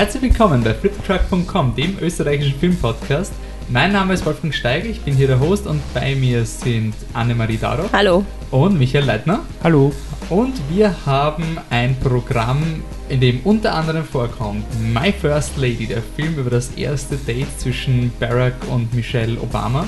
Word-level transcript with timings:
Herzlich 0.00 0.22
willkommen 0.22 0.64
bei 0.64 0.72
fliptruck.com, 0.72 1.74
dem 1.76 1.98
österreichischen 2.00 2.58
Filmpodcast. 2.58 3.34
Mein 3.68 3.92
Name 3.92 4.14
ist 4.14 4.24
Wolfgang 4.24 4.54
Steiger, 4.54 4.86
ich 4.86 5.02
bin 5.02 5.14
hier 5.14 5.26
der 5.26 5.38
Host 5.38 5.66
und 5.66 5.82
bei 5.92 6.14
mir 6.14 6.46
sind 6.46 6.94
Annemarie 7.12 7.58
Daro. 7.58 7.84
Hallo. 7.92 8.24
Und 8.50 8.78
Michael 8.78 9.04
Leitner. 9.04 9.40
Hallo. 9.62 9.92
Und 10.30 10.54
wir 10.70 10.96
haben 11.04 11.58
ein 11.68 12.00
Programm, 12.00 12.82
in 13.10 13.20
dem 13.20 13.40
unter 13.44 13.74
anderem 13.74 14.06
vorkommt 14.06 14.64
My 14.90 15.12
First 15.12 15.58
Lady, 15.58 15.86
der 15.86 16.00
Film 16.16 16.38
über 16.38 16.48
das 16.48 16.70
erste 16.76 17.16
Date 17.16 17.60
zwischen 17.60 18.10
Barack 18.18 18.54
und 18.70 18.94
Michelle 18.94 19.38
Obama. 19.38 19.86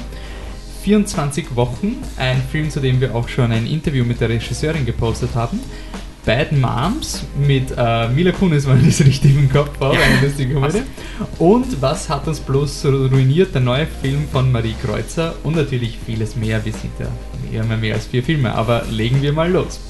24 0.82 1.56
Wochen, 1.56 1.96
ein 2.18 2.42
Film, 2.52 2.68
zu 2.68 2.80
dem 2.80 3.00
wir 3.00 3.14
auch 3.14 3.29
schon 3.29 3.50
ein 3.50 3.66
Interview 3.66 4.04
mit 4.04 4.20
der 4.20 4.29
Regisseurin 4.29 4.84
gepostet 4.84 5.34
haben. 5.34 5.58
Bad 6.25 6.53
Moms 6.53 7.25
mit 7.36 7.75
äh, 7.76 8.08
Mila 8.08 8.30
Kunis, 8.30 8.67
wenn 8.68 8.79
ich 8.79 8.96
das 8.96 9.07
richtig 9.07 9.36
im 9.36 9.50
Kopf 9.50 9.80
habe, 9.80 9.99
eine 9.99 10.25
lustige 10.25 10.54
Komödie. 10.54 10.82
Und 11.39 11.82
was 11.82 12.08
hat 12.08 12.29
uns 12.29 12.39
bloß 12.39 12.85
ruiniert? 12.86 13.54
Der 13.54 13.61
neue 13.61 13.86
Film 13.86 14.29
von 14.30 14.53
Marie 14.53 14.75
Kreuzer 14.85 15.35
und 15.43 15.57
natürlich 15.57 15.99
vieles 16.07 16.36
mehr. 16.36 16.64
Wir 16.64 16.72
sind 16.72 16.93
ja, 17.00 17.08
wir 17.50 17.61
haben 17.61 17.71
ja 17.71 17.77
mehr 17.77 17.94
als 17.96 18.07
vier 18.07 18.22
Filme, 18.22 18.54
aber 18.54 18.85
legen 18.89 19.21
wir 19.21 19.32
mal 19.32 19.50
los. 19.50 19.80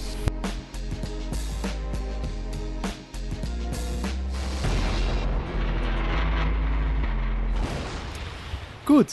Gut, 8.87 9.07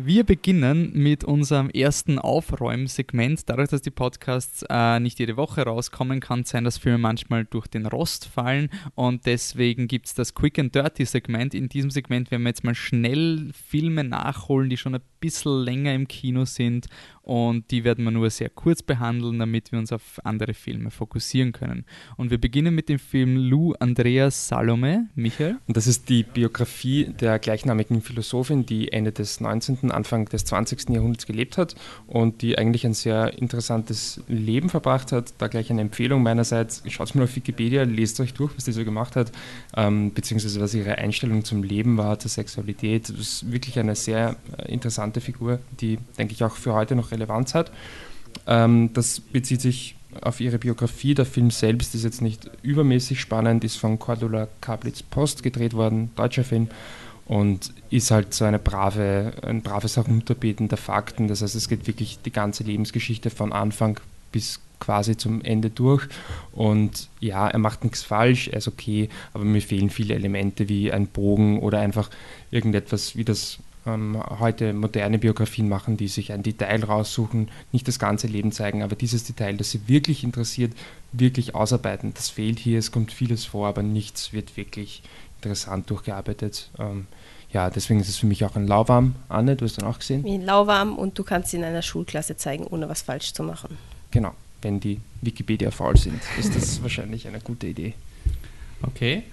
wir 0.00 0.22
beginnen 0.22 0.92
mit 0.94 1.24
unserem 1.24 1.70
ersten 1.70 2.20
Aufräumsegment. 2.20 3.48
Dadurch, 3.48 3.70
dass 3.70 3.82
die 3.82 3.90
Podcasts 3.90 4.64
äh, 4.70 5.00
nicht 5.00 5.18
jede 5.18 5.36
Woche 5.36 5.62
rauskommen, 5.62 6.20
kann 6.20 6.42
es 6.42 6.50
sein, 6.50 6.62
dass 6.62 6.78
Filme 6.78 6.98
manchmal 6.98 7.44
durch 7.44 7.66
den 7.66 7.84
Rost 7.84 8.26
fallen 8.26 8.70
und 8.94 9.26
deswegen 9.26 9.88
gibt 9.88 10.06
es 10.06 10.14
das 10.14 10.34
Quick 10.34 10.60
and 10.60 10.72
Dirty 10.72 11.04
Segment. 11.04 11.52
In 11.52 11.68
diesem 11.68 11.90
Segment 11.90 12.30
werden 12.30 12.44
wir 12.44 12.50
jetzt 12.50 12.62
mal 12.62 12.76
schnell 12.76 13.50
Filme 13.52 14.04
nachholen, 14.04 14.70
die 14.70 14.76
schon 14.76 14.94
ein 14.94 15.02
bisschen 15.18 15.64
länger 15.64 15.92
im 15.94 16.06
Kino 16.06 16.44
sind 16.44 16.86
und 17.28 17.70
die 17.72 17.84
werden 17.84 18.06
wir 18.06 18.10
nur 18.10 18.30
sehr 18.30 18.48
kurz 18.48 18.82
behandeln, 18.82 19.38
damit 19.38 19.70
wir 19.70 19.78
uns 19.78 19.92
auf 19.92 20.18
andere 20.24 20.54
Filme 20.54 20.90
fokussieren 20.90 21.52
können. 21.52 21.84
Und 22.16 22.30
wir 22.30 22.38
beginnen 22.38 22.74
mit 22.74 22.88
dem 22.88 22.98
Film 22.98 23.36
Lou 23.36 23.74
Andreas 23.74 24.48
Salome. 24.48 25.08
Michael? 25.14 25.58
Und 25.66 25.76
das 25.76 25.86
ist 25.86 26.08
die 26.08 26.22
Biografie 26.22 27.12
der 27.20 27.38
gleichnamigen 27.38 28.00
Philosophin, 28.00 28.64
die 28.64 28.92
Ende 28.92 29.12
des 29.12 29.42
19., 29.42 29.90
Anfang 29.90 30.24
des 30.24 30.46
20. 30.46 30.88
Jahrhunderts 30.88 31.26
gelebt 31.26 31.58
hat 31.58 31.74
und 32.06 32.40
die 32.40 32.56
eigentlich 32.56 32.86
ein 32.86 32.94
sehr 32.94 33.36
interessantes 33.36 34.22
Leben 34.26 34.70
verbracht 34.70 35.12
hat. 35.12 35.34
Da 35.36 35.48
gleich 35.48 35.70
eine 35.70 35.82
Empfehlung 35.82 36.22
meinerseits. 36.22 36.82
Schaut 36.88 37.14
mal 37.14 37.24
auf 37.24 37.36
Wikipedia, 37.36 37.82
lest 37.82 38.20
euch 38.20 38.32
durch, 38.32 38.56
was 38.56 38.64
die 38.64 38.72
so 38.72 38.86
gemacht 38.86 39.16
hat, 39.16 39.32
ähm, 39.78 40.12
beziehungsweise 40.12 40.60
was 40.60 40.74
ihre 40.74 40.98
Einstellung 40.98 41.44
zum 41.44 41.62
Leben 41.62 41.96
war, 41.98 42.18
zur 42.18 42.30
Sexualität. 42.30 43.10
Das 43.10 43.16
ist 43.16 43.52
wirklich 43.52 43.78
eine 43.78 43.94
sehr 43.94 44.34
äh, 44.58 44.72
interessante 44.72 45.20
Figur, 45.20 45.60
die, 45.80 45.98
denke 46.18 46.34
ich, 46.34 46.42
auch 46.42 46.56
für 46.56 46.74
heute 46.74 46.96
noch 46.96 47.12
Relevanz 47.12 47.54
hat. 47.54 47.70
Ähm, 48.48 48.90
das 48.92 49.20
bezieht 49.20 49.60
sich 49.60 49.94
auf 50.20 50.40
ihre 50.40 50.58
Biografie. 50.58 51.14
Der 51.14 51.26
Film 51.26 51.52
selbst 51.52 51.94
ist 51.94 52.02
jetzt 52.02 52.22
nicht 52.22 52.50
übermäßig 52.62 53.20
spannend, 53.20 53.62
ist 53.62 53.76
von 53.76 54.00
Cordula 54.00 54.48
Kablitz 54.60 55.04
Post 55.04 55.44
gedreht 55.44 55.74
worden, 55.74 56.10
deutscher 56.16 56.44
Film, 56.44 56.68
und 57.26 57.72
ist 57.90 58.10
halt 58.10 58.34
so 58.34 58.46
eine 58.46 58.58
brave, 58.58 59.34
ein 59.42 59.62
braves 59.62 59.96
Herunterbeten 59.96 60.68
der 60.68 60.78
Fakten. 60.78 61.28
Das 61.28 61.42
heißt, 61.42 61.54
es 61.54 61.68
geht 61.68 61.86
wirklich 61.86 62.18
die 62.24 62.32
ganze 62.32 62.64
Lebensgeschichte 62.64 63.30
von 63.30 63.52
Anfang 63.52 64.00
bis 64.32 64.60
quasi 64.80 65.16
zum 65.16 65.42
Ende 65.42 65.70
durch. 65.70 66.06
Und 66.52 67.08
ja, 67.20 67.48
er 67.48 67.58
macht 67.58 67.84
nichts 67.84 68.02
falsch, 68.02 68.48
er 68.48 68.58
ist 68.58 68.68
okay, 68.68 69.08
aber 69.32 69.44
mir 69.44 69.62
fehlen 69.62 69.90
viele 69.90 70.14
Elemente 70.14 70.68
wie 70.68 70.92
ein 70.92 71.06
Bogen 71.06 71.60
oder 71.60 71.80
einfach 71.80 72.10
irgendetwas, 72.50 73.16
wie 73.16 73.24
das 73.24 73.58
ähm, 73.86 74.22
heute 74.38 74.72
moderne 74.72 75.18
Biografien 75.18 75.68
machen, 75.68 75.96
die 75.96 76.08
sich 76.08 76.32
ein 76.32 76.42
Detail 76.42 76.84
raussuchen, 76.84 77.50
nicht 77.72 77.88
das 77.88 77.98
ganze 77.98 78.26
Leben 78.26 78.52
zeigen, 78.52 78.82
aber 78.82 78.96
dieses 78.96 79.24
Detail, 79.24 79.56
das 79.56 79.70
sie 79.70 79.88
wirklich 79.88 80.24
interessiert, 80.24 80.72
wirklich 81.12 81.54
ausarbeiten. 81.54 82.12
Das 82.14 82.30
fehlt 82.30 82.58
hier, 82.58 82.78
es 82.78 82.92
kommt 82.92 83.12
vieles 83.12 83.44
vor, 83.44 83.68
aber 83.68 83.82
nichts 83.82 84.32
wird 84.32 84.56
wirklich 84.56 85.02
interessant 85.36 85.88
durchgearbeitet. 85.90 86.70
Ähm, 86.78 87.06
ja, 87.50 87.70
deswegen 87.70 88.00
ist 88.00 88.08
es 88.08 88.16
für 88.16 88.26
mich 88.26 88.44
auch 88.44 88.56
ein 88.56 88.66
Lauwarm. 88.66 89.14
Anne, 89.28 89.56
du 89.56 89.64
hast 89.64 89.80
dann 89.80 89.88
auch 89.88 89.98
gesehen? 89.98 90.24
Ein 90.26 90.42
Lauwarm 90.42 90.96
und 90.96 91.18
du 91.18 91.24
kannst 91.24 91.54
ihn 91.54 91.60
in 91.60 91.66
einer 91.66 91.82
Schulklasse 91.82 92.36
zeigen, 92.36 92.66
ohne 92.66 92.88
was 92.88 93.02
falsch 93.02 93.32
zu 93.32 93.42
machen. 93.42 93.78
Genau, 94.10 94.32
wenn 94.62 94.80
die 94.80 95.00
Wikipedia 95.22 95.70
faul 95.70 95.96
sind, 95.96 96.20
ist 96.38 96.54
das 96.54 96.82
wahrscheinlich 96.82 97.26
eine 97.26 97.40
gute 97.40 97.66
Idee. 97.66 97.94
Okay. 98.82 99.24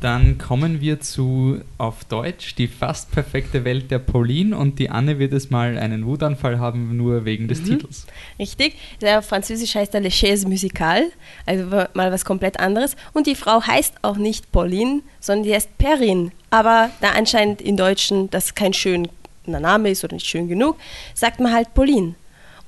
Dann 0.00 0.36
kommen 0.36 0.80
wir 0.80 1.00
zu, 1.00 1.60
auf 1.78 2.04
Deutsch, 2.04 2.54
die 2.54 2.68
fast 2.68 3.10
perfekte 3.10 3.64
Welt 3.64 3.90
der 3.90 3.98
Pauline 3.98 4.56
und 4.56 4.78
die 4.78 4.90
Anne 4.90 5.18
wird 5.18 5.32
es 5.32 5.48
mal 5.48 5.78
einen 5.78 6.04
Wutanfall 6.04 6.58
haben, 6.58 6.96
nur 6.96 7.24
wegen 7.24 7.48
des 7.48 7.62
mhm. 7.62 7.64
Titels. 7.64 8.06
Richtig, 8.38 8.74
der 9.00 9.22
Französisch 9.22 9.74
heißt 9.74 9.94
der 9.94 10.02
Le 10.02 10.10
Chaise 10.10 10.46
Musical, 10.46 11.04
also 11.46 11.64
mal 11.94 12.12
was 12.12 12.24
komplett 12.24 12.60
anderes. 12.60 12.96
Und 13.14 13.26
die 13.26 13.34
Frau 13.34 13.62
heißt 13.62 13.94
auch 14.02 14.18
nicht 14.18 14.52
Pauline, 14.52 15.00
sondern 15.20 15.44
die 15.44 15.54
heißt 15.54 15.78
Perrin. 15.78 16.32
Aber 16.50 16.90
da 17.00 17.12
anscheinend 17.12 17.62
in 17.62 17.76
Deutschen 17.76 18.28
das 18.30 18.54
kein 18.54 18.74
schöner 18.74 19.08
Name 19.46 19.90
ist 19.90 20.04
oder 20.04 20.14
nicht 20.14 20.26
schön 20.26 20.48
genug, 20.48 20.76
sagt 21.14 21.40
man 21.40 21.52
halt 21.52 21.72
Pauline. 21.72 22.14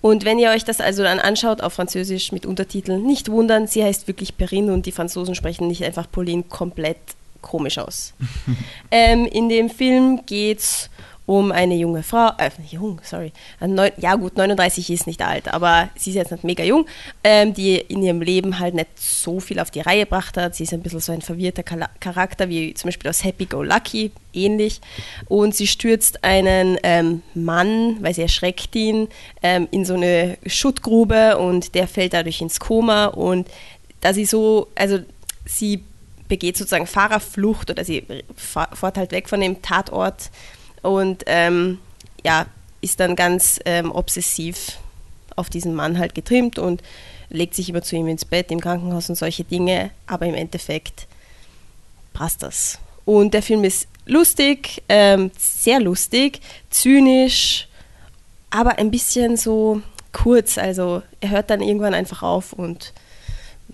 Und 0.00 0.24
wenn 0.24 0.38
ihr 0.38 0.50
euch 0.50 0.64
das 0.64 0.80
also 0.80 1.02
dann 1.02 1.18
anschaut 1.18 1.60
auf 1.60 1.74
Französisch 1.74 2.32
mit 2.32 2.46
Untertiteln, 2.46 3.02
nicht 3.02 3.30
wundern, 3.30 3.66
sie 3.66 3.84
heißt 3.84 4.08
wirklich 4.08 4.36
Perrine 4.36 4.72
und 4.72 4.86
die 4.86 4.92
Franzosen 4.92 5.34
sprechen 5.34 5.66
nicht 5.66 5.84
einfach 5.84 6.10
Pauline 6.10 6.42
komplett 6.42 6.98
komisch 7.42 7.78
aus. 7.78 8.14
ähm, 8.90 9.26
in 9.26 9.48
dem 9.48 9.70
Film 9.70 10.24
geht 10.26 10.60
es 10.60 10.90
um 11.30 11.52
eine 11.52 11.76
junge 11.76 12.02
Frau, 12.02 12.32
äh, 12.38 12.50
jung, 12.68 13.00
sorry, 13.04 13.32
neun, 13.60 13.92
ja 13.98 14.16
gut, 14.16 14.36
39 14.36 14.90
ist 14.90 15.06
nicht 15.06 15.22
alt, 15.22 15.46
aber 15.46 15.88
sie 15.94 16.10
ist 16.10 16.16
jetzt 16.16 16.32
nicht 16.32 16.42
mega 16.42 16.64
jung, 16.64 16.86
ähm, 17.22 17.54
die 17.54 17.76
in 17.76 18.02
ihrem 18.02 18.20
Leben 18.20 18.58
halt 18.58 18.74
nicht 18.74 18.88
so 18.96 19.38
viel 19.38 19.60
auf 19.60 19.70
die 19.70 19.78
Reihe 19.78 20.06
gebracht 20.06 20.36
hat. 20.36 20.56
Sie 20.56 20.64
ist 20.64 20.72
ein 20.72 20.82
bisschen 20.82 20.98
so 20.98 21.12
ein 21.12 21.22
verwirrter 21.22 21.62
Charakter, 21.62 22.48
wie 22.48 22.74
zum 22.74 22.88
Beispiel 22.88 23.08
aus 23.08 23.22
Happy 23.22 23.44
Go 23.44 23.62
Lucky, 23.62 24.10
ähnlich. 24.32 24.80
Und 25.28 25.54
sie 25.54 25.68
stürzt 25.68 26.24
einen 26.24 26.78
ähm, 26.82 27.22
Mann, 27.34 27.98
weil 28.00 28.12
sie 28.12 28.22
erschreckt 28.22 28.74
ihn, 28.74 29.06
ähm, 29.40 29.68
in 29.70 29.84
so 29.84 29.94
eine 29.94 30.36
Schuttgrube 30.46 31.38
und 31.38 31.76
der 31.76 31.86
fällt 31.86 32.12
dadurch 32.12 32.40
ins 32.40 32.58
Koma 32.58 33.06
und 33.06 33.46
da 34.00 34.12
sie 34.12 34.24
so, 34.24 34.66
also 34.74 34.98
sie 35.44 35.84
begeht 36.26 36.56
sozusagen 36.56 36.88
Fahrerflucht 36.88 37.70
oder 37.70 37.84
sie 37.84 38.04
fährt 38.34 38.98
halt 38.98 39.12
weg 39.12 39.28
von 39.28 39.40
dem 39.40 39.62
Tatort 39.62 40.30
und 40.82 41.24
ähm, 41.26 41.78
ja, 42.24 42.46
ist 42.80 43.00
dann 43.00 43.16
ganz 43.16 43.60
ähm, 43.64 43.92
obsessiv 43.92 44.78
auf 45.36 45.50
diesen 45.50 45.74
Mann 45.74 45.98
halt 45.98 46.14
getrimmt 46.14 46.58
und 46.58 46.82
legt 47.28 47.54
sich 47.54 47.68
immer 47.68 47.82
zu 47.82 47.96
ihm 47.96 48.08
ins 48.08 48.24
Bett 48.24 48.50
im 48.50 48.60
Krankenhaus 48.60 49.08
und 49.08 49.16
solche 49.16 49.44
Dinge, 49.44 49.90
aber 50.06 50.26
im 50.26 50.34
Endeffekt 50.34 51.06
passt 52.12 52.42
das. 52.42 52.78
Und 53.04 53.34
der 53.34 53.42
Film 53.42 53.64
ist 53.64 53.88
lustig, 54.06 54.82
ähm, 54.88 55.30
sehr 55.38 55.80
lustig, 55.80 56.40
zynisch, 56.70 57.68
aber 58.50 58.78
ein 58.78 58.90
bisschen 58.90 59.36
so 59.36 59.80
kurz. 60.12 60.58
Also 60.58 61.02
er 61.20 61.30
hört 61.30 61.50
dann 61.50 61.62
irgendwann 61.62 61.94
einfach 61.94 62.22
auf 62.22 62.52
und 62.52 62.92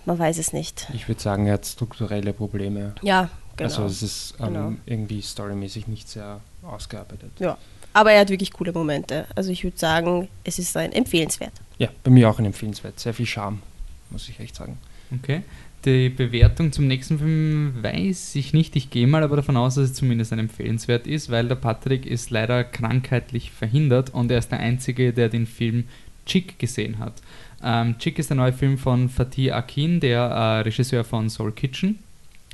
man 0.05 0.17
weiß 0.19 0.37
es 0.37 0.53
nicht. 0.53 0.87
Ich 0.93 1.07
würde 1.07 1.21
sagen, 1.21 1.47
er 1.47 1.53
hat 1.53 1.65
strukturelle 1.65 2.31
Probleme. 2.33 2.95
Ja, 3.01 3.29
genau. 3.57 3.69
Also 3.69 3.85
es 3.85 4.01
ist 4.01 4.35
ähm, 4.39 4.47
genau. 4.47 4.73
irgendwie 4.85 5.21
storymäßig 5.21 5.87
nicht 5.87 6.07
sehr 6.07 6.39
ausgearbeitet. 6.63 7.31
Ja, 7.39 7.57
aber 7.93 8.11
er 8.11 8.21
hat 8.21 8.29
wirklich 8.29 8.53
coole 8.53 8.71
Momente. 8.71 9.25
Also 9.35 9.51
ich 9.51 9.63
würde 9.63 9.77
sagen, 9.77 10.27
es 10.43 10.59
ist 10.59 10.75
ein 10.77 10.91
empfehlenswert. 10.91 11.53
Ja, 11.77 11.89
bei 12.03 12.11
mir 12.11 12.29
auch 12.29 12.39
ein 12.39 12.45
empfehlenswert. 12.45 12.99
Sehr 12.99 13.13
viel 13.13 13.25
Charme, 13.25 13.61
muss 14.09 14.29
ich 14.29 14.39
echt 14.39 14.55
sagen. 14.55 14.77
Okay. 15.19 15.43
Die 15.85 16.09
Bewertung 16.09 16.71
zum 16.71 16.87
nächsten 16.87 17.19
Film 17.19 17.75
weiß 17.81 18.35
ich 18.35 18.51
nicht. 18.51 18.75
Ich 18.75 18.89
gehe 18.89 19.07
mal 19.07 19.23
aber 19.23 19.37
davon 19.37 19.55
aus, 19.57 19.75
dass 19.75 19.85
es 19.85 19.93
zumindest 19.93 20.33
ein 20.33 20.39
empfehlenswert 20.39 21.07
ist, 21.07 21.29
weil 21.29 21.47
der 21.47 21.55
Patrick 21.55 22.05
ist 22.05 22.29
leider 22.29 22.63
krankheitlich 22.63 23.51
verhindert 23.51 24.13
und 24.13 24.31
er 24.31 24.39
ist 24.39 24.51
der 24.51 24.59
Einzige, 24.59 25.13
der 25.13 25.29
den 25.29 25.45
Film 25.45 25.85
Chick 26.25 26.59
gesehen 26.59 26.99
hat. 26.99 27.21
Ähm, 27.63 27.97
Chick 27.99 28.19
ist 28.19 28.29
der 28.29 28.37
neue 28.37 28.53
Film 28.53 28.77
von 28.77 29.07
Fatih 29.07 29.51
Akin, 29.51 29.99
der 29.99 30.21
äh, 30.21 30.59
Regisseur 30.61 31.03
von 31.03 31.29
Soul 31.29 31.51
Kitchen. 31.51 31.99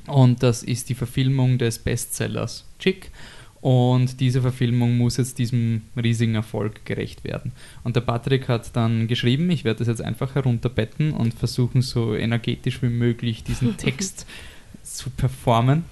Und 0.08 0.44
das 0.44 0.64
ist 0.64 0.90
die 0.90 0.96
Verfilmung 0.96 1.58
des 1.58 1.80
Bestsellers 1.80 2.66
Chick. 2.80 3.12
Und 3.62 4.20
diese 4.20 4.42
Verfilmung 4.42 4.98
muss 4.98 5.16
jetzt 5.16 5.40
diesem 5.40 5.84
riesigen 5.96 6.36
Erfolg 6.36 6.84
gerecht 6.84 7.24
werden. 7.24 7.54
Und 7.86 7.96
der 7.96 8.02
Patrick 8.02 8.50
hat 8.50 8.76
dann 8.76 9.08
geschrieben, 9.08 9.50
ich 9.52 9.64
werde 9.64 9.80
das 9.80 9.88
jetzt 9.88 10.02
einfach 10.02 10.36
herunterbetten 10.36 11.14
und 11.14 11.34
versuchen, 11.34 11.82
so 11.82 12.14
energetisch 12.14 12.82
wie 12.82 12.90
möglich 12.90 13.46
diesen 13.46 13.78
Text 13.78 14.26
zu 14.84 15.10
performen. 15.10 15.86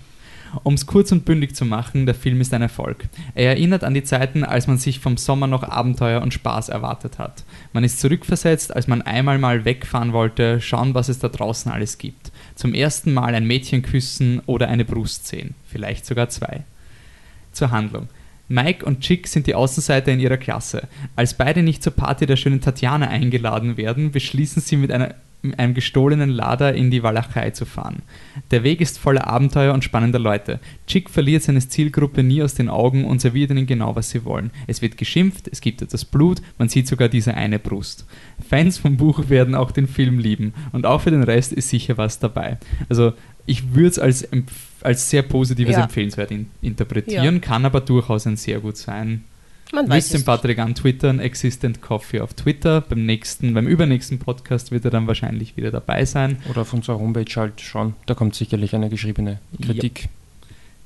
Um 0.63 0.73
es 0.73 0.85
kurz 0.85 1.13
und 1.13 1.23
bündig 1.23 1.55
zu 1.55 1.63
machen, 1.63 2.05
der 2.05 2.13
Film 2.13 2.41
ist 2.41 2.53
ein 2.53 2.61
Erfolg. 2.61 3.07
Er 3.35 3.51
erinnert 3.51 3.85
an 3.85 3.93
die 3.93 4.03
Zeiten, 4.03 4.43
als 4.43 4.67
man 4.67 4.77
sich 4.77 4.99
vom 4.99 5.15
Sommer 5.15 5.47
noch 5.47 5.63
Abenteuer 5.63 6.21
und 6.21 6.33
Spaß 6.33 6.67
erwartet 6.67 7.19
hat. 7.19 7.45
Man 7.71 7.85
ist 7.85 8.01
zurückversetzt, 8.01 8.75
als 8.75 8.87
man 8.87 9.01
einmal 9.01 9.37
mal 9.37 9.63
wegfahren 9.63 10.11
wollte, 10.11 10.59
schauen, 10.59 10.93
was 10.93 11.07
es 11.07 11.19
da 11.19 11.29
draußen 11.29 11.71
alles 11.71 11.97
gibt. 11.97 12.30
Zum 12.61 12.75
ersten 12.75 13.11
Mal 13.11 13.33
ein 13.33 13.47
Mädchen 13.47 13.81
küssen 13.81 14.39
oder 14.45 14.67
eine 14.67 14.85
Brust 14.85 15.25
sehen. 15.25 15.55
Vielleicht 15.65 16.05
sogar 16.05 16.29
zwei. 16.29 16.61
Zur 17.51 17.71
Handlung. 17.71 18.07
Mike 18.49 18.85
und 18.85 18.99
Chick 18.99 19.27
sind 19.27 19.47
die 19.47 19.55
Außenseiter 19.55 20.11
in 20.11 20.19
ihrer 20.19 20.37
Klasse. 20.37 20.87
Als 21.15 21.33
beide 21.33 21.63
nicht 21.63 21.81
zur 21.81 21.93
Party 21.93 22.27
der 22.27 22.35
schönen 22.35 22.61
Tatjana 22.61 23.07
eingeladen 23.07 23.77
werden, 23.77 24.11
beschließen 24.11 24.61
sie 24.61 24.75
mit 24.75 24.91
einer 24.91 25.15
einem 25.57 25.73
gestohlenen 25.73 26.29
Lader 26.29 26.73
in 26.75 26.91
die 26.91 27.01
Walachei 27.03 27.49
zu 27.49 27.65
fahren. 27.65 28.03
Der 28.51 28.63
Weg 28.63 28.79
ist 28.79 28.99
voller 28.99 29.27
Abenteuer 29.27 29.73
und 29.73 29.83
spannender 29.83 30.19
Leute. 30.19 30.59
Chick 30.87 31.09
verliert 31.09 31.43
seine 31.43 31.67
Zielgruppe 31.67 32.21
nie 32.23 32.43
aus 32.43 32.53
den 32.53 32.69
Augen 32.69 33.05
und 33.05 33.21
serviert 33.21 33.49
ihnen 33.51 33.65
genau, 33.65 33.95
was 33.95 34.11
sie 34.11 34.23
wollen. 34.23 34.51
Es 34.67 34.81
wird 34.81 34.97
geschimpft, 34.97 35.47
es 35.51 35.61
gibt 35.61 35.81
etwas 35.81 36.05
Blut, 36.05 36.41
man 36.57 36.69
sieht 36.69 36.87
sogar 36.87 37.09
diese 37.09 37.33
eine 37.33 37.57
Brust. 37.59 38.05
Fans 38.47 38.77
vom 38.77 38.97
Buch 38.97 39.29
werden 39.29 39.55
auch 39.55 39.71
den 39.71 39.87
Film 39.87 40.19
lieben 40.19 40.53
und 40.71 40.85
auch 40.85 41.01
für 41.01 41.11
den 41.11 41.23
Rest 41.23 41.53
ist 41.53 41.69
sicher 41.69 41.97
was 41.97 42.19
dabei. 42.19 42.57
Also 42.89 43.13
ich 43.47 43.73
würde 43.73 43.87
es 43.89 43.99
als, 43.99 44.27
als 44.81 45.09
sehr 45.09 45.23
positives 45.23 45.75
Ja. 45.75 45.83
empfehlenswert 45.83 46.29
in, 46.31 46.47
interpretieren, 46.61 47.35
Ja. 47.35 47.39
kann 47.41 47.65
aber 47.65 47.81
durchaus 47.81 48.27
ein 48.27 48.37
sehr 48.37 48.59
gut 48.59 48.77
sein. 48.77 49.23
Man 49.73 49.87
weiß 49.87 49.95
Müsst 49.95 50.05
es 50.07 50.11
den 50.11 50.17
nicht. 50.19 50.25
Patrick 50.25 50.59
antwittern, 50.59 51.19
Existent 51.19 51.81
Coffee 51.81 52.19
auf 52.21 52.33
Twitter. 52.33 52.81
Beim 52.81 53.05
nächsten, 53.05 53.53
beim 53.53 53.67
übernächsten 53.67 54.19
Podcast 54.19 54.71
wird 54.71 54.85
er 54.85 54.91
dann 54.91 55.07
wahrscheinlich 55.07 55.55
wieder 55.57 55.71
dabei 55.71 56.05
sein. 56.05 56.37
Oder 56.49 56.61
auf 56.61 56.73
unserer 56.73 56.99
Homepage 56.99 57.33
halt 57.35 57.61
schon. 57.61 57.93
Da 58.05 58.13
kommt 58.13 58.35
sicherlich 58.35 58.75
eine 58.75 58.89
geschriebene 58.89 59.39
Kritik. 59.61 60.09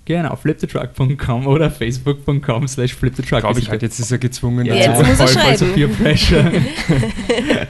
Genau, 0.07 0.36
flipthetruck.com 0.36 1.48
oder 1.48 1.72
facebook.com 1.72 2.68
slash 2.68 2.94
flipthetruck. 2.94 3.40
Glaube 3.40 3.60
ich 3.60 3.69
halt, 3.69 3.81
jetzt 3.81 4.00
ist 4.00 4.12
er 4.12 4.19
gezwungen 4.19 4.68
Ja, 4.68 4.75
Jetzt 4.75 4.88
dazu. 4.90 5.04
muss 5.04 5.19
er 5.19 5.28
voll, 5.28 5.42
voll 5.42 5.57
so 5.57 5.66
schreiben. 5.66 5.74
Peer 5.74 5.88
Pressure. 5.88 6.52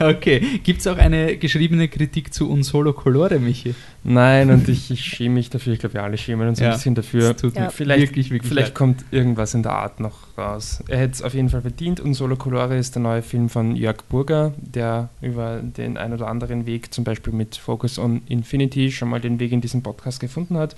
okay, 0.00 0.60
gibt 0.62 0.80
es 0.80 0.86
auch 0.86 0.98
eine 0.98 1.38
geschriebene 1.38 1.88
Kritik 1.88 2.34
zu 2.34 2.50
Un 2.50 2.62
Solo 2.62 2.92
Colore, 2.92 3.38
Michi? 3.38 3.74
Nein, 4.04 4.50
und 4.50 4.68
ich, 4.68 4.90
ich 4.90 5.00
schäme 5.02 5.36
mich 5.36 5.48
dafür. 5.48 5.72
Ich 5.72 5.78
glaube, 5.78 5.94
wir 5.94 6.02
alle 6.02 6.18
schämen 6.18 6.46
uns 6.46 6.60
Ja, 6.60 6.68
ein 6.68 6.74
bisschen 6.74 6.94
dafür. 6.94 7.34
Ja. 7.54 7.60
mir 7.62 7.70
Vielleicht, 7.70 8.02
wirklich, 8.02 8.30
wirklich 8.30 8.48
vielleicht 8.52 8.74
kommt 8.74 9.04
irgendwas 9.10 9.54
in 9.54 9.62
der 9.62 9.72
Art 9.72 10.00
noch 10.00 10.36
raus. 10.36 10.84
Er 10.88 10.98
hätte 10.98 11.14
es 11.14 11.22
auf 11.22 11.32
jeden 11.32 11.48
Fall 11.48 11.62
verdient. 11.62 12.00
Und 12.00 12.12
Solo 12.12 12.36
Colore 12.36 12.76
ist 12.76 12.94
der 12.94 13.02
neue 13.02 13.22
Film 13.22 13.48
von 13.48 13.74
Jörg 13.74 14.04
Burger, 14.10 14.52
der 14.58 15.08
über 15.22 15.60
den 15.62 15.96
ein 15.96 16.12
oder 16.12 16.28
anderen 16.28 16.66
Weg, 16.66 16.92
zum 16.92 17.02
Beispiel 17.02 17.32
mit 17.32 17.56
Focus 17.56 17.98
on 17.98 18.20
Infinity, 18.28 18.92
schon 18.92 19.08
mal 19.08 19.20
den 19.20 19.40
Weg 19.40 19.52
in 19.52 19.62
diesen 19.62 19.82
Podcast 19.82 20.20
gefunden 20.20 20.58
hat. 20.58 20.76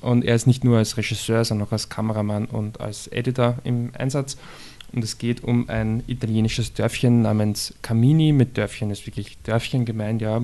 Und 0.00 0.24
er 0.24 0.34
ist 0.34 0.46
nicht 0.46 0.64
nur 0.64 0.78
als 0.78 0.96
Regisseur, 0.96 1.44
sondern 1.44 1.68
auch 1.68 1.72
als 1.72 1.88
Kameramann 1.88 2.46
und 2.46 2.80
als 2.80 3.06
Editor 3.08 3.56
im 3.64 3.90
Einsatz. 3.96 4.36
Und 4.92 5.04
es 5.04 5.18
geht 5.18 5.44
um 5.44 5.68
ein 5.68 6.02
italienisches 6.06 6.72
Dörfchen 6.72 7.22
namens 7.22 7.74
Camini. 7.82 8.32
Mit 8.32 8.56
Dörfchen 8.56 8.90
ist 8.90 9.06
wirklich 9.06 9.38
Dörfchen 9.42 9.84
gemeint, 9.84 10.20
ja. 10.20 10.40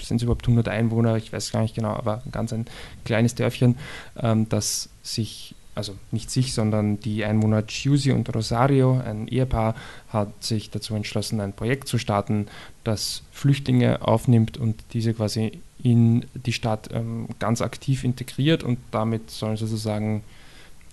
Sind 0.00 0.18
es 0.18 0.22
überhaupt 0.22 0.46
100 0.46 0.68
Einwohner? 0.68 1.16
Ich 1.16 1.32
weiß 1.32 1.50
gar 1.50 1.62
nicht 1.62 1.74
genau, 1.74 1.90
aber 1.90 2.22
ganz 2.30 2.52
ein 2.52 2.66
kleines 3.04 3.34
Dörfchen, 3.34 3.76
ähm, 4.16 4.48
das 4.48 4.90
sich, 5.02 5.54
also 5.78 5.94
nicht 6.10 6.30
sich, 6.30 6.52
sondern 6.52 7.00
die 7.00 7.24
Einwohner 7.24 7.62
Giussi 7.62 8.12
und 8.12 8.34
Rosario, 8.34 9.00
ein 9.04 9.28
Ehepaar, 9.28 9.74
hat 10.08 10.42
sich 10.42 10.70
dazu 10.70 10.94
entschlossen, 10.94 11.40
ein 11.40 11.52
Projekt 11.54 11.88
zu 11.88 11.98
starten, 11.98 12.48
das 12.84 13.22
Flüchtlinge 13.32 14.02
aufnimmt 14.02 14.58
und 14.58 14.82
diese 14.92 15.14
quasi 15.14 15.60
in 15.82 16.26
die 16.34 16.52
Stadt 16.52 16.88
ähm, 16.92 17.28
ganz 17.38 17.62
aktiv 17.62 18.02
integriert 18.02 18.64
und 18.64 18.78
damit 18.90 19.30
sollen 19.30 19.56
sozusagen 19.56 20.24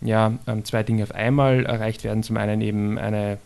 ja, 0.02 0.34
ähm, 0.48 0.64
zwei 0.64 0.84
Dinge 0.84 1.04
auf 1.04 1.14
einmal 1.14 1.66
erreicht 1.66 2.04
werden. 2.04 2.22
Zum 2.22 2.38
einen 2.38 2.62
eben 2.62 3.00
eine 3.00 3.40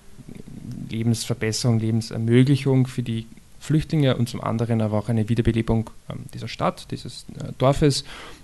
Lebensverbesserung, 0.89 1.79
Lebensermöglichung 1.79 2.87
für 2.87 3.03
die 3.03 3.25
Flüchtlinge 3.59 4.17
und 4.17 4.27
zum 4.27 4.41
anderen 4.41 4.81
aber 4.81 4.97
auch 4.97 5.09
eine 5.09 5.29
Wiederbelebung 5.29 5.89
ähm, 6.09 6.25
dieser 6.33 6.47
Stadt, 6.47 6.91
dieses 6.91 7.25
äh, 7.39 7.51
Dorfes. 7.57 8.03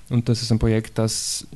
Und 0.09 0.29
das 0.29 0.41
ist 0.41 0.51
ein 0.51 0.59
Projekt, 0.59 0.97
das 0.97 1.47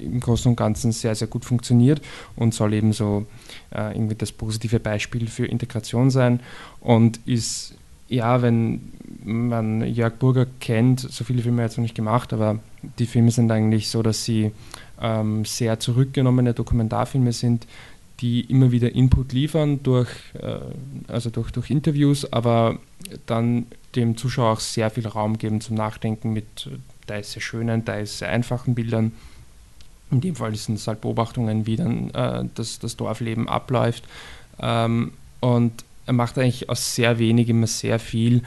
im 0.00 0.20
Großen 0.20 0.50
und 0.50 0.56
Ganzen 0.56 0.92
sehr, 0.92 1.14
sehr 1.14 1.28
gut 1.28 1.44
funktioniert 1.44 2.00
und 2.36 2.54
soll 2.54 2.72
eben 2.72 2.92
so 2.92 3.26
äh, 3.74 3.94
irgendwie 3.94 4.14
das 4.14 4.32
positive 4.32 4.80
Beispiel 4.80 5.26
für 5.26 5.46
Integration 5.46 6.10
sein. 6.10 6.40
Und 6.80 7.20
ist, 7.26 7.74
ja, 8.08 8.40
wenn 8.40 8.80
man 9.22 9.86
Jörg 9.86 10.14
Burger 10.14 10.46
kennt, 10.60 11.00
so 11.00 11.24
viele 11.24 11.42
Filme 11.42 11.62
hat 11.62 11.72
er 11.72 11.78
noch 11.78 11.82
nicht 11.82 11.94
gemacht, 11.94 12.32
aber 12.32 12.58
die 12.98 13.06
Filme 13.06 13.30
sind 13.30 13.50
eigentlich 13.50 13.88
so, 13.88 14.02
dass 14.02 14.24
sie 14.24 14.52
ähm, 15.00 15.44
sehr 15.44 15.78
zurückgenommene 15.78 16.54
Dokumentarfilme 16.54 17.32
sind, 17.32 17.66
die 18.20 18.42
immer 18.42 18.70
wieder 18.70 18.94
Input 18.94 19.32
liefern 19.32 19.82
durch, 19.82 20.10
äh, 20.34 20.58
also 21.08 21.30
durch, 21.30 21.50
durch 21.50 21.70
Interviews, 21.70 22.30
aber 22.32 22.78
dann 23.26 23.66
dem 23.96 24.16
Zuschauer 24.16 24.52
auch 24.52 24.60
sehr 24.60 24.90
viel 24.90 25.06
Raum 25.06 25.38
geben 25.38 25.60
zum 25.60 25.76
Nachdenken 25.76 26.32
mit 26.32 26.66
äh, 26.66 26.78
teils 27.10 27.32
sehr 27.32 27.42
schönen, 27.42 27.84
teils 27.84 28.18
sehr 28.18 28.28
einfachen 28.28 28.74
Bildern. 28.74 29.12
In 30.10 30.20
dem 30.20 30.36
Fall 30.36 30.54
sind 30.54 30.76
es 30.76 30.86
halt 30.86 31.00
Beobachtungen, 31.00 31.66
wie 31.66 31.76
dann 31.76 32.10
äh, 32.10 32.44
das, 32.54 32.78
das 32.78 32.96
Dorfleben 32.96 33.48
abläuft. 33.48 34.04
Ähm, 34.60 35.12
und 35.40 35.84
er 36.06 36.12
macht 36.12 36.38
eigentlich 36.38 36.68
aus 36.68 36.94
sehr 36.94 37.18
wenig 37.18 37.48
immer 37.48 37.66
sehr 37.66 37.98
viel. 37.98 38.42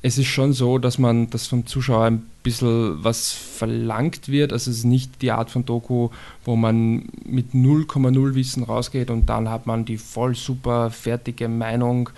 Es 0.00 0.16
ist 0.16 0.28
schon 0.28 0.52
so, 0.52 0.78
dass 0.78 0.98
man, 0.98 1.28
dass 1.30 1.48
vom 1.48 1.66
Zuschauer 1.66 2.04
ein 2.04 2.26
bisschen 2.44 3.02
was 3.02 3.32
verlangt 3.32 4.28
wird. 4.28 4.52
Also 4.52 4.70
es 4.70 4.78
ist 4.78 4.84
nicht 4.84 5.22
die 5.22 5.32
Art 5.32 5.50
von 5.50 5.64
Doku, 5.64 6.10
wo 6.44 6.54
man 6.54 7.08
mit 7.24 7.52
0,0 7.52 8.34
Wissen 8.34 8.62
rausgeht 8.62 9.10
und 9.10 9.28
dann 9.28 9.48
hat 9.48 9.66
man 9.66 9.84
die 9.84 9.98
voll 9.98 10.36
super 10.36 10.90
fertige 10.90 11.48
Meinung. 11.48 12.10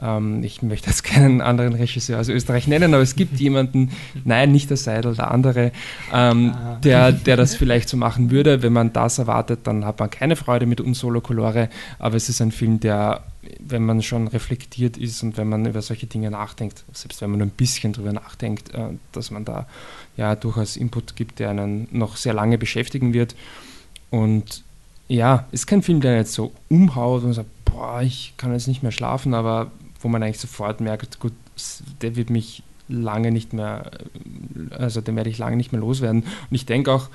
Ähm, 0.00 0.42
ich 0.42 0.62
möchte 0.62 0.88
jetzt 0.88 1.02
keinen 1.04 1.40
anderen 1.40 1.74
Regisseur 1.74 2.18
aus 2.20 2.28
Österreich 2.28 2.66
nennen, 2.66 2.94
aber 2.94 3.02
es 3.02 3.16
gibt 3.16 3.38
jemanden, 3.40 3.90
nein, 4.24 4.52
nicht 4.52 4.70
der 4.70 4.76
Seidel, 4.76 5.14
der 5.14 5.30
andere, 5.30 5.72
ähm, 6.12 6.52
Ah. 6.54 6.78
der, 6.82 7.12
der 7.12 7.36
das 7.36 7.54
vielleicht 7.54 7.88
so 7.88 7.96
machen 7.96 8.30
würde. 8.30 8.62
Wenn 8.62 8.72
man 8.72 8.92
das 8.92 9.18
erwartet, 9.18 9.60
dann 9.64 9.84
hat 9.84 10.00
man 10.00 10.10
keine 10.10 10.36
Freude 10.36 10.66
mit 10.66 10.80
Un 10.80 10.94
Solo 10.94 11.20
Colore, 11.20 11.68
aber 11.98 12.16
es 12.16 12.28
ist 12.28 12.40
ein 12.40 12.52
Film, 12.52 12.80
der, 12.80 13.22
wenn 13.58 13.84
man 13.84 14.02
schon 14.02 14.28
reflektiert 14.28 14.96
ist 14.96 15.22
und 15.22 15.36
wenn 15.36 15.48
man 15.48 15.66
über 15.66 15.82
solche 15.82 16.06
Dinge 16.06 16.30
nachdenkt, 16.30 16.84
selbst 16.92 17.20
wenn 17.20 17.30
man 17.30 17.38
nur 17.38 17.48
ein 17.48 17.50
bisschen 17.50 17.92
drüber 17.92 18.12
nachdenkt, 18.12 18.74
äh, 18.74 18.88
dass 19.12 19.30
man 19.30 19.44
da 19.44 19.66
ja 20.16 20.34
durchaus 20.36 20.76
Input 20.76 21.16
gibt, 21.16 21.38
der 21.38 21.50
einen 21.50 21.88
noch 21.90 22.16
sehr 22.16 22.34
lange 22.34 22.58
beschäftigen 22.58 23.12
wird. 23.12 23.34
Und 24.10 24.62
ja, 25.08 25.46
ist 25.52 25.66
kein 25.66 25.82
Film, 25.82 26.00
der 26.00 26.16
jetzt 26.16 26.32
so 26.34 26.52
umhaut 26.68 27.22
und 27.24 27.32
sagt, 27.34 27.48
boah, 27.64 28.02
ich 28.02 28.34
kann 28.36 28.52
jetzt 28.52 28.68
nicht 28.68 28.82
mehr 28.82 28.92
schlafen, 28.92 29.34
aber 29.34 29.70
wo 30.02 30.08
man 30.08 30.22
eigentlich 30.22 30.40
sofort 30.40 30.80
merkt, 30.80 31.20
gut, 31.20 31.32
der 32.00 32.16
wird 32.16 32.30
mich 32.30 32.62
lange 32.88 33.30
nicht 33.30 33.52
mehr, 33.52 33.90
also 34.70 35.00
den 35.00 35.16
werde 35.16 35.30
ich 35.30 35.38
lange 35.38 35.56
nicht 35.56 35.72
mehr 35.72 35.80
loswerden. 35.80 36.22
Und 36.22 36.54
ich 36.54 36.66
denke 36.66 36.92
auch, 36.92 37.08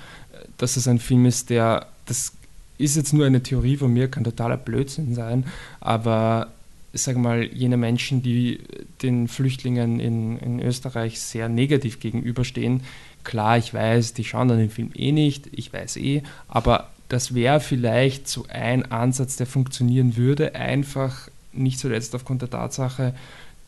dass 0.57 0.77
es 0.77 0.87
ein 0.87 0.99
Film 0.99 1.25
ist, 1.25 1.49
der, 1.49 1.87
das 2.05 2.33
ist 2.77 2.95
jetzt 2.95 3.13
nur 3.13 3.25
eine 3.25 3.43
Theorie 3.43 3.77
von 3.77 3.93
mir, 3.93 4.07
kann 4.07 4.23
totaler 4.23 4.57
Blödsinn 4.57 5.15
sein, 5.15 5.45
aber 5.79 6.51
ich 6.93 7.01
sage 7.01 7.19
mal, 7.19 7.43
jene 7.43 7.77
Menschen, 7.77 8.23
die 8.23 8.59
den 9.01 9.27
Flüchtlingen 9.27 9.99
in, 9.99 10.39
in 10.39 10.59
Österreich 10.59 11.19
sehr 11.19 11.49
negativ 11.49 11.99
gegenüberstehen, 11.99 12.81
klar, 13.23 13.57
ich 13.57 13.73
weiß, 13.73 14.13
die 14.13 14.23
schauen 14.23 14.47
dann 14.47 14.57
den 14.57 14.69
Film 14.69 14.91
eh 14.95 15.11
nicht, 15.11 15.49
ich 15.51 15.71
weiß 15.73 15.97
eh, 15.97 16.23
aber 16.47 16.89
das 17.09 17.33
wäre 17.33 17.59
vielleicht 17.59 18.27
so 18.27 18.45
ein 18.49 18.91
Ansatz, 18.91 19.35
der 19.35 19.47
funktionieren 19.47 20.17
würde, 20.17 20.55
einfach 20.55 21.29
nicht 21.57 21.79
zuletzt 21.79 22.15
aufgrund 22.15 22.41
der 22.41 22.49
Tatsache, 22.49 23.13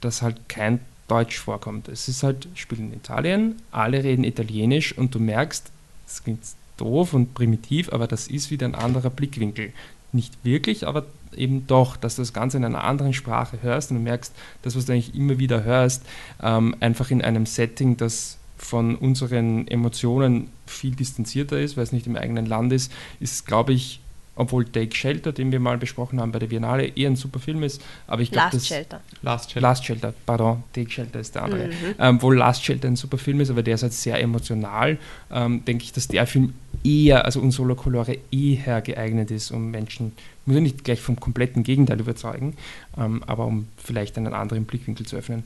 dass 0.02 0.22
halt 0.22 0.48
kein 0.48 0.80
Deutsch 1.08 1.40
vorkommt. 1.40 1.88
Es 1.88 2.08
ist 2.08 2.24
halt, 2.24 2.48
spielt 2.54 2.82
in 2.82 2.94
Italien, 2.94 3.56
alle 3.72 4.04
reden 4.04 4.24
Italienisch 4.24 4.98
und 4.98 5.14
du 5.16 5.20
merkst, 5.20 5.72
es 6.08 6.24
klingt 6.24 6.44
doof 6.78 7.14
und 7.14 7.34
primitiv, 7.34 7.92
aber 7.92 8.08
das 8.08 8.28
ist 8.28 8.52
wieder 8.52 8.68
ein 8.68 8.76
anderer 8.76 9.10
Blickwinkel. 9.10 9.74
Nicht 10.12 10.34
wirklich, 10.44 10.88
aber 10.88 11.06
eben 11.36 11.68
doch, 11.68 11.98
dass 11.98 12.16
du 12.16 12.22
das 12.22 12.34
Ganze 12.34 12.58
in 12.58 12.66
einer 12.66 12.84
anderen 12.84 13.14
Sprache 13.14 13.60
hörst 13.62 13.92
und 13.92 13.98
du 13.98 14.04
merkst, 14.04 14.34
das, 14.62 14.76
was 14.76 14.86
du 14.86 14.94
eigentlich 14.94 15.14
immer 15.16 15.38
wieder 15.40 15.64
hörst, 15.64 16.04
ähm, 16.42 16.76
einfach 16.80 17.12
in 17.12 17.22
einem 17.22 17.46
Setting, 17.46 17.98
das 17.98 18.38
von 18.58 18.96
unseren 18.96 19.68
Emotionen 19.68 20.50
viel 20.66 20.96
distanzierter 20.96 21.60
ist, 21.60 21.78
weil 21.78 21.84
es 21.84 21.92
nicht 21.92 22.08
im 22.08 22.16
eigenen 22.16 22.46
Land 22.46 22.74
ist, 22.74 22.92
ist, 23.20 23.46
glaube 23.46 23.74
ich, 23.74 24.02
obwohl 24.40 24.66
Take 24.66 24.96
Shelter, 24.96 25.32
den 25.32 25.52
wir 25.52 25.60
mal 25.60 25.78
besprochen 25.78 26.20
haben 26.20 26.32
bei 26.32 26.40
der 26.40 26.48
Biennale, 26.48 26.88
eher 26.88 27.10
ein 27.10 27.16
super 27.16 27.40
Film 27.40 27.62
ist, 27.62 27.82
aber 28.08 28.22
ich 28.24 28.32
glaube, 28.32 28.46
Last 28.46 28.56
das 28.56 28.68
Shelter. 28.68 29.02
Last 29.22 29.50
Challenge. 29.52 29.62
Last 29.70 29.86
Shelter, 29.86 30.14
pardon, 30.26 30.64
Take 30.74 30.90
Shelter 30.90 31.20
ist 31.20 31.36
der 31.36 31.44
andere. 31.44 31.68
Mhm. 31.68 31.74
Ähm, 32.00 32.22
wo 32.22 32.32
Last 32.32 32.64
Shelter 32.66 32.88
ein 32.88 32.96
super 32.96 33.18
Film 33.18 33.40
ist, 33.42 33.50
aber 33.52 33.62
der 33.64 33.76
ist 33.76 33.84
halt 33.84 33.94
sehr 33.94 34.20
emotional, 34.20 34.98
ähm, 35.32 35.64
denke 35.66 35.84
ich, 35.84 35.92
dass 35.94 36.08
der 36.08 36.26
Film 36.26 36.54
eher, 36.84 37.26
also 37.26 37.40
Un 37.42 37.52
Solo 37.52 37.76
Colore, 37.76 38.18
eher 38.32 38.82
geeignet 38.82 39.30
ist, 39.32 39.52
um 39.52 39.70
Menschen, 39.72 40.14
muss 40.46 40.56
ja 40.56 40.62
nicht 40.62 40.84
gleich 40.84 41.02
vom 41.02 41.20
kompletten 41.20 41.64
Gegenteil 41.64 42.00
überzeugen, 42.00 42.56
ähm, 42.98 43.22
aber 43.28 43.46
um 43.46 43.68
vielleicht 43.78 44.18
einen 44.18 44.34
anderen 44.34 44.66
Blickwinkel 44.66 45.06
zu 45.06 45.16
öffnen. 45.18 45.44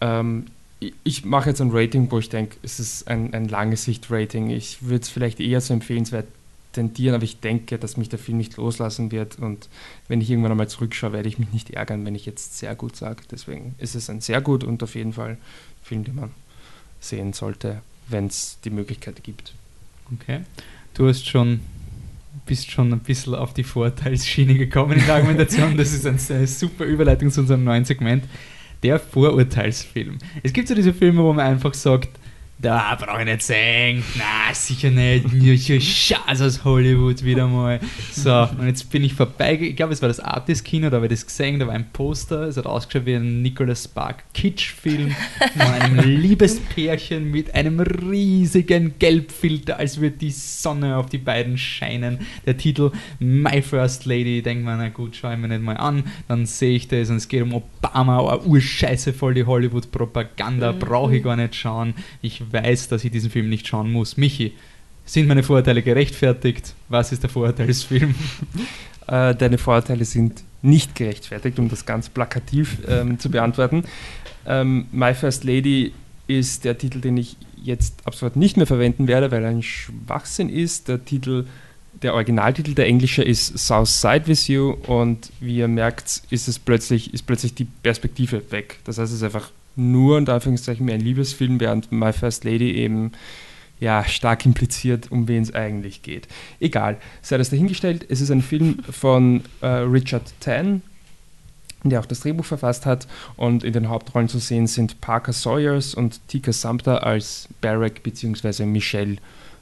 Ähm, 0.00 0.46
ich- 0.80 0.94
ich 1.04 1.24
mache 1.24 1.50
jetzt 1.50 1.60
ein 1.60 1.70
Rating, 1.72 2.10
wo 2.10 2.18
ich 2.18 2.28
denke, 2.28 2.56
es 2.62 2.80
ist 2.80 3.08
ein, 3.08 3.32
ein 3.34 3.48
lange 3.48 3.76
Sicht-Rating. 3.76 4.50
Ich 4.50 4.82
würde 4.82 5.02
es 5.02 5.08
vielleicht 5.08 5.40
eher 5.40 5.60
so 5.60 5.72
empfehlenswert 5.74 6.26
tendieren, 6.72 7.14
aber 7.14 7.24
ich 7.24 7.40
denke, 7.40 7.78
dass 7.78 7.96
mich 7.96 8.08
der 8.08 8.18
Film 8.18 8.38
nicht 8.38 8.56
loslassen 8.56 9.12
wird 9.12 9.38
und 9.38 9.68
wenn 10.08 10.20
ich 10.20 10.30
irgendwann 10.30 10.52
einmal 10.52 10.68
zurückschaue, 10.68 11.12
werde 11.12 11.28
ich 11.28 11.38
mich 11.38 11.52
nicht 11.52 11.70
ärgern, 11.70 12.04
wenn 12.04 12.14
ich 12.14 12.26
jetzt 12.26 12.58
sehr 12.58 12.74
gut 12.74 12.96
sage. 12.96 13.22
Deswegen 13.30 13.74
ist 13.78 13.94
es 13.94 14.10
ein 14.10 14.20
sehr 14.20 14.40
gut 14.40 14.64
und 14.64 14.82
auf 14.82 14.94
jeden 14.94 15.12
Fall 15.12 15.38
Film, 15.82 16.04
den 16.04 16.14
man 16.14 16.30
sehen 17.00 17.32
sollte, 17.32 17.82
wenn 18.08 18.26
es 18.26 18.58
die 18.64 18.70
Möglichkeit 18.70 19.22
gibt. 19.22 19.54
Okay. 20.12 20.40
Du 20.94 21.08
hast 21.08 21.26
schon 21.26 21.60
bist 22.46 22.70
schon 22.70 22.92
ein 22.92 23.00
bisschen 23.00 23.34
auf 23.34 23.54
die 23.54 23.62
Vorteilsschiene 23.62 24.54
gekommen 24.54 24.98
in 24.98 25.06
der 25.06 25.16
Argumentation. 25.16 25.76
Das 25.82 25.92
ist 25.92 26.06
eine 26.06 26.46
super 26.46 26.84
Überleitung 26.84 27.30
zu 27.30 27.40
unserem 27.40 27.64
neuen 27.64 27.84
Segment. 27.84 28.24
Der 28.82 28.98
Vorurteilsfilm. 28.98 30.18
Es 30.42 30.52
gibt 30.52 30.68
so 30.68 30.74
diese 30.74 30.92
Filme, 30.92 31.22
wo 31.22 31.32
man 31.32 31.46
einfach 31.46 31.74
sagt, 31.74 32.08
da 32.62 32.94
brauche 32.94 33.20
ich 33.20 33.24
nicht 33.24 33.42
sehen. 33.42 34.04
Na, 34.16 34.54
sicher 34.54 34.90
nicht. 34.90 35.32
Nur 35.32 35.56
Schatz 35.56 36.40
aus 36.40 36.64
Hollywood 36.64 37.24
wieder 37.24 37.48
mal. 37.48 37.80
So, 38.12 38.48
und 38.56 38.68
jetzt 38.68 38.88
bin 38.88 39.02
ich 39.02 39.14
vorbei. 39.14 39.58
Ich 39.60 39.74
glaube, 39.74 39.92
es 39.92 40.00
war 40.00 40.08
das 40.08 40.20
Artist-Kino, 40.20 40.88
da 40.88 40.96
habe 40.96 41.06
ich 41.06 41.10
das 41.10 41.26
gesehen. 41.26 41.58
Da 41.58 41.66
war 41.66 41.74
ein 41.74 41.90
Poster. 41.92 42.42
Es 42.42 42.56
hat 42.56 42.66
ausgeschaut 42.66 43.04
wie 43.06 43.16
ein 43.16 43.42
Nicholas 43.42 43.84
Spark 43.84 44.22
Kitsch-Film 44.32 45.14
von 45.52 45.60
einem 45.60 45.98
Liebespärchen 46.20 47.32
mit 47.32 47.52
einem 47.52 47.80
riesigen 47.80 48.94
Gelbfilter, 48.98 49.78
als 49.78 50.00
würde 50.00 50.18
die 50.18 50.30
Sonne 50.30 50.96
auf 50.96 51.06
die 51.06 51.18
beiden 51.18 51.58
scheinen. 51.58 52.20
Der 52.46 52.56
Titel 52.56 52.92
My 53.18 53.60
First 53.60 54.04
Lady. 54.04 54.40
Denke 54.40 54.64
mir, 54.64 54.76
na 54.76 54.88
gut, 54.88 55.16
schaue 55.16 55.34
ich 55.34 55.38
mir 55.40 55.48
nicht 55.48 55.62
mal 55.62 55.76
an. 55.76 56.04
Dann 56.28 56.46
sehe 56.46 56.76
ich 56.76 56.86
das 56.86 57.10
und 57.10 57.16
es 57.16 57.26
geht 57.26 57.42
um 57.42 57.54
Obama. 57.54 58.20
Oh, 58.20 58.50
Urscheiße 58.50 59.12
voll 59.12 59.34
die 59.34 59.44
Hollywood-Propaganda. 59.44 60.70
Brauche 60.70 61.16
ich 61.16 61.24
gar 61.24 61.34
nicht 61.34 61.56
schauen. 61.56 61.94
Ich 62.20 62.51
weiß, 62.52 62.88
dass 62.88 63.04
ich 63.04 63.10
diesen 63.10 63.30
Film 63.30 63.48
nicht 63.48 63.66
schauen 63.66 63.90
muss. 63.90 64.16
Michi, 64.16 64.52
sind 65.04 65.26
meine 65.26 65.42
Vorurteile 65.42 65.82
gerechtfertigt? 65.82 66.74
Was 66.88 67.12
ist 67.12 67.22
der 67.22 67.30
Vorurteilsfilm? 67.30 68.14
Äh, 69.08 69.34
deine 69.34 69.58
Vorurteile 69.58 70.04
sind 70.04 70.44
nicht 70.62 70.94
gerechtfertigt, 70.94 71.58
um 71.58 71.68
das 71.68 71.84
ganz 71.84 72.08
plakativ 72.08 72.78
ähm, 72.86 73.18
zu 73.18 73.30
beantworten. 73.30 73.82
Ähm, 74.46 74.86
My 74.92 75.12
First 75.12 75.42
Lady 75.42 75.92
ist 76.28 76.64
der 76.64 76.78
Titel, 76.78 77.00
den 77.00 77.16
ich 77.16 77.36
jetzt 77.56 78.06
absolut 78.06 78.36
nicht 78.36 78.56
mehr 78.56 78.66
verwenden 78.66 79.08
werde, 79.08 79.32
weil 79.32 79.42
er 79.42 79.50
ein 79.50 79.62
Schwachsinn 79.62 80.48
ist. 80.48 80.86
Der 80.86 81.04
Titel, 81.04 81.46
der 82.02 82.14
Originaltitel, 82.14 82.74
der 82.74 82.86
englische 82.86 83.22
ist 83.22 83.58
South 83.58 84.00
Side 84.00 84.26
with 84.26 84.48
You 84.48 84.72
und 84.86 85.30
wie 85.40 85.58
ihr 85.58 85.68
merkt, 85.68 86.22
ist 86.30 86.48
es 86.48 86.58
plötzlich, 86.58 87.14
ist 87.14 87.26
plötzlich 87.26 87.54
die 87.54 87.64
Perspektive 87.64 88.50
weg. 88.50 88.78
Das 88.84 88.98
heißt, 88.98 89.10
es 89.12 89.18
ist 89.18 89.24
einfach 89.24 89.50
nur 89.76 90.16
unter 90.16 90.34
Anführungszeichen 90.34 90.84
mehr 90.84 90.96
ein 90.96 91.00
Liebesfilm, 91.00 91.60
während 91.60 91.92
My 91.92 92.12
First 92.12 92.44
Lady 92.44 92.72
eben 92.72 93.12
ja, 93.80 94.04
stark 94.04 94.46
impliziert, 94.46 95.10
um 95.10 95.26
wen 95.26 95.42
es 95.42 95.54
eigentlich 95.54 96.02
geht. 96.02 96.28
Egal, 96.60 96.98
sei 97.20 97.36
das 97.36 97.50
dahingestellt. 97.50 98.06
Es 98.08 98.20
ist 98.20 98.30
ein 98.30 98.42
Film 98.42 98.78
von 98.88 99.42
äh, 99.60 99.66
Richard 99.66 100.32
Tan, 100.38 100.82
der 101.82 101.98
auch 101.98 102.06
das 102.06 102.20
Drehbuch 102.20 102.44
verfasst 102.44 102.86
hat. 102.86 103.08
Und 103.36 103.64
in 103.64 103.72
den 103.72 103.88
Hauptrollen 103.88 104.28
zu 104.28 104.38
sehen 104.38 104.68
sind 104.68 105.00
Parker 105.00 105.32
Sawyers 105.32 105.94
und 105.94 106.20
Tika 106.28 106.52
Sumpter 106.52 107.04
als 107.04 107.48
Barack 107.60 108.04
bzw. 108.04 108.66
Michelle, 108.66 109.16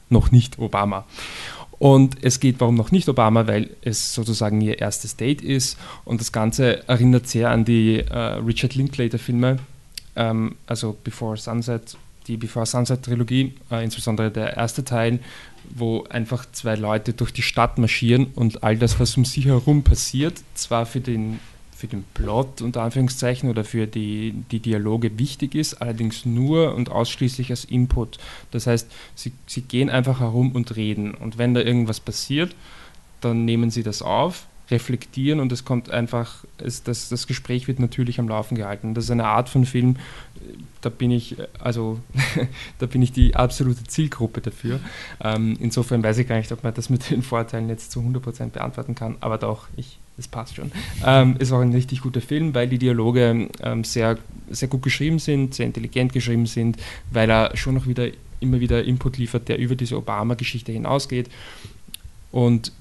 noch 0.09 0.31
nicht 0.31 0.59
Obama. 0.59 1.05
Und 1.81 2.17
es 2.21 2.39
geht, 2.39 2.59
warum 2.59 2.75
noch 2.75 2.91
nicht 2.91 3.09
Obama, 3.09 3.47
weil 3.47 3.71
es 3.81 4.13
sozusagen 4.13 4.61
ihr 4.61 4.77
erstes 4.77 5.15
Date 5.15 5.41
ist. 5.41 5.79
Und 6.05 6.21
das 6.21 6.31
Ganze 6.31 6.87
erinnert 6.87 7.27
sehr 7.27 7.49
an 7.49 7.65
die 7.65 8.01
äh, 8.01 8.15
Richard 8.15 8.75
Linklater-Filme, 8.75 9.57
ähm, 10.15 10.57
also 10.67 10.95
Before 11.03 11.37
Sunset, 11.37 11.97
die 12.27 12.37
Before 12.37 12.67
Sunset 12.67 13.01
Trilogie, 13.01 13.55
äh, 13.71 13.83
insbesondere 13.83 14.29
der 14.29 14.57
erste 14.57 14.85
Teil, 14.85 15.21
wo 15.73 16.03
einfach 16.03 16.45
zwei 16.51 16.75
Leute 16.75 17.13
durch 17.13 17.33
die 17.33 17.41
Stadt 17.41 17.79
marschieren 17.79 18.27
und 18.35 18.63
all 18.63 18.77
das, 18.77 18.99
was 18.99 19.17
um 19.17 19.25
sie 19.25 19.41
herum 19.41 19.81
passiert, 19.81 20.35
zwar 20.53 20.85
für 20.85 21.01
den, 21.01 21.39
für 21.81 21.87
den 21.87 22.03
Plot 22.13 22.61
unter 22.61 22.83
Anführungszeichen 22.83 23.49
oder 23.49 23.63
für 23.63 23.87
die, 23.87 24.35
die 24.51 24.59
Dialoge 24.59 25.17
wichtig 25.17 25.55
ist, 25.55 25.81
allerdings 25.81 26.27
nur 26.27 26.75
und 26.75 26.91
ausschließlich 26.91 27.49
als 27.49 27.65
Input. 27.65 28.19
Das 28.51 28.67
heißt, 28.67 28.89
sie, 29.15 29.33
sie 29.47 29.63
gehen 29.63 29.89
einfach 29.89 30.19
herum 30.19 30.51
und 30.51 30.75
reden 30.75 31.15
und 31.15 31.39
wenn 31.39 31.55
da 31.55 31.61
irgendwas 31.61 31.99
passiert, 31.99 32.55
dann 33.19 33.45
nehmen 33.45 33.71
sie 33.71 33.81
das 33.81 34.03
auf 34.03 34.45
reflektieren 34.71 35.39
und 35.39 35.51
es 35.51 35.65
kommt 35.65 35.89
einfach, 35.89 36.45
es, 36.57 36.83
das, 36.83 37.09
das 37.09 37.27
Gespräch 37.27 37.67
wird 37.67 37.79
natürlich 37.79 38.19
am 38.19 38.27
Laufen 38.27 38.55
gehalten. 38.55 38.93
Das 38.93 39.05
ist 39.05 39.11
eine 39.11 39.25
Art 39.25 39.49
von 39.49 39.65
Film, 39.65 39.97
da 40.81 40.89
bin 40.89 41.11
ich, 41.11 41.35
also 41.59 41.99
da 42.79 42.85
bin 42.85 43.01
ich 43.01 43.11
die 43.11 43.35
absolute 43.35 43.83
Zielgruppe 43.83 44.41
dafür. 44.41 44.79
Ähm, 45.23 45.57
insofern 45.59 46.03
weiß 46.03 46.17
ich 46.17 46.27
gar 46.27 46.37
nicht, 46.37 46.51
ob 46.51 46.63
man 46.63 46.73
das 46.73 46.89
mit 46.89 47.09
den 47.09 47.21
Vorteilen 47.21 47.69
jetzt 47.69 47.91
zu 47.91 47.99
100% 47.99 48.49
beantworten 48.49 48.95
kann, 48.95 49.17
aber 49.19 49.37
doch, 49.37 49.67
ich, 49.75 49.99
es 50.17 50.27
passt 50.27 50.55
schon. 50.55 50.71
Ähm, 51.05 51.35
ist 51.39 51.51
auch 51.51 51.61
ein 51.61 51.73
richtig 51.73 52.01
guter 52.01 52.21
Film, 52.21 52.55
weil 52.55 52.67
die 52.67 52.79
Dialoge 52.79 53.49
ähm, 53.61 53.83
sehr, 53.83 54.17
sehr 54.49 54.67
gut 54.67 54.81
geschrieben 54.81 55.19
sind, 55.19 55.53
sehr 55.53 55.65
intelligent 55.65 56.13
geschrieben 56.13 56.45
sind, 56.45 56.77
weil 57.11 57.29
er 57.29 57.55
schon 57.55 57.75
noch 57.75 57.87
wieder 57.87 58.07
immer 58.39 58.59
wieder 58.59 58.83
Input 58.83 59.17
liefert, 59.17 59.47
der 59.47 59.59
über 59.59 59.75
diese 59.75 59.97
Obama-Geschichte 59.97 60.71
hinausgeht. 60.71 61.29
Und 62.31 62.71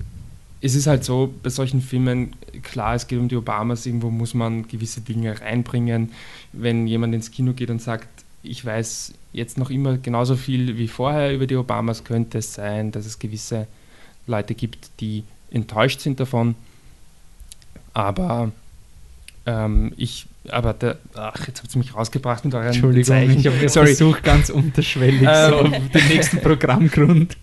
es 0.62 0.75
ist 0.75 0.87
halt 0.87 1.05
so, 1.05 1.33
bei 1.43 1.50
solchen 1.50 1.81
Filmen, 1.81 2.37
klar, 2.62 2.95
es 2.95 3.07
geht 3.07 3.19
um 3.19 3.29
die 3.29 3.37
Obamas, 3.37 3.87
irgendwo 3.87 4.11
muss 4.11 4.35
man 4.35 4.69
gewisse 4.69 5.00
Dinge 5.00 5.40
reinbringen. 5.40 6.12
Wenn 6.52 6.87
jemand 6.87 7.14
ins 7.14 7.31
Kino 7.31 7.52
geht 7.52 7.71
und 7.71 7.81
sagt, 7.81 8.09
ich 8.43 8.64
weiß 8.64 9.14
jetzt 9.33 9.59
noch 9.59 9.71
immer 9.71 9.97
genauso 9.99 10.37
viel 10.37 10.76
wie 10.76 10.88
vorher 10.88 11.35
über 11.35 11.47
die 11.47 11.57
Obamas, 11.57 12.05
könnte 12.05 12.38
es 12.38 12.55
sein, 12.55 12.93
dass 12.93 13.07
es 13.07 13.19
gewisse 13.19 13.67
Leute 14.26 14.55
gibt, 14.55 14.90
die 15.00 15.25
enttäuscht 15.50 16.00
sind 16.00 16.21
davon. 16.21 16.55
Aber 17.95 18.52
ähm, 19.47 19.93
ich 19.97 20.26
aber 20.49 20.73
der, 20.73 20.99
ach, 21.14 21.47
jetzt 21.47 21.62
habt 21.62 21.75
ihr 21.75 21.78
mich 21.78 21.94
rausgebracht 21.94 22.44
mit 22.44 22.54
euren 22.54 22.68
Entschuldigung, 22.68 23.04
Zeichen. 23.04 23.38
ich 23.40 23.47
habe 23.47 23.68
versucht, 23.68 24.23
ganz 24.23 24.49
unterschwellig 24.49 25.20
ähm, 25.23 25.50
so 25.50 25.56
auf 25.59 25.88
den 25.94 26.09
nächsten 26.09 26.40
Programmgrund. 26.40 27.37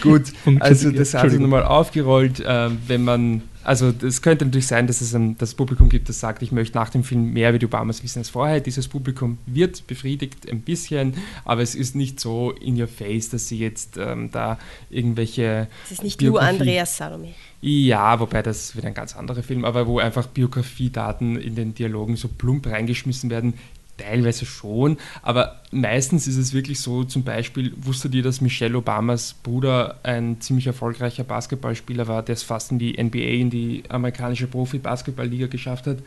Gut, 0.00 0.32
also 0.60 0.90
das 0.92 1.14
hat 1.14 1.30
sich 1.30 1.40
nochmal 1.40 1.64
aufgerollt, 1.64 2.38
äh, 2.40 2.70
wenn 2.86 3.02
man, 3.02 3.42
also 3.64 3.92
es 4.02 4.22
könnte 4.22 4.44
natürlich 4.44 4.68
sein, 4.68 4.86
dass 4.86 5.00
es 5.00 5.14
ein, 5.14 5.36
das 5.38 5.54
Publikum 5.54 5.88
gibt, 5.88 6.08
das 6.08 6.20
sagt, 6.20 6.42
ich 6.42 6.52
möchte 6.52 6.78
nach 6.78 6.90
dem 6.90 7.02
Film 7.02 7.32
mehr 7.32 7.50
über 7.50 7.58
die 7.58 7.66
Obamas 7.66 8.04
wissen 8.04 8.20
als 8.20 8.30
vorher. 8.30 8.60
Dieses 8.60 8.86
Publikum 8.86 9.38
wird 9.46 9.86
befriedigt 9.88 10.48
ein 10.48 10.60
bisschen, 10.60 11.14
aber 11.44 11.62
es 11.62 11.74
ist 11.74 11.96
nicht 11.96 12.20
so 12.20 12.52
in 12.52 12.80
your 12.80 12.88
face, 12.88 13.30
dass 13.30 13.48
sie 13.48 13.58
jetzt 13.58 13.96
ähm, 13.98 14.30
da 14.30 14.58
irgendwelche... 14.90 15.66
Es 15.86 15.92
ist 15.92 16.04
nicht 16.04 16.22
nur 16.22 16.40
Andreas 16.40 16.96
Salome. 16.96 17.34
Ja, 17.60 18.20
wobei 18.20 18.42
das 18.42 18.76
wird 18.76 18.86
ein 18.86 18.94
ganz 18.94 19.16
anderer 19.16 19.42
Film, 19.42 19.64
aber 19.64 19.86
wo 19.86 19.98
einfach 19.98 20.26
Biografiedaten 20.26 21.36
in 21.36 21.56
den 21.56 21.74
Dialogen 21.74 22.16
so 22.16 22.28
plump 22.28 22.68
reingeschmissen 22.68 23.30
werden, 23.30 23.54
teilweise 23.98 24.46
schon, 24.46 24.96
aber 25.22 25.60
meistens 25.70 26.26
ist 26.26 26.36
es 26.36 26.54
wirklich 26.54 26.80
so, 26.80 27.04
zum 27.04 27.24
Beispiel, 27.24 27.74
wusstet 27.76 28.14
ihr, 28.14 28.22
dass 28.22 28.40
Michelle 28.40 28.78
Obamas 28.78 29.34
Bruder 29.42 29.98
ein 30.04 30.40
ziemlich 30.40 30.68
erfolgreicher 30.68 31.24
Basketballspieler 31.24 32.06
war, 32.06 32.22
der 32.22 32.34
es 32.34 32.44
fast 32.44 32.70
in 32.70 32.78
die 32.78 32.92
NBA, 32.92 33.18
in 33.18 33.50
die 33.50 33.82
amerikanische 33.88 34.46
Profi-Basketball-Liga 34.46 35.48
geschafft 35.48 35.86
hat? 35.86 35.98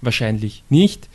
Wahrscheinlich 0.00 0.62
nicht. 0.70 1.08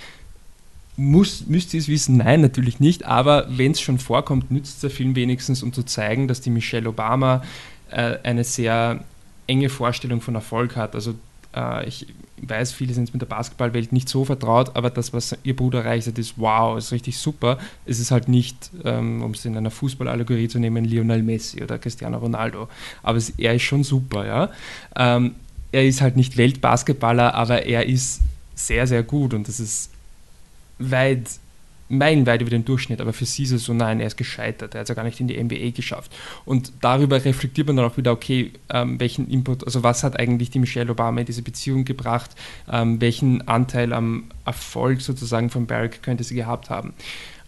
Muss, 0.97 1.45
müsst 1.47 1.73
ihr 1.73 1.79
es 1.79 1.87
wissen? 1.87 2.17
Nein, 2.17 2.41
natürlich 2.41 2.79
nicht, 2.79 3.05
aber 3.05 3.47
wenn 3.49 3.71
es 3.71 3.81
schon 3.81 3.99
vorkommt, 3.99 4.51
nützt 4.51 4.83
der 4.83 4.89
Film 4.89 5.15
wenigstens, 5.15 5.63
um 5.63 5.73
zu 5.73 5.83
zeigen, 5.83 6.27
dass 6.27 6.41
die 6.41 6.49
Michelle 6.49 6.87
Obama 6.87 7.43
äh, 7.91 8.17
eine 8.23 8.43
sehr 8.43 9.03
enge 9.47 9.69
Vorstellung 9.69 10.21
von 10.21 10.35
Erfolg 10.35 10.75
hat. 10.75 10.95
Also 10.95 11.15
äh, 11.55 11.87
ich 11.87 12.07
weiß, 12.41 12.73
viele 12.73 12.93
sind 12.93 13.13
mit 13.13 13.21
der 13.21 13.27
Basketballwelt 13.27 13.91
nicht 13.93 14.09
so 14.09 14.25
vertraut, 14.25 14.75
aber 14.75 14.89
das, 14.89 15.13
was 15.13 15.37
ihr 15.43 15.55
Bruder 15.55 15.79
erreicht 15.79 16.07
hat, 16.07 16.17
ist 16.17 16.33
wow, 16.37 16.77
ist 16.77 16.91
richtig 16.91 17.17
super. 17.17 17.57
Es 17.85 17.99
ist 17.99 18.11
halt 18.11 18.27
nicht, 18.27 18.69
ähm, 18.83 19.21
um 19.23 19.31
es 19.31 19.45
in 19.45 19.55
einer 19.55 19.71
Fußballallegorie 19.71 20.47
zu 20.47 20.59
nehmen, 20.59 20.85
Lionel 20.85 21.23
Messi 21.23 21.63
oder 21.63 21.79
Cristiano 21.79 22.17
Ronaldo. 22.17 22.67
Aber 23.03 23.17
es, 23.17 23.31
er 23.31 23.55
ist 23.55 23.63
schon 23.63 23.83
super, 23.83 24.25
ja. 24.25 24.49
Ähm, 24.95 25.35
er 25.71 25.85
ist 25.85 26.01
halt 26.01 26.15
nicht 26.15 26.37
Weltbasketballer, 26.37 27.33
aber 27.33 27.65
er 27.65 27.85
ist 27.85 28.21
sehr, 28.53 28.87
sehr 28.87 29.03
gut 29.03 29.33
und 29.33 29.47
das 29.47 29.59
ist 29.59 29.89
weit 30.79 31.27
meilenweit 31.87 32.41
über 32.41 32.49
den 32.49 32.65
Durchschnitt, 32.65 33.01
aber 33.01 33.13
für 33.13 33.25
sie 33.25 33.43
ist 33.43 33.51
es 33.51 33.65
so, 33.65 33.73
nein, 33.73 33.99
er 33.99 34.07
ist 34.07 34.17
gescheitert, 34.17 34.73
er 34.73 34.79
hat 34.79 34.85
es 34.85 34.89
ja 34.89 34.95
gar 34.95 35.03
nicht 35.03 35.19
in 35.19 35.27
die 35.27 35.41
NBA 35.41 35.69
geschafft. 35.71 36.11
Und 36.45 36.71
darüber 36.81 37.23
reflektiert 37.23 37.67
man 37.67 37.77
dann 37.77 37.85
auch 37.85 37.97
wieder, 37.97 38.11
okay, 38.11 38.51
ähm, 38.69 38.99
welchen 38.99 39.29
Input, 39.29 39.63
also 39.65 39.83
was 39.83 40.03
hat 40.03 40.19
eigentlich 40.19 40.49
die 40.49 40.59
Michelle 40.59 40.91
Obama 40.91 41.19
in 41.19 41.25
diese 41.25 41.43
Beziehung 41.43 41.85
gebracht, 41.85 42.31
ähm, 42.71 42.99
welchen 43.01 43.47
Anteil 43.47 43.93
am 43.93 44.25
Erfolg 44.45 45.01
sozusagen 45.01 45.49
von 45.49 45.67
Barack 45.67 46.01
könnte 46.01 46.23
sie 46.23 46.35
gehabt 46.35 46.69
haben. 46.69 46.93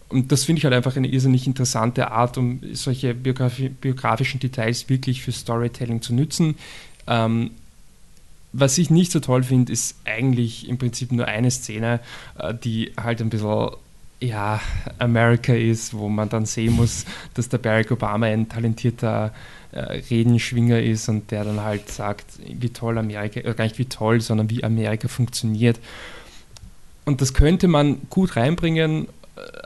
Und 0.08 0.32
das 0.32 0.44
finde 0.44 0.58
ich 0.58 0.64
halt 0.64 0.74
einfach 0.74 0.96
eine 0.96 1.08
irrsinnig 1.08 1.46
interessante 1.46 2.10
Art, 2.10 2.38
um 2.38 2.60
solche 2.72 3.14
Biografi 3.14 3.68
biografischen 3.68 4.40
Details 4.40 4.88
wirklich 4.88 5.22
für 5.22 5.32
Storytelling 5.32 6.00
zu 6.00 6.14
nützen. 6.14 6.54
Ähm, 7.06 7.50
was 8.52 8.78
ich 8.78 8.88
nicht 8.88 9.12
so 9.12 9.20
toll 9.20 9.42
finde, 9.42 9.72
ist 9.72 9.96
eigentlich 10.06 10.68
im 10.68 10.78
Prinzip 10.78 11.12
nur 11.12 11.26
eine 11.26 11.50
Szene, 11.50 12.00
äh, 12.38 12.54
die 12.54 12.92
halt 12.96 13.20
ein 13.20 13.28
bisschen 13.28 13.70
ja, 14.20 14.60
America 14.98 15.54
ist, 15.54 15.94
wo 15.94 16.08
man 16.08 16.28
dann 16.28 16.46
sehen 16.46 16.74
muss, 16.74 17.04
dass 17.34 17.48
der 17.48 17.58
Barack 17.58 17.90
Obama 17.90 18.26
ein 18.26 18.48
talentierter 18.48 19.32
äh, 19.72 19.80
Redenschwinger 20.10 20.80
ist 20.80 21.08
und 21.08 21.30
der 21.30 21.44
dann 21.44 21.60
halt 21.60 21.88
sagt, 21.90 22.24
wie 22.44 22.70
toll 22.70 22.98
Amerika, 22.98 23.40
oder 23.40 23.54
gar 23.54 23.64
nicht 23.64 23.78
wie 23.78 23.84
toll, 23.84 24.20
sondern 24.20 24.50
wie 24.50 24.64
Amerika 24.64 25.08
funktioniert. 25.08 25.78
Und 27.04 27.20
das 27.20 27.32
könnte 27.32 27.68
man 27.68 28.02
gut 28.10 28.36
reinbringen, 28.36 29.08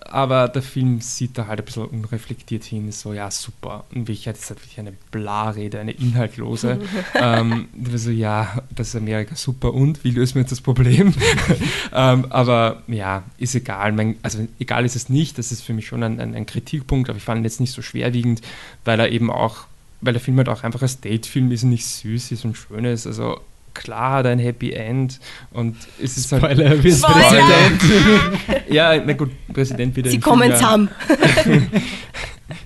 aber 0.05 0.49
der 0.49 0.63
Film 0.63 1.01
sieht 1.01 1.39
da 1.39 1.47
halt 1.47 1.61
ein 1.61 1.65
bisschen 1.65 1.87
unreflektiert 1.87 2.65
hin, 2.65 2.93
so, 2.93 3.13
ja, 3.13 3.31
super. 3.31 3.85
In 3.91 4.01
Wirklichkeit 4.01 4.37
ist 4.37 4.51
das 4.51 4.59
wirklich 4.59 4.79
eine 4.79 4.93
Blarede, 5.11 5.81
eine 5.81 5.93
inhaltlose. 5.93 6.79
ähm, 7.15 7.69
so, 7.95 8.11
ja, 8.11 8.63
das 8.75 8.89
ist 8.89 8.97
Amerika 8.97 9.35
super 9.35 9.73
und 9.73 10.05
wie 10.05 10.11
lösen 10.11 10.35
wir 10.35 10.43
jetzt 10.43 10.53
das 10.53 10.61
Problem? 10.61 11.15
ähm, 11.93 12.27
aber 12.31 12.83
ja, 12.89 13.25
ist 13.39 13.55
egal. 13.55 13.93
Mein, 13.93 14.17
also 14.23 14.47
egal 14.59 14.85
ist 14.85 14.97
es 14.97 15.09
nicht, 15.09 15.39
das 15.39 15.51
ist 15.51 15.63
für 15.63 15.73
mich 15.73 15.87
schon 15.87 16.03
ein, 16.03 16.21
ein, 16.21 16.35
ein 16.35 16.47
Kritikpunkt, 16.47 17.09
aber 17.09 17.17
ich 17.17 17.25
fand 17.25 17.41
ihn 17.41 17.45
jetzt 17.45 17.61
nicht 17.61 17.73
so 17.73 17.83
schwerwiegend, 17.83 18.43
weil 18.85 19.01
er 19.01 19.11
eben 19.11 19.31
auch, 19.31 19.65
weil 20.01 20.13
der 20.13 20.21
Film 20.21 20.37
halt 20.37 20.49
auch 20.49 20.63
einfach 20.63 20.83
als 20.83 21.01
Datefilm 21.01 21.51
ist 21.53 21.63
und 21.63 21.71
nicht 21.71 21.87
süß 21.87 22.33
ist 22.33 22.45
und 22.45 22.57
schön 22.57 22.85
ist. 22.85 23.07
Also 23.07 23.41
klar 23.75 24.19
hat 24.19 24.27
ein 24.27 24.39
Happy 24.39 24.73
End 24.73 25.21
und 25.51 25.77
es 26.03 26.17
ist 26.17 26.33
halt 26.33 26.43
Spoiler, 26.43 26.71
halt. 26.71 26.83
Präsident. 26.83 27.83
ja, 28.69 29.03
na 29.05 29.13
gut, 29.13 29.31
Präsident 29.53 29.97
wieder. 29.97 30.11
Sie 30.11 30.21
kommen 30.21 30.53
zusammen. 30.53 30.89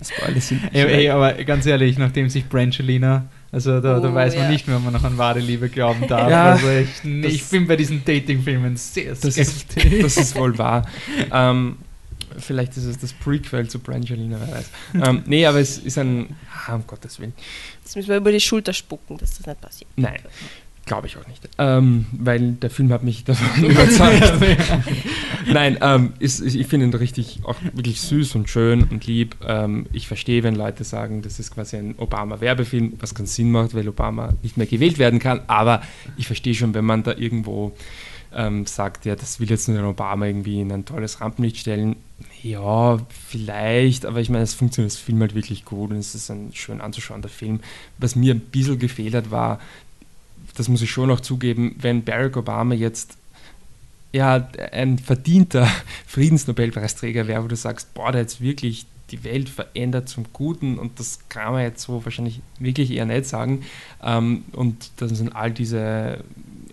Spoiler 0.03 0.41
sind 0.41 0.63
ey, 0.73 0.85
ey, 0.85 1.11
aber 1.11 1.33
ganz 1.45 1.67
ehrlich, 1.67 1.99
nachdem 1.99 2.29
sich 2.29 2.49
Brangelina 2.49 3.29
also 3.53 3.81
da, 3.81 4.01
da 4.01 4.11
oh, 4.11 4.15
weiß 4.15 4.35
man 4.35 4.45
ja. 4.45 4.51
nicht 4.51 4.67
mehr, 4.67 4.77
ob 4.77 4.85
man 4.85 4.93
noch 4.93 5.05
an 5.05 5.17
wahre 5.17 5.39
Liebe 5.39 5.69
glauben 5.69 6.07
darf. 6.09 6.31
Ja, 6.31 6.45
also 6.53 6.69
ich, 6.69 7.05
ich 7.05 7.45
bin 7.45 7.67
bei 7.67 7.77
diesen 7.77 8.05
Dating-Filmen 8.05 8.77
sehr 8.77 9.15
skeptisch. 9.17 9.37
Das 9.37 9.37
ist, 9.37 9.77
das 10.03 10.17
ist 10.19 10.37
wohl 10.37 10.59
wahr. 10.59 10.87
ähm, 11.33 11.79
vielleicht 12.39 12.77
ist 12.77 12.85
es 12.85 12.99
das 12.99 13.13
Prequel 13.13 13.69
zu 13.69 13.79
Brangelina, 13.79 14.39
wer 14.45 14.57
weiß. 14.57 14.71
ähm, 15.09 15.23
nee, 15.27 15.47
aber 15.47 15.61
es 15.61 15.79
ist 15.79 15.97
ein, 15.97 16.37
ah, 16.67 16.75
um 16.75 16.87
Gottes 16.87 17.19
Willen. 17.21 17.33
Jetzt 17.83 17.97
müssen 17.97 18.09
wir 18.09 18.17
über 18.17 18.33
die 18.33 18.41
Schulter 18.41 18.73
spucken, 18.73 19.17
dass 19.17 19.39
das 19.39 19.47
nicht 19.47 19.61
passiert. 19.61 19.91
Nein. 19.97 20.21
Glaube 20.87 21.09
ich 21.09 21.17
auch 21.17 21.27
nicht. 21.27 21.49
Ähm, 21.59 22.07
weil 22.13 22.53
der 22.53 22.71
Film 22.71 22.93
hat 22.93 23.03
mich 23.03 23.25
davon 23.25 23.65
überzeugt. 23.65 24.33
Nein, 25.53 25.79
ähm, 25.81 26.13
ist, 26.21 26.41
ich 26.41 26.67
finde 26.69 26.87
ihn 26.87 26.95
richtig 26.95 27.41
auch 27.45 27.57
wirklich 27.75 28.01
süß 28.01 28.37
und 28.37 28.49
schön 28.49 28.85
und 28.85 29.05
lieb. 29.05 29.37
Ähm, 29.45 29.87
ich 29.93 30.07
verstehe, 30.07 30.45
wenn 30.45 30.55
Leute 30.55 30.85
sagen, 30.85 31.23
das 31.23 31.41
ist 31.41 31.53
quasi 31.53 31.77
ein 31.77 31.97
Obama-Werbefilm, 31.99 32.95
was 33.01 33.17
keinen 33.17 33.27
Sinn 33.27 33.51
macht, 33.51 33.75
weil 33.75 33.89
Obama 33.89 34.33
nicht 34.43 34.57
mehr 34.57 34.67
gewählt 34.67 34.99
werden 34.99 35.19
kann. 35.19 35.41
Aber 35.49 35.83
ich 36.17 36.29
verstehe 36.29 36.55
schon, 36.55 36.73
wenn 36.73 36.85
man 36.85 37.03
da 37.03 37.15
irgendwo 37.17 37.73
ähm, 38.33 38.67
sagt, 38.67 39.07
ja, 39.07 39.17
das 39.17 39.41
will 39.41 39.51
jetzt 39.51 39.67
nur 39.67 39.79
den 39.79 39.87
Obama 39.87 40.27
irgendwie 40.27 40.61
in 40.61 40.71
ein 40.71 40.85
tolles 40.85 41.21
Rampenlicht 41.21 41.57
stellen. 41.57 41.97
Ja, 42.43 42.99
vielleicht, 43.09 44.07
aber 44.07 44.21
ich 44.21 44.31
meine, 44.31 44.45
es 44.45 44.55
funktioniert 44.55 44.93
das 44.93 45.01
Film 45.01 45.21
halt 45.21 45.35
wirklich 45.35 45.65
gut 45.65 45.91
und 45.91 45.97
es 45.97 46.15
ist 46.15 46.31
ein 46.31 46.51
schön 46.53 46.81
anzuschauender 46.81 47.29
Film. 47.29 47.61
Was 47.99 48.15
mir 48.15 48.35
ein 48.35 48.41
bisschen 48.41 48.79
gefehlt 48.79 49.15
hat, 49.15 49.31
war 49.31 49.59
das 50.57 50.69
muss 50.69 50.83
ich 50.83 50.91
schon 50.91 51.09
noch 51.09 51.21
zugeben, 51.21 51.77
wenn 51.79 52.05
Barack 52.05 52.37
Obama 52.37 52.75
jetzt 52.75 53.17
ja, 54.13 54.49
ein 54.73 54.99
verdienter 54.99 55.69
Friedensnobelpreisträger 56.07 57.27
wäre, 57.29 57.45
wo 57.45 57.49
du 57.49 57.57
sagst, 57.57 57.93
boah, 57.95 58.13
der 58.13 58.23
jetzt 58.23 58.41
wirklich 58.41 58.87
die 59.11 59.23
Welt 59.23 59.49
verändert 59.49 60.09
zum 60.09 60.25
Guten 60.33 60.79
und 60.79 60.99
das 60.99 61.21
kann 61.29 61.53
man 61.53 61.63
jetzt 61.63 61.83
so 61.83 62.05
wahrscheinlich 62.05 62.41
wirklich 62.59 62.91
eher 62.91 63.07
nicht 63.07 63.27
sagen. 63.27 63.65
Ähm, 64.03 64.45
und 64.53 64.91
das 64.97 65.11
sind 65.11 65.37
all 65.37 65.53
diese 65.53 66.25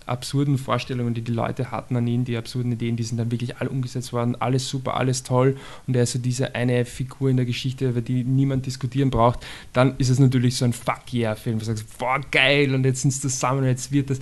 absurden 0.06 0.58
Vorstellungen, 0.58 1.14
die 1.14 1.22
die 1.22 1.32
Leute 1.32 1.70
hatten 1.70 1.96
an 1.96 2.06
ihn, 2.06 2.24
die 2.24 2.36
absurden 2.36 2.72
Ideen, 2.72 2.96
die 2.96 3.02
sind 3.02 3.18
dann 3.18 3.30
wirklich 3.30 3.58
alle 3.58 3.70
umgesetzt 3.70 4.12
worden, 4.12 4.36
alles 4.40 4.68
super, 4.68 4.96
alles 4.96 5.22
toll. 5.22 5.56
Und 5.86 5.96
er 5.96 6.02
ist 6.02 6.12
so 6.12 6.18
diese 6.18 6.54
eine 6.54 6.84
Figur 6.84 7.30
in 7.30 7.36
der 7.36 7.46
Geschichte, 7.46 7.88
über 7.88 8.00
die 8.00 8.24
niemand 8.24 8.66
diskutieren 8.66 9.10
braucht, 9.10 9.40
dann 9.72 9.96
ist 9.98 10.10
es 10.10 10.18
natürlich 10.18 10.56
so 10.56 10.64
ein 10.64 10.72
Fuck 10.72 11.12
yeah-Film, 11.12 11.56
wo 11.56 11.60
du 11.60 11.64
sagst, 11.66 11.98
boah, 11.98 12.20
geil 12.30 12.74
und 12.74 12.84
jetzt 12.84 13.02
sind 13.02 13.12
sie 13.12 13.20
zusammen 13.20 13.60
und 13.60 13.66
jetzt 13.66 13.92
wird 13.92 14.10
das. 14.10 14.20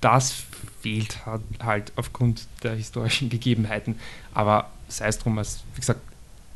Das 0.00 0.34
fehlt 0.80 1.20
halt 1.60 1.92
aufgrund 1.94 2.48
der 2.64 2.74
historischen 2.74 3.28
Gegebenheiten, 3.30 3.94
aber 4.34 4.68
sei 4.88 5.06
es 5.06 5.18
drum, 5.18 5.38
als, 5.38 5.62
wie 5.74 5.80
gesagt, 5.80 6.00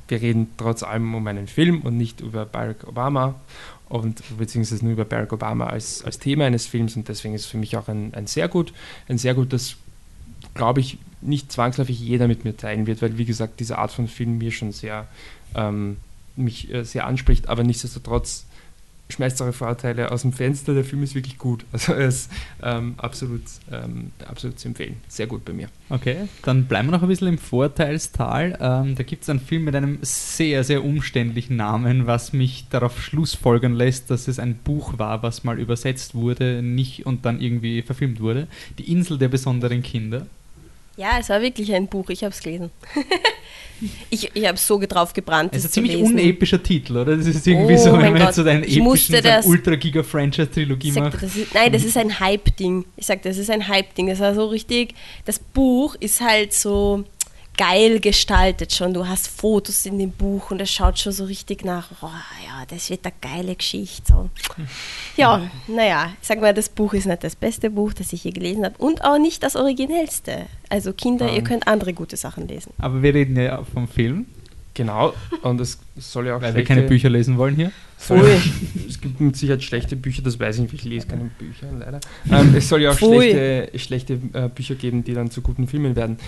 wir 0.09 0.21
reden 0.21 0.51
trotz 0.57 0.83
allem 0.83 1.15
um 1.15 1.27
einen 1.27 1.47
Film 1.47 1.83
und 1.83 1.97
nicht 1.97 2.21
über 2.21 2.45
Barack 2.45 2.87
Obama 2.87 3.35
und 3.89 4.23
beziehungsweise 4.39 4.85
nur 4.85 4.95
über 4.95 5.05
Barack 5.05 5.33
Obama 5.33 5.67
als, 5.67 6.05
als 6.05 6.19
Thema 6.19 6.45
eines 6.45 6.67
Films. 6.67 6.97
Und 6.97 7.09
deswegen 7.09 7.35
ist 7.35 7.43
es 7.43 7.47
für 7.47 7.59
mich 7.59 7.77
auch 7.77 7.89
ein, 7.89 8.15
ein 8.15 8.27
sehr 8.27 8.49
gut, 8.49 8.73
ein 9.09 9.19
sehr 9.19 9.35
gutes, 9.35 9.77
glaube 10.55 10.81
ich, 10.81 10.99
nicht 11.21 11.53
zwangsläufig 11.53 11.99
jeder 11.99 12.29
mit 12.29 12.45
mir 12.45 12.57
teilen 12.57 12.87
wird, 12.87 13.03
weil 13.03 13.19
wie 13.19 13.25
gesagt, 13.25 13.61
diese 13.61 13.79
Art 13.79 13.93
von 13.93 14.09
Film 14.09 14.39
mir 14.39 14.53
schon 14.53 14.73
sehr 14.73 15.07
ähm, 15.55 15.97
mich 16.37 16.73
äh, 16.73 16.85
sehr 16.85 17.07
anspricht, 17.07 17.49
aber 17.49 17.63
nichtsdestotrotz 17.63 18.46
schmeißt 19.09 19.41
eure 19.41 19.53
Vorteile 19.53 20.11
aus 20.11 20.23
dem 20.23 20.33
Fenster. 20.33 20.75
Der 20.75 20.85
Film 20.85 21.03
ist 21.03 21.15
wirklich 21.15 21.39
gut. 21.39 21.65
Also 21.73 21.93
er 21.93 22.09
ist 22.09 22.31
ähm, 22.63 22.95
absolut, 22.97 23.43
ähm, 23.71 24.11
absolut 24.27 24.59
zu 24.59 24.69
empfehlen. 24.69 24.97
Sehr 25.09 25.27
gut 25.27 25.45
bei 25.45 25.53
mir. 25.53 25.69
Okay, 25.91 26.29
dann 26.43 26.65
bleiben 26.65 26.89
wir 26.89 26.93
noch 26.93 27.03
ein 27.03 27.09
bisschen 27.09 27.29
im 27.29 27.39
Vorteilstal. 27.39 28.59
Ähm, 28.61 28.95
da 28.95 29.03
gibt 29.03 29.23
es 29.23 29.29
einen 29.29 29.41
Film 29.41 29.65
mit 29.65 29.77
einem 29.77 29.99
sehr, 30.01 30.65
sehr 30.65 30.83
umständlichen 30.83 31.57
Namen, 31.57 32.07
was 32.07 32.33
mich 32.33 32.67
darauf 32.71 33.01
schlussfolgern 33.03 33.75
lässt, 33.75 34.11
dass 34.11 34.27
es 34.27 34.39
ein 34.39 34.57
Buch 34.57 34.99
war, 34.99 35.23
was 35.23 35.45
mal 35.45 35.59
übersetzt 35.59 36.15
wurde, 36.15 36.63
nicht 36.63 37.05
und 37.05 37.27
dann 37.27 37.41
irgendwie 37.41 37.83
verfilmt 37.83 38.21
wurde. 38.21 38.49
Die 38.79 38.91
Insel 38.91 39.19
der 39.19 39.29
besonderen 39.29 39.83
Kinder. 39.83 40.27
Ja, 40.97 41.19
es 41.21 41.29
war 41.29 41.43
wirklich 41.43 41.75
ein 41.75 41.89
Buch, 41.89 42.09
ich 42.09 42.25
habe 42.25 42.33
es 42.33 42.41
gelesen. 42.41 42.71
ich 44.11 44.31
ich 44.35 44.47
habe 44.47 44.59
so 44.59 44.81
drauf 44.87 45.13
gebrannt. 45.13 45.51
Es 45.55 45.65
ist 45.65 45.71
ein 45.71 45.73
ziemlich 45.73 45.97
lesen. 45.97 46.15
unepischer 46.15 46.63
Titel, 46.63 46.97
oder? 46.97 47.17
Das 47.17 47.27
ist 47.27 47.47
irgendwie 47.47 47.75
oh 47.75 47.79
so, 47.79 47.93
wenn 47.93 48.13
man 48.13 48.23
jetzt 48.23 48.37
so 48.37 48.43
einen 48.43 48.63
epischen 48.63 49.43
so 49.43 49.49
Ultra-Giga-Franchise-Trilogie 49.49 50.93
macht. 50.93 51.23
Das 51.23 51.37
ist, 51.37 51.55
nein, 51.55 51.73
das 51.73 51.85
ist 51.85 51.97
ein 51.97 52.19
Hype-Ding. 52.19 52.85
Ich 52.97 53.07
sage, 53.07 53.21
das 53.23 53.39
ist 53.39 53.51
ein 53.51 53.67
Hype-Ding. 53.67 54.09
Das 54.09 54.21
war 54.21 54.35
so 54.35 54.47
richtig. 54.47 54.95
Das 55.25 55.39
Buch 55.39 55.95
ist 56.01 56.21
halt 56.21 56.53
so 56.53 57.05
geil 57.57 58.01
gestaltet 58.01 58.73
schon. 58.73 58.95
Du 58.95 59.07
hast 59.07 59.29
Fotos 59.29 59.87
in 59.87 59.99
dem 59.99 60.11
Buch 60.11 60.51
und 60.51 60.61
es 60.61 60.71
schaut 60.71 60.99
schon 60.99 61.13
so 61.13 61.25
richtig 61.25 61.65
nach, 61.65 61.91
oh 62.03 62.07
ja, 62.07 62.65
das 62.69 62.91
wird 62.91 63.05
eine 63.05 63.15
geile 63.21 63.55
Geschichte. 63.55 64.13
So. 64.13 64.31
Ja, 65.17 65.51
naja, 65.67 66.13
ich 66.21 66.29
sag 66.29 66.41
mal, 66.43 66.53
das 66.53 66.69
Buch 66.69 66.93
ist 66.93 67.07
nicht 67.07 67.25
das 67.25 67.35
beste 67.35 67.71
Buch, 67.71 67.95
das 67.95 68.13
ich 68.13 68.25
je 68.25 68.33
gelesen 68.33 68.65
habe 68.65 68.77
und 68.77 69.03
auch 69.03 69.19
nicht 69.19 69.43
das 69.43 69.57
originellste. 69.57 70.45
Also 70.69 70.93
Kinder, 70.93 71.29
ja. 71.29 71.35
ihr 71.35 71.43
könnt 71.43 71.67
andere 71.67 71.95
gute 71.95 72.17
Sachen 72.17 72.47
lesen. 72.47 72.73
Aber 72.79 73.03
wir 73.03 73.15
reden 73.15 73.37
ja 73.37 73.65
vom 73.65 73.89
Film. 73.89 74.27
Genau, 74.75 75.15
und 75.41 75.59
es 75.59 75.79
soll 75.97 76.27
ja 76.27 76.37
auch 76.37 76.43
Weil 76.43 76.55
wir 76.55 76.65
keine 76.65 76.83
Bücher 76.83 77.09
lesen 77.09 77.39
wollen 77.39 77.57
hier. 77.57 77.73
Soll, 77.97 78.21
es 78.87 79.01
gibt 79.01 79.19
mit 79.23 79.35
Sicherheit 79.35 79.63
schlechte 79.63 79.97
Bücher, 79.97 80.21
das 80.21 80.39
weiß 80.39 80.57
ich 80.57 80.63
nicht, 80.63 80.75
ich 80.75 80.85
lese 80.85 81.07
keine 81.07 81.31
Bücher, 81.39 81.69
leider. 81.73 81.99
Ähm, 82.31 82.55
es 82.55 82.69
soll 82.69 82.83
ja 82.83 82.91
auch 82.91 82.97
Pfui. 82.97 83.31
schlechte, 83.31 83.79
schlechte 83.79 84.21
äh, 84.35 84.49
Bücher 84.51 84.75
geben, 84.75 85.03
die 85.03 85.15
dann 85.15 85.31
zu 85.31 85.41
guten 85.41 85.67
Filmen 85.67 85.97
werden. 85.97 86.19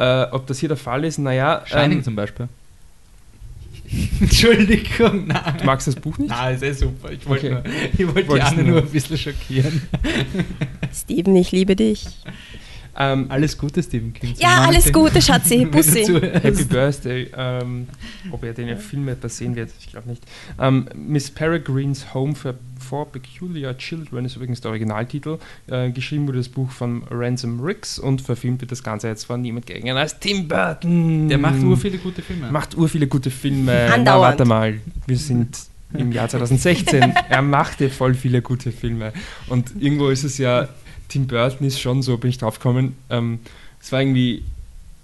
Äh, 0.00 0.28
ob 0.30 0.46
das 0.46 0.58
hier 0.58 0.70
der 0.70 0.78
Fall 0.78 1.04
ist, 1.04 1.18
naja. 1.18 1.62
Shining 1.66 1.98
ähm, 1.98 2.04
zum 2.04 2.16
Beispiel. 2.16 2.48
Entschuldigung, 4.20 5.26
nein. 5.26 5.56
Du 5.58 5.64
magst 5.64 5.88
das 5.88 5.94
Buch 5.96 6.16
nicht? 6.16 6.30
Nein, 6.30 6.54
ist 6.54 6.62
eh 6.62 6.72
super. 6.72 7.12
Ich 7.12 7.28
wollte 7.28 7.58
okay. 7.58 8.08
wollt 8.14 8.32
die 8.32 8.40
Anne 8.40 8.64
nur 8.64 8.78
ein 8.78 8.88
bisschen 8.88 9.18
schockieren. 9.18 9.82
Steven, 10.94 11.36
ich 11.36 11.52
liebe 11.52 11.76
dich. 11.76 12.06
Ähm, 12.98 13.26
alles 13.28 13.56
Gute, 13.56 13.82
Stephen 13.82 14.12
King. 14.12 14.34
Ja, 14.38 14.62
alles 14.66 14.92
Gute, 14.92 15.22
Schatzi. 15.22 15.64
Bussi. 15.64 16.04
Happy 16.04 16.64
Birthday. 16.64 17.30
Ähm, 17.36 17.88
ob 18.30 18.44
er 18.44 18.52
den 18.52 18.68
ja 18.68 18.76
Film 18.76 19.08
etwas 19.08 19.38
sehen 19.38 19.56
wird, 19.56 19.70
ich 19.78 19.90
glaube 19.90 20.08
nicht. 20.08 20.22
Ähm, 20.58 20.88
Miss 20.94 21.30
Peregrine's 21.30 22.12
Home 22.14 22.34
for, 22.34 22.54
for, 22.78 23.10
Peculiar 23.10 23.76
Children 23.76 24.24
ist 24.24 24.36
übrigens 24.36 24.60
der 24.60 24.70
Originaltitel. 24.70 25.38
Äh, 25.66 25.90
geschrieben 25.90 26.26
wurde 26.26 26.38
das 26.38 26.48
Buch 26.48 26.70
von 26.70 27.02
Ransom 27.10 27.60
Riggs 27.60 27.98
und 27.98 28.20
verfilmt 28.20 28.60
wird 28.60 28.72
das 28.72 28.82
Ganze 28.82 29.08
jetzt 29.08 29.24
von 29.24 29.40
niemand 29.40 29.66
gegen 29.66 29.90
als 29.90 30.18
Tim 30.18 30.48
Burton. 30.48 31.28
Der 31.28 31.38
macht 31.38 31.62
ur 31.62 31.76
viele 31.76 31.98
gute 31.98 32.22
Filme. 32.22 32.50
Macht 32.50 32.76
ur 32.76 32.88
viele 32.88 33.06
gute 33.06 33.30
Filme. 33.30 33.88
Na, 34.02 34.20
warte 34.20 34.44
mal. 34.44 34.80
Wir 35.06 35.16
sind 35.16 35.58
im 35.92 36.12
Jahr 36.12 36.28
2016. 36.30 37.14
er 37.28 37.42
machte 37.42 37.90
voll 37.90 38.14
viele 38.14 38.42
gute 38.42 38.72
Filme. 38.72 39.12
Und 39.48 39.72
irgendwo 39.78 40.08
ist 40.08 40.24
es 40.24 40.38
ja 40.38 40.68
Tim 41.10 41.26
Burton 41.26 41.66
ist 41.66 41.78
schon 41.78 42.02
so, 42.02 42.16
bin 42.16 42.30
ich 42.30 42.38
drauf 42.38 42.58
gekommen. 42.58 42.96
Ähm, 43.10 43.40
es 43.80 43.92
war 43.92 44.00
irgendwie 44.00 44.42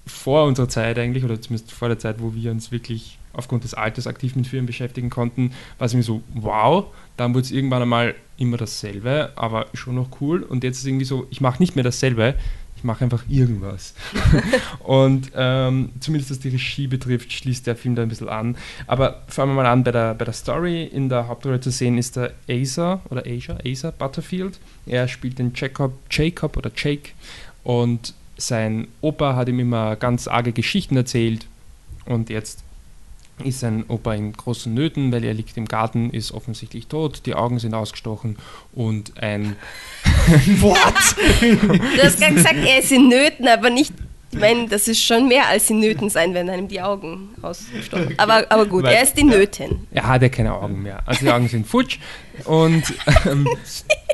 vor 0.07 0.45
unserer 0.45 0.69
Zeit 0.69 0.99
eigentlich, 0.99 1.25
oder 1.25 1.40
zumindest 1.40 1.73
vor 1.73 1.88
der 1.88 1.99
Zeit, 1.99 2.16
wo 2.21 2.35
wir 2.35 2.51
uns 2.51 2.73
wirklich 2.73 3.19
aufgrund 3.33 3.64
des 3.64 3.75
Alters 3.75 4.07
aktiv 4.07 4.35
mit 4.35 4.47
Filmen 4.47 4.66
beschäftigen 4.66 5.11
konnten, 5.11 5.53
war 5.79 5.87
es 5.87 5.92
irgendwie 5.92 6.07
so, 6.07 6.23
wow, 6.35 6.87
dann 7.16 7.35
wurde 7.35 7.45
es 7.45 7.51
irgendwann 7.51 7.83
einmal 7.83 8.14
immer 8.38 8.57
dasselbe, 8.57 9.33
aber 9.37 9.66
schon 9.75 9.95
noch 9.95 10.09
cool. 10.21 10.42
Und 10.42 10.64
jetzt 10.64 10.77
ist 10.77 10.83
es 10.83 10.87
irgendwie 10.87 11.05
so, 11.05 11.27
ich 11.31 11.40
mache 11.40 11.62
nicht 11.62 11.75
mehr 11.75 11.85
dasselbe, 11.85 12.35
ich 12.76 12.84
mache 12.84 13.04
einfach 13.04 13.24
irgendwas. 13.28 13.94
und 14.80 15.32
ähm, 15.34 15.90
zumindest 16.00 16.30
was 16.30 16.38
die 16.40 16.50
Regie 16.50 16.86
betrifft, 16.86 17.32
schließt 17.32 17.66
der 17.66 17.76
Film 17.76 17.94
da 17.94 18.02
ein 18.02 18.08
bisschen 18.08 18.28
an. 18.28 18.56
Aber 18.86 19.22
fangen 19.28 19.52
wir 19.52 19.62
mal 19.62 19.70
an 19.70 19.82
bei 19.82 19.92
der, 19.92 20.14
bei 20.14 20.24
der 20.24 20.34
Story. 20.34 20.84
In 20.84 21.08
der 21.08 21.28
Hauptrolle 21.28 21.60
zu 21.60 21.70
sehen 21.70 21.98
ist 21.98 22.16
der 22.16 22.32
Asa 22.48 23.00
oder 23.10 23.22
Asia, 23.26 23.58
Asa 23.64 23.90
Butterfield. 23.90 24.58
Er 24.86 25.08
spielt 25.08 25.38
den 25.38 25.52
Jacob, 25.54 25.94
Jacob 26.10 26.56
oder 26.56 26.70
Jake 26.76 27.10
und 27.64 28.14
sein 28.36 28.88
Opa 29.00 29.34
hat 29.34 29.48
ihm 29.48 29.60
immer 29.60 29.96
ganz 29.96 30.28
arge 30.28 30.52
Geschichten 30.52 30.96
erzählt 30.96 31.46
und 32.04 32.28
jetzt 32.28 32.65
ist 33.44 33.61
sein 33.61 33.85
Opa 33.88 34.14
in 34.14 34.33
großen 34.33 34.72
Nöten, 34.72 35.12
weil 35.12 35.25
er 35.25 35.35
liegt 35.35 35.57
im 35.57 35.66
Garten, 35.66 36.11
ist 36.11 36.33
offensichtlich 36.33 36.87
tot, 36.87 37.22
die 37.27 37.35
Augen 37.35 37.59
sind 37.59 37.75
ausgestochen 37.75 38.37
und 38.72 39.22
ein... 39.22 39.57
What? 40.61 40.77
du 41.40 42.03
hast 42.03 42.18
gerade 42.18 42.35
gesagt, 42.35 42.57
er 42.57 42.79
ist 42.79 42.92
in 42.92 43.09
Nöten, 43.09 43.46
aber 43.49 43.70
nicht 43.70 43.92
ich 44.40 44.40
meine, 44.40 44.68
das 44.68 44.88
ist 44.88 45.03
schon 45.03 45.29
mehr 45.29 45.49
als 45.49 45.70
in 45.70 45.81
Nöten 45.81 46.11
sein, 46.11 46.35
wenn 46.35 46.49
einem 46.51 46.68
die 46.68 46.81
Augen 46.81 47.31
ausstochen. 47.42 48.14
Aber, 48.18 48.44
aber 48.51 48.66
gut, 48.66 48.85
er 48.85 49.03
ist 49.03 49.18
in 49.18 49.29
Nöten. 49.29 49.87
Er 49.90 50.07
hat 50.07 50.22
ja 50.22 50.29
keine 50.29 50.55
Augen 50.55 50.83
mehr. 50.83 51.01
Also 51.07 51.25
die 51.25 51.31
Augen 51.31 51.49
sind 51.49 51.66
futsch 51.66 51.99
und 52.44 52.83
ähm, 53.27 53.46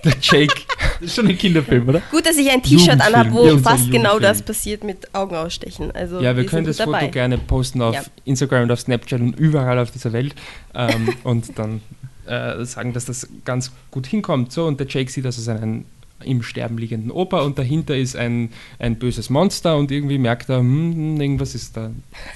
der 0.04 0.14
Jake. 0.20 0.54
Das 1.00 1.10
ist 1.10 1.16
schon 1.16 1.26
ein 1.26 1.36
Kinderfilm, 1.36 1.88
oder? 1.88 2.00
Gut, 2.12 2.24
dass 2.24 2.36
ich 2.36 2.48
ein 2.48 2.62
T-Shirt 2.62 3.00
anhabe, 3.00 3.32
wo 3.32 3.58
fast 3.58 3.90
genau 3.90 4.20
das 4.20 4.40
passiert 4.40 4.84
mit 4.84 5.12
Augen 5.16 5.34
ausstechen. 5.34 5.90
Also 5.90 6.20
ja, 6.20 6.36
wir 6.36 6.46
können 6.46 6.64
das 6.64 6.76
Foto 6.76 6.92
dabei. 6.92 7.08
gerne 7.08 7.38
posten 7.38 7.82
auf 7.82 7.96
ja. 7.96 8.04
Instagram 8.24 8.64
und 8.64 8.70
auf 8.70 8.78
Snapchat 8.78 9.20
und 9.20 9.36
überall 9.36 9.80
auf 9.80 9.90
dieser 9.90 10.12
Welt 10.12 10.36
ähm, 10.76 11.12
und 11.24 11.58
dann 11.58 11.80
äh, 12.26 12.64
sagen, 12.64 12.92
dass 12.92 13.06
das 13.06 13.26
ganz 13.44 13.72
gut 13.90 14.06
hinkommt. 14.06 14.52
So, 14.52 14.66
und 14.66 14.78
der 14.78 14.86
Jake 14.86 15.10
sieht, 15.10 15.24
dass 15.24 15.38
es 15.38 15.48
einen 15.48 15.86
im 16.24 16.42
Sterben 16.42 16.78
liegenden 16.78 17.10
Opa 17.10 17.40
und 17.42 17.58
dahinter 17.58 17.96
ist 17.96 18.16
ein, 18.16 18.50
ein 18.78 18.96
böses 18.96 19.30
Monster 19.30 19.76
und 19.76 19.90
irgendwie 19.90 20.18
merkt 20.18 20.48
er, 20.48 20.58
hm, 20.58 21.20
irgendwas 21.20 21.54
ist 21.54 21.76
da 21.76 21.90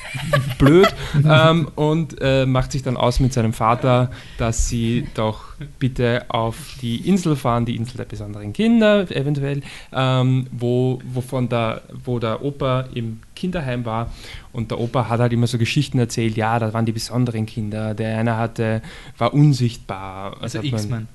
blöd 0.59 0.89
ähm, 1.29 1.69
und 1.75 2.17
äh, 2.21 2.47
macht 2.47 2.73
sich 2.73 2.83
dann 2.83 2.97
aus 2.97 3.21
mit 3.21 3.33
seinem 3.33 3.53
Vater, 3.53 4.11
dass 4.39 4.69
sie 4.69 5.07
doch 5.15 5.45
bitte 5.79 6.27
auf 6.29 6.77
die 6.83 7.09
Insel 7.09 7.37
fahren, 7.37 7.65
die 7.65 7.77
Insel 7.77 7.97
der 7.99 8.05
besonderen 8.05 8.53
Kinder 8.53 9.11
eventuell, 9.11 9.63
ähm, 9.93 10.47
wo, 10.53 11.01
wovon 11.13 11.49
der, 11.49 11.83
wo 12.05 12.19
der 12.19 12.45
Opa 12.45 12.87
im 12.95 13.21
Kinderheim 13.35 13.85
war 13.85 14.13
und 14.53 14.71
der 14.71 14.81
Opa 14.81 15.09
hat 15.09 15.21
halt 15.21 15.33
immer 15.33 15.47
so 15.47 15.59
Geschichten 15.59 15.99
erzählt, 15.99 16.37
ja, 16.37 16.59
da 16.59 16.73
waren 16.73 16.87
die 16.87 16.93
besonderen 16.93 17.47
Kinder, 17.47 17.95
der 17.95 18.19
eine 18.19 18.37
hatte, 18.37 18.83
war 19.19 19.35
unsichtbar. 19.35 20.37
Also 20.41 20.61
X-Men 20.63 21.09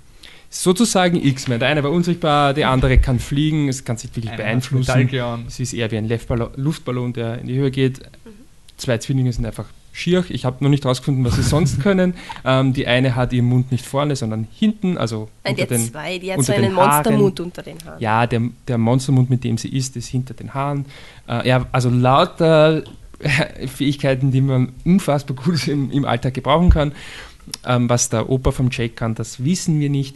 sozusagen 0.52 1.16
X-Men. 1.16 1.60
Der 1.60 1.70
eine 1.70 1.84
war 1.84 1.92
unsichtbar, 1.92 2.54
der 2.54 2.70
andere 2.70 3.00
kann 3.00 3.20
fliegen, 3.20 3.70
es 3.70 3.84
kann 3.84 3.98
sich 3.98 4.16
wirklich 4.16 4.36
beeinflussen. 4.36 5.10
Es 5.48 5.60
ist 5.60 5.74
eher 5.74 5.90
wie 5.92 5.98
ein 5.98 6.10
Luftballon, 6.58 7.14
der 7.14 7.40
in 7.40 7.48
die 7.48 7.56
Höhe 7.56 7.72
geht. 7.72 8.02
Zwei 8.78 8.98
Zwillinge 8.98 9.32
sind 9.32 9.46
einfach 9.46 9.66
schier. 9.94 10.26
Ich 10.30 10.46
habe 10.46 10.64
noch 10.64 10.70
nicht 10.70 10.84
herausgefunden, 10.84 11.24
was 11.24 11.36
sie 11.36 11.44
sonst 11.44 11.80
können. 11.82 12.16
Ähm, 12.46 12.74
die 12.74 12.88
eine 12.88 13.16
hat 13.16 13.34
ihren 13.34 13.46
Mund 13.46 13.72
nicht 13.72 13.86
vorne, 13.86 14.16
sondern 14.16 14.48
hinten, 14.52 14.98
also 14.98 15.30
Nein, 15.44 15.54
unter 15.54 15.66
den 15.68 15.82
zwei, 15.82 16.18
die 16.18 16.34
hat 16.34 16.44
so 16.44 16.54
einen 16.54 16.74
Monstermund 16.74 17.40
unter 17.40 17.62
den 17.62 17.78
Haaren. 17.86 18.02
Ja, 18.02 18.28
der, 18.28 18.42
der 18.68 18.78
Monstermund, 18.78 19.30
mit 19.30 19.44
dem 19.44 19.58
sie 19.58 19.70
isst, 19.70 19.96
ist 19.96 20.08
hinter 20.08 20.34
den 20.34 20.54
Haaren. 20.54 20.86
Äh, 21.28 21.48
ja, 21.48 21.66
also 21.72 21.90
lauter 21.90 22.84
Fähigkeiten, 23.68 24.32
die 24.32 24.42
man 24.42 24.74
unfassbar 24.86 25.36
gut 25.36 25.68
im, 25.68 25.92
im 25.92 26.06
Alltag 26.06 26.34
gebrauchen 26.34 26.70
kann. 26.70 26.94
Ähm, 27.66 27.90
was 27.90 28.10
der 28.10 28.30
Opa 28.30 28.52
vom 28.52 28.70
Jake 28.72 28.94
kann, 28.96 29.16
das 29.16 29.44
wissen 29.44 29.80
wir 29.80 29.90
nicht. 29.90 30.16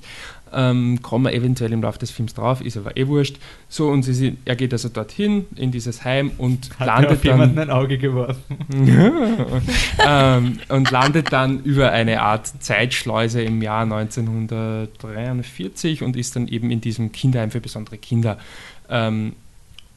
Ähm, 0.54 1.02
kommen 1.02 1.26
wir 1.26 1.34
eventuell 1.34 1.74
im 1.74 1.82
Laufe 1.82 2.00
des 2.00 2.12
Films 2.12 2.34
drauf, 2.34 2.62
ist 2.62 2.78
aber 2.78 2.96
eh 2.96 3.08
wurscht. 3.08 3.36
So, 3.68 3.90
und 3.90 4.04
sie, 4.04 4.38
er 4.46 4.56
geht 4.56 4.72
also 4.72 4.88
dorthin, 4.88 5.46
in 5.56 5.72
dieses 5.72 6.06
Heim 6.06 6.32
und 6.38 6.70
Hat 6.80 6.88
landet 6.88 7.12
auf 7.12 7.22
dann. 7.22 7.32
jemanden 7.32 7.60
ein 7.60 7.70
Auge 7.70 7.98
geworfen. 7.98 8.42
ähm, 10.08 10.60
und 10.70 10.92
landet 10.92 11.34
dann 11.34 11.62
über 11.64 11.92
eine 11.92 12.22
Art 12.22 12.48
Zeitschleuse 12.64 13.42
im 13.42 13.62
Jahr 13.62 13.82
1943 13.82 16.04
und 16.04 16.16
ist 16.16 16.38
dann 16.38 16.48
eben 16.48 16.72
in 16.72 16.80
diesem 16.80 17.12
Kinderheim 17.12 17.52
für 17.52 17.60
besondere 17.60 17.98
Kinder. 17.98 18.38
Ähm, 18.90 19.34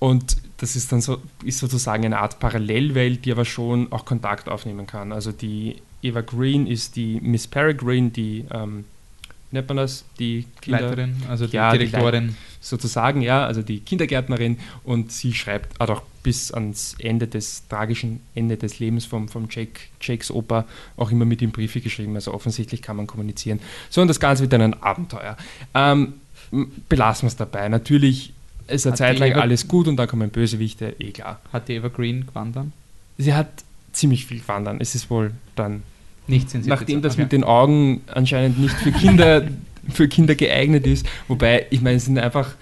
und 0.00 0.36
das 0.56 0.76
ist 0.76 0.92
dann 0.92 1.00
so, 1.00 1.18
ist 1.44 1.58
sozusagen 1.58 2.04
eine 2.04 2.18
Art 2.18 2.40
Parallelwelt, 2.40 3.24
die 3.24 3.32
aber 3.32 3.44
schon 3.44 3.92
auch 3.92 4.04
Kontakt 4.04 4.48
aufnehmen 4.48 4.86
kann. 4.86 5.12
Also 5.12 5.30
die 5.30 5.76
Eva 6.02 6.20
Green 6.20 6.66
ist 6.66 6.96
die 6.96 7.20
Miss 7.20 7.46
Peregrine, 7.46 8.10
die, 8.10 8.44
ähm, 8.52 8.84
nennt 9.50 9.68
man 9.68 9.78
das? 9.78 10.04
Die 10.18 10.46
Kinder 10.60 10.82
Leiterin, 10.82 11.16
also 11.28 11.46
die 11.46 11.56
ja, 11.56 11.72
Direktorin. 11.72 12.28
Die 12.28 12.34
sozusagen, 12.60 13.22
ja, 13.22 13.46
also 13.46 13.62
die 13.62 13.80
Kindergärtnerin 13.80 14.58
und 14.84 15.12
sie 15.12 15.32
schreibt 15.32 15.80
also 15.80 15.94
auch 15.94 16.02
bis 16.22 16.52
ans 16.52 16.96
Ende 16.98 17.26
des 17.26 17.66
tragischen 17.68 18.20
Ende 18.34 18.56
des 18.56 18.78
Lebens 18.78 19.06
vom, 19.06 19.28
vom 19.28 19.48
Jake, 19.50 19.80
Jakes 20.00 20.30
Opa 20.30 20.66
auch 20.96 21.10
immer 21.10 21.24
mit 21.24 21.40
ihm 21.40 21.50
Briefe 21.50 21.80
geschrieben. 21.80 22.14
Also 22.14 22.34
offensichtlich 22.34 22.82
kann 22.82 22.96
man 22.96 23.06
kommunizieren. 23.06 23.60
So, 23.90 24.02
und 24.02 24.08
das 24.08 24.20
Ganze 24.20 24.42
wird 24.42 24.52
dann 24.52 24.62
ein 24.62 24.82
Abenteuer. 24.82 25.36
Ähm, 25.74 26.14
belassen 26.88 27.22
wir 27.22 27.28
es 27.28 27.36
dabei. 27.36 27.68
Natürlich 27.68 28.32
ist 28.66 28.86
eine 28.86 28.96
Zeit 28.96 29.18
lang 29.18 29.32
alles 29.34 29.68
gut 29.68 29.88
und 29.88 29.96
dann 29.96 30.08
kommen 30.08 30.30
Bösewichte, 30.30 30.96
eh 30.98 31.12
klar. 31.12 31.40
Hat 31.52 31.68
die 31.68 31.74
Eva 31.74 31.88
Green 31.88 32.26
gewandert? 32.26 32.66
Sie 33.16 33.34
hat 33.34 33.48
ziemlich 33.98 34.26
viel 34.26 34.40
wandern. 34.46 34.78
Es 34.80 34.94
ist 34.94 35.10
wohl 35.10 35.32
dann. 35.56 35.82
Nicht 36.26 36.54
Nachdem 36.66 37.00
das 37.00 37.14
okay. 37.14 37.22
mit 37.22 37.32
den 37.32 37.42
Augen 37.42 38.02
anscheinend 38.06 38.58
nicht 38.58 38.74
für 38.74 38.92
Kinder, 38.92 39.44
für 39.88 40.08
Kinder 40.08 40.34
geeignet 40.34 40.86
ist. 40.86 41.06
Wobei, 41.26 41.66
ich 41.70 41.80
meine, 41.80 41.96
es 41.96 42.04
sind 42.04 42.18
einfach. 42.18 42.54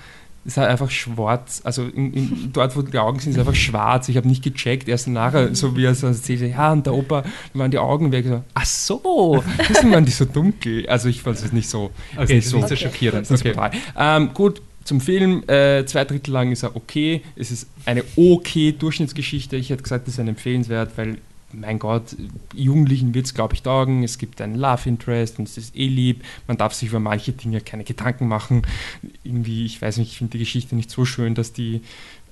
Es 0.45 0.53
ist 0.53 0.59
halt 0.59 0.71
einfach 0.71 0.93
schwarz, 0.93 1.61
also 1.65 1.83
in, 1.83 2.15
in, 2.15 2.51
dort, 2.53 2.77
wo 2.77 2.83
die 2.83 2.97
Augen 3.01 3.19
sind, 3.19 3.33
ist 3.33 3.39
einfach 3.41 3.57
schwarz. 3.57 4.09
Ich 4.09 4.17
habe 4.17 4.29
nicht 4.29 4.45
gecheckt, 4.45 4.89
erst 4.89 5.09
nachher, 5.09 5.53
so 5.57 5.77
wie 5.77 5.85
er 5.85 5.93
so 5.97 6.07
erzählte, 6.07 6.47
ja, 6.47 6.71
und 6.71 6.87
der 6.87 6.95
Opa, 6.95 7.23
da 7.23 7.59
waren 7.59 7.73
die 7.73 7.79
Augen 7.79 8.13
weg. 8.13 8.27
So, 8.29 8.45
Ach 8.55 8.65
so, 8.65 9.45
deswegen 9.69 9.91
waren 9.91 10.05
die 10.05 10.13
so 10.13 10.25
dunkel. 10.25 10.89
Also 10.89 11.09
ich 11.09 11.21
fand 11.21 11.37
es 11.37 11.53
nicht 11.53 11.69
so, 11.69 11.91
okay, 12.17 12.39
so, 12.39 12.59
nicht 12.59 12.69
so 12.69 12.77
schockierend. 12.77 13.29
Okay. 13.29 13.57
Ähm, 13.99 14.31
gut, 14.35 14.63
zum 14.87 15.01
Film, 15.01 15.43
äh, 15.49 15.85
zwei 15.85 16.05
Drittel 16.05 16.33
lang 16.33 16.53
ist 16.53 16.63
er 16.63 16.77
okay. 16.77 17.23
Es 17.35 17.51
ist 17.51 17.69
eine 17.85 18.05
okay 18.15 18.71
Durchschnittsgeschichte. 18.71 19.57
Ich 19.57 19.71
hätte 19.71 19.83
gesagt, 19.83 20.07
das 20.07 20.15
ist 20.15 20.21
ein 20.21 20.29
empfehlenswert, 20.29 20.93
weil, 20.97 21.19
mein 21.57 21.79
Gott, 21.79 22.17
Jugendlichen 22.55 23.15
wird 23.15 23.27
es, 23.27 23.35
glaube 23.35 23.55
ich, 23.55 23.63
taugen. 23.63 24.03
Es 24.03 24.19
gibt 24.19 24.41
ein 24.41 24.55
Love 24.55 24.89
Interest 24.89 25.39
und 25.39 25.49
es 25.49 25.59
ist 25.59 25.77
eh 25.77 25.89
lieb. 25.89 26.23
Man 26.47 26.57
darf 26.57 26.75
sich 26.75 26.91
über 26.91 27.01
manche 27.01 27.33
Dinge 27.33 27.61
keine 27.61 27.85
Gedanken 27.85 28.29
machen. 28.29 28.63
Irgendwie, 29.25 29.65
ich 29.65 29.81
weiß 29.81 29.97
nicht, 29.99 30.13
ich 30.13 30.19
finde 30.19 30.33
die 30.33 30.39
Geschichte 30.39 30.77
nicht 30.77 30.91
so 30.91 31.05
schön, 31.05 31.35
dass 31.35 31.53
die 31.53 31.83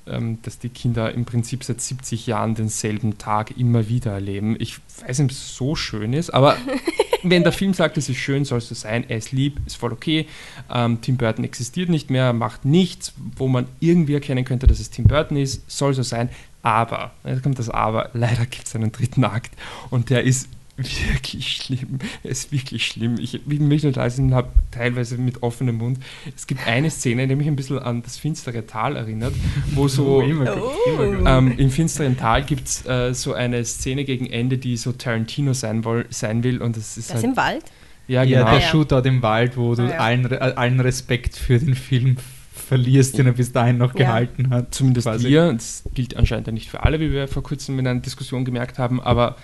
ähm, 0.06 0.38
dass 0.42 0.58
die 0.58 0.68
Kinder 0.68 1.12
im 1.12 1.24
Prinzip 1.24 1.64
seit 1.64 1.80
70 1.80 2.26
Jahren 2.26 2.54
denselben 2.54 3.16
Tag 3.16 3.56
immer 3.56 3.88
wieder 3.88 4.12
erleben. 4.12 4.56
Ich 4.58 4.78
weiß 5.00 5.18
nicht, 5.18 5.26
ob 5.26 5.30
es 5.30 5.56
so 5.56 5.74
schön 5.74 6.12
ist, 6.12 6.30
aber 6.30 6.56
wenn 7.22 7.42
der 7.42 7.52
Film 7.52 7.72
sagt, 7.72 7.96
es 7.96 8.08
ist 8.08 8.18
schön, 8.18 8.44
soll 8.44 8.58
es 8.58 8.68
so 8.68 8.74
sein. 8.74 9.04
Er 9.08 9.16
ist 9.16 9.32
lieb, 9.32 9.58
ist 9.66 9.76
voll 9.76 9.92
okay. 9.92 10.26
Ähm, 10.70 11.00
Tim 11.00 11.16
Burton 11.16 11.44
existiert 11.44 11.88
nicht 11.88 12.10
mehr, 12.10 12.32
macht 12.32 12.64
nichts, 12.64 13.14
wo 13.36 13.48
man 13.48 13.66
irgendwie 13.80 14.14
erkennen 14.14 14.44
könnte, 14.44 14.66
dass 14.66 14.78
es 14.78 14.90
Tim 14.90 15.04
Burton 15.04 15.36
ist, 15.36 15.70
soll 15.70 15.94
so 15.94 16.02
sein. 16.02 16.28
Aber, 16.64 17.12
jetzt 17.24 17.42
kommt 17.42 17.58
das 17.58 17.68
Aber, 17.68 18.08
leider 18.14 18.46
gibt 18.46 18.66
es 18.66 18.74
einen 18.74 18.90
dritten 18.90 19.22
Akt 19.22 19.52
und 19.90 20.08
der 20.08 20.24
ist 20.24 20.48
wirklich 20.76 21.56
schlimm. 21.56 21.98
Es 22.22 22.44
ist 22.44 22.52
wirklich 22.52 22.86
schlimm. 22.86 23.16
Ich 23.18 23.40
wie 23.46 23.58
mich 23.58 23.84
habe 23.84 24.48
teilweise 24.70 25.18
mit 25.18 25.42
offenem 25.42 25.76
Mund. 25.76 25.98
Es 26.34 26.46
gibt 26.46 26.66
eine 26.66 26.90
Szene, 26.90 27.28
die 27.28 27.36
mich 27.36 27.46
ein 27.46 27.54
bisschen 27.54 27.78
an 27.78 28.02
das 28.02 28.16
finstere 28.16 28.66
Tal 28.66 28.96
erinnert, 28.96 29.34
wo 29.74 29.88
so 29.88 30.06
oh, 30.16 30.22
ähm, 30.22 31.54
im 31.58 31.70
finsteren 31.70 32.16
Tal 32.16 32.42
gibt 32.44 32.66
es 32.66 32.86
äh, 32.86 33.12
so 33.12 33.34
eine 33.34 33.62
Szene 33.64 34.04
gegen 34.04 34.26
Ende, 34.26 34.56
die 34.56 34.78
so 34.78 34.92
Tarantino 34.92 35.52
sein, 35.52 35.84
woll, 35.84 36.06
sein 36.08 36.42
will. 36.42 36.62
Und 36.62 36.78
das 36.78 36.96
ist 36.96 37.10
das 37.10 37.16
halt, 37.16 37.24
im 37.24 37.36
Wald? 37.36 37.64
Ja, 38.08 38.24
genau. 38.24 38.38
Ja, 38.38 38.54
der 38.54 38.60
Shootout 38.62 39.06
im 39.06 39.22
Wald, 39.22 39.58
wo 39.58 39.74
du 39.74 39.82
ah, 39.82 39.90
ja. 39.90 39.98
allen, 39.98 40.32
allen 40.32 40.80
Respekt 40.80 41.36
für 41.36 41.58
den 41.58 41.74
Film 41.74 42.16
verlierst, 42.54 43.18
den 43.18 43.26
er 43.26 43.32
bis 43.32 43.52
dahin 43.52 43.78
noch 43.78 43.94
ja. 43.94 44.06
gehalten 44.06 44.50
hat. 44.50 44.74
Zumindest 44.74 45.06
quasi. 45.06 45.28
wir. 45.28 45.52
Das 45.52 45.82
gilt 45.94 46.16
anscheinend 46.16 46.52
nicht 46.52 46.70
für 46.70 46.82
alle, 46.82 47.00
wie 47.00 47.12
wir 47.12 47.28
vor 47.28 47.42
kurzem 47.42 47.78
in 47.78 47.86
einer 47.86 48.00
Diskussion 48.00 48.44
gemerkt 48.44 48.78
haben, 48.78 49.00
aber 49.00 49.36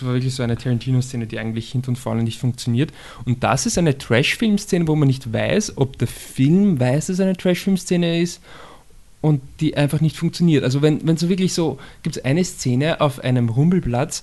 war 0.00 0.12
wirklich 0.14 0.34
so 0.34 0.42
eine 0.42 0.56
Tarantino-Szene, 0.56 1.26
die 1.26 1.38
eigentlich 1.38 1.70
hinten 1.72 1.90
und 1.90 1.96
vorne 1.96 2.22
nicht 2.22 2.38
funktioniert. 2.38 2.92
Und 3.24 3.42
das 3.42 3.66
ist 3.66 3.78
eine 3.78 3.96
Trash-Film-Szene, 3.96 4.86
wo 4.88 4.94
man 4.94 5.08
nicht 5.08 5.32
weiß, 5.32 5.78
ob 5.78 5.98
der 5.98 6.08
Film 6.08 6.78
weiß, 6.78 7.06
dass 7.06 7.14
es 7.14 7.20
eine 7.20 7.36
Trash-Film-Szene 7.36 8.20
ist 8.20 8.42
und 9.20 9.40
die 9.60 9.76
einfach 9.76 10.00
nicht 10.00 10.16
funktioniert. 10.16 10.64
Also 10.64 10.82
wenn, 10.82 11.06
wenn 11.06 11.16
so 11.16 11.28
wirklich 11.28 11.54
so, 11.54 11.78
gibt 12.02 12.16
es 12.16 12.24
eine 12.24 12.44
Szene 12.44 13.00
auf 13.00 13.20
einem 13.20 13.48
Rumpelplatz, 13.48 14.22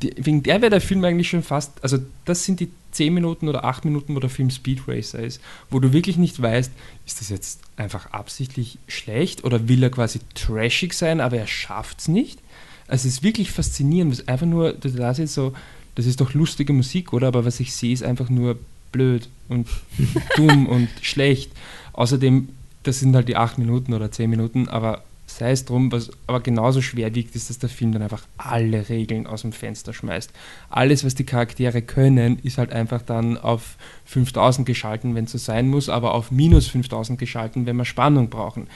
wegen 0.00 0.42
der 0.42 0.62
wäre 0.62 0.70
der 0.70 0.80
Film 0.80 1.04
eigentlich 1.04 1.28
schon 1.28 1.42
fast, 1.42 1.72
also 1.82 1.98
das 2.24 2.44
sind 2.44 2.60
die 2.60 2.70
10 2.92 3.14
Minuten 3.14 3.48
oder 3.48 3.64
8 3.64 3.84
Minuten, 3.84 4.14
wo 4.14 4.20
der 4.20 4.30
Film 4.30 4.50
Speed 4.50 4.88
Racer 4.88 5.20
ist, 5.20 5.40
wo 5.70 5.78
du 5.78 5.92
wirklich 5.92 6.16
nicht 6.16 6.40
weißt, 6.40 6.72
ist 7.06 7.20
das 7.20 7.28
jetzt 7.28 7.60
einfach 7.76 8.10
absichtlich 8.12 8.78
schlecht 8.88 9.44
oder 9.44 9.68
will 9.68 9.82
er 9.82 9.90
quasi 9.90 10.20
trashig 10.34 10.94
sein, 10.94 11.20
aber 11.20 11.36
er 11.36 11.46
schafft 11.46 12.00
es 12.00 12.08
nicht? 12.08 12.40
Also 12.88 13.06
es 13.06 13.14
ist 13.14 13.22
wirklich 13.22 13.52
faszinierend, 13.52 14.12
was 14.12 14.28
einfach 14.28 14.46
nur, 14.46 14.72
du 14.72 14.90
da 14.90 15.14
so, 15.14 15.52
das 15.94 16.06
ist 16.06 16.20
doch 16.20 16.34
lustige 16.34 16.72
Musik, 16.72 17.12
oder? 17.12 17.28
Aber 17.28 17.44
was 17.44 17.60
ich 17.60 17.72
sehe, 17.72 17.92
ist 17.92 18.02
einfach 18.02 18.30
nur 18.30 18.58
blöd 18.90 19.28
und 19.48 19.68
dumm 20.36 20.66
und 20.66 20.88
schlecht. 21.00 21.52
Außerdem, 21.92 22.48
das 22.82 23.00
sind 23.00 23.14
halt 23.14 23.28
die 23.28 23.36
acht 23.36 23.58
Minuten 23.58 23.94
oder 23.94 24.10
zehn 24.10 24.30
Minuten, 24.30 24.68
aber 24.68 25.04
sei 25.40 25.52
es 25.52 25.64
drum, 25.64 25.90
was 25.90 26.10
aber 26.26 26.40
genauso 26.40 26.82
schwer 26.82 27.14
wiegt, 27.14 27.34
ist, 27.34 27.48
dass 27.48 27.58
der 27.58 27.70
Film 27.70 27.92
dann 27.92 28.02
einfach 28.02 28.26
alle 28.36 28.90
Regeln 28.90 29.26
aus 29.26 29.40
dem 29.40 29.52
Fenster 29.52 29.94
schmeißt. 29.94 30.30
Alles, 30.68 31.02
was 31.02 31.14
die 31.14 31.24
Charaktere 31.24 31.80
können, 31.80 32.38
ist 32.40 32.58
halt 32.58 32.72
einfach 32.72 33.00
dann 33.00 33.38
auf 33.38 33.76
5000 34.04 34.66
geschalten, 34.66 35.14
wenn 35.14 35.24
es 35.24 35.32
so 35.32 35.38
sein 35.38 35.68
muss, 35.68 35.88
aber 35.88 36.12
auf 36.12 36.30
minus 36.30 36.68
5000 36.68 37.18
geschalten, 37.18 37.64
wenn 37.64 37.76
wir 37.76 37.86
Spannung 37.86 38.28
brauchen. 38.28 38.66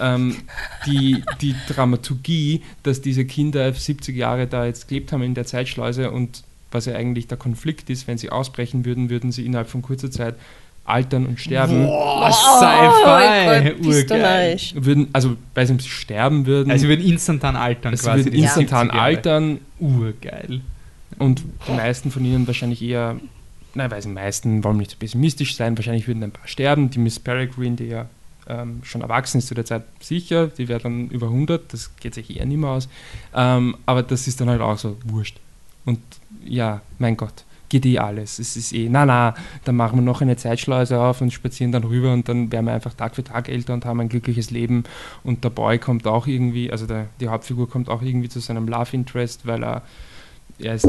Ähm, 0.00 0.36
die, 0.86 1.22
die 1.42 1.54
Dramaturgie, 1.68 2.62
dass 2.82 3.02
diese 3.02 3.26
Kinder 3.26 3.70
70 3.70 4.16
Jahre 4.16 4.46
da 4.46 4.64
jetzt 4.64 4.88
gelebt 4.88 5.12
haben 5.12 5.22
in 5.22 5.34
der 5.34 5.44
Zeitschleuse 5.44 6.10
und 6.10 6.42
was 6.70 6.86
ja 6.86 6.94
eigentlich 6.94 7.28
der 7.28 7.36
Konflikt 7.36 7.90
ist, 7.90 8.08
wenn 8.08 8.16
sie 8.16 8.30
ausbrechen 8.30 8.86
würden, 8.86 9.10
würden 9.10 9.30
sie 9.30 9.44
innerhalb 9.44 9.68
von 9.68 9.82
kurzer 9.82 10.10
Zeit 10.10 10.36
altern 10.84 11.26
und 11.26 11.40
sterben. 11.40 11.86
Boah, 11.86 12.30
Sci-Fi! 12.30 13.74
Oh 13.82 13.88
Urgeil. 13.88 14.58
Würden, 14.74 15.08
also, 15.12 15.36
weiß 15.54 15.70
nicht, 15.70 15.80
ob 15.80 15.82
sie 15.82 15.88
sterben 15.88 16.46
würden. 16.46 16.70
Also, 16.70 16.82
sie 16.82 16.88
würden 16.88 17.04
instantan 17.06 17.56
altern 17.56 17.96
sie 17.96 18.04
quasi. 18.04 18.24
würden 18.24 18.34
instantan 18.38 18.88
ja. 18.88 18.94
altern. 18.94 19.58
Urgeil. 19.78 20.60
Und 21.18 21.42
die 21.68 21.72
meisten 21.72 22.10
von 22.10 22.24
ihnen 22.24 22.46
wahrscheinlich 22.46 22.82
eher, 22.82 23.16
nein, 23.74 23.90
weiß 23.90 24.04
die 24.04 24.10
meisten 24.10 24.64
wollen 24.64 24.76
nicht 24.76 24.90
so 24.90 24.96
pessimistisch 24.98 25.56
sein, 25.56 25.76
wahrscheinlich 25.78 26.06
würden 26.06 26.22
ein 26.22 26.32
paar 26.32 26.48
sterben. 26.48 26.90
Die 26.90 26.98
Miss 26.98 27.18
Peregrine, 27.18 27.76
die 27.76 27.86
ja 27.86 28.06
ähm, 28.46 28.80
schon 28.82 29.00
erwachsen 29.00 29.38
ist 29.38 29.48
zu 29.48 29.54
der 29.54 29.64
Zeit, 29.64 29.84
sicher, 30.00 30.48
die 30.48 30.68
wäre 30.68 30.80
dann 30.80 31.08
über 31.08 31.28
100, 31.28 31.72
das 31.72 31.96
geht 31.96 32.14
sich 32.14 32.36
eher 32.36 32.44
nicht 32.44 32.58
mehr 32.58 32.70
aus. 32.70 32.88
Ähm, 33.34 33.76
aber 33.86 34.02
das 34.02 34.28
ist 34.28 34.40
dann 34.40 34.50
halt 34.50 34.60
auch 34.60 34.76
so 34.76 34.98
wurscht. 35.04 35.38
Und 35.86 36.00
ja, 36.44 36.82
mein 36.98 37.16
Gott 37.16 37.44
geht 37.74 37.86
eh 37.86 37.98
alles. 37.98 38.38
Es 38.38 38.56
ist 38.56 38.72
eh, 38.72 38.88
na 38.88 39.04
na, 39.04 39.34
dann 39.64 39.74
machen 39.74 39.98
wir 39.98 40.02
noch 40.02 40.22
eine 40.22 40.36
Zeitschleuse 40.36 41.00
auf 41.00 41.20
und 41.20 41.32
spazieren 41.32 41.72
dann 41.72 41.82
rüber 41.82 42.12
und 42.12 42.28
dann 42.28 42.52
werden 42.52 42.66
wir 42.66 42.72
einfach 42.72 42.94
Tag 42.94 43.16
für 43.16 43.24
Tag 43.24 43.48
älter 43.48 43.74
und 43.74 43.84
haben 43.84 43.98
ein 43.98 44.08
glückliches 44.08 44.52
Leben. 44.52 44.84
Und 45.24 45.42
der 45.42 45.50
Boy 45.50 45.78
kommt 45.78 46.06
auch 46.06 46.28
irgendwie, 46.28 46.70
also 46.70 46.86
der, 46.86 47.06
die 47.20 47.28
Hauptfigur 47.28 47.68
kommt 47.68 47.88
auch 47.88 48.02
irgendwie 48.02 48.28
zu 48.28 48.38
seinem 48.38 48.68
Love 48.68 48.90
Interest, 48.92 49.44
weil 49.46 49.64
er 49.64 49.82
er 50.60 50.76
ist, 50.76 50.86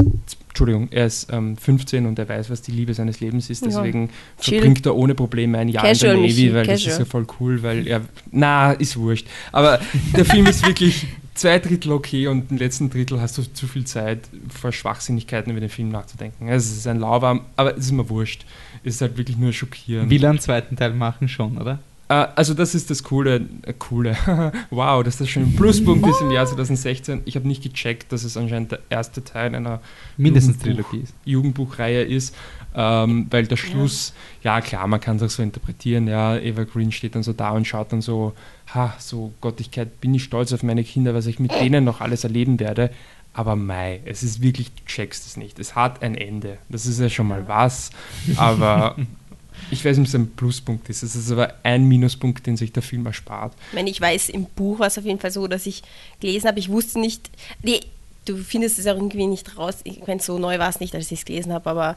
Entschuldigung, 0.48 0.86
er 0.92 1.06
ist 1.06 1.32
ähm, 1.32 1.56
15 1.56 2.06
und 2.06 2.20
er 2.20 2.28
weiß, 2.28 2.50
was 2.50 2.62
die 2.62 2.70
Liebe 2.70 2.94
seines 2.94 3.18
Lebens 3.18 3.50
ist. 3.50 3.66
Deswegen 3.66 4.06
ja. 4.06 4.12
verbringt 4.36 4.86
er 4.86 4.94
ohne 4.94 5.16
Probleme 5.16 5.58
ein 5.58 5.68
Jahr 5.68 5.82
Casual 5.82 6.14
in 6.14 6.22
der 6.22 6.30
Navy, 6.30 6.54
weil 6.54 6.66
Casual. 6.66 6.76
das 6.76 6.86
ist 6.86 6.98
ja 7.00 7.04
voll 7.04 7.26
cool, 7.40 7.64
weil 7.64 7.84
er, 7.88 8.02
na, 8.30 8.70
ist 8.70 8.96
wurscht. 8.96 9.26
Aber 9.50 9.80
der 10.16 10.24
Film 10.24 10.46
ist 10.46 10.64
wirklich 10.64 11.08
zwei 11.36 11.58
Drittel 11.58 11.92
okay 11.92 12.26
und 12.26 12.50
im 12.50 12.56
letzten 12.56 12.90
Drittel 12.90 13.20
hast 13.20 13.38
du 13.38 13.42
zu 13.42 13.66
viel 13.66 13.84
Zeit, 13.84 14.28
vor 14.48 14.72
Schwachsinnigkeiten 14.72 15.50
über 15.50 15.60
den 15.60 15.68
Film 15.68 15.90
nachzudenken. 15.90 16.48
Also 16.48 16.70
es 16.70 16.78
ist 16.78 16.86
ein 16.86 17.00
Lauwarm, 17.00 17.42
aber 17.56 17.76
es 17.76 17.86
ist 17.86 17.92
mir 17.92 18.08
wurscht. 18.08 18.44
Es 18.82 18.96
ist 18.96 19.00
halt 19.00 19.16
wirklich 19.16 19.36
nur 19.36 19.52
schockierend. 19.52 20.10
Will 20.10 20.24
er 20.24 20.30
einen 20.30 20.40
zweiten 20.40 20.76
Teil 20.76 20.92
machen 20.92 21.28
schon, 21.28 21.58
oder? 21.58 21.78
Uh, 22.08 22.30
also 22.36 22.54
das 22.54 22.76
ist 22.76 22.88
das 22.88 23.02
Coole, 23.02 23.48
äh, 23.62 23.72
Coole, 23.76 24.16
wow, 24.70 25.02
dass 25.02 25.16
das 25.16 25.28
schon 25.28 25.42
ein 25.42 25.56
Pluspunkt 25.56 26.06
ist 26.06 26.20
im 26.20 26.30
Jahr 26.30 26.46
2016. 26.46 27.22
Ich 27.24 27.34
habe 27.34 27.48
nicht 27.48 27.64
gecheckt, 27.64 28.12
dass 28.12 28.22
es 28.22 28.36
anscheinend 28.36 28.70
der 28.70 28.78
erste 28.90 29.24
Teil 29.24 29.52
einer 29.56 29.80
mindestens 30.16 30.58
Trilogie 30.58 31.00
ist. 31.00 31.14
Jugendbuchreihe 31.24 32.04
ist, 32.04 32.32
ähm, 32.76 33.26
weil 33.30 33.46
der 33.46 33.56
Schluss, 33.56 34.12
ja. 34.42 34.56
ja. 34.56 34.60
klar, 34.60 34.86
man 34.86 35.00
kann 35.00 35.16
es 35.16 35.22
auch 35.22 35.30
so 35.30 35.42
interpretieren, 35.42 36.06
ja, 36.06 36.36
Eva 36.36 36.64
Green 36.64 36.92
steht 36.92 37.14
dann 37.14 37.22
so 37.22 37.32
da 37.32 37.50
und 37.50 37.66
schaut 37.66 37.92
dann 37.92 38.02
so, 38.02 38.34
ha, 38.74 38.94
so 38.98 39.32
Gottigkeit, 39.40 40.00
bin 40.00 40.14
ich 40.14 40.24
stolz 40.24 40.52
auf 40.52 40.62
meine 40.62 40.84
Kinder, 40.84 41.14
was 41.14 41.26
ich 41.26 41.38
mit 41.38 41.52
denen 41.52 41.84
noch 41.84 42.02
alles 42.02 42.24
erleben 42.24 42.60
werde. 42.60 42.90
Aber 43.32 43.56
Mai, 43.56 44.00
es 44.04 44.22
ist 44.22 44.40
wirklich, 44.40 44.72
du 44.72 44.84
checkst 44.86 45.26
es 45.26 45.36
nicht. 45.36 45.58
Es 45.58 45.74
hat 45.74 46.02
ein 46.02 46.14
Ende. 46.14 46.56
Das 46.70 46.86
ist 46.86 47.00
ja 47.00 47.10
schon 47.10 47.28
mal 47.28 47.46
was. 47.46 47.90
Aber 48.36 48.96
ich 49.70 49.84
weiß 49.84 49.98
nicht, 49.98 50.08
ob 50.08 50.08
es 50.08 50.14
ein 50.14 50.30
Pluspunkt 50.36 50.88
ist. 50.88 51.02
Es 51.02 51.16
ist 51.16 51.30
aber 51.30 51.54
ein 51.62 51.84
Minuspunkt, 51.84 52.46
den 52.46 52.56
sich 52.56 52.72
der 52.72 52.82
Film 52.82 53.04
erspart. 53.04 53.52
Ich 53.68 53.74
meine, 53.74 53.90
ich 53.90 54.00
weiß, 54.00 54.30
im 54.30 54.46
Buch 54.46 54.78
war 54.78 54.86
es 54.86 54.96
auf 54.96 55.04
jeden 55.04 55.20
Fall 55.20 55.30
so, 55.30 55.48
dass 55.48 55.66
ich 55.66 55.82
gelesen 56.20 56.48
habe, 56.48 56.58
ich 56.58 56.70
wusste 56.70 56.98
nicht, 56.98 57.30
nee, 57.62 57.80
du 58.24 58.38
findest 58.38 58.78
es 58.78 58.86
auch 58.86 58.96
irgendwie 58.96 59.26
nicht 59.26 59.58
raus. 59.58 59.76
Ich 59.84 60.06
meine, 60.06 60.20
so 60.20 60.38
neu 60.38 60.58
war 60.58 60.70
es 60.70 60.80
nicht, 60.80 60.94
als 60.94 61.10
ich 61.12 61.20
es 61.20 61.24
gelesen 61.26 61.52
habe, 61.52 61.68
aber 61.68 61.96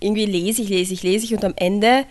irgendwie 0.00 0.26
lese 0.26 0.62
ich, 0.62 0.68
lese 0.68 0.94
ich, 0.94 1.02
lese 1.02 1.24
ich 1.24 1.34
und 1.34 1.44
am 1.44 1.54
Ende 1.56 2.04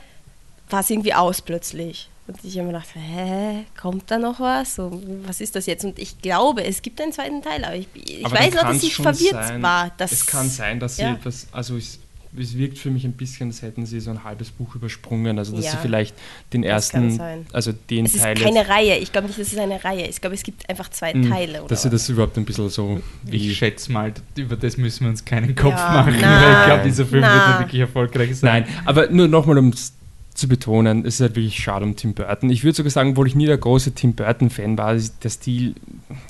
war 0.70 0.82
es 0.82 0.90
irgendwie 0.90 1.14
aus 1.14 1.42
plötzlich. 1.42 2.10
Und 2.28 2.44
ich 2.44 2.58
habe 2.58 2.68
mir 2.68 2.74
gedacht, 2.74 2.90
hä, 2.94 3.64
kommt 3.80 4.12
da 4.12 4.18
noch 4.18 4.42
was? 4.42 4.76
So, 4.76 5.02
was 5.26 5.40
ist 5.40 5.56
das 5.56 5.66
jetzt? 5.66 5.86
Und 5.86 5.98
ich 5.98 6.22
glaube, 6.22 6.66
es 6.66 6.82
gibt 6.82 7.00
einen 7.00 7.14
zweiten 7.14 7.42
Teil, 7.42 7.64
aber 7.64 7.76
ich, 7.76 7.88
ich 7.94 8.26
aber 8.26 8.38
weiß 8.38 8.58
auch, 8.58 8.64
dass 8.64 8.84
ich 8.84 8.96
verwirrt 8.96 9.48
sein, 9.48 9.62
war. 9.62 9.92
es 9.98 10.26
kann 10.26 10.50
sein, 10.50 10.80
dass 10.80 10.98
ja. 10.98 11.10
sie 11.10 11.14
etwas, 11.16 11.48
also 11.54 11.78
ich, 11.78 12.00
es 12.40 12.58
wirkt 12.58 12.78
für 12.78 12.90
mich 12.90 13.06
ein 13.06 13.14
bisschen, 13.14 13.50
als 13.50 13.62
hätten 13.62 13.86
sie 13.86 14.00
so 14.00 14.12
ein 14.12 14.24
halbes 14.24 14.50
Buch 14.52 14.76
übersprungen. 14.76 15.38
Also, 15.38 15.56
dass 15.56 15.66
ja, 15.66 15.72
sie 15.72 15.78
vielleicht 15.78 16.16
den 16.54 16.64
ersten, 16.64 17.20
also 17.52 17.72
den 17.90 18.06
es 18.06 18.14
Teil. 18.14 18.34
Es 18.34 18.40
ist 18.42 18.46
keine 18.46 18.68
Reihe. 18.68 18.98
Ich 18.98 19.12
glaube 19.12 19.28
nicht, 19.28 19.40
dass 19.40 19.52
es 19.52 19.58
eine 19.58 19.84
Reihe 19.84 20.06
ist. 20.06 20.16
Ich 20.16 20.22
glaube, 20.22 20.36
es 20.36 20.44
gibt 20.44 20.70
einfach 20.70 20.90
zwei 20.90 21.14
mh, 21.14 21.30
Teile. 21.30 21.64
dass 21.68 21.84
sie 21.84 21.90
das 21.90 22.08
überhaupt 22.10 22.38
ein 22.38 22.46
bisschen 22.46 22.70
so. 22.70 23.02
Wie 23.24 23.52
ich 23.52 23.58
schätze 23.58 23.92
mal, 23.92 24.14
über 24.36 24.56
das 24.56 24.78
müssen 24.78 25.06
wir 25.06 25.10
uns 25.10 25.26
keinen 25.26 25.56
Kopf 25.56 25.78
ja, 25.78 25.92
machen, 25.92 26.16
na, 26.20 26.42
weil 26.42 26.52
ich 26.52 26.66
glaube, 26.66 26.84
dieser 26.84 27.06
Film 27.06 27.22
na. 27.22 27.34
wird 27.34 27.48
nicht 27.48 27.60
wirklich 27.60 27.82
erfolgreich 27.82 28.36
sein. 28.38 28.64
Nein, 28.64 28.74
aber 28.86 29.10
nur 29.10 29.28
nochmal, 29.28 29.58
um 29.58 29.70
es 29.70 29.94
zu 30.34 30.48
betonen, 30.48 31.04
es 31.06 31.16
ist 31.16 31.22
halt 31.22 31.36
wirklich 31.36 31.58
schade 31.58 31.84
um 31.84 31.96
Tim 31.96 32.14
Burton. 32.14 32.50
Ich 32.52 32.64
würde 32.64 32.76
sogar 32.76 32.92
sagen, 32.92 33.12
obwohl 33.12 33.28
ich 33.28 33.36
nie 33.36 33.48
der 33.48 33.58
große 33.58 33.94
Tim 33.94 34.14
Burton-Fan 34.14 34.78
war, 34.78 34.96
der 34.96 35.30
Stil, 35.30 35.74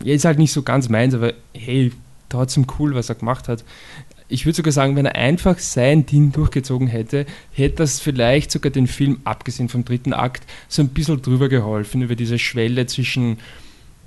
ja, 0.04 0.13
ist 0.13 0.26
halt 0.26 0.39
nicht 0.39 0.54
so 0.54 0.63
ganz 0.63 0.88
meins, 0.88 1.13
aber 1.13 1.34
hey, 1.54 1.91
trotzdem 2.30 2.65
cool, 2.80 2.96
was 2.96 3.10
er 3.10 3.15
gemacht 3.15 3.48
hat 3.50 3.63
ich 4.30 4.46
würde 4.46 4.58
sogar 4.58 4.72
sagen, 4.72 4.96
wenn 4.96 5.06
er 5.06 5.16
einfach 5.16 5.60
sein 5.60 6.06
Ding 6.06 6.32
durchgezogen 6.32 6.88
hätte, 6.88 7.26
hätte 7.54 7.78
das 7.78 8.00
vielleicht 8.00 8.52
sogar 8.52 8.72
den 8.72 8.88
Film, 8.88 9.20
abgesehen 9.24 9.70
vom 9.70 9.86
dritten 9.86 10.13
Akt, 10.13 10.44
so 10.68 10.82
ein 10.82 10.90
bisschen 10.90 11.22
drüber 11.22 11.50
geholfen, 11.50 12.02
über 12.02 12.16
diese 12.16 12.40
Schwelle 12.40 12.86
zwischen, 12.88 13.38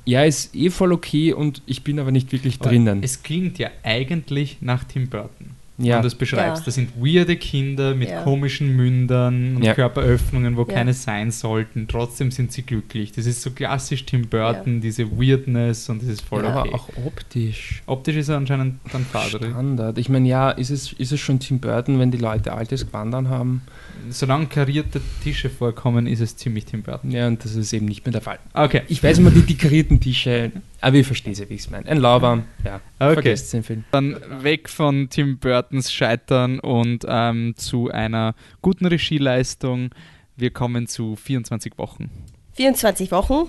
ja, 0.04 0.24
ist 0.24 0.54
eh 0.54 0.70
voll 0.70 0.92
okay 0.92 1.32
und 1.32 1.62
ich 1.66 1.84
bin 1.84 1.98
aber 1.98 2.10
nicht 2.10 2.32
wirklich 2.32 2.60
aber 2.60 2.70
drinnen. 2.70 3.02
Es 3.02 3.22
klingt 3.22 3.58
ja 3.58 3.70
eigentlich 3.82 4.58
nach 4.60 4.84
Tim 4.84 5.08
Burton 5.08 5.59
ja. 5.84 5.96
und 5.96 6.04
das 6.04 6.14
beschreibst. 6.14 6.62
Ja. 6.62 6.64
Das 6.66 6.74
sind 6.74 6.90
weirde 6.96 7.36
Kinder 7.36 7.94
mit 7.94 8.10
ja. 8.10 8.22
komischen 8.22 8.76
Mündern 8.76 9.56
und 9.56 9.62
ja. 9.62 9.74
Körperöffnungen, 9.74 10.56
wo 10.56 10.64
keine 10.64 10.94
sein 10.94 11.30
sollten. 11.30 11.88
Trotzdem 11.88 12.30
sind 12.30 12.52
sie 12.52 12.62
glücklich. 12.62 13.12
Das 13.12 13.26
ist 13.26 13.42
so 13.42 13.50
klassisch 13.50 14.04
Tim 14.06 14.28
Burton, 14.28 14.80
diese 14.80 15.10
Weirdness 15.10 15.88
und 15.88 16.02
das 16.02 16.08
ist 16.08 16.22
voll 16.22 16.44
ja, 16.44 16.60
okay. 16.60 16.68
Aber 16.68 16.74
auch 16.74 16.88
optisch. 17.04 17.82
Optisch 17.86 18.16
ist 18.16 18.28
er 18.28 18.36
anscheinend 18.36 18.80
dann 18.92 19.04
fadrig. 19.04 19.50
Standard. 19.50 19.98
Ich 19.98 20.08
meine, 20.08 20.28
ja, 20.28 20.50
ist 20.50 20.70
es, 20.70 20.92
ist 20.92 21.12
es 21.12 21.20
schon 21.20 21.38
Tim 21.38 21.58
Burton, 21.58 21.98
wenn 21.98 22.10
die 22.10 22.18
Leute 22.18 22.52
altes 22.52 22.86
Gewandern 22.86 23.28
haben? 23.28 23.62
Solange 24.10 24.46
karierte 24.46 25.00
Tische 25.22 25.50
vorkommen, 25.50 26.06
ist 26.06 26.20
es 26.20 26.36
ziemlich 26.36 26.64
Tim 26.64 26.82
Burton. 26.82 27.10
Ja, 27.10 27.26
und 27.26 27.44
das 27.44 27.54
ist 27.54 27.72
eben 27.72 27.86
nicht 27.86 28.04
mehr 28.04 28.12
der 28.12 28.22
Fall. 28.22 28.38
Okay. 28.54 28.82
Ich 28.88 29.02
weiß 29.02 29.18
immer 29.18 29.30
die, 29.30 29.42
die 29.42 29.56
karierten 29.56 30.00
Tische, 30.00 30.52
aber 30.80 30.96
ich 30.96 31.06
verstehe 31.06 31.34
sie, 31.34 31.48
wie 31.48 31.54
ich 31.54 31.62
es 31.62 31.70
meine. 31.70 31.86
Ein 31.86 31.98
Lauwarm, 31.98 32.44
ja. 32.64 32.80
Okay. 32.98 33.14
Vergesst 33.14 33.52
den 33.52 33.62
Film. 33.62 33.84
Dann 33.90 34.16
weg 34.42 34.68
von 34.68 35.08
Tim 35.10 35.38
Burtons 35.38 35.92
Scheitern 35.92 36.60
und 36.60 37.04
ähm, 37.08 37.54
zu 37.56 37.90
einer 37.90 38.34
guten 38.62 38.86
Regieleistung. 38.86 39.90
Wir 40.36 40.50
kommen 40.50 40.86
zu 40.86 41.16
24 41.16 41.76
Wochen. 41.76 42.10
24 42.54 43.10
Wochen. 43.12 43.48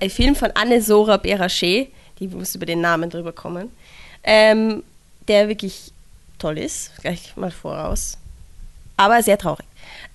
Ein 0.00 0.10
Film 0.10 0.34
von 0.34 0.50
Anne-Sora 0.54 1.16
Berachet, 1.16 1.88
die 2.18 2.28
muss 2.28 2.54
über 2.54 2.66
den 2.66 2.80
Namen 2.80 3.10
drüber 3.10 3.32
kommen, 3.32 3.68
ähm, 4.22 4.82
der 5.28 5.48
wirklich 5.48 5.92
toll 6.38 6.56
ist, 6.56 6.92
gleich 7.02 7.36
mal 7.36 7.50
voraus 7.50 8.16
aber 9.00 9.22
sehr 9.22 9.38
traurig. 9.38 9.66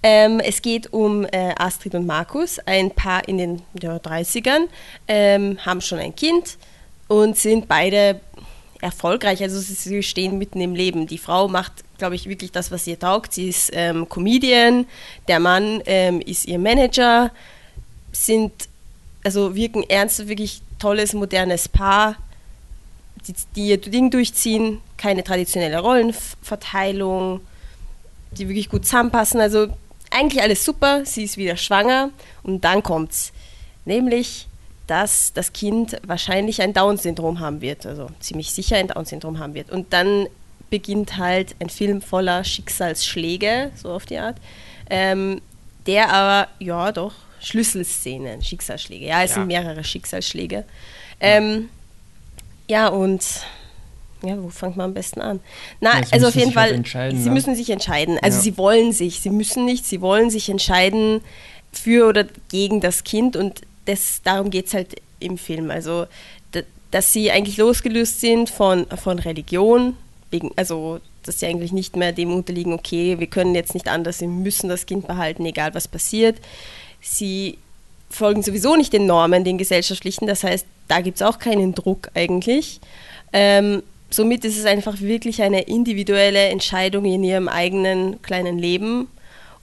Ähm, 0.08 0.40
es 0.40 0.62
geht 0.62 0.94
um 0.94 1.26
äh, 1.26 1.56
Astrid 1.58 1.96
und 1.96 2.06
Markus, 2.06 2.60
ein 2.68 2.92
Paar 2.92 3.28
in 3.28 3.40
den 3.40 3.64
ja, 3.82 3.96
30ern, 3.96 4.68
ähm, 5.08 5.58
haben 5.66 5.82
schon 5.82 5.98
ein 5.98 6.16
Kind 6.16 6.60
und 7.08 7.36
sind 7.38 7.68
beide 7.68 8.22
erfolgreich. 8.82 9.42
Also 9.42 9.60
sie 9.60 10.04
stehen 10.04 10.38
mitten 10.38 10.62
im 10.62 10.76
Leben. 10.76 11.08
Die 11.08 11.18
Frau 11.18 11.48
macht, 11.48 11.84
glaube 11.98 12.14
ich, 12.14 12.30
wirklich 12.30 12.52
das, 12.52 12.70
was 12.70 12.86
ihr 12.86 13.00
taugt. 13.00 13.34
Sie 13.34 13.50
ist 13.50 13.72
ähm, 13.74 14.08
Comedian, 14.08 14.86
der 15.28 15.40
Mann 15.40 15.82
ähm, 15.88 16.22
ist 16.22 16.46
ihr 16.46 16.60
Manager, 16.60 17.32
sind, 18.12 18.52
also 19.24 19.56
wirken 19.56 19.82
ernst, 19.90 20.28
wirklich 20.28 20.62
tolles, 20.78 21.14
modernes 21.14 21.68
Paar, 21.68 22.16
die, 23.28 23.34
die 23.56 23.70
ihr 23.70 23.78
Ding 23.78 24.12
durchziehen, 24.12 24.82
keine 24.98 25.24
traditionelle 25.24 25.80
Rollenverteilung 25.80 27.42
die 28.38 28.48
wirklich 28.48 28.70
gut 28.70 28.86
zusammenpassen. 28.86 29.40
Also 29.40 29.68
eigentlich 30.16 30.42
alles 30.42 30.64
super, 30.64 31.06
sie 31.06 31.24
ist 31.24 31.38
wieder 31.38 31.58
schwanger 31.58 32.12
und 32.44 32.64
dann 32.64 32.82
kommt's. 32.84 33.32
Nämlich, 33.86 34.48
dass 34.88 35.34
das 35.34 35.54
Kind 35.54 36.00
wahrscheinlich 36.06 36.62
ein 36.62 36.74
Down-Syndrom 36.74 37.40
haben 37.40 37.62
wird, 37.62 37.86
also 37.86 38.08
ziemlich 38.20 38.52
sicher 38.52 38.78
ein 38.78 38.88
Down-Syndrom 38.88 39.40
haben 39.40 39.54
wird. 39.54 39.70
Und 39.72 39.94
dann 39.94 40.28
beginnt 40.70 41.18
halt 41.18 41.56
ein 41.60 41.70
Film 41.70 42.02
voller 42.02 42.44
Schicksalsschläge, 42.44 43.72
so 43.76 43.92
auf 43.92 44.06
die 44.06 44.18
Art, 44.18 44.38
ähm, 44.90 45.42
der 45.86 46.12
aber, 46.12 46.50
ja 46.60 46.92
doch, 46.92 47.14
Schlüsselszenen, 47.40 48.42
Schicksalsschläge, 48.42 49.06
ja, 49.06 49.24
es 49.24 49.32
ja. 49.32 49.36
sind 49.36 49.48
mehrere 49.48 49.84
Schicksalsschläge. 49.84 50.66
Ähm, 51.20 51.70
ja, 52.68 52.88
und 52.88 53.24
ja, 54.28 54.42
wo 54.42 54.50
fängt 54.50 54.78
man 54.78 54.86
am 54.86 54.94
besten 54.94 55.22
an? 55.22 55.40
Na, 55.80 56.00
ja, 56.00 56.08
also 56.12 56.28
auf 56.28 56.36
jeden 56.36 56.52
Fall, 56.52 56.84
halt 56.94 57.18
sie 57.18 57.30
ne? 57.30 57.32
müssen 57.32 57.56
sich 57.56 57.70
entscheiden. 57.70 58.18
Also 58.22 58.38
ja. 58.38 58.44
sie 58.44 58.58
wollen 58.58 58.92
sich, 58.92 59.22
sie 59.22 59.30
müssen 59.30 59.66
nicht, 59.66 59.86
sie 59.86 60.02
wollen 60.02 60.30
sich 60.30 60.50
entscheiden 60.50 61.22
für 61.72 62.08
oder 62.08 62.26
gegen 62.50 62.82
das 62.82 63.04
Kind 63.04 63.36
und 63.36 63.62
das, 63.86 64.22
darum 64.24 64.50
geht 64.50 64.68
es 64.68 64.74
halt 64.74 64.96
im 65.20 65.38
Film. 65.38 65.72
Also, 65.72 66.08
dass 66.92 67.12
sie 67.12 67.32
eigentlich 67.32 67.58
losgelöst 67.58 68.22
sind 68.22 68.50
von, 68.50 68.86
von 68.88 69.20
Religion, 69.20 69.98
wegen, 70.32 70.52
also 70.56 71.00
dass 71.24 71.40
sie 71.40 71.48
eigentlich 71.48 71.72
nicht 71.72 71.96
mehr 71.96 72.12
dem 72.12 72.34
unterliegen, 72.34 72.74
okay, 72.74 73.20
wir 73.20 73.28
können 73.28 73.56
jetzt 73.56 73.74
nicht 73.74 73.88
anders, 73.88 74.22
wir 74.22 74.28
müssen 74.28 74.70
das 74.70 74.86
Kind 74.86 75.08
behalten, 75.08 75.46
egal 75.46 75.74
was 75.74 75.88
passiert. 75.88 76.38
Sie 77.02 77.58
folgen 78.10 78.44
sowieso 78.44 78.76
nicht 78.76 78.94
den 78.94 79.08
Normen, 79.08 79.44
den 79.44 79.58
gesellschaftlichen, 79.58 80.28
das 80.28 80.44
heißt, 80.44 80.66
da 80.88 81.02
gibt 81.02 81.18
es 81.18 81.22
auch 81.22 81.40
keinen 81.40 81.74
Druck 81.74 82.10
eigentlich. 82.14 82.80
Ähm, 83.34 83.82
somit 84.16 84.46
ist 84.46 84.58
es 84.58 84.66
einfach 84.66 85.00
wirklich 85.02 85.42
eine 85.42 85.64
individuelle 85.64 86.48
Entscheidung 86.48 87.06
in 87.06 87.24
ihrem 87.24 87.48
eigenen 87.48 88.22
kleinen 88.22 88.58
Leben 88.58 89.08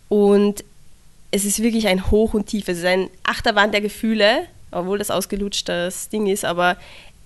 und 0.09 0.65
es 1.31 1.45
ist 1.45 1.63
wirklich 1.63 1.89
ein 1.89 2.11
Hoch 2.11 2.35
und 2.35 2.47
Tief. 2.47 2.69
Es 2.69 2.79
ist 2.79 2.85
ein 2.85 3.09
Achterbahn 3.25 3.73
der 3.73 3.81
Gefühle, 3.81 4.47
obwohl 4.71 4.99
das 4.99 5.11
ausgelutscht 5.11 5.69
das 5.69 6.11
Ding 6.11 6.27
ist, 6.27 6.45
aber 6.45 6.77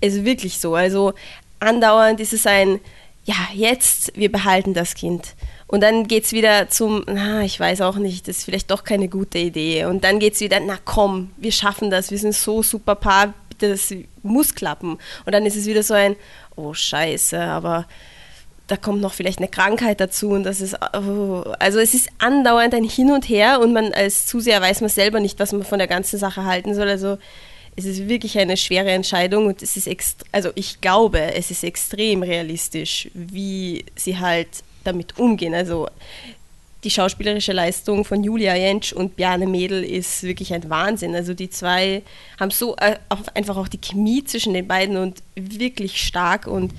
es 0.01 0.15
ist 0.15 0.25
wirklich 0.25 0.59
so. 0.59 0.75
Also 0.75 1.13
andauernd 1.59 2.21
ist 2.21 2.33
es 2.33 2.47
ein, 2.47 2.81
ja, 3.25 3.35
jetzt, 3.53 4.13
wir 4.17 4.31
behalten 4.31 4.73
das 4.73 4.95
Kind. 4.95 5.35
Und 5.67 5.81
dann 5.81 6.07
geht 6.07 6.25
es 6.25 6.33
wieder 6.33 6.69
zum, 6.69 7.03
na, 7.09 7.43
ich 7.43 7.59
weiß 7.59 7.81
auch 7.81 7.97
nicht, 7.97 8.29
das 8.29 8.39
ist 8.39 8.45
vielleicht 8.45 8.71
doch 8.71 8.85
keine 8.85 9.09
gute 9.09 9.39
Idee. 9.39 9.87
Und 9.87 10.05
dann 10.05 10.21
geht 10.21 10.35
es 10.35 10.41
wieder, 10.41 10.61
na 10.61 10.79
komm, 10.85 11.33
wir 11.37 11.51
schaffen 11.51 11.91
das, 11.91 12.13
wir 12.13 12.19
sind 12.19 12.35
so 12.35 12.63
super 12.63 12.95
Paar, 12.95 13.35
das 13.59 13.93
muss 14.23 14.55
klappen. 14.55 14.99
Und 15.25 15.33
dann 15.33 15.45
ist 15.45 15.57
es 15.57 15.67
wieder 15.67 15.83
so 15.83 15.95
ein, 15.95 16.15
oh 16.57 16.75
scheiße, 16.75 17.41
aber 17.41 17.87
da 18.67 18.77
kommt 18.77 19.01
noch 19.01 19.15
vielleicht 19.15 19.39
eine 19.39 19.49
Krankheit 19.49 20.01
dazu 20.01 20.31
und 20.31 20.43
das 20.43 20.61
ist, 20.61 20.77
oh, 20.95 21.45
also 21.59 21.79
es 21.79 21.95
ist 21.95 22.09
andauernd 22.19 22.75
ein 22.75 22.85
Hin 22.85 23.13
und 23.13 23.29
Her 23.29 23.61
und 23.61 23.73
man 23.73 23.93
als 23.93 24.27
Zuseher 24.27 24.61
weiß 24.61 24.81
man 24.81 24.91
selber 24.91 25.21
nicht, 25.21 25.39
was 25.39 25.53
man 25.53 25.63
von 25.63 25.79
der 25.79 25.87
ganzen 25.87 26.19
Sache 26.19 26.45
halten 26.45 26.75
soll. 26.75 26.89
Also 26.89 27.19
es 27.77 27.85
ist 27.85 28.09
wirklich 28.09 28.39
eine 28.39 28.57
schwere 28.57 28.91
Entscheidung 28.91 29.47
und 29.47 29.63
es 29.63 29.77
ist, 29.77 29.89
also 30.33 30.51
ich 30.55 30.81
glaube, 30.81 31.21
es 31.35 31.51
ist 31.51 31.63
extrem 31.63 32.23
realistisch, 32.23 33.09
wie 33.15 33.85
sie 33.95 34.19
halt 34.19 34.49
damit 34.83 35.19
umgehen. 35.19 35.55
Also 35.55 35.89
die 36.87 36.91
schauspielerische 36.93 37.53
Leistung 37.53 38.05
von 38.05 38.23
Julia 38.23 38.55
Jentsch 38.55 38.93
und 38.93 39.17
Bjarne 39.17 39.49
Mädel 39.49 39.83
ist 39.83 40.23
wirklich 40.23 40.55
ein 40.55 40.71
Wahnsinn. 40.71 41.17
Also 41.17 41.35
die 41.35 41.51
zwei 41.51 42.03
haben 42.39 42.53
so 42.53 42.77
äh, 42.77 42.97
einfach 43.35 43.57
auch 43.57 43.67
die 43.67 43.81
Chemie 43.81 44.23
zwischen 44.23 44.55
den 44.55 44.69
beiden 44.69 44.97
und 44.97 45.21
wirklich 45.35 46.01
stark 46.01 46.47
und 46.47 46.73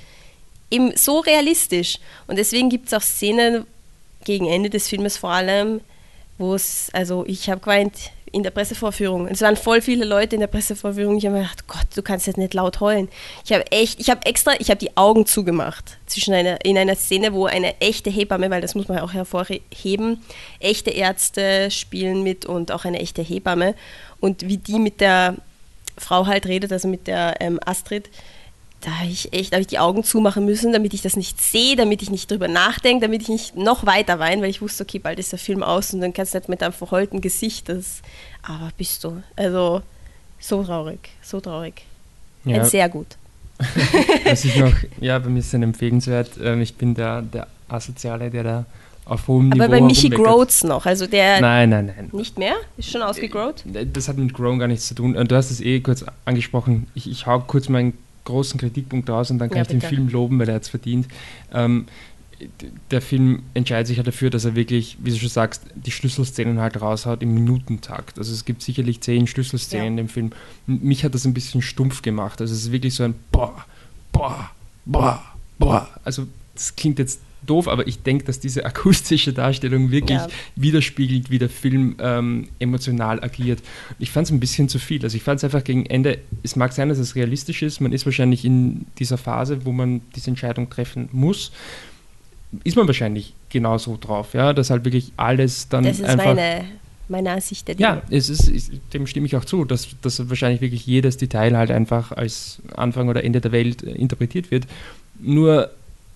eben 0.71 0.95
so 0.95 1.19
realistisch. 1.19 1.99
Und 2.25 2.37
deswegen 2.37 2.69
gibt 2.69 2.87
es 2.87 2.93
auch 2.93 3.01
Szenen 3.01 3.65
gegen 4.23 4.47
Ende 4.47 4.69
des 4.69 4.87
Filmes 4.87 5.17
vor 5.17 5.31
allem, 5.31 5.81
wo 6.37 6.55
es, 6.55 6.89
also 6.93 7.25
ich 7.27 7.49
habe 7.49 7.59
geweint 7.59 8.11
in 8.31 8.43
der 8.43 8.51
Pressevorführung. 8.51 9.27
Es 9.27 9.41
waren 9.41 9.55
voll 9.55 9.81
viele 9.81 10.05
Leute 10.05 10.35
in 10.35 10.39
der 10.41 10.47
Pressevorführung. 10.47 11.17
Ich 11.17 11.25
habe 11.25 11.35
mir 11.35 11.41
gedacht, 11.43 11.67
Gott, 11.67 11.87
du 11.95 12.01
kannst 12.01 12.27
jetzt 12.27 12.37
nicht 12.37 12.53
laut 12.53 12.79
heulen. 12.79 13.09
Ich 13.45 13.53
habe 13.53 13.71
echt, 13.71 13.99
ich 13.99 14.09
habe 14.09 14.25
extra, 14.25 14.53
ich 14.59 14.69
habe 14.69 14.79
die 14.79 14.95
Augen 14.97 15.25
zugemacht 15.25 15.97
zwischen 16.05 16.33
einer, 16.33 16.63
in 16.65 16.77
einer 16.77 16.95
Szene, 16.95 17.33
wo 17.33 17.45
eine 17.45 17.79
echte 17.79 18.09
Hebamme, 18.09 18.49
weil 18.49 18.61
das 18.61 18.75
muss 18.75 18.87
man 18.87 18.99
auch 18.99 19.13
hervorheben, 19.13 20.23
echte 20.59 20.91
Ärzte 20.91 21.71
spielen 21.71 22.23
mit 22.23 22.45
und 22.45 22.71
auch 22.71 22.85
eine 22.85 22.99
echte 22.99 23.21
Hebamme. 23.21 23.75
Und 24.19 24.47
wie 24.47 24.57
die 24.57 24.79
mit 24.79 25.01
der 25.01 25.35
Frau 25.97 26.25
halt 26.25 26.45
redet, 26.45 26.71
also 26.71 26.87
mit 26.87 27.07
der 27.07 27.35
ähm, 27.39 27.59
Astrid, 27.65 28.09
da 28.81 28.91
habe 28.99 29.09
ich 29.09 29.33
echt, 29.33 29.53
habe 29.53 29.61
ich 29.61 29.67
die 29.67 29.79
Augen 29.79 30.03
zumachen 30.03 30.45
müssen, 30.45 30.71
damit 30.71 30.93
ich 30.93 31.01
das 31.01 31.15
nicht 31.15 31.41
sehe, 31.41 31.75
damit 31.75 32.01
ich 32.01 32.11
nicht 32.11 32.29
drüber 32.29 32.47
nachdenke, 32.47 33.05
damit 33.05 33.23
ich 33.23 33.29
nicht 33.29 33.55
noch 33.55 33.85
weiter 33.85 34.19
weine, 34.19 34.41
weil 34.41 34.49
ich 34.49 34.61
wusste, 34.61 34.83
okay, 34.83 34.99
bald 34.99 35.19
ist 35.19 35.31
der 35.31 35.39
Film 35.39 35.63
aus 35.63 35.93
und 35.93 36.01
dann 36.01 36.13
kannst 36.13 36.33
du 36.33 36.37
nicht 36.37 36.49
mit 36.49 36.61
einem 36.61 36.73
verheulten 36.73 37.21
Gesicht 37.21 37.69
das. 37.69 38.01
Aber 38.43 38.69
bist 38.77 39.03
du. 39.03 39.23
Also 39.35 39.81
so 40.39 40.63
traurig, 40.63 41.09
so 41.21 41.39
traurig. 41.39 41.83
Ja. 42.45 42.61
Ein 42.61 42.65
sehr 42.65 42.87
gut. 42.87 43.17
Was 44.25 44.45
ich 44.45 44.55
noch, 44.57 44.73
ja, 45.01 45.17
bei 45.17 45.29
mir 45.29 45.39
ist 45.39 45.47
es 45.47 45.53
empfehlenswert. 45.55 46.31
Ähm, 46.41 46.61
ich 46.61 46.75
bin 46.75 46.93
der, 46.93 47.23
der 47.23 47.47
Asoziale, 47.67 48.29
der 48.29 48.43
da 48.43 48.65
auf 49.05 49.27
hohem 49.27 49.49
Niveau. 49.49 49.63
Aber 49.63 49.71
bei 49.71 49.81
Michi 49.81 50.09
Groats 50.09 50.63
noch, 50.63 50.85
also 50.85 51.07
der. 51.07 51.41
Nein, 51.41 51.71
nein, 51.71 51.87
nein. 51.87 52.09
Nicht 52.11 52.37
mehr? 52.37 52.55
Ist 52.77 52.91
schon 52.91 53.01
ausgegrowt? 53.01 53.63
Äh, 53.73 53.87
das 53.87 54.07
hat 54.07 54.17
mit 54.17 54.33
Grown 54.33 54.59
gar 54.59 54.67
nichts 54.67 54.87
zu 54.87 54.93
tun. 54.93 55.13
Du 55.13 55.35
hast 55.35 55.49
es 55.49 55.61
eh 55.61 55.79
kurz 55.79 56.05
angesprochen. 56.25 56.87
Ich, 56.93 57.09
ich 57.09 57.25
hau 57.25 57.39
kurz 57.39 57.67
meinen 57.69 57.97
großen 58.27 58.59
Kritikpunkt 58.59 59.09
raus 59.09 59.31
und 59.31 59.39
dann 59.39 59.49
kann 59.49 59.57
ja, 59.57 59.61
ich 59.63 59.67
den 59.69 59.81
Film 59.81 60.09
loben, 60.09 60.39
weil 60.39 60.49
er 60.49 60.59
es 60.59 60.69
verdient. 60.69 61.07
Ähm, 61.53 61.87
der 62.91 63.01
Film 63.01 63.41
entscheidet 63.53 63.87
sich 63.87 63.97
ja 63.97 64.03
dafür, 64.03 64.29
dass 64.29 64.45
er 64.45 64.55
wirklich, 64.55 64.97
wie 65.01 65.09
du 65.09 65.17
schon 65.17 65.29
sagst, 65.29 65.63
die 65.73 65.91
Schlüsselszenen 65.91 66.59
halt 66.59 66.79
raushaut 66.79 67.23
im 67.23 67.33
Minutentakt. 67.33 68.19
Also 68.19 68.31
es 68.31 68.45
gibt 68.45 68.61
sicherlich 68.61 69.01
zehn 69.01 69.25
Schlüsselszenen 69.25 69.83
ja. 69.83 69.89
in 69.89 69.97
dem 69.97 70.09
Film. 70.09 70.31
Mich 70.67 71.03
hat 71.03 71.15
das 71.15 71.25
ein 71.25 71.33
bisschen 71.33 71.61
stumpf 71.61 72.03
gemacht. 72.03 72.39
Also 72.39 72.53
es 72.53 72.63
ist 72.63 72.71
wirklich 72.71 72.93
so 72.93 73.03
ein 73.03 73.15
Boah, 73.31 73.65
Boah, 74.11 74.51
Boah, 74.85 75.23
Boah. 75.57 75.89
Also 76.03 76.27
das 76.53 76.75
klingt 76.75 76.99
jetzt 76.99 77.21
doof, 77.45 77.67
aber 77.67 77.87
ich 77.87 78.03
denke, 78.03 78.25
dass 78.25 78.39
diese 78.39 78.65
akustische 78.65 79.33
Darstellung 79.33 79.91
wirklich 79.91 80.19
ja. 80.19 80.27
widerspiegelt, 80.55 81.29
wie 81.29 81.39
der 81.39 81.49
Film 81.49 81.95
ähm, 81.99 82.49
emotional 82.59 83.23
agiert. 83.23 83.59
Ich 83.99 84.11
fand 84.11 84.27
es 84.27 84.31
ein 84.31 84.39
bisschen 84.39 84.69
zu 84.69 84.79
viel. 84.79 85.03
Also 85.03 85.15
ich 85.15 85.23
fand 85.23 85.37
es 85.37 85.43
einfach 85.43 85.63
gegen 85.63 85.85
Ende, 85.85 86.19
es 86.43 86.55
mag 86.55 86.73
sein, 86.73 86.89
dass 86.89 86.97
es 86.97 87.15
realistisch 87.15 87.61
ist, 87.61 87.79
man 87.79 87.93
ist 87.93 88.05
wahrscheinlich 88.05 88.45
in 88.45 88.85
dieser 88.99 89.17
Phase, 89.17 89.65
wo 89.65 89.71
man 89.71 90.01
diese 90.15 90.29
Entscheidung 90.29 90.69
treffen 90.69 91.09
muss, 91.11 91.51
ist 92.63 92.75
man 92.75 92.87
wahrscheinlich 92.87 93.33
genauso 93.49 93.97
drauf, 93.99 94.33
ja, 94.33 94.53
dass 94.53 94.69
halt 94.69 94.85
wirklich 94.85 95.11
alles 95.17 95.69
dann 95.69 95.83
das 95.83 95.99
ist 95.99 96.05
einfach... 96.05 96.35
Meine 96.35 96.65
meine 97.09 97.31
Ansicht 97.31 97.67
der 97.67 97.75
Dinge. 97.75 97.87
Ja, 97.87 98.01
es 98.09 98.29
ist, 98.29 98.49
ist, 98.49 98.71
dem 98.93 99.07
stimme 99.07 99.27
ich 99.27 99.35
auch 99.37 99.45
zu, 99.45 99.63
dass, 99.63 99.87
dass 100.01 100.29
wahrscheinlich 100.29 100.61
wirklich 100.61 100.85
jedes 100.85 101.17
Detail 101.17 101.57
halt 101.57 101.71
einfach 101.71 102.11
als 102.11 102.61
Anfang 102.75 103.07
oder 103.07 103.23
Ende 103.23 103.39
der 103.39 103.51
Welt 103.51 103.81
interpretiert 103.81 104.51
wird. 104.51 104.67
Nur 105.19 105.71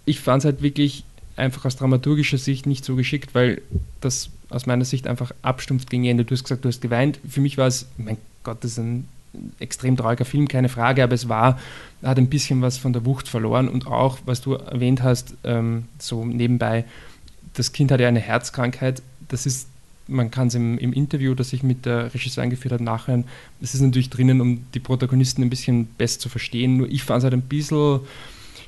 ich 0.05 0.19
fand 0.19 0.41
es 0.41 0.45
halt 0.45 0.61
wirklich 0.61 1.03
einfach 1.41 1.65
aus 1.65 1.75
dramaturgischer 1.75 2.37
Sicht 2.37 2.65
nicht 2.65 2.85
so 2.85 2.95
geschickt, 2.95 3.33
weil 3.33 3.61
das 3.99 4.29
aus 4.49 4.65
meiner 4.65 4.85
Sicht 4.85 5.07
einfach 5.07 5.31
abstumpft 5.41 5.89
gegen 5.89 6.05
Ende. 6.05 6.23
Du 6.23 6.33
hast 6.33 6.43
gesagt, 6.43 6.63
du 6.63 6.69
hast 6.69 6.81
geweint. 6.81 7.19
Für 7.27 7.41
mich 7.41 7.57
war 7.57 7.67
es, 7.67 7.87
mein 7.97 8.17
Gott, 8.43 8.63
das 8.63 8.71
ist 8.71 8.77
ein 8.79 9.07
extrem 9.59 9.97
trauriger 9.97 10.25
Film, 10.25 10.47
keine 10.47 10.69
Frage, 10.69 11.03
aber 11.03 11.13
es 11.13 11.29
war, 11.29 11.59
hat 12.03 12.17
ein 12.17 12.27
bisschen 12.27 12.61
was 12.61 12.77
von 12.77 12.93
der 12.93 13.05
Wucht 13.05 13.27
verloren 13.27 13.69
und 13.69 13.87
auch, 13.87 14.19
was 14.25 14.41
du 14.41 14.53
erwähnt 14.53 15.03
hast, 15.03 15.35
ähm, 15.43 15.85
so 15.99 16.25
nebenbei, 16.25 16.85
das 17.53 17.71
Kind 17.71 17.91
hatte 17.91 18.05
eine 18.07 18.19
Herzkrankheit. 18.19 19.01
Das 19.29 19.45
ist, 19.45 19.67
man 20.07 20.31
kann 20.31 20.47
es 20.47 20.55
im, 20.55 20.77
im, 20.77 20.93
Interview, 20.93 21.33
das 21.33 21.53
ich 21.53 21.63
mit 21.63 21.85
der 21.85 22.13
Regisseurin 22.13 22.49
geführt 22.49 22.73
habe, 22.73 22.83
nachhören. 22.83 23.25
Es 23.61 23.73
ist 23.73 23.81
natürlich 23.81 24.09
drinnen, 24.09 24.41
um 24.41 24.65
die 24.73 24.79
Protagonisten 24.79 25.43
ein 25.43 25.49
bisschen 25.49 25.85
besser 25.85 26.19
zu 26.19 26.29
verstehen. 26.29 26.77
Nur 26.77 26.89
ich 26.89 27.03
fand 27.03 27.19
es 27.19 27.23
halt 27.23 27.33
ein 27.33 27.41
bisschen 27.41 28.01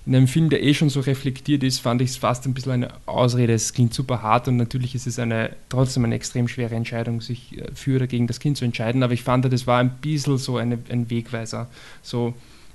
in 0.05 0.15
einem 0.15 0.27
Film, 0.27 0.49
der 0.49 0.61
eh 0.61 0.73
schon 0.73 0.89
so 0.89 0.99
reflektiert 0.99 1.63
ist, 1.63 1.79
fand 1.79 2.01
ich 2.01 2.09
es 2.11 2.17
fast 2.17 2.45
ein 2.45 2.53
bisschen 2.53 2.73
eine 2.73 2.89
Ausrede. 3.05 3.53
Es 3.53 3.73
klingt 3.73 3.93
super 3.93 4.21
hart 4.21 4.49
und 4.49 4.57
natürlich 4.57 4.95
ist 4.95 5.07
es 5.07 5.17
eine, 5.17 5.55
trotzdem 5.69 6.03
eine 6.03 6.15
extrem 6.15 6.49
schwere 6.49 6.75
Entscheidung, 6.75 7.21
sich 7.21 7.57
äh, 7.57 7.71
für 7.73 7.95
oder 7.95 8.07
gegen 8.07 8.27
das 8.27 8.39
Kind 8.39 8.57
zu 8.57 8.65
entscheiden. 8.65 9.01
Aber 9.01 9.13
ich 9.13 9.23
fand, 9.23 9.51
das 9.51 9.65
war 9.65 9.79
ein 9.79 9.97
bisschen 10.01 10.37
so 10.37 10.57
eine, 10.57 10.77
ein 10.89 11.09
Wegweiser. 11.09 11.69
So, 12.01 12.33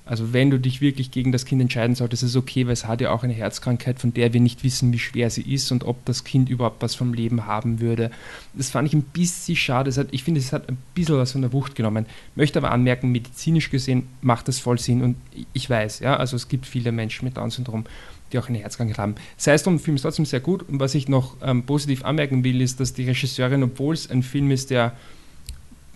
also 0.08 0.32
wenn 0.32 0.48
du 0.48 0.58
dich 0.58 0.80
wirklich 0.80 1.10
gegen 1.10 1.32
das 1.32 1.44
Kind 1.44 1.60
entscheiden 1.60 1.94
solltest, 1.94 2.22
ist 2.22 2.30
es 2.30 2.36
okay, 2.36 2.64
weil 2.64 2.72
es 2.72 2.86
hat 2.86 3.02
ja 3.02 3.10
auch 3.10 3.24
eine 3.24 3.34
Herzkrankheit, 3.34 4.00
von 4.00 4.14
der 4.14 4.32
wir 4.32 4.40
nicht 4.40 4.64
wissen, 4.64 4.90
wie 4.90 4.98
schwer 4.98 5.28
sie 5.28 5.42
ist 5.42 5.70
und 5.70 5.84
ob 5.84 6.02
das 6.06 6.24
Kind 6.24 6.48
überhaupt 6.48 6.80
was 6.80 6.94
vom 6.94 7.12
Leben 7.12 7.44
haben 7.44 7.80
würde. 7.80 8.10
Das 8.54 8.70
fand 8.70 8.88
ich 8.88 8.94
ein 8.94 9.02
bisschen 9.02 9.54
schade. 9.54 9.92
Hat, 9.92 10.08
ich 10.10 10.24
finde, 10.24 10.40
es 10.40 10.54
hat 10.54 10.66
ein 10.66 10.78
bisschen 10.94 11.18
was 11.18 11.32
von 11.32 11.42
der 11.42 11.52
Wucht 11.52 11.74
genommen. 11.74 12.06
Möchte 12.36 12.58
aber 12.58 12.70
anmerken, 12.70 13.12
medizinisch 13.12 13.68
gesehen 13.68 14.08
macht 14.22 14.48
das 14.48 14.58
voll 14.58 14.78
Sinn 14.78 15.02
und 15.02 15.16
ich 15.52 15.68
weiß, 15.68 16.00
ja, 16.00 16.16
also 16.16 16.36
es 16.36 16.48
gibt 16.48 16.64
viele 16.64 16.90
Menschen 16.90 17.26
mit 17.26 17.36
Down-Syndrom, 17.36 17.84
die 18.32 18.38
auch 18.38 18.48
eine 18.48 18.58
Herzkrankheit 18.60 18.96
haben. 18.96 19.14
Sei 19.36 19.52
es 19.52 19.62
drum, 19.62 19.76
der 19.76 19.84
Film 19.84 19.96
ist 19.96 20.02
trotzdem 20.02 20.24
sehr 20.24 20.40
gut 20.40 20.66
und 20.70 20.80
was 20.80 20.94
ich 20.94 21.08
noch 21.08 21.36
ähm, 21.42 21.64
positiv 21.64 22.02
anmerken 22.06 22.44
will, 22.44 22.62
ist, 22.62 22.80
dass 22.80 22.94
die 22.94 23.04
Regisseurin, 23.04 23.62
obwohl 23.62 23.92
es 23.92 24.10
ein 24.10 24.22
Film 24.22 24.50
ist, 24.52 24.70
der 24.70 24.94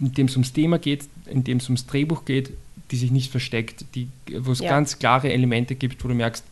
in 0.01 0.13
dem 0.13 0.27
es 0.27 0.33
ums 0.33 0.53
Thema 0.53 0.79
geht, 0.79 1.09
in 1.27 1.45
dem 1.45 1.59
es 1.59 1.65
ums 1.69 1.87
Drehbuch 1.87 2.25
geht, 2.27 2.51
die 2.93 2.97
sich 2.97 3.11
nicht 3.11 3.31
versteckt, 3.31 3.87
die, 3.95 4.09
wo 4.39 4.53
es 4.53 4.61
ja. 4.61 4.71
ganz 4.71 4.99
klare 4.99 5.33
Elemente 5.33 5.75
gibt, 5.75 6.05
wo 6.05 6.09
du 6.09 6.15
merkst, 6.15 6.45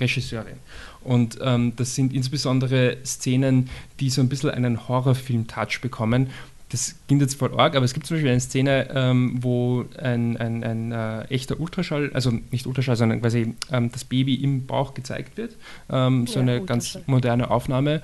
Regisseurin. 0.00 0.56
Und 1.02 1.38
ähm, 1.40 1.74
das 1.76 1.94
sind 1.94 2.12
insbesondere 2.12 2.96
Szenen, 3.04 3.70
die 4.00 4.10
so 4.10 4.20
ein 4.20 4.28
bisschen 4.28 4.50
einen 4.50 4.88
Horrorfilm-Touch 4.88 5.80
bekommen. 5.80 6.30
Das 6.70 6.96
klingt 7.06 7.22
jetzt 7.22 7.36
voll 7.36 7.54
arg, 7.58 7.76
aber 7.76 7.84
es 7.84 7.94
gibt 7.94 8.06
zum 8.06 8.16
Beispiel 8.16 8.32
eine 8.32 8.40
Szene, 8.40 8.88
ähm, 8.92 9.36
wo 9.40 9.84
ein, 9.96 10.36
ein, 10.36 10.64
ein 10.64 10.92
äh, 10.92 11.22
echter 11.26 11.60
Ultraschall, 11.60 12.10
also 12.12 12.32
nicht 12.50 12.66
Ultraschall, 12.66 12.96
sondern 12.96 13.20
quasi 13.20 13.54
ähm, 13.70 13.92
das 13.92 14.04
Baby 14.04 14.34
im 14.34 14.66
Bauch 14.66 14.94
gezeigt 14.94 15.36
wird. 15.36 15.54
Ähm, 15.88 16.26
so 16.26 16.40
ja, 16.40 16.42
eine 16.42 16.64
ganz 16.64 16.98
moderne 17.06 17.50
Aufnahme 17.50 18.02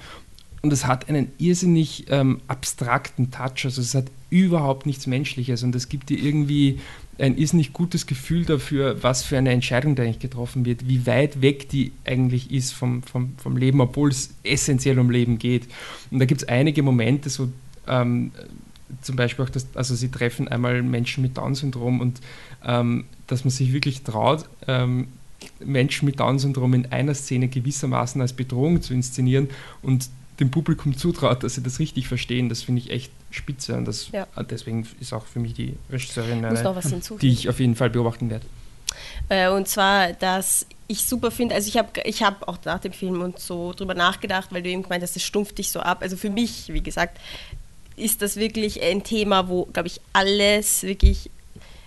und 0.62 0.72
es 0.72 0.87
hat 0.87 1.09
einen 1.09 1.33
irrsinnig 1.38 2.07
ähm, 2.11 2.40
abstrakten 2.46 3.31
Touch, 3.31 3.64
also 3.64 3.81
es 3.81 3.94
hat 3.94 4.07
überhaupt 4.29 4.87
nichts 4.87 5.07
Menschliches 5.07 5.62
und 5.62 5.74
es 5.74 5.88
gibt 5.88 6.11
dir 6.11 6.18
irgendwie 6.18 6.80
ein 7.20 7.36
irrsinnig 7.36 7.72
gutes 7.72 8.06
Gefühl 8.06 8.44
dafür, 8.44 9.02
was 9.02 9.22
für 9.22 9.36
eine 9.38 9.50
Entscheidung 9.50 9.94
da 9.94 10.02
eigentlich 10.02 10.20
getroffen 10.20 10.64
wird, 10.64 10.88
wie 10.88 11.06
weit 11.06 11.42
weg 11.42 11.68
die 11.68 11.92
eigentlich 12.04 12.50
ist 12.50 12.72
vom, 12.72 13.02
vom, 13.02 13.34
vom 13.36 13.56
Leben, 13.56 13.80
obwohl 13.80 14.10
es 14.10 14.34
essentiell 14.42 14.98
um 14.98 15.10
Leben 15.10 15.38
geht. 15.38 15.68
Und 16.10 16.18
da 16.18 16.24
gibt 16.24 16.42
es 16.42 16.48
einige 16.48 16.82
Momente, 16.82 17.28
so 17.30 17.52
ähm, 17.86 18.32
zum 19.02 19.16
Beispiel 19.16 19.44
auch, 19.44 19.50
das, 19.50 19.66
also 19.74 19.94
sie 19.94 20.10
treffen 20.10 20.48
einmal 20.48 20.82
Menschen 20.82 21.22
mit 21.22 21.36
Down-Syndrom 21.36 22.00
und 22.00 22.20
ähm, 22.64 23.04
dass 23.26 23.44
man 23.44 23.50
sich 23.50 23.72
wirklich 23.72 24.02
traut, 24.02 24.46
ähm, 24.66 25.08
Menschen 25.64 26.06
mit 26.06 26.20
Down-Syndrom 26.20 26.74
in 26.74 26.86
einer 26.86 27.14
Szene 27.14 27.48
gewissermaßen 27.48 28.20
als 28.20 28.32
Bedrohung 28.32 28.82
zu 28.82 28.94
inszenieren 28.94 29.48
und 29.82 30.10
dem 30.38 30.50
Publikum 30.50 30.96
zutraut, 30.96 31.42
dass 31.44 31.54
sie 31.54 31.62
das 31.62 31.78
richtig 31.78 32.08
verstehen, 32.08 32.48
das 32.48 32.62
finde 32.62 32.80
ich 32.82 32.90
echt 32.90 33.12
spitze 33.31 33.74
und 33.76 33.85
das, 33.85 34.11
Ja. 34.12 34.26
deswegen 34.43 34.87
ist 35.01 35.12
auch 35.12 35.26
für 35.26 35.39
mich 35.39 35.55
die 35.55 35.76
Regisseurin 35.91 36.45
eine, 36.45 36.83
die 37.20 37.28
ich 37.31 37.49
auf 37.49 37.61
jeden 37.61 37.76
Fall 37.76 37.91
beobachten 37.91 38.31
werde. 38.31 38.45
Äh, 39.28 39.49
und 39.49 39.68
zwar, 39.68 40.12
dass 40.14 40.66
ich 40.89 41.05
super 41.05 41.31
finde, 41.31 41.55
also 41.55 41.68
ich 41.68 41.76
habe 41.76 41.89
ich 42.05 42.22
hab 42.22 42.49
auch 42.49 42.59
nach 42.64 42.81
dem 42.81 42.93
Film 42.93 43.22
und 43.22 43.39
so 43.39 43.72
drüber 43.72 43.95
nachgedacht, 43.95 44.49
weil 44.51 44.62
du 44.62 44.70
eben 44.70 44.83
gemeint 44.83 45.03
hast, 45.03 45.14
das 45.14 45.22
stumpft 45.22 45.59
dich 45.59 45.70
so 45.70 45.81
ab. 45.81 45.99
Also 46.01 46.16
für 46.16 46.31
mich, 46.31 46.72
wie 46.72 46.83
gesagt, 46.83 47.20
ist 47.97 48.22
das 48.22 48.37
wirklich 48.37 48.83
ein 48.83 49.05
Thema, 49.05 49.49
wo, 49.49 49.66
glaube 49.66 49.87
ich, 49.87 50.01
alles 50.12 50.83
wirklich 50.83 51.31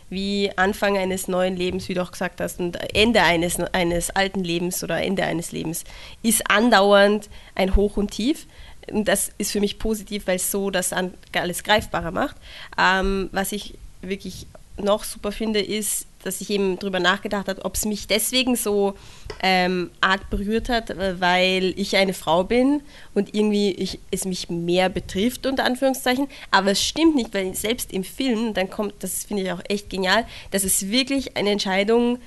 wie 0.10 0.52
Anfang 0.56 0.98
eines 0.98 1.28
neuen 1.28 1.58
Lebens, 1.58 1.90
wie 1.90 1.96
du 1.96 2.02
auch 2.04 2.12
gesagt 2.12 2.40
hast, 2.40 2.60
und 2.60 2.78
Ende 2.96 3.24
eines, 3.24 3.60
eines 3.60 4.12
alten 4.12 4.44
Lebens 4.44 4.84
oder 4.84 5.02
Ende 5.02 5.24
eines 5.24 5.52
Lebens 5.52 5.84
ist 6.22 6.50
andauernd 6.50 7.30
ein 7.56 7.76
Hoch 7.76 7.98
und 7.98 8.12
Tief. 8.12 8.46
Das 8.88 9.32
ist 9.38 9.52
für 9.52 9.60
mich 9.60 9.80
positiv, 9.80 10.28
weil 10.28 10.38
es 10.38 10.52
so 10.52 10.70
das 10.70 10.94
alles 11.34 11.64
greifbarer 11.64 12.12
macht. 12.12 12.36
Ähm, 12.78 13.30
was 13.32 13.52
ich 13.52 13.76
wirklich 14.02 14.48
noch 14.78 15.04
super 15.04 15.32
finde, 15.32 15.62
ist, 15.62 16.08
dass 16.24 16.42
ich 16.42 16.50
eben 16.50 16.80
drüber 16.80 17.00
nachgedacht 17.00 17.48
habe, 17.48 17.64
ob 17.66 17.76
es 17.76 17.86
mich 17.86 18.08
deswegen 18.08 18.56
so 18.56 18.96
ähm, 19.42 19.92
arg 20.02 20.30
berührt 20.30 20.70
hat, 20.70 20.90
äh, 20.90 21.20
weil 21.20 21.74
ich 21.78 21.96
eine 21.96 22.14
Frau 22.14 22.44
bin 22.44 22.82
und 23.14 23.36
irgendwie 23.36 23.72
ich, 23.72 24.00
es 24.10 24.26
mich 24.26 24.50
mehr 24.50 24.90
betrifft, 24.90 25.46
unter 25.46 25.66
Anführungszeichen. 25.66 26.28
Aber 26.50 26.72
es 26.72 26.84
stimmt 26.84 27.16
nicht, 27.16 27.34
weil 27.34 27.54
selbst 27.56 27.92
im 27.92 28.04
Film, 28.04 28.54
dann 28.54 28.70
kommt, 28.70 28.96
das 29.00 29.26
finde 29.26 29.44
ich 29.44 29.52
auch 29.52 29.62
echt 29.68 29.90
genial, 29.90 30.26
dass 30.52 30.64
es 30.64 30.90
wirklich 30.90 31.38
eine 31.38 31.52
Entscheidung 31.52 32.20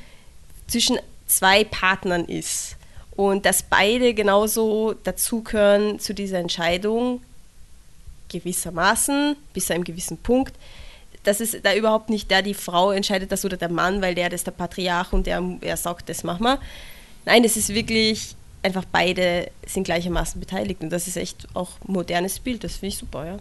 zwischen 0.67 0.99
zwei 1.27 1.65
Partnern 1.65 2.27
ist. 2.27 2.77
Und 3.17 3.47
dass 3.47 3.63
beide 3.63 4.13
genauso 4.15 4.95
dazugehören 5.05 5.99
zu 5.99 6.15
dieser 6.15 6.39
Entscheidung, 6.39 7.23
gewissermaßen, 8.29 9.37
bis 9.53 9.67
zu 9.67 9.75
einem 9.75 9.85
gewissen 9.85 10.19
Punkt. 10.19 10.55
Das 11.25 11.41
ist 11.41 11.65
da 11.65 11.75
überhaupt 11.75 12.11
nicht 12.11 12.31
der, 12.31 12.43
die 12.43 12.55
Frau 12.55 12.93
entscheidet 12.93 13.33
das 13.33 13.45
oder 13.45 13.57
der 13.57 13.69
Mann, 13.69 14.03
weil 14.03 14.15
der 14.15 14.29
das 14.29 14.41
ist 14.41 14.47
der 14.47 14.53
Patriarch 14.53 15.13
und 15.13 15.27
der, 15.27 15.43
er 15.61 15.77
sagt, 15.77 16.09
das 16.09 16.25
machen 16.25 16.45
wir. 16.45 16.61
Nein, 17.25 17.45
es 17.45 17.57
ist 17.57 17.75
wirklich 17.75 18.37
einfach 18.63 18.85
beide 18.91 19.51
sind 19.67 19.85
gleichermaßen 19.85 20.41
beteiligt 20.41 20.83
und 20.83 20.91
das 20.91 21.07
ist 21.07 21.17
echt 21.17 21.47
auch 21.55 21.71
modernes 21.87 22.39
Bild, 22.39 22.65
das 22.65 22.77
finde 22.77 22.89
ich 22.89 22.99
super, 22.99 23.27
ja. 23.27 23.39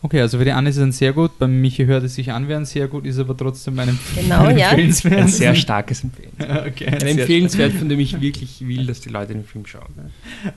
Okay, 0.00 0.20
also 0.20 0.38
für 0.38 0.44
die 0.44 0.52
Anne 0.52 0.70
ist 0.70 0.76
es 0.76 0.82
ein 0.82 0.92
sehr 0.92 1.12
gut, 1.12 1.38
bei 1.40 1.48
Michi 1.48 1.84
hört 1.86 2.04
es 2.04 2.14
sich 2.14 2.30
an 2.30 2.48
wie 2.48 2.54
ein 2.54 2.64
sehr 2.64 2.86
gut, 2.86 3.04
ist 3.04 3.18
aber 3.18 3.36
trotzdem 3.36 3.76
ein 3.80 3.98
Genau, 4.14 4.44
ein 4.44 4.56
ja. 4.56 4.68
empfehlenswert. 4.70 5.18
Ein 5.22 5.28
sehr 5.28 5.54
starkes 5.56 6.04
Empfehlen. 6.04 6.30
okay, 6.38 6.86
Ein 6.86 7.18
empfehlenswert, 7.18 7.72
von 7.72 7.88
dem 7.88 7.98
ich 7.98 8.20
wirklich 8.20 8.66
will, 8.66 8.86
dass 8.86 9.00
die 9.00 9.08
Leute 9.08 9.32
den 9.32 9.44
Film 9.44 9.66
schauen. 9.66 9.88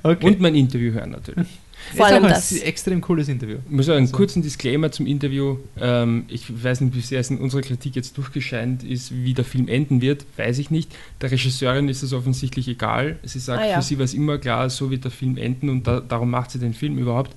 Okay. 0.03 0.25
Und 0.27 0.39
mein 0.41 0.53
Interview 0.53 0.93
hören 0.93 1.09
natürlich. 1.11 1.47
Vor 1.95 2.05
ist 2.05 2.11
allem 2.13 2.23
auch 2.25 2.27
ein 2.27 2.33
das. 2.35 2.51
extrem 2.51 3.01
cooles 3.01 3.27
Interview. 3.27 3.57
Ich 3.65 3.71
muss 3.75 3.89
einen 3.89 4.05
So. 4.05 4.15
kurzen 4.15 4.43
Disclaimer 4.43 4.91
zum 4.91 5.07
Interview. 5.07 5.57
Ähm, 5.79 6.25
ich 6.27 6.63
weiß 6.63 6.81
nicht, 6.81 6.95
wie 6.95 7.01
sehr 7.01 7.19
es 7.19 7.31
in 7.31 7.39
unserer 7.39 7.61
Kritik 7.61 7.95
jetzt 7.95 8.15
durchgescheint 8.19 8.83
ist, 8.83 9.11
wie 9.11 9.33
der 9.33 9.43
Film 9.43 9.67
enden 9.67 9.99
wird, 10.01 10.23
weiß 10.37 10.59
ich 10.59 10.69
nicht. 10.69 10.95
Der 11.21 11.31
Regisseurin 11.31 11.89
ist 11.89 12.03
es 12.03 12.13
offensichtlich 12.13 12.67
egal. 12.67 13.17
Sie 13.23 13.39
sagt, 13.39 13.63
Ah, 13.63 13.67
ja. 13.67 13.75
für 13.77 13.81
sie 13.81 13.97
war 13.97 14.05
es 14.05 14.13
immer 14.13 14.37
klar, 14.37 14.69
so 14.69 14.91
wird 14.91 15.03
der 15.05 15.11
Film 15.11 15.37
enden 15.37 15.69
und 15.69 15.87
da, 15.87 15.99
darum 15.99 16.29
macht 16.29 16.51
sie 16.51 16.59
den 16.59 16.75
Film 16.75 16.99
überhaupt. 16.99 17.31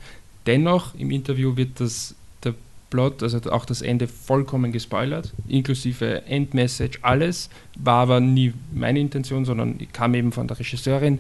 Dennoch, 0.46 0.94
im 0.94 1.10
Interview 1.10 1.56
wird 1.56 1.80
das, 1.80 2.14
der 2.42 2.54
Plot, 2.90 3.22
also 3.22 3.38
auch 3.50 3.64
das 3.64 3.82
Ende, 3.82 4.06
vollkommen 4.08 4.72
gespoilert, 4.72 5.32
inklusive 5.48 6.26
Endmessage, 6.26 6.98
alles. 7.02 7.48
War 7.78 8.02
aber 8.02 8.20
nie 8.20 8.52
meine 8.74 9.00
Intention, 9.00 9.44
sondern 9.44 9.78
kam 9.92 10.14
eben 10.14 10.32
von 10.32 10.46
der 10.48 10.58
Regisseurin. 10.58 11.18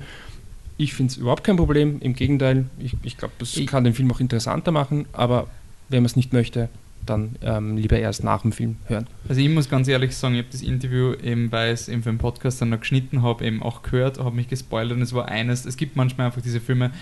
Ich 0.76 0.92
finde 0.94 1.12
es 1.12 1.16
überhaupt 1.16 1.44
kein 1.44 1.56
Problem, 1.56 1.98
im 2.00 2.14
Gegenteil, 2.14 2.66
ich, 2.78 2.94
ich 3.02 3.16
glaube, 3.16 3.34
das 3.38 3.56
Ich- 3.56 3.66
kann 3.66 3.84
den 3.84 3.94
Film 3.94 4.10
auch 4.12 4.20
interessanter 4.20 4.72
machen, 4.72 5.06
aber 5.12 5.46
wenn 5.88 6.00
man 6.02 6.06
es 6.06 6.16
nicht 6.16 6.32
möchte, 6.32 6.68
dann 7.06 7.36
ähm, 7.42 7.76
lieber 7.76 7.98
erst 7.98 8.24
nach 8.24 8.40
dem 8.42 8.50
Film 8.52 8.76
hören. 8.86 9.06
Also 9.28 9.38
ich 9.40 9.48
muss 9.50 9.68
ganz 9.68 9.86
ehrlich 9.88 10.16
sagen, 10.16 10.34
ich 10.36 10.40
habe 10.40 10.48
das 10.50 10.62
Interview 10.62 11.12
eben, 11.22 11.52
weil 11.52 11.74
ich 11.74 11.80
es 11.80 11.88
eben 11.88 12.02
für 12.02 12.08
den 12.10 12.16
Podcast 12.18 12.62
dann 12.62 12.70
noch 12.70 12.80
geschnitten 12.80 13.20
habe, 13.22 13.44
eben 13.44 13.62
auch 13.62 13.82
gehört, 13.82 14.18
habe 14.18 14.34
mich 14.34 14.48
gespoilert 14.48 14.96
und 14.96 15.02
es 15.02 15.12
war 15.12 15.26
eines, 15.28 15.66
es 15.66 15.76
gibt 15.76 15.96
manchmal 15.96 16.28
einfach 16.28 16.40
diese 16.40 16.60
Filme, 16.60 16.92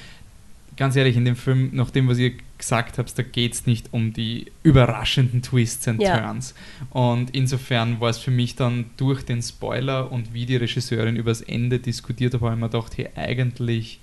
ganz 0.76 0.96
ehrlich, 0.96 1.16
in 1.16 1.24
dem 1.24 1.36
Film, 1.36 1.70
nach 1.72 1.90
dem, 1.90 2.08
was 2.08 2.18
ihr 2.18 2.32
gesagt 2.58 2.98
habt, 2.98 3.18
da 3.18 3.22
geht 3.22 3.54
es 3.54 3.66
nicht 3.66 3.88
um 3.92 4.12
die 4.12 4.52
überraschenden 4.62 5.42
Twists 5.42 5.86
and 5.88 6.00
Ja. 6.00 6.18
Turns. 6.18 6.54
Und 6.90 7.30
insofern 7.34 8.00
war 8.00 8.10
es 8.10 8.18
für 8.18 8.30
mich 8.30 8.54
dann 8.56 8.86
durch 8.96 9.24
den 9.24 9.42
Spoiler 9.42 10.10
und 10.12 10.32
wie 10.32 10.46
die 10.46 10.56
Regisseurin 10.56 11.16
über 11.16 11.30
das 11.30 11.40
Ende 11.40 11.78
diskutiert 11.78 12.34
hat, 12.34 12.40
habe 12.40 12.54
ich 12.54 12.60
mir 12.60 12.68
gedacht, 12.68 12.96
hey, 12.96 13.08
eigentlich 13.16 13.98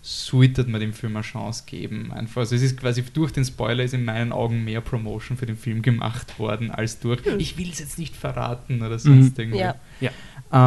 sollte 0.00 0.64
man 0.64 0.80
dem 0.80 0.92
Film 0.92 1.16
eine 1.16 1.24
Chance 1.24 1.64
geben. 1.66 2.12
Einfach. 2.12 2.42
Also 2.42 2.54
es 2.54 2.62
ist 2.62 2.78
quasi 2.78 3.02
durch 3.12 3.32
den 3.32 3.44
Spoiler 3.44 3.84
ist 3.84 3.94
in 3.94 4.04
meinen 4.04 4.32
Augen 4.32 4.64
mehr 4.64 4.80
Promotion 4.80 5.36
für 5.36 5.44
den 5.46 5.56
Film 5.56 5.82
gemacht 5.82 6.38
worden, 6.38 6.70
als 6.70 7.00
durch, 7.00 7.20
ich 7.38 7.58
will 7.58 7.68
es 7.70 7.80
jetzt 7.80 7.98
nicht 7.98 8.16
verraten 8.16 8.80
oder 8.80 8.98
sonst 8.98 9.36
Mhm. 9.36 9.42
irgendwie. 9.44 9.58
Ja. 10.00 10.10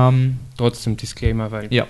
Ähm, 0.10 0.38
Trotzdem 0.58 0.98
Disclaimer, 0.98 1.50
weil 1.50 1.74
ja. 1.74 1.88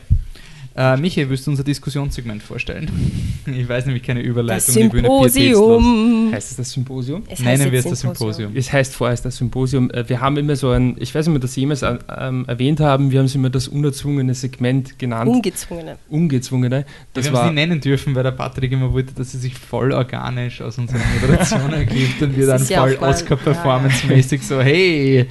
Äh, 0.74 0.96
Michael, 0.98 1.30
willst 1.30 1.46
du 1.48 1.52
unser 1.52 1.64
Diskussionssegment 1.64 2.42
vorstellen? 2.44 2.90
Ich 3.48 3.68
weiß 3.68 3.88
nämlich 3.88 4.04
keine 4.04 4.20
Das 4.22 4.30
Überleitung. 4.30 4.76
die 4.76 4.88
Bühne 4.88 5.08
pietätslos. 5.10 5.34
Symposium. 5.34 6.32
heißt 6.32 6.52
es 6.52 6.58
das 6.58 6.72
Symposium? 6.72 7.24
Es 7.28 7.40
Nennen 7.40 7.72
wir 7.72 7.80
es 7.80 7.86
das 7.86 8.00
Symposium. 8.02 8.52
Es 8.54 8.72
heißt 8.72 8.94
vorerst 8.96 9.26
das 9.26 9.36
Symposium. 9.38 9.90
Äh, 9.90 10.08
Wir 10.08 10.22
haben 10.22 10.38
immer 10.38 10.56
so 10.56 10.70
ein, 10.70 10.96
ich 11.00 11.14
weiß 11.16 11.26
nicht, 11.26 11.36
ob 11.36 11.42
wir 11.42 11.48
das 11.48 11.56
jemals 11.56 11.82
äh, 11.82 11.98
ähm, 12.20 12.46
erwähnt 12.48 12.80
haben, 12.80 13.12
wir 13.12 13.18
haben 13.18 13.26
es 13.26 13.34
immer 13.34 13.50
das 13.50 13.68
unerzwungene 13.68 14.36
Segment 14.36 15.00
genannt. 15.00 15.28
Ungezwungene. 15.28 15.98
Ungezwungene. 16.08 16.86
Das 17.14 17.26
wir 17.26 17.32
haben 17.32 17.40
es 17.40 17.46
nicht 17.46 17.56
nennen 17.56 17.82
dürfen, 17.82 18.14
weil 18.14 18.22
der 18.24 18.32
Patrick 18.32 18.72
immer 18.72 18.94
wollte, 18.94 19.14
dass 19.16 19.34
es 19.34 19.42
sich 19.42 19.56
voll 19.56 19.92
organisch 19.92 20.62
aus 20.62 20.78
unserer 20.78 21.00
Moderation 21.20 21.74
ergibt 21.74 22.22
und 22.22 22.38
wir 22.38 22.46
dann 22.46 22.60
Das 22.60 22.70
ja 22.70 22.82
voll 22.82 22.98
mal- 23.02 23.10
Oscar-Performance-mäßig 23.10 24.44
so, 24.44 24.62
hey, 24.62 25.26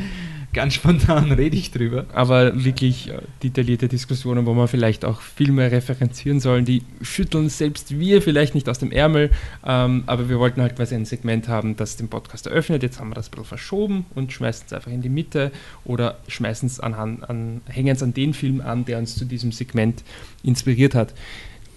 ganz 0.52 0.74
spontan 0.74 1.32
rede 1.32 1.56
ich 1.56 1.70
drüber. 1.70 2.06
aber 2.12 2.64
wirklich 2.64 3.08
äh, 3.08 3.18
detaillierte 3.42 3.88
Diskussionen, 3.88 4.46
wo 4.46 4.54
man 4.54 4.68
vielleicht 4.68 5.04
auch 5.04 5.20
Filme 5.20 5.70
referenzieren 5.70 6.40
sollen, 6.40 6.64
die 6.64 6.82
schütteln 7.02 7.48
selbst 7.48 7.98
wir 7.98 8.22
vielleicht 8.22 8.54
nicht 8.54 8.68
aus 8.68 8.78
dem 8.78 8.92
Ärmel, 8.92 9.30
ähm, 9.64 10.04
aber 10.06 10.28
wir 10.28 10.38
wollten 10.38 10.60
halt 10.60 10.76
quasi 10.76 10.94
ein 10.94 11.04
Segment 11.04 11.48
haben, 11.48 11.76
das 11.76 11.96
den 11.96 12.08
Podcast 12.08 12.46
eröffnet. 12.46 12.82
Jetzt 12.82 13.00
haben 13.00 13.10
wir 13.10 13.14
das 13.14 13.28
ein 13.28 13.30
bisschen 13.32 13.44
verschoben 13.44 14.06
und 14.14 14.32
schmeißen 14.32 14.64
es 14.66 14.72
einfach 14.72 14.90
in 14.90 15.02
die 15.02 15.08
Mitte 15.08 15.52
oder 15.84 16.18
schmeißen 16.28 16.66
es 16.66 16.80
anhand, 16.80 17.28
an, 17.28 17.60
hängen 17.66 17.94
es 17.94 18.02
an 18.02 18.14
den 18.14 18.34
Film 18.34 18.60
an, 18.60 18.84
der 18.84 18.98
uns 18.98 19.16
zu 19.16 19.24
diesem 19.24 19.52
Segment 19.52 20.02
inspiriert 20.42 20.94
hat. 20.94 21.14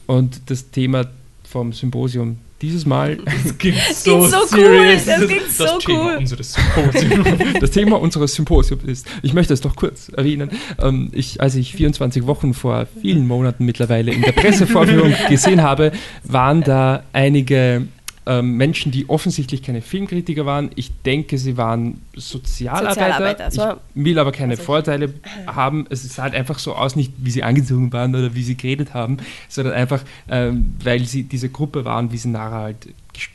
Und 0.07 0.49
das 0.49 0.71
Thema 0.71 1.05
vom 1.43 1.71
Symposium 1.71 2.37
dieses 2.63 2.85
Mal 2.85 3.17
Das 3.43 3.57
klingt 3.57 3.77
so 3.93 4.15
cool, 4.55 4.95
das 5.05 5.21
klingt 5.25 5.51
so 5.51 5.65
Thema 5.77 6.03
cool. 6.05 6.17
unseres 6.17 6.53
Symposiums. 6.53 7.27
Das 7.59 7.71
Thema 7.71 8.01
unseres 8.01 8.33
Symposiums 8.33 8.83
ist, 8.85 9.07
ich 9.21 9.33
möchte 9.33 9.53
es 9.53 9.61
doch 9.61 9.75
kurz 9.75 10.09
erwähnen, 10.09 10.49
ähm, 10.81 11.09
ich, 11.13 11.41
als 11.41 11.55
ich 11.55 11.73
24 11.73 12.25
Wochen 12.25 12.53
vor 12.53 12.87
vielen 13.01 13.27
Monaten 13.27 13.65
mittlerweile 13.65 14.11
in 14.11 14.21
der 14.21 14.31
Pressevorführung 14.31 15.13
gesehen 15.29 15.61
habe, 15.61 15.91
waren 16.23 16.63
da 16.63 17.03
einige 17.13 17.87
ähm, 18.25 18.55
Menschen, 18.57 18.91
die 18.91 19.09
offensichtlich 19.09 19.61
keine 19.63 19.81
Filmkritiker 19.81 20.45
waren. 20.45 20.71
Ich 20.75 20.91
denke, 21.03 21.37
sie 21.37 21.57
waren 21.57 22.01
Sozialarbeiter. 22.15 22.93
Sozialarbeiter, 22.93 23.47
Ich 23.49 23.53
so- 23.53 23.73
will 23.95 24.19
aber 24.19 24.31
keine 24.31 24.51
Also 24.51 24.61
ich- 24.61 24.65
Vorteile 24.65 25.13
haben. 25.47 25.85
Es 25.89 26.03
sah 26.15 26.23
halt 26.23 26.33
einfach 26.35 26.59
so 26.59 26.73
aus, 26.75 26.95
nicht 26.95 27.11
wie 27.17 27.31
sie 27.31 27.43
angezogen 27.43 27.91
waren 27.93 28.15
oder 28.15 28.33
wie 28.35 28.43
sie 28.43 28.55
geredet 28.55 28.93
haben, 28.93 29.17
sondern 29.49 29.73
einfach, 29.73 30.03
ähm, 30.29 30.75
weil 30.83 31.05
sie 31.05 31.23
diese 31.23 31.49
Gruppe 31.49 31.85
waren, 31.85 32.11
wie 32.11 32.17
sie 32.17 32.29
nachher 32.29 32.51
halt 32.61 32.89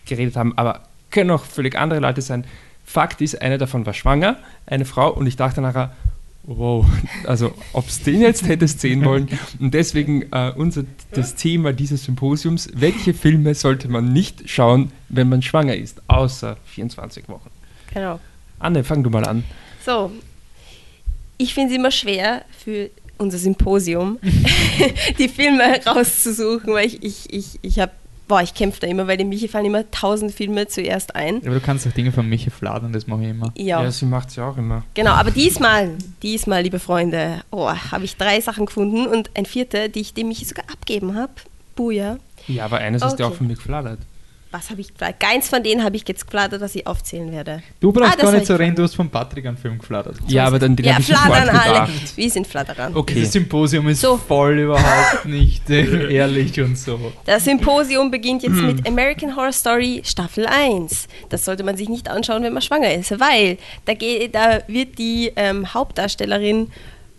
geredet 0.06 0.36
haben. 0.36 0.56
Aber 0.56 0.82
können 1.10 1.30
auch 1.30 1.44
völlig 1.44 1.76
andere 1.76 2.00
Leute 2.00 2.22
sein. 2.22 2.44
Fakt 2.84 3.20
ist, 3.20 3.42
eine 3.42 3.58
davon 3.58 3.84
war 3.84 3.92
schwanger, 3.92 4.36
eine 4.66 4.84
Frau, 4.86 5.10
und 5.12 5.26
ich 5.26 5.36
dachte 5.36 5.60
nachher, 5.60 5.92
wow, 6.48 6.86
also 7.24 7.52
ob 7.72 7.86
es 7.88 8.02
den 8.02 8.22
jetzt 8.22 8.48
hättest 8.48 8.80
sehen 8.80 9.04
wollen. 9.04 9.28
Und 9.60 9.74
deswegen 9.74 10.22
äh, 10.32 10.52
unser, 10.56 10.84
das 11.12 11.34
Thema 11.34 11.72
dieses 11.72 12.04
Symposiums, 12.04 12.70
welche 12.74 13.12
Filme 13.12 13.54
sollte 13.54 13.88
man 13.88 14.12
nicht 14.12 14.48
schauen, 14.48 14.90
wenn 15.10 15.28
man 15.28 15.42
schwanger 15.42 15.76
ist, 15.76 16.00
außer 16.08 16.56
24 16.64 17.28
Wochen. 17.28 17.50
Genau. 17.92 18.18
Anne, 18.58 18.82
fang 18.82 19.02
du 19.02 19.10
mal 19.10 19.24
an. 19.24 19.44
So, 19.84 20.10
ich 21.36 21.54
finde 21.54 21.72
es 21.72 21.78
immer 21.78 21.90
schwer 21.90 22.44
für 22.64 22.90
unser 23.18 23.38
Symposium, 23.38 24.18
die 25.18 25.28
Filme 25.28 25.80
rauszusuchen, 25.84 26.72
weil 26.72 26.86
ich, 26.86 27.02
ich, 27.02 27.32
ich, 27.32 27.58
ich 27.62 27.78
habe, 27.78 27.92
boah, 28.28 28.42
ich 28.42 28.54
kämpfe 28.54 28.80
da 28.80 28.86
immer, 28.86 29.06
weil 29.08 29.16
dem 29.16 29.28
Michi 29.30 29.48
fallen 29.48 29.64
immer 29.66 29.90
tausend 29.90 30.32
Filme 30.32 30.68
zuerst 30.68 31.16
ein. 31.16 31.38
Aber 31.38 31.54
du 31.54 31.60
kannst 31.60 31.86
auch 31.86 31.92
Dinge 31.92 32.12
von 32.12 32.28
Michi 32.28 32.50
fladern, 32.50 32.92
das 32.92 33.06
mache 33.06 33.22
ich 33.24 33.30
immer. 33.30 33.52
Ja, 33.56 33.90
sie 33.90 34.04
macht 34.06 34.28
es 34.28 34.36
ja 34.36 34.48
auch 34.48 34.56
immer. 34.58 34.84
genau, 34.94 35.12
aber 35.12 35.30
diesmal, 35.30 35.96
diesmal, 36.22 36.62
liebe 36.62 36.78
Freunde, 36.78 37.40
oh, 37.50 37.68
habe 37.68 38.04
ich 38.04 38.16
drei 38.16 38.40
Sachen 38.40 38.66
gefunden 38.66 39.06
und 39.06 39.30
ein 39.36 39.46
vierte, 39.46 39.88
die 39.88 40.00
ich 40.00 40.14
dem 40.14 40.28
Michi 40.28 40.44
sogar 40.44 40.64
abgeben 40.70 41.16
habe. 41.16 41.32
Buja. 41.74 42.18
Ja, 42.46 42.64
aber 42.64 42.78
eines 42.78 43.02
hast 43.02 43.18
du 43.18 43.24
Okay. 43.24 43.32
auch 43.32 43.36
von 43.36 43.46
mir 43.46 43.54
gefladert. 43.54 43.98
Was 44.50 44.70
habe 44.70 44.80
ich 44.80 44.88
geflattert? 44.92 45.20
Keins 45.20 45.48
von 45.48 45.62
denen 45.62 45.84
habe 45.84 45.96
ich 45.96 46.04
jetzt 46.08 46.24
geflattert, 46.26 46.60
was 46.62 46.74
ich 46.74 46.86
aufzählen 46.86 47.30
werde. 47.32 47.62
Du 47.80 47.92
brauchst 47.92 48.12
Ah, 48.12 48.16
das 48.16 48.22
gar 48.24 48.32
nicht 48.32 48.46
so 48.46 48.56
reden, 48.56 48.74
du 48.76 48.82
hast 48.82 48.94
von 48.94 49.10
Patrick 49.10 49.44
einen 49.46 49.56
Film 49.58 49.78
geflattert. 49.78 50.16
Ja, 50.26 50.46
aber 50.46 50.58
dann 50.58 50.74
den 50.74 50.86
Ja, 50.86 50.92
habe 50.94 51.02
ich 51.02 51.08
flattern 51.08 51.48
alle. 51.50 51.86
gedacht. 51.86 52.16
Wir 52.16 52.30
sind 52.30 52.46
Flatterer. 52.46 52.90
Okay. 52.94 53.14
Dieses 53.14 53.32
Symposium 53.32 53.88
ist 53.88 54.00
So. 54.00 54.16
voll 54.16 54.58
überhaupt 54.60 55.24
nicht 55.26 55.68
äh, 55.68 56.12
ehrlich 56.14 56.58
und 56.60 56.78
so. 56.78 57.12
Das 57.26 57.44
Symposium 57.44 58.10
beginnt 58.10 58.42
jetzt 58.42 58.52
Hm. 58.56 58.66
mit 58.66 58.88
American 58.88 59.36
Horror 59.36 59.52
Story 59.52 60.02
Staffel 60.04 60.46
1. 60.46 61.08
Das 61.28 61.44
sollte 61.44 61.62
man 61.62 61.76
sich 61.76 61.88
nicht 61.88 62.08
anschauen, 62.08 62.42
wenn 62.42 62.52
man 62.52 62.62
schwanger 62.62 62.92
ist, 62.94 63.18
weil 63.20 63.58
da, 63.84 63.94
geht, 63.94 64.34
da 64.34 64.60
wird 64.66 64.98
die 64.98 65.30
ähm, 65.36 65.74
Hauptdarstellerin, 65.74 66.70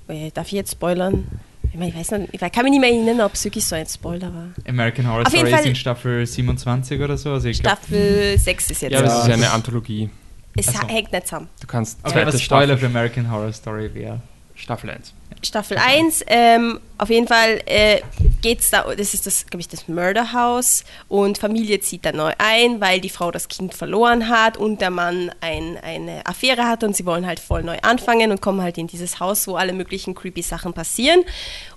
äh, 0.08 0.32
darf 0.34 0.48
ich 0.48 0.54
jetzt 0.54 0.72
spoilern? 0.72 1.28
Ich, 1.72 1.78
meine, 1.78 1.90
ich 1.92 1.96
weiß 1.98 2.12
nicht, 2.12 2.34
ich 2.34 2.40
kann 2.40 2.64
mich 2.64 2.72
nicht 2.72 2.80
mehr 2.82 2.90
erinnern, 2.90 3.22
ob 3.22 3.34
es 3.34 3.44
wirklich 3.46 3.66
so 3.66 3.76
ein 3.76 3.86
Spoiler 3.86 4.34
war. 4.34 4.48
American 4.68 5.08
Horror 5.08 5.22
Auf 5.28 5.34
Story 5.34 5.54
ist 5.54 5.66
in 5.66 5.76
Staffel 5.76 6.26
27 6.26 7.00
oder 7.02 7.18
so. 7.18 7.32
Also 7.34 7.48
ich 7.48 7.62
glaub, 7.62 7.78
Staffel 7.78 8.38
6 8.38 8.72
ist 8.72 8.82
jetzt. 8.82 8.92
Ja, 8.92 9.00
aber 9.00 9.08
Ja, 9.08 9.14
es 9.14 9.22
ist 9.22 9.28
ja 9.28 9.34
eine 9.36 9.44
das- 9.44 9.54
Anthologie. 9.54 10.10
es 10.56 10.68
Ach 10.70 10.82
so. 10.82 10.88
hängt 10.88 11.12
nicht 11.12 11.28
zusammen. 11.28 11.48
Du 11.62 11.68
kannst 11.68 12.00
okay, 12.04 12.14
zweite 12.14 12.28
was 12.34 12.42
Spoiler 12.42 12.64
Staffel, 12.66 12.80
für 12.80 12.86
American 12.88 13.32
Horror 13.32 13.54
Story 13.54 13.94
wäre. 13.94 14.20
Staffel 14.56 14.90
1. 14.90 15.14
Staffel 15.42 15.78
1, 15.78 16.26
ähm, 16.28 16.80
auf 16.98 17.10
jeden 17.10 17.28
Fall 17.28 17.62
äh, 17.66 18.02
geht's 18.42 18.72
da, 18.72 18.84
das 18.94 19.14
ist 19.14 19.26
das, 19.26 19.46
glaube 19.46 19.62
ich, 19.62 19.70
das 19.70 19.88
Murder 19.88 20.34
House 20.34 20.84
und 21.08 21.38
Familie 21.38 21.80
zieht 21.80 22.06
da 22.06 22.12
neu 22.12 22.34
ein, 22.38 22.82
weil 22.82 23.00
die 23.00 23.10
Frau 23.10 23.32
das 23.32 23.48
Kind 23.48 23.74
verloren 23.74 24.28
hat 24.28 24.58
und 24.58 24.82
der 24.82 24.90
Mann 24.90 25.32
ein, 25.40 25.78
eine 25.78 26.26
Affäre 26.26 26.68
hat 26.68 26.84
und 26.84 26.96
sie 26.96 27.06
wollen 27.06 27.26
halt 27.26 27.40
voll 27.40 27.64
neu 27.64 27.78
anfangen 27.82 28.32
und 28.32 28.42
kommen 28.42 28.62
halt 28.62 28.78
in 28.78 28.88
dieses 28.88 29.22
Haus, 29.22 29.48
wo 29.48 29.56
alle 29.56 29.72
möglichen 29.72 30.14
creepy 30.14 30.42
Sachen 30.42 30.74
passieren. 30.74 31.24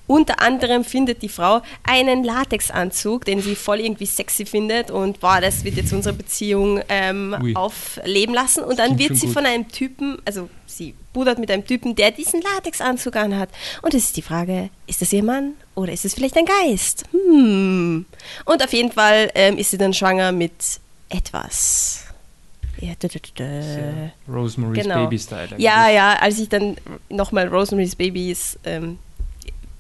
Unter 0.09 0.41
anderem 0.41 0.85
findet 0.85 1.23
die 1.23 1.29
Frau 1.29 1.63
einen 1.85 2.25
Latexanzug, 2.25 3.25
den 3.25 3.41
sie 3.41 3.55
voll 3.55 3.81
irgendwie 3.81 4.07
sexy 4.07 4.45
findet 4.45 4.91
und 4.91 5.21
boah, 5.21 5.41
das 5.41 5.65
wird 5.65 5.77
jetzt 5.77 5.93
unsere 5.93 6.15
Beziehung 6.15 6.83
ähm, 6.89 7.53
aufleben 7.55 8.35
lassen 8.35 8.65
und 8.65 8.79
dann 8.79 8.99
wird 8.99 9.17
sie 9.17 9.27
gut. 9.27 9.35
von 9.35 9.47
einem 9.47 9.69
Typen, 9.69 10.19
also 10.25 10.49
sie 10.67 10.95
budert 11.13 11.39
mit 11.39 11.51
einem 11.51 11.65
Typen, 11.67 11.95
der 11.95 12.11
diesen 12.11 12.43
Latexanzug 12.43 13.17
anhat. 13.17 13.49
Und 13.83 13.95
es 13.95 14.05
ist 14.05 14.17
die 14.17 14.23
Frage, 14.23 14.71
ist 14.87 15.01
das 15.03 15.13
ihr 15.13 15.23
Mann 15.23 15.53
oder 15.75 15.93
ist 15.93 16.05
es 16.05 16.15
vielleicht 16.15 16.37
ein 16.37 16.47
Geist? 16.47 17.05
Hm. 17.13 18.05
Und 18.45 18.65
auf 18.65 18.73
jeden 18.73 18.91
Fall 18.93 19.31
ähm, 19.35 19.57
ist 19.57 19.71
sie 19.71 19.79
dann 19.79 19.95
schwanger 19.95 20.33
mit 20.33 20.53
etwas. 21.11 22.07
Ja, 22.81 22.93
dü- 22.95 23.07
dü- 23.13 23.35
dü. 23.39 24.11
Rosemary's 24.33 24.83
Genau. 24.83 25.05
Baby-Style. 25.05 25.43
eigentlich. 25.43 25.61
ja, 25.61 25.89
ja, 25.91 26.15
als 26.15 26.39
ich 26.41 26.49
dann 26.49 26.77
nochmal 27.11 27.47
Rosemary's 27.49 27.95
Babies 27.95 28.59
ähm, 28.65 28.99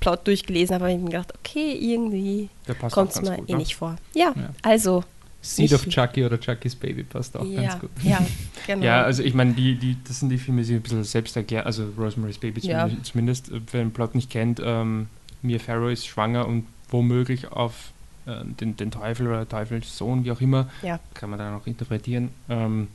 Plot 0.03 0.27
durchgelesen 0.27 0.75
habe, 0.75 0.85
habe 0.85 0.95
ich 0.95 1.01
mir 1.01 1.11
gedacht, 1.11 1.33
okay, 1.39 1.73
irgendwie 1.81 2.49
kommt 2.91 3.13
es 3.13 3.23
mir 3.23 3.37
gut, 3.37 3.49
eh 3.49 3.53
ne? 3.53 3.59
nicht 3.59 3.75
vor. 3.77 3.97
Ja, 4.15 4.33
Ja. 4.37 4.51
also. 4.63 5.05
Seed 5.45 5.73
of 5.73 5.89
Chucky 5.89 6.25
oder 6.25 6.39
Chucky's 6.39 6.77
Baby 6.77 7.03
passt 7.03 7.37
auch 7.37 7.45
ja, 7.45 7.63
ganz 7.63 7.81
gut. 7.81 7.91
ja, 8.05 8.19
genau. 8.67 8.85
Ja, 8.85 9.03
also 9.03 9.25
ich 9.25 9.35
meine, 9.35 9.55
die, 9.55 9.75
die, 9.75 9.97
das 10.07 10.21
sind 10.21 10.29
die 10.29 10.39
Filme, 10.39 10.63
die 10.63 10.75
ein 10.75 10.81
bisschen 10.83 11.03
selbst 11.03 11.37
erklären, 11.37 11.67
also 11.67 11.85
Rosemary's 11.99 12.39
Baby 12.39 12.61
Ja. 12.61 12.89
zumindest, 13.03 13.51
äh, 13.51 13.61
wer 13.73 13.83
den 13.83 13.93
Plot 13.93 14.15
nicht 14.15 14.31
kennt, 14.31 14.61
ähm, 14.65 15.09
Mia 15.43 15.59
Farrow 15.59 15.91
ist 15.91 16.07
schwanger 16.07 16.47
und 16.47 16.67
womöglich 16.91 17.51
auf 17.51 17.91
äh, 18.27 18.45
den, 18.61 18.77
den 18.77 18.93
Teufel 18.93 19.27
oder 19.27 19.49
Teufelssohn, 19.49 20.25
wie 20.25 20.31
auch 20.31 20.41
immer, 20.41 20.69
Ja. 20.83 21.01
kann 21.15 21.29
man 21.31 21.41
dann 21.41 21.55
auch 21.55 21.67
interpretieren. 21.67 22.29
Ähm, 22.49 22.87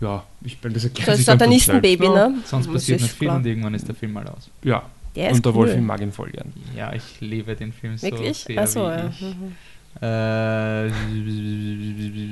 ja, 0.00 0.22
ich 0.42 0.56
meine, 0.62 0.74
das 0.74 0.84
erklärt 0.84 1.06
so 1.06 1.10
das 1.10 1.16
sich 1.16 1.26
dann 1.26 1.38
von 1.40 1.50
Satanistenbaby, 1.58 2.08
ne? 2.08 2.34
Sonst 2.44 2.66
Das 2.66 2.74
passiert 2.74 3.00
ist 3.00 3.02
nicht 3.06 3.14
viel 3.16 3.26
klar. 3.26 3.38
und 3.38 3.46
irgendwann 3.46 3.74
ist 3.74 3.88
der 3.88 3.96
Film 3.96 4.12
mal 4.12 4.28
aus. 4.28 4.48
Ja, 4.62 4.84
Der 5.18 5.30
ist 5.30 5.36
und 5.36 5.44
der 5.46 5.52
cool. 5.52 5.66
Wolfie 5.66 5.80
mag 5.80 6.00
ihn 6.00 6.12
voll 6.12 6.30
gern. 6.30 6.52
Ja, 6.76 6.92
ich 6.92 7.02
liebe 7.20 7.56
den 7.56 7.72
Film 7.72 8.00
Wirklich? 8.00 8.38
so 8.38 8.46
sehr 8.46 8.62
Achso, 8.62 8.86
wie 8.86 8.90
ja. 8.90 9.08
ich. 9.08 9.20
Mhm. 9.20 9.56
Äh, 10.00 10.88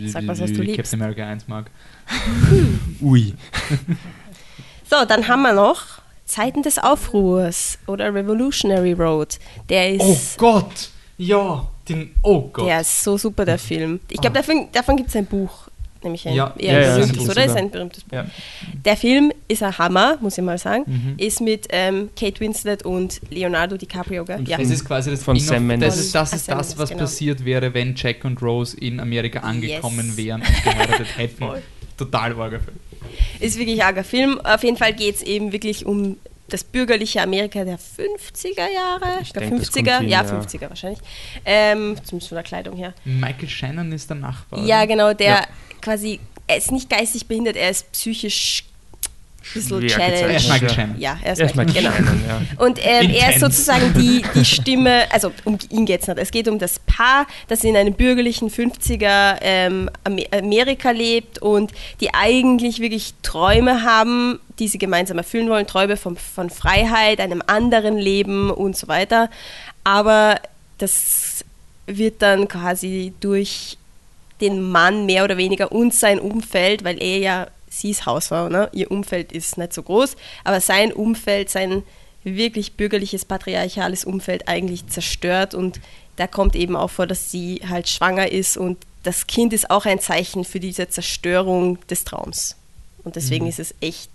Sag 0.08 0.24
was, 0.28 0.40
was 0.40 0.52
du 0.52 0.62
liebst. 0.62 0.76
Captain 0.76 1.02
America 1.02 1.26
1 1.26 1.48
mag. 1.48 1.68
Ui. 3.00 3.34
So, 4.88 5.04
dann 5.04 5.26
haben 5.26 5.42
wir 5.42 5.52
noch 5.52 5.82
Zeiten 6.26 6.62
des 6.62 6.78
Aufruhrs 6.78 7.76
oder 7.88 8.14
Revolutionary 8.14 8.92
Road. 8.92 9.40
Der 9.68 9.94
ist, 9.94 10.00
Oh 10.04 10.16
Gott! 10.36 10.90
Ja, 11.18 11.66
den. 11.88 12.12
Oh 12.22 12.42
Gott! 12.52 12.68
der 12.68 12.82
ist 12.82 13.02
so 13.02 13.18
super, 13.18 13.44
der 13.44 13.58
Film. 13.58 13.98
Ich 14.08 14.20
glaube, 14.20 14.36
davon, 14.36 14.68
davon 14.70 14.96
gibt 14.96 15.08
es 15.08 15.16
ein 15.16 15.26
Buch. 15.26 15.65
Nämlich 16.06 16.26
ein 16.28 16.34
Ja. 16.34 16.54
eher 16.58 16.72
Ja, 16.72 16.80
ja, 16.80 16.94
berühmtes, 16.96 17.18
ein 17.24 17.30
oder? 17.30 17.44
Ist 17.44 17.52
Buch, 17.52 17.56
ein 17.60 17.70
berühmtes 17.70 18.04
Buch. 18.04 18.12
Ja. 18.16 18.26
Der 18.84 18.96
Film 18.96 19.32
ist 19.48 19.62
ein 19.62 19.76
Hammer, 19.76 20.18
muss 20.20 20.38
ich 20.38 20.44
mal 20.44 20.56
sagen. 20.58 20.84
Mhm. 20.86 21.14
Ist 21.18 21.40
mit 21.40 21.66
ähm, 21.70 22.10
Kate 22.18 22.40
Winslet 22.40 22.84
und 22.84 23.20
Leonardo 23.30 23.76
DiCaprio, 23.76 24.24
gell? 24.24 24.38
Und 24.38 24.48
Ja. 24.48 24.58
Es 24.58 24.70
ist 24.70 24.84
quasi 24.84 25.10
das 25.10 25.22
Von 25.24 25.36
Inno- 25.36 25.42
Sam 25.44 25.66
Mendes. 25.66 25.88
Das 25.96 26.00
ist 26.00 26.14
das, 26.14 26.32
ist 26.32 26.48
das 26.48 26.78
was 26.78 26.88
genau. 26.90 27.00
passiert 27.02 27.44
wäre, 27.44 27.74
wenn 27.74 27.94
Jack 27.96 28.24
und 28.24 28.40
Rose 28.40 28.76
in 28.78 29.00
Amerika 29.00 29.40
angekommen 29.40 30.06
Yes. 30.08 30.16
wären 30.16 30.40
und 30.42 30.64
geheiratet 30.64 31.18
hätten. 31.18 31.44
Total 31.96 32.32
arger 32.40 32.60
Film. 32.60 32.76
Ist 33.40 33.58
wirklich 33.58 33.80
ein 33.80 33.86
arger 33.86 34.04
Film. 34.04 34.40
Auf 34.40 34.62
jeden 34.64 34.76
Fall 34.76 34.92
geht 34.92 35.16
es 35.16 35.22
eben 35.22 35.52
wirklich 35.52 35.86
um 35.86 36.16
das 36.48 36.62
bürgerliche 36.64 37.22
Amerika 37.22 37.64
der 37.64 37.78
50er 37.78 38.72
Jahre. 38.72 39.20
Ich 39.22 39.32
glaub, 39.32 39.44
denk, 39.48 39.58
das 39.60 39.70
50er, 39.72 39.74
kommt 39.74 40.00
hin, 40.00 40.08
ja, 40.08 40.24
ja. 40.24 40.40
50er 40.40 40.68
wahrscheinlich. 40.68 41.00
Ähm, 41.44 41.96
zumindest 42.04 42.28
von 42.28 42.36
der 42.36 42.44
Kleidung 42.44 42.76
her. 42.76 42.94
Michael 43.04 43.48
Shannon 43.48 43.92
ist 43.92 44.08
der 44.08 44.16
Nachbar. 44.16 44.64
Ja, 44.64 44.84
genau, 44.84 45.12
der 45.12 45.26
Ja. 45.28 45.46
quasi, 45.80 46.20
er 46.46 46.56
ist 46.58 46.70
nicht 46.70 46.88
geistig 46.88 47.26
behindert, 47.26 47.56
er 47.56 47.70
ist 47.70 47.90
psychisch 47.92 48.64
bisschen 49.54 49.88
Schwer 49.88 49.98
challenged. 49.98 50.22
Er 50.30 50.36
ist 50.36 50.44
gezeichnet, 50.44 50.48
Michael 50.48 50.68
ja. 50.68 50.74
Shannon. 50.74 51.00
Ja, 51.00 51.18
er 51.22 51.32
ist, 51.32 51.38
Er 51.38 51.46
ist 51.46 51.56
Michael, 51.56 51.82
Michael 51.82 52.04
genau. 52.04 52.12
Ja. 52.28 52.64
Und 52.64 52.78
ähm, 52.82 53.10
er 53.10 53.30
ist 53.30 53.40
sozusagen 53.40 53.94
die, 53.94 54.22
die 54.34 54.44
Stimme, 54.44 55.10
also 55.12 55.32
um 55.44 55.58
ihn 55.70 55.86
geht 55.86 56.02
es 56.02 56.08
nicht. 56.08 56.18
Es 56.18 56.30
geht 56.30 56.48
um 56.48 56.58
das 56.58 56.78
Paar, 56.80 57.26
das 57.48 57.64
in 57.64 57.76
einem 57.76 57.94
bürgerlichen 57.94 58.50
50er 58.50 59.38
ähm, 59.40 59.90
Amer- 60.04 60.26
Amerika 60.32 60.90
lebt 60.90 61.38
und 61.40 61.72
die 62.00 62.12
eigentlich 62.14 62.80
wirklich 62.80 63.14
Träume 63.22 63.82
haben, 63.82 64.38
die 64.58 64.68
sie 64.68 64.78
gemeinsam 64.78 65.18
erfüllen 65.18 65.48
wollen. 65.48 65.66
Träume 65.66 65.96
von, 65.96 66.16
von 66.16 66.50
Freiheit, 66.50 67.20
einem 67.20 67.42
anderen 67.46 67.96
Leben 67.98 68.50
und 68.50 68.76
so 68.76 68.88
weiter. 68.88 69.30
Aber 69.84 70.40
das 70.78 71.44
wird 71.86 72.20
dann 72.22 72.48
quasi 72.48 73.12
durch 73.20 73.78
den 74.40 74.60
Mann 74.70 75.06
mehr 75.06 75.24
oder 75.24 75.36
weniger 75.36 75.72
und 75.72 75.94
sein 75.94 76.18
Umfeld, 76.18 76.84
weil 76.84 77.02
er 77.02 77.18
ja, 77.18 77.46
sie 77.80 77.90
ist 77.90 78.06
Hausfrau, 78.06 78.48
ne? 78.48 78.68
ihr 78.72 78.90
Umfeld 78.90 79.32
ist 79.32 79.58
nicht 79.58 79.72
so 79.72 79.82
groß, 79.82 80.16
aber 80.44 80.60
sein 80.60 80.92
Umfeld, 80.92 81.50
sein 81.50 81.82
wirklich 82.24 82.74
bürgerliches, 82.74 83.24
patriarchales 83.24 84.04
Umfeld 84.04 84.48
eigentlich 84.48 84.88
zerstört 84.88 85.54
und 85.54 85.80
da 86.16 86.26
kommt 86.26 86.56
eben 86.56 86.74
auch 86.76 86.90
vor, 86.90 87.06
dass 87.06 87.30
sie 87.30 87.60
halt 87.68 87.88
schwanger 87.88 88.32
ist 88.32 88.56
und 88.56 88.78
das 89.02 89.26
Kind 89.28 89.52
ist 89.52 89.70
auch 89.70 89.84
ein 89.86 90.00
Zeichen 90.00 90.44
für 90.44 90.58
diese 90.58 90.88
Zerstörung 90.88 91.78
des 91.86 92.04
Traums. 92.04 92.56
Und 93.04 93.14
deswegen 93.14 93.44
Mhm. 93.44 93.50
ist 93.50 93.60
es 93.60 93.74
echt, 93.80 94.10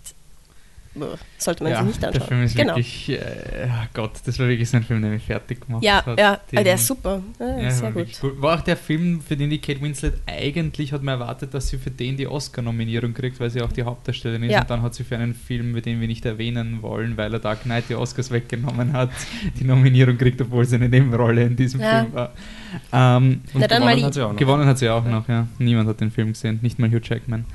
sollte 1.38 1.64
man 1.64 1.72
ja, 1.72 1.78
sich 1.80 1.88
nicht 1.88 2.04
anschauen. 2.06 2.12
der 2.20 2.22
Film 2.28 2.44
ist 2.44 2.56
genau. 2.56 2.76
wirklich, 2.76 3.10
äh, 3.10 3.20
oh 3.68 3.88
Gott, 3.94 4.12
das 4.26 4.38
war 4.40 4.48
wirklich 4.50 4.70
so 4.70 4.76
ein 4.78 4.84
Film, 4.84 5.02
der 5.02 5.12
mich 5.12 5.24
fertig 5.24 5.66
gemacht 5.66 5.84
Ja, 5.84 6.06
hat. 6.06 6.20
ja, 6.20 6.38
Den- 6.52 6.64
der 6.66 6.76
ist 6.76 6.86
super. 6.88 7.22
Ja, 7.40 7.60
Ja, 7.62 7.72
sehr 7.72 7.84
war 7.84 7.92
gut. 8.04 8.20
gut. 8.20 8.42
War 8.42 8.58
auch 8.60 8.62
der 8.62 8.76
Film, 8.76 9.22
für 9.22 9.38
den 9.38 9.50
die 9.50 9.60
Kate 9.60 9.82
Winslet 9.82 10.16
eigentlich 10.28 10.92
hat 10.92 11.02
man 11.02 11.20
erwartet, 11.20 11.54
dass 11.54 11.70
sie 11.70 11.78
für 11.78 11.92
den 11.92 12.18
die 12.18 12.28
Oscar-Nominierung 12.28 13.14
kriegt, 13.14 13.40
weil 13.40 13.50
sie 13.50 13.62
auch 13.62 13.72
die 13.72 13.84
Hauptdarstellerin 13.84 14.44
ist. 14.44 14.52
Ja. 14.52 14.62
Und 14.62 14.70
dann 14.70 14.82
hat 14.82 14.94
sie 14.94 15.04
für 15.06 15.18
einen 15.18 15.34
Film, 15.34 15.82
den 15.82 16.02
wir 16.02 16.08
nicht 16.08 16.26
erwähnen 16.26 16.82
wollen, 16.82 17.16
weil 17.16 17.34
er 17.34 17.40
Dark 17.40 17.64
Knight 17.64 17.86
die 17.88 17.96
Oscars 17.96 18.30
weggenommen 18.32 18.92
hat, 18.94 19.12
die 19.60 19.64
Nominierung 19.64 20.18
kriegt, 20.18 20.42
obwohl 20.42 20.66
sie 20.66 20.76
eine 20.76 20.90
Nebenrolle 20.90 21.44
in 21.44 21.56
diesem. 21.56 21.80
Film 21.80 22.14
war. 22.14 22.34
Ähm, 22.94 23.42
Und 23.54 23.62
Na, 23.62 23.68
gewonnen 23.68 24.04
hat 24.04 24.14
sie 24.14 24.22
auch 24.22 24.32
noch. 24.32 24.38
gewonnen 24.38 24.66
hat 24.66 24.78
sie 24.78 24.90
auch 24.90 25.06
noch, 25.06 25.28
ja. 25.30 25.48
Niemand 25.58 25.88
hat 25.90 26.02
den 26.02 26.12
Film 26.12 26.30
gesehen, 26.34 26.60
nicht 26.62 26.80
mal 26.80 26.90
Hugh 26.90 27.02
Jackman. 27.04 27.46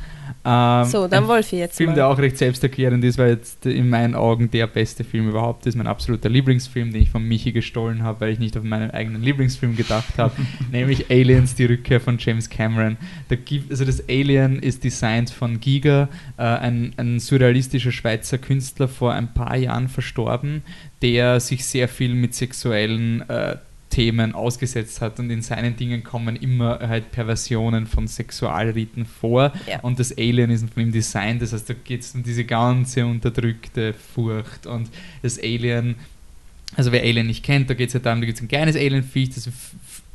Ähm, 0.45 0.85
So, 0.85 1.09
dann 1.09 1.29
Wolfi 1.29 1.57
jetzt 1.57 1.77
Film, 1.77 1.91
mal. 1.91 1.97
der 1.97 2.09
auch 2.09 2.19
recht 2.19 2.39
selbsterklärend 2.39 3.05
ist, 3.05 3.19
weil 3.19 3.31
jetzt 3.31 3.67
in 3.67 3.89
meinen 3.89 4.15
Augen 4.15 4.51
der 4.51 4.67
beste 4.67 5.05
Film 5.05 5.29
überhaupt 5.29 5.67
ist. 5.67 5.75
Mein 5.77 5.87
absoluter 5.87 6.29
Lieblingsfilm, 6.29 6.93
den 6.93 7.03
ich 7.03 7.11
von 7.11 7.23
Michi 7.23 7.53
gestohlen 7.53 8.03
habe, 8.03 8.21
weil 8.21 8.33
ich 8.33 8.39
nicht 8.39 8.57
auf 8.57 8.65
meinen 8.65 8.91
eigenen 8.91 9.23
Lieblingsfilm 9.23 9.77
gedacht 9.77 10.19
habe, 10.19 10.35
nämlich 10.73 11.11
Aliens, 11.11 11.55
die 11.55 11.67
Rückkehr 11.67 12.01
von 12.01 12.19
James 12.19 12.49
Cameron. 12.51 12.97
Da 13.29 13.37
gibt, 13.37 13.71
also 13.71 13.85
das 13.85 14.09
Alien 14.09 14.59
ist 14.59 14.85
designt 14.85 15.31
von 15.31 15.61
Giga, 15.61 16.09
äh, 16.37 16.43
ein, 16.43 16.93
ein 16.97 17.19
surrealistischer 17.19 17.93
Schweizer 17.93 18.39
Künstler, 18.39 18.89
vor 18.89 19.13
ein 19.13 19.33
paar 19.33 19.57
Jahren 19.57 19.89
verstorben, 19.89 20.63
der 21.03 21.41
sich 21.41 21.65
sehr 21.65 21.89
viel 21.89 22.15
mit 22.15 22.35
sexuellen 22.35 23.29
äh, 23.29 23.57
Themen 23.97 24.35
ausgesetzt 24.35 25.01
hat 25.01 25.19
und 25.21 25.31
in 25.31 25.41
seinen 25.41 25.75
Dingen 25.75 26.05
kommen 26.05 26.37
immer 26.37 26.81
halt 26.87 27.13
Perversionen 27.13 27.87
von 27.87 28.07
Sexualriten 28.07 29.07
vor. 29.07 29.55
Ja. 29.67 29.81
und 29.81 29.99
das 29.99 30.13
Alien 30.19 30.51
ist 30.51 30.69
von 30.69 30.83
ihm 30.83 30.93
designt, 30.93 31.41
das 31.41 31.55
heißt, 31.55 31.71
da 31.71 31.75
geht 31.83 32.03
es 32.03 32.15
um 32.15 32.23
diese 32.23 32.45
ganze 32.45 33.07
unterdrückte 33.07 33.95
Furcht. 33.95 34.67
Und 34.67 34.91
das 35.23 35.39
Alien, 35.39 35.95
also 36.75 36.93
wer 36.93 37.01
Alien 37.01 37.27
nicht 37.27 37.43
kennt, 37.43 37.71
da 37.71 37.75
geht 37.75 37.89
es 37.89 37.95
ja 37.95 38.01
darum, 38.01 38.21
da 38.21 38.27
gibt 38.27 38.37
es 38.37 38.45
ein 38.45 38.49
kleines 38.49 38.77
Alienviech, 38.77 39.31
das 39.31 39.49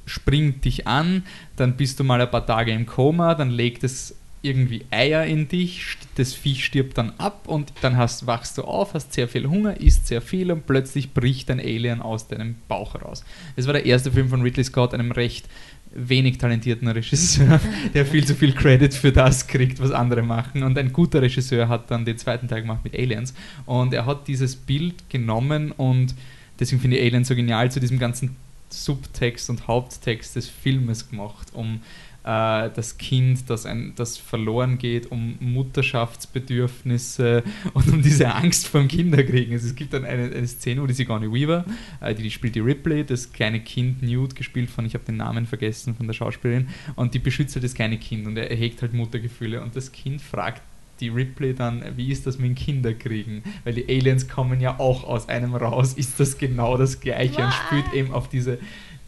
springt 0.06 0.64
dich 0.64 0.86
an, 0.86 1.24
dann 1.56 1.76
bist 1.76 2.00
du 2.00 2.04
mal 2.04 2.22
ein 2.22 2.30
paar 2.30 2.46
Tage 2.46 2.72
im 2.74 2.86
Koma, 2.86 3.34
dann 3.34 3.50
legt 3.50 3.84
es 3.84 4.16
irgendwie 4.42 4.86
Eier 4.90 5.26
in 5.26 5.48
dich, 5.48 5.98
das 6.16 6.34
Vieh 6.34 6.56
stirbt 6.56 6.98
dann 6.98 7.14
ab 7.18 7.44
und 7.48 7.74
dann 7.82 7.96
hast, 7.98 8.26
wachst 8.26 8.58
du 8.58 8.64
auf, 8.64 8.94
hast 8.96 9.14
sehr 9.14 9.28
viel 9.28 9.48
Hunger, 9.48 9.80
isst 9.80 10.08
sehr 10.08 10.22
viel 10.22 10.52
und 10.52 10.66
plötzlich 10.66 11.14
bricht 11.14 11.52
ein 11.52 11.60
Alien 11.60 12.02
aus 12.02 12.28
deinem 12.28 12.56
Bauch 12.68 12.96
heraus. 12.96 13.24
Das 13.56 13.68
war 13.68 13.74
der 13.74 13.86
erste 13.86 14.12
Film 14.12 14.30
von 14.30 14.42
Ridley 14.42 14.64
Scott, 14.64 14.94
einem 14.94 15.12
recht 15.12 15.48
wenig 15.94 16.38
talentierten 16.38 16.88
Regisseur, 16.88 17.60
der 17.94 18.06
viel 18.06 18.26
zu 18.26 18.34
viel 18.34 18.54
Credit 18.54 18.94
für 18.94 19.12
das 19.12 19.48
kriegt, 19.48 19.80
was 19.80 19.92
andere 19.92 20.24
machen. 20.24 20.64
Und 20.64 20.78
ein 20.78 20.92
guter 20.92 21.22
Regisseur 21.22 21.68
hat 21.68 21.92
dann 21.92 22.06
den 22.06 22.18
zweiten 22.18 22.48
Teil 22.48 22.62
gemacht 22.62 22.84
mit 22.84 22.96
Aliens. 22.96 23.34
Und 23.66 23.94
er 23.94 24.06
hat 24.06 24.28
dieses 24.28 24.56
Bild 24.56 25.10
genommen 25.10 25.72
und 25.72 26.16
deswegen 26.60 26.82
finde 26.82 26.98
ich 26.98 27.04
Aliens 27.04 27.28
so 27.28 27.36
genial 27.36 27.72
zu 27.72 27.80
diesem 27.80 28.00
ganzen 28.00 28.36
Subtext 28.70 29.50
und 29.50 29.68
Haupttext 29.68 30.36
des 30.36 30.48
Filmes 30.48 31.10
gemacht, 31.10 31.50
um 31.54 31.82
äh, 32.24 32.70
das 32.70 32.98
Kind, 32.98 33.50
das, 33.50 33.66
ein, 33.66 33.94
das 33.96 34.18
verloren 34.18 34.78
geht, 34.78 35.12
um 35.12 35.36
Mutterschaftsbedürfnisse 35.40 37.44
und 37.74 37.92
um 37.92 38.02
diese 38.02 38.34
Angst 38.34 38.68
vor 38.68 38.82
dem 38.82 38.88
Kinderkriegen. 38.88 39.54
Also 39.54 39.68
es 39.68 39.76
gibt 39.76 39.94
dann 39.94 40.06
eine, 40.06 40.26
eine 40.26 40.48
Szene, 40.48 40.82
wo 40.82 40.88
die 40.88 40.94
Sigourney 40.94 41.32
Weaver, 41.32 41.66
äh, 42.00 42.14
die, 42.14 42.24
die 42.24 42.32
spielt 42.32 42.56
die 42.56 42.60
Ripley, 42.60 43.04
das 43.04 43.32
kleine 43.32 43.62
Kind 43.62 44.04
Newt, 44.04 44.36
gespielt 44.36 44.70
von, 44.70 44.86
ich 44.86 44.94
habe 44.94 45.06
den 45.06 45.18
Namen 45.18 45.46
vergessen, 45.46 45.96
von 45.96 46.08
der 46.08 46.14
Schauspielerin, 46.14 46.68
und 46.96 47.14
die 47.14 47.20
beschützt 47.20 47.56
halt 47.56 47.64
das 47.64 47.74
kleine 47.74 47.98
Kind 47.98 48.28
und 48.28 48.38
er, 48.38 48.52
er 48.52 48.58
hegt 48.58 48.82
halt 48.82 48.94
Muttergefühle 48.94 49.62
und 49.62 49.76
das 49.76 49.92
Kind 49.92 50.22
fragt 50.22 50.62
die 51.02 51.10
Ripley 51.10 51.54
dann, 51.54 51.84
wie 51.98 52.12
ist 52.12 52.28
das 52.28 52.38
mit 52.38 52.50
dem 52.50 52.56
Kinderkriegen? 52.56 53.44
Weil 53.64 53.74
die 53.74 53.90
Aliens 53.90 54.28
kommen 54.28 54.62
ja 54.62 54.80
auch 54.80 55.04
aus 55.04 55.28
einem 55.28 55.56
raus. 55.56 55.94
Ist 55.94 56.20
das 56.20 56.38
genau 56.38 56.78
das 56.78 57.00
Gleiche? 57.00 57.44
Und 57.44 57.54
spielt 57.54 57.94
eben 57.94 58.14
auf 58.14 58.30
diese 58.30 58.60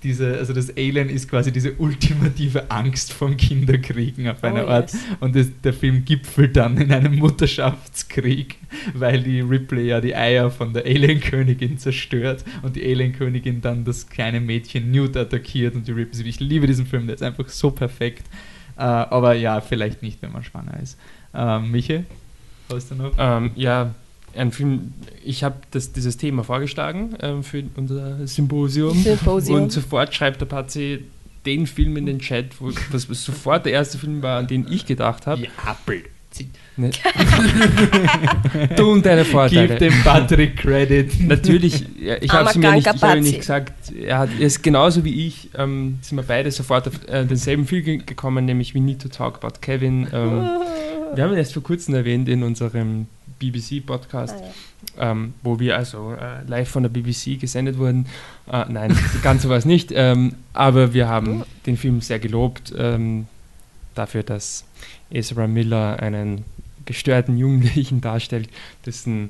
diese, 0.03 0.37
also 0.37 0.53
das 0.53 0.75
Alien 0.75 1.09
ist 1.09 1.29
quasi 1.29 1.51
diese 1.51 1.73
ultimative 1.73 2.69
Angst 2.69 3.13
vom 3.13 3.37
Kinderkriegen 3.37 4.27
auf 4.27 4.43
eine 4.43 4.65
oh, 4.65 4.69
Art. 4.69 4.91
Yes. 4.91 5.01
Und 5.19 5.35
das, 5.35 5.47
der 5.63 5.73
Film 5.73 6.05
gipfelt 6.05 6.55
dann 6.57 6.77
in 6.77 6.91
einem 6.91 7.15
Mutterschaftskrieg, 7.15 8.57
weil 8.93 9.23
die 9.23 9.41
Ripley 9.41 9.87
ja 9.87 10.01
die 10.01 10.15
Eier 10.15 10.51
von 10.51 10.73
der 10.73 10.85
Alienkönigin 10.85 11.77
zerstört 11.77 12.43
und 12.61 12.75
die 12.75 12.83
Alienkönigin 12.83 13.61
dann 13.61 13.85
das 13.85 14.09
kleine 14.09 14.39
Mädchen 14.39 14.91
Newt 14.91 15.15
attackiert 15.15 15.75
und 15.75 15.87
die 15.87 15.91
Ripley. 15.91 16.27
Ich 16.27 16.39
liebe 16.39 16.67
diesen 16.67 16.85
Film, 16.85 17.07
der 17.07 17.15
ist 17.15 17.23
einfach 17.23 17.47
so 17.49 17.71
perfekt. 17.71 18.25
Uh, 18.75 18.81
aber 18.81 19.35
ja, 19.35 19.61
vielleicht 19.61 20.01
nicht, 20.01 20.21
wenn 20.23 20.31
man 20.31 20.43
schwanger 20.43 20.79
ist. 20.81 20.97
Uh, 21.31 21.59
Michael, 21.59 22.05
hast 22.71 22.89
du 22.89 22.95
noch? 22.95 23.11
Um, 23.11 23.45
ähm, 23.45 23.51
ja, 23.55 23.93
Film, 24.51 24.93
ich 25.23 25.43
habe 25.43 25.55
dieses 25.73 26.17
Thema 26.17 26.43
vorgeschlagen 26.43 27.15
ähm, 27.21 27.43
für 27.43 27.63
unser 27.75 28.25
Symposium, 28.27 28.97
Symposium, 28.97 29.63
und 29.63 29.71
sofort 29.71 30.13
schreibt 30.13 30.41
der 30.41 30.47
Patsy 30.47 31.05
den 31.45 31.67
Film 31.67 31.97
in 31.97 32.05
den 32.05 32.19
Chat, 32.19 32.59
wo 32.59 32.71
das 32.91 33.03
sofort 33.03 33.65
der 33.65 33.73
erste 33.73 33.97
Film 33.97 34.21
war, 34.21 34.39
an 34.39 34.47
den 34.47 34.65
ich 34.71 34.85
gedacht 34.85 35.27
habe. 35.27 35.43
Ja, 35.43 35.77
Blödsinn. 35.85 36.49
Ne? 36.75 36.89
du 38.75 38.91
und 38.91 39.05
deine 39.05 39.25
Vorteile. 39.25 39.67
Gib 39.67 39.79
dem 39.79 40.03
Patrick 40.03 40.57
Credit. 40.57 41.27
Natürlich, 41.27 41.85
ich 41.99 42.31
habe 42.31 42.49
es 42.49 42.55
mir 42.55 42.71
nicht, 42.71 42.87
ich 42.87 43.01
hab 43.01 43.19
nicht 43.19 43.39
gesagt, 43.39 43.91
er, 43.93 44.19
hat, 44.19 44.29
er 44.39 44.47
ist 44.47 44.63
genauso 44.63 45.03
wie 45.03 45.27
ich, 45.27 45.49
ähm, 45.55 45.99
sind 46.01 46.17
wir 46.17 46.23
beide 46.23 46.49
sofort 46.49 46.87
auf 46.87 47.07
äh, 47.07 47.25
denselben 47.25 47.67
Film 47.67 48.05
gekommen, 48.05 48.45
nämlich 48.45 48.73
We 48.73 48.79
Need 48.79 49.01
to 49.01 49.09
Talk 49.09 49.43
About 49.43 49.59
Kevin. 49.61 50.07
Ähm, 50.11 50.49
wir 51.15 51.23
haben 51.23 51.31
ihn 51.33 51.37
erst 51.37 51.53
vor 51.53 51.63
kurzem 51.63 51.93
erwähnt 51.93 52.27
in 52.27 52.41
unserem 52.41 53.07
BBC-Podcast, 53.51 54.35
ah, 54.35 54.53
ja. 54.97 55.11
ähm, 55.11 55.33
wo 55.43 55.59
wir 55.59 55.77
also 55.77 56.13
äh, 56.13 56.43
live 56.47 56.69
von 56.69 56.83
der 56.83 56.89
BBC 56.89 57.39
gesendet 57.39 57.77
wurden. 57.77 58.07
Äh, 58.51 58.65
nein, 58.69 58.97
ganz 59.23 59.43
so 59.43 59.49
war 59.49 59.57
es 59.57 59.65
nicht, 59.65 59.91
ähm, 59.93 60.35
aber 60.53 60.93
wir 60.93 61.07
haben 61.07 61.41
oh. 61.41 61.45
den 61.65 61.77
Film 61.77 62.01
sehr 62.01 62.19
gelobt 62.19 62.73
ähm, 62.77 63.27
dafür, 63.95 64.23
dass 64.23 64.65
Ezra 65.09 65.47
Miller 65.47 65.99
einen 65.99 66.45
gestörten 66.85 67.37
Jugendlichen 67.37 68.01
darstellt, 68.01 68.49
dessen 68.85 69.29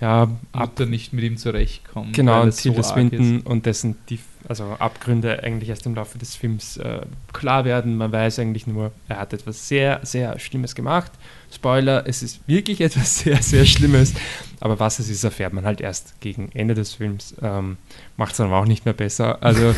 ja, 0.00 0.28
Mutter 0.52 0.86
nicht 0.86 1.12
mit 1.12 1.24
ihm 1.24 1.36
zurechtkommt. 1.36 2.14
Genau, 2.14 2.48
Tilda 2.50 2.82
so 2.82 2.90
Swinton 2.90 3.40
und 3.40 3.64
dessen 3.64 3.96
die, 4.10 4.18
also 4.48 4.64
Abgründe 4.78 5.42
eigentlich 5.42 5.70
erst 5.70 5.86
im 5.86 5.94
Laufe 5.94 6.18
des 6.18 6.34
Films 6.36 6.76
äh, 6.76 7.00
klar 7.32 7.64
werden. 7.64 7.96
Man 7.96 8.12
weiß 8.12 8.38
eigentlich 8.40 8.66
nur, 8.66 8.92
er 9.08 9.18
hat 9.18 9.32
etwas 9.32 9.68
sehr, 9.68 10.00
sehr 10.02 10.38
Schlimmes 10.38 10.74
gemacht. 10.74 11.12
Spoiler, 11.54 12.06
es 12.06 12.22
ist 12.22 12.46
wirklich 12.46 12.80
etwas 12.82 13.20
sehr, 13.20 13.42
sehr 13.42 13.64
Schlimmes. 13.64 14.14
Aber 14.60 14.80
was 14.80 14.98
es 14.98 15.08
ist, 15.08 15.24
erfährt 15.24 15.52
man 15.52 15.64
halt 15.64 15.80
erst 15.80 16.20
gegen 16.20 16.50
Ende 16.52 16.74
des 16.74 16.94
Films. 16.94 17.34
Ähm, 17.42 17.76
Macht 18.16 18.32
es 18.32 18.38
dann 18.38 18.52
auch 18.52 18.66
nicht 18.66 18.84
mehr 18.84 18.94
besser. 18.94 19.42
Also 19.42 19.74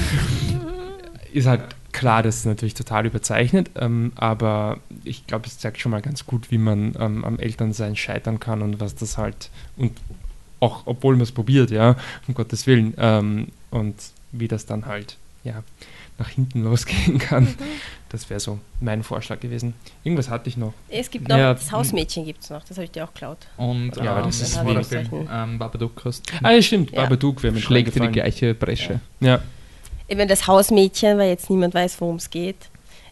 ist 1.33 1.47
halt 1.47 1.63
klar, 1.97 2.23
das 2.23 2.37
ist 2.37 2.47
natürlich 2.47 2.75
total 2.75 3.07
überzeichnet, 3.07 3.71
ähm, 3.77 4.13
aber 4.17 4.81
ich 5.03 5.27
glaube, 5.27 5.47
es 5.47 5.59
zeigt 5.59 5.81
schon 5.81 5.93
mal 5.93 6.03
ganz 6.03 6.27
gut, 6.27 6.51
wie 6.51 6.59
man 6.59 6.95
ähm, 7.01 7.25
am 7.25 7.39
Elternsein 7.39 7.97
scheitern 7.97 8.39
kann 8.39 8.61
und 8.61 8.81
was 8.81 8.97
das 8.97 9.17
halt, 9.17 9.49
und 9.79 9.93
auch 10.61 10.83
obwohl 10.85 11.15
man 11.15 11.23
es 11.23 11.33
probiert, 11.33 11.71
ja, 11.71 11.97
um 12.29 12.35
Gottes 12.35 12.67
Willen, 12.67 12.93
ähm, 12.99 13.49
und 13.71 13.95
wie 14.31 14.47
das 14.47 14.67
dann 14.67 14.85
halt, 14.85 15.17
ja, 15.43 15.63
nach 16.19 16.29
hinten 16.29 16.65
losgehen 16.65 17.19
kann. 17.19 17.45
Mhm. 17.45 17.57
Das 18.09 18.31
wäre 18.31 18.41
so 18.41 18.59
mein 18.81 19.03
Vorschlag 19.03 19.41
gewesen. 19.41 19.75
Irgendwas 20.05 20.31
hatte 20.31 20.49
ich 20.49 20.57
noch. 20.57 20.73
Es 20.89 21.11
gibt 21.11 21.29
noch, 21.29 21.37
ja, 21.37 21.53
das 21.53 21.71
Hausmädchen 21.73 22.25
gibt 22.25 22.43
es 22.43 22.51
noch, 22.51 22.65
das 22.65 22.77
habe 22.77 22.85
ich 22.85 22.91
dir 22.91 23.05
auch 23.05 23.13
geklaut. 23.13 23.39
Und 23.57 23.97
ja, 23.97 24.19
ähm, 24.19 24.25
das 24.25 24.41
ist 24.41 24.65
wie 24.65 24.73
der 24.73 24.85
Film 24.85 25.29
ähm, 25.31 25.59
Babadook 25.59 26.05
hast. 26.05 26.33
Ah, 26.43 26.53
ja, 26.53 26.63
stimmt, 26.63 26.93
ja. 26.93 27.03
Babadook 27.03 27.43
wäre 27.43 27.53
mir 27.53 27.61
Schlägt 27.61 27.95
die 27.95 28.09
gleiche 28.09 28.55
Bresche. 28.55 29.01
ja. 29.21 29.27
ja 29.29 29.43
eben 30.09 30.29
das 30.29 30.47
Hausmädchen, 30.47 31.19
weil 31.19 31.31
jetzt 31.31 31.51
niemand 31.51 31.75
weiß, 31.75 32.01
worum 32.01 32.17
es 32.17 32.31
geht. 32.31 32.57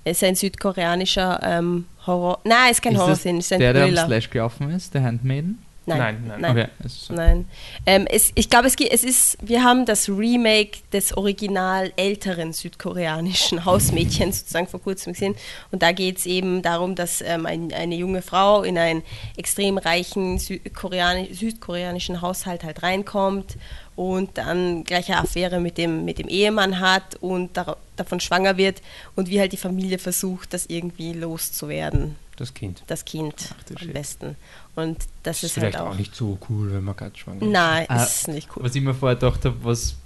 Es 0.05 0.19
ist 0.19 0.25
ein 0.25 0.35
südkoreanischer 0.35 1.41
ähm, 1.43 1.87
Horror. 2.07 2.41
Nein, 2.45 2.67
es 2.71 2.73
ist 2.73 2.83
kein 2.83 2.99
Horrorsinn, 2.99 3.39
es 3.39 3.47
ist 3.47 3.53
ein 3.55 3.61
der, 3.61 3.73
Thriller. 3.73 3.91
Der 3.93 4.03
am 4.03 4.09
Slash 4.09 4.31
gelaufen 4.31 4.71
ist, 4.71 4.93
der 4.95 5.03
Handmaiden? 5.03 5.59
Nein, 5.87 5.99
nein, 5.99 6.41
nein. 6.41 6.41
Nein, 6.41 6.71
okay. 6.79 6.89
so. 6.89 7.15
nein. 7.15 7.49
Ähm, 7.85 8.07
es, 8.09 8.33
ich 8.35 8.49
glaube, 8.49 8.69
es, 8.69 8.77
es 8.77 9.05
ist, 9.05 9.39
wir 9.43 9.63
haben 9.63 9.85
das 9.85 10.09
Remake 10.09 10.79
des 10.93 11.17
original 11.17 11.93
älteren 11.97 12.53
südkoreanischen 12.53 13.65
Hausmädchens 13.65 14.41
sozusagen 14.41 14.67
vor 14.67 14.81
kurzem 14.81 15.13
gesehen. 15.13 15.35
Und 15.71 15.83
da 15.83 15.93
geht 15.93 16.19
es 16.19 16.27
eben 16.27 16.63
darum, 16.63 16.95
dass 16.95 17.21
ähm, 17.21 17.45
ein, 17.45 17.73
eine 17.73 17.97
junge 17.97 18.23
Frau 18.23 18.63
in 18.63 18.79
einen 18.79 19.03
extrem 19.37 19.77
reichen 19.77 20.39
südkoreanisch, 20.39 21.39
südkoreanischen 21.39 22.23
Haushalt 22.23 22.65
halt 22.65 22.83
reinkommt 22.83 23.57
und 23.97 24.39
dann 24.39 24.85
gleich 24.85 25.09
eine 25.13 25.21
Affäre 25.21 25.61
mit 25.61 25.79
dem, 25.79 26.05
mit 26.05 26.19
dem 26.19 26.29
Ehemann 26.29 26.81
hat 26.81 27.17
und 27.21 27.57
da, 27.57 27.77
davon 27.97 28.21
schwanger 28.21 28.57
wird 28.57 28.83
und 29.15 29.29
wie 29.29 29.39
halt 29.39 29.53
die 29.53 29.59
Familie 29.59 29.99
versucht, 29.99 30.53
das 30.53 30.67
irgendwie 30.67 31.13
loszuwerden. 31.13 32.17
Das 32.37 32.53
Kind. 32.53 32.83
Das 32.87 33.05
Kind 33.05 33.35
Ach, 33.51 33.83
am 33.83 33.93
besten. 33.93 34.37
Und 34.75 34.99
das, 35.23 35.41
das 35.41 35.45
ist, 35.45 35.57
ist 35.57 35.63
halt 35.63 35.77
auch, 35.77 35.91
auch, 35.91 35.95
nicht 35.97 36.15
so 36.15 36.39
cool, 36.49 36.73
wenn 36.73 36.85
man 36.85 36.97
gerade 36.97 37.17
schwanger 37.17 37.43
ist. 37.43 37.51
Nein, 37.51 37.87
ah, 37.89 38.03
ist 38.03 38.29
nicht 38.29 38.49
cool. 38.57 38.65
Was 38.65 38.75
ich 38.75 38.83
mir 38.83 38.95
vorher 38.95 39.17
gedacht 39.17 39.45
habe, 39.45 39.57
was 39.63 39.97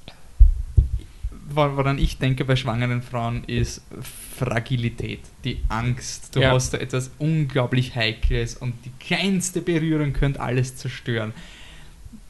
woran 1.50 1.98
ich 1.98 2.18
denke 2.18 2.44
bei 2.44 2.56
schwangeren 2.56 3.02
Frauen, 3.02 3.44
ist 3.44 3.82
Fragilität, 4.36 5.20
die 5.44 5.60
Angst. 5.68 6.36
Du 6.36 6.40
ja. 6.40 6.52
hast 6.52 6.74
da 6.74 6.78
etwas 6.78 7.10
unglaublich 7.18 7.94
Heikles 7.94 8.56
und 8.56 8.74
die 8.84 8.92
kleinste 9.00 9.62
Berührung 9.62 10.12
könnte 10.12 10.40
alles 10.40 10.76
zerstören 10.76 11.32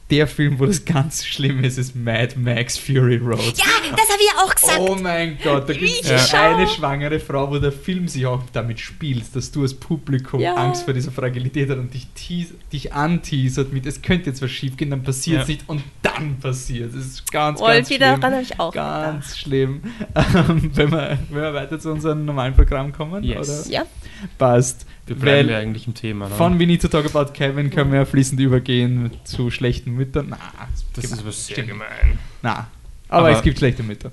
der 0.09 0.27
Film, 0.27 0.59
wo 0.59 0.65
das 0.65 0.85
ganz 0.85 1.25
schlimm 1.25 1.63
ist, 1.63 1.77
ist 1.77 1.95
Mad 1.95 2.35
Max 2.37 2.77
Fury 2.77 3.17
Road. 3.17 3.39
Ja, 3.55 3.65
das 3.95 4.09
habe 4.09 4.19
ich 4.19 4.27
ja 4.27 4.43
auch 4.43 4.55
gesagt. 4.55 4.79
Oh 4.79 4.95
mein 4.95 5.37
Gott, 5.43 5.69
da 5.69 5.73
gibt 5.73 6.03
es 6.03 6.31
ja. 6.31 6.55
eine 6.55 6.67
schwangere 6.67 7.19
Frau, 7.19 7.51
wo 7.51 7.59
der 7.59 7.71
Film 7.71 8.07
sich 8.07 8.25
auch 8.25 8.41
damit 8.51 8.79
spielt, 8.79 9.35
dass 9.35 9.51
du 9.51 9.61
als 9.61 9.73
Publikum 9.73 10.39
ja. 10.39 10.55
Angst 10.55 10.83
vor 10.83 10.93
dieser 10.93 11.11
Fragilität 11.11 11.69
hast 11.69 11.77
und 11.77 11.93
dich, 11.93 12.07
dich 12.73 12.93
anteasert 12.93 13.71
mit, 13.71 13.85
es 13.85 14.01
könnte 14.01 14.31
jetzt 14.31 14.41
was 14.41 14.49
schief 14.51 14.77
gehen, 14.77 14.89
dann 14.89 15.03
passiert 15.03 15.43
es 15.43 15.47
ja. 15.47 15.53
nicht 15.53 15.69
und 15.69 15.83
dann 16.01 16.39
passiert 16.39 16.93
es. 16.95 17.05
ist 17.05 17.31
ganz, 17.31 17.59
ganz 17.59 17.87
schlimm. 17.87 17.99
daran 17.99 18.33
habe 18.33 18.41
ich 18.41 18.59
auch 18.59 18.73
Ganz 18.73 19.25
gedacht. 19.25 19.39
schlimm. 19.39 19.81
Ähm, 20.15 20.71
wenn, 20.75 20.91
wir, 20.91 21.17
wenn 21.29 21.41
wir 21.41 21.53
weiter 21.53 21.79
zu 21.79 21.91
unserem 21.91 22.25
normalen 22.25 22.53
Programm 22.53 22.91
kommen, 22.91 23.23
yes. 23.23 23.67
oder? 23.67 23.71
Ja. 23.71 23.85
Passt. 24.37 24.85
Wir 25.09 25.15
bleiben 25.15 25.47
Weil 25.47 25.53
ja 25.53 25.59
eigentlich 25.59 25.87
im 25.87 25.95
Thema. 25.95 26.29
Ne? 26.29 26.35
Von 26.35 26.59
We 26.59 26.67
Need 26.67 26.83
to 26.83 26.87
Talk 26.87 27.05
About 27.05 27.33
Kevin 27.33 27.71
können 27.71 27.91
wir 27.91 28.05
fließend 28.05 28.39
übergehen 28.39 29.11
zu 29.23 29.49
schlechten 29.49 29.95
Müttern. 29.95 30.27
Na, 30.29 30.37
das 30.93 31.05
ist 31.05 31.25
was 31.25 31.47
sehr 31.47 31.63
gemein. 31.63 32.19
Na, 32.43 32.67
aber, 33.07 33.27
aber 33.27 33.31
es 33.31 33.41
gibt 33.41 33.57
schlechte 33.57 33.81
Mütter. 33.81 34.11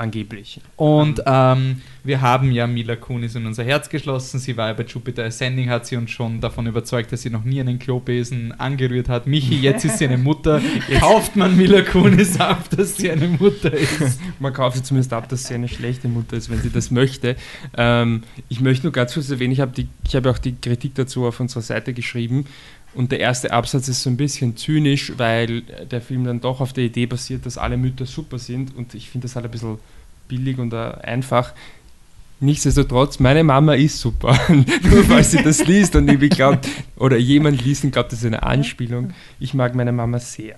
Angeblich. 0.00 0.62
Und 0.76 1.22
ähm, 1.26 1.82
wir 2.04 2.22
haben 2.22 2.52
ja 2.52 2.66
Mila 2.66 2.96
Kunis 2.96 3.34
in 3.34 3.44
unser 3.44 3.64
Herz 3.64 3.90
geschlossen. 3.90 4.38
Sie 4.38 4.56
war 4.56 4.68
ja 4.68 4.72
bei 4.72 4.84
Jupiter 4.84 5.24
Ascending, 5.24 5.68
hat 5.68 5.84
sie 5.84 5.96
uns 5.96 6.10
schon 6.10 6.40
davon 6.40 6.66
überzeugt, 6.66 7.12
dass 7.12 7.20
sie 7.20 7.28
noch 7.28 7.44
nie 7.44 7.60
einen 7.60 7.78
Klobesen 7.78 8.58
angerührt 8.58 9.10
hat. 9.10 9.26
Michi, 9.26 9.56
jetzt 9.60 9.84
ist 9.84 9.98
sie 9.98 10.06
eine 10.06 10.16
Mutter. 10.16 10.62
Kauft 11.00 11.36
man 11.36 11.54
Mila 11.54 11.82
Kunis 11.82 12.40
ab, 12.40 12.64
dass 12.74 12.96
sie 12.96 13.10
eine 13.10 13.28
Mutter 13.28 13.74
ist? 13.74 14.18
man 14.40 14.54
kauft 14.54 14.78
sie 14.78 14.82
zumindest 14.82 15.12
ab, 15.12 15.28
dass 15.28 15.44
sie 15.44 15.52
eine 15.52 15.68
schlechte 15.68 16.08
Mutter 16.08 16.38
ist, 16.38 16.48
wenn 16.48 16.62
sie 16.62 16.70
das 16.70 16.90
möchte. 16.90 17.36
Ähm, 17.76 18.22
ich 18.48 18.62
möchte 18.62 18.86
nur 18.86 18.92
ganz 18.92 19.12
kurz 19.12 19.28
erwähnen, 19.28 19.52
ich 19.52 19.60
habe 19.60 19.84
hab 20.14 20.26
auch 20.26 20.38
die 20.38 20.56
Kritik 20.56 20.94
dazu 20.94 21.26
auf 21.26 21.40
unserer 21.40 21.60
Seite 21.60 21.92
geschrieben. 21.92 22.46
Und 22.92 23.12
der 23.12 23.20
erste 23.20 23.52
Absatz 23.52 23.88
ist 23.88 24.02
so 24.02 24.10
ein 24.10 24.16
bisschen 24.16 24.56
zynisch, 24.56 25.12
weil 25.16 25.62
der 25.62 26.00
Film 26.00 26.24
dann 26.24 26.40
doch 26.40 26.60
auf 26.60 26.72
der 26.72 26.84
Idee 26.84 27.06
basiert, 27.06 27.46
dass 27.46 27.56
alle 27.56 27.76
Mütter 27.76 28.06
super 28.06 28.38
sind. 28.38 28.76
Und 28.76 28.94
ich 28.94 29.10
finde 29.10 29.26
das 29.26 29.36
halt 29.36 29.44
ein 29.44 29.50
bisschen 29.50 29.78
billig 30.28 30.58
und 30.58 30.72
äh, 30.72 30.92
einfach. 31.02 31.52
Nichtsdestotrotz, 32.42 33.18
meine 33.18 33.44
Mama 33.44 33.74
ist 33.74 34.00
super. 34.00 34.36
Nur 34.48 35.08
weil 35.10 35.22
sie 35.22 35.42
das 35.42 35.66
liest 35.66 35.94
und 35.94 36.08
irgendwie 36.08 36.30
glaubt, 36.30 36.66
oder 36.96 37.18
jemand 37.18 37.62
liest 37.62 37.84
und 37.84 37.90
glaubt, 37.90 38.12
das 38.12 38.20
ist 38.20 38.24
eine 38.24 38.42
Anspielung. 38.42 39.12
Ich 39.38 39.52
mag 39.52 39.74
meine 39.74 39.92
Mama 39.92 40.18
sehr. 40.18 40.56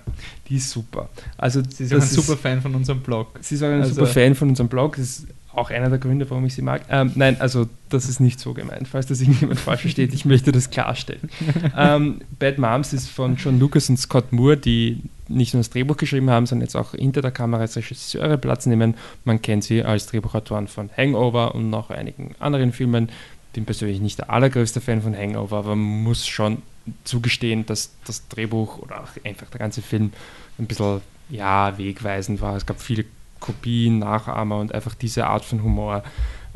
Die 0.48 0.56
ist 0.56 0.70
super. 0.70 1.10
Also, 1.36 1.60
sie 1.68 1.84
ist 1.84 1.92
auch 1.92 2.00
ein 2.00 2.06
super 2.06 2.36
Fan 2.36 2.62
von 2.62 2.76
unserem 2.76 3.00
Blog. 3.00 3.36
Sie 3.40 3.56
ist 3.56 3.64
auch 3.64 3.66
ein 3.66 3.82
also, 3.82 3.94
super 3.94 4.06
Fan 4.06 4.36
von 4.36 4.50
unserem 4.50 4.68
Blog. 4.68 4.94
Das 4.96 5.06
ist 5.06 5.26
auch 5.54 5.70
einer 5.70 5.90
der 5.90 5.98
Gründe, 5.98 6.28
warum 6.30 6.46
ich 6.46 6.54
sie 6.54 6.62
mag. 6.62 6.82
Ähm, 6.88 7.12
nein, 7.14 7.40
also 7.40 7.68
das 7.88 8.08
ist 8.08 8.20
nicht 8.20 8.40
so 8.40 8.54
gemeint, 8.54 8.88
falls 8.88 9.06
das 9.06 9.20
irgendjemand 9.20 9.60
falsch 9.60 9.82
versteht. 9.82 10.14
Ich 10.14 10.24
möchte 10.24 10.52
das 10.52 10.70
klarstellen. 10.70 11.28
ähm, 11.76 12.20
Bad 12.38 12.58
Moms 12.58 12.92
ist 12.92 13.10
von 13.10 13.36
John 13.36 13.58
Lucas 13.58 13.88
und 13.88 13.98
Scott 13.98 14.32
Moore, 14.32 14.56
die 14.56 15.02
nicht 15.28 15.54
nur 15.54 15.60
das 15.60 15.70
Drehbuch 15.70 15.96
geschrieben 15.96 16.30
haben, 16.30 16.46
sondern 16.46 16.66
jetzt 16.66 16.76
auch 16.76 16.92
hinter 16.92 17.22
der 17.22 17.30
Kamera 17.30 17.62
als 17.62 17.76
Regisseure 17.76 18.38
Platz 18.38 18.66
nehmen. 18.66 18.94
Man 19.24 19.42
kennt 19.42 19.64
sie 19.64 19.82
als 19.82 20.06
Drehbuchautoren 20.06 20.68
von 20.68 20.90
Hangover 20.96 21.54
und 21.54 21.70
noch 21.70 21.90
einigen 21.90 22.34
anderen 22.38 22.72
Filmen. 22.72 23.10
Bin 23.52 23.64
persönlich 23.66 24.00
nicht 24.00 24.18
der 24.18 24.30
allergrößte 24.30 24.80
Fan 24.80 25.02
von 25.02 25.16
Hangover, 25.16 25.58
aber 25.58 25.76
man 25.76 26.02
muss 26.02 26.26
schon 26.26 26.62
zugestehen, 27.04 27.66
dass 27.66 27.92
das 28.06 28.26
Drehbuch 28.28 28.78
oder 28.78 29.02
auch 29.02 29.08
einfach 29.24 29.48
der 29.50 29.60
ganze 29.60 29.82
Film 29.82 30.12
ein 30.58 30.66
bisschen 30.66 31.00
ja, 31.28 31.76
wegweisend 31.78 32.40
war. 32.40 32.56
Es 32.56 32.66
gab 32.66 32.80
viele 32.80 33.04
Kopien, 33.42 33.98
Nachahmer 33.98 34.58
und 34.58 34.74
einfach 34.74 34.94
diese 34.94 35.26
Art 35.26 35.44
von 35.44 35.62
Humor, 35.62 36.02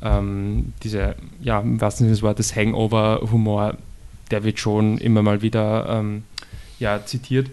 ähm, 0.01 0.73
diese, 0.83 1.17
ja, 1.43 1.61
im 1.61 1.81
wahrsten 1.81 2.05
Sinne 2.05 2.15
des 2.15 2.23
Wortes 2.23 2.57
Hangover-Humor, 2.57 3.77
der 4.31 4.45
wird 4.45 4.59
schon 4.59 4.99
immer 4.99 5.23
mal 5.23 5.43
wieder 5.43 5.87
ähm, 5.89 6.25
ja, 6.79 7.05
zitiert. 7.05 7.51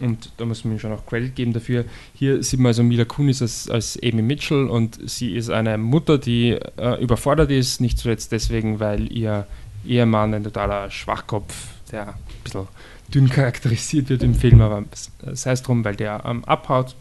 Und 0.00 0.32
da 0.38 0.46
muss 0.46 0.64
man 0.64 0.78
schon 0.78 0.92
auch 0.92 1.06
Credit 1.06 1.34
geben 1.34 1.52
dafür. 1.52 1.84
Hier 2.14 2.42
sieht 2.42 2.58
man 2.58 2.68
also 2.68 2.82
Mila 2.82 3.04
Kunis 3.04 3.42
als, 3.42 3.68
als 3.68 3.98
Amy 4.02 4.22
Mitchell 4.22 4.66
und 4.66 4.98
sie 5.08 5.34
ist 5.36 5.50
eine 5.50 5.76
Mutter, 5.76 6.18
die 6.18 6.58
äh, 6.76 7.02
überfordert 7.02 7.50
ist, 7.50 7.80
nicht 7.80 7.98
zuletzt 7.98 8.32
deswegen, 8.32 8.80
weil 8.80 9.12
ihr 9.12 9.46
Ehemann 9.86 10.34
ein 10.34 10.44
totaler 10.44 10.90
Schwachkopf, 10.90 11.54
der 11.90 12.08
ein 12.08 12.14
bisschen 12.42 12.66
dünn 13.14 13.28
charakterisiert 13.28 14.08
wird 14.08 14.22
im 14.22 14.34
Film, 14.34 14.60
aber 14.60 14.84
sei 15.32 15.52
es 15.52 15.62
drum, 15.62 15.84
weil 15.84 15.96
der 15.96 16.22
ähm, 16.24 16.44
abhaut 16.44 16.96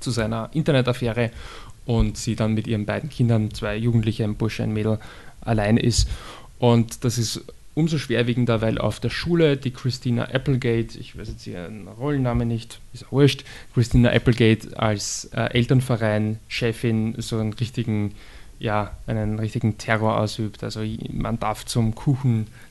zu 0.00 0.10
seiner 0.10 0.50
Internetaffäre 0.52 1.30
und 1.86 2.16
sie 2.16 2.36
dann 2.36 2.54
mit 2.54 2.66
ihren 2.66 2.86
beiden 2.86 3.10
Kindern, 3.10 3.52
zwei 3.52 3.76
Jugendliche, 3.76 4.24
ein 4.24 4.36
Bursche, 4.36 4.62
ein 4.62 4.72
Mädel, 4.72 4.98
allein 5.40 5.76
ist. 5.76 6.08
Und 6.58 7.04
das 7.04 7.18
ist 7.18 7.42
umso 7.74 7.98
schwerwiegender, 7.98 8.60
weil 8.60 8.78
auf 8.78 9.00
der 9.00 9.10
Schule 9.10 9.56
die 9.56 9.70
Christina 9.70 10.24
Applegate, 10.24 10.98
ich 10.98 11.16
weiß 11.18 11.28
jetzt 11.28 11.46
ihren 11.46 11.88
Rollennamen 11.88 12.46
nicht, 12.46 12.80
ist 12.92 13.06
auch 13.06 13.12
wurscht, 13.12 13.44
Christina 13.74 14.10
Applegate 14.10 14.78
als 14.78 15.30
äh, 15.32 15.52
Elternverein, 15.52 16.38
Chefin 16.48 17.14
so 17.18 17.38
einen 17.38 17.52
richtigen, 17.54 18.14
ja, 18.58 18.96
einen 19.06 19.38
richtigen 19.38 19.78
Terror 19.78 20.18
ausübt. 20.18 20.62
Also 20.62 20.82
man 21.10 21.38
darf 21.38 21.64
zum 21.64 21.94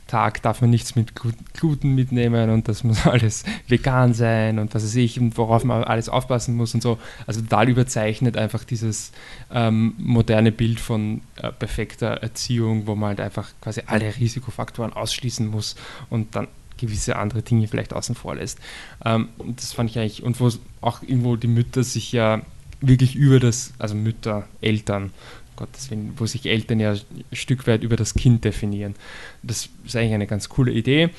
Kuchentag, 0.09 0.41
darf 0.41 0.61
man 0.61 0.71
nichts 0.71 0.95
mit 0.95 1.13
Gluten 1.53 1.93
mitnehmen 1.93 2.49
und 2.49 2.67
das 2.67 2.83
muss 2.83 3.05
alles 3.05 3.43
vegan 3.67 4.13
sein 4.13 4.57
und 4.57 4.73
was 4.73 4.83
weiß 4.83 4.95
ich, 4.95 5.19
und 5.19 5.37
worauf 5.37 5.63
man 5.63 5.83
alles 5.83 6.09
aufpassen 6.09 6.55
muss 6.55 6.73
und 6.73 6.81
so. 6.81 6.97
Also 7.27 7.41
total 7.41 7.69
überzeichnet 7.69 8.35
einfach 8.35 8.63
dieses 8.63 9.11
ähm, 9.53 9.93
moderne 9.97 10.51
Bild 10.51 10.79
von 10.79 11.21
äh, 11.35 11.51
perfekter 11.51 12.07
Erziehung, 12.07 12.87
wo 12.87 12.95
man 12.95 13.09
halt 13.09 13.21
einfach 13.21 13.51
quasi 13.61 13.83
alle 13.85 14.15
Risikofaktoren 14.17 14.93
ausschließen 14.93 15.47
muss 15.47 15.75
und 16.09 16.35
dann 16.35 16.47
gewisse 16.77 17.17
andere 17.17 17.41
Dinge 17.41 17.67
vielleicht 17.67 17.93
außen 17.93 18.15
vor 18.15 18.35
lässt. 18.35 18.57
Ähm, 19.05 19.29
das 19.55 19.73
fand 19.73 19.91
ich 19.91 19.99
eigentlich, 19.99 20.23
und 20.23 20.39
wo 20.39 20.49
auch 20.81 21.03
irgendwo 21.03 21.35
die 21.35 21.47
Mütter 21.47 21.83
sich 21.83 22.11
ja 22.11 22.41
wirklich 22.81 23.15
über 23.15 23.39
das, 23.39 23.73
also 23.77 23.95
Mütter, 23.95 24.47
Eltern, 24.61 25.11
Gottes 25.59 25.91
Willen, 25.91 26.13
wo 26.17 26.25
sich 26.25 26.45
Eltern 26.45 26.79
ja 26.79 26.93
ein 26.93 27.23
Stück 27.33 27.67
weit 27.67 27.83
über 27.83 27.95
das 27.95 28.13
Kind 28.13 28.45
definieren. 28.45 28.95
Das 29.43 29.69
ist 29.85 29.95
eigentlich 29.95 30.13
eine 30.13 30.27
ganz 30.27 30.49
coole 30.49 30.71
Idee. 30.71 31.09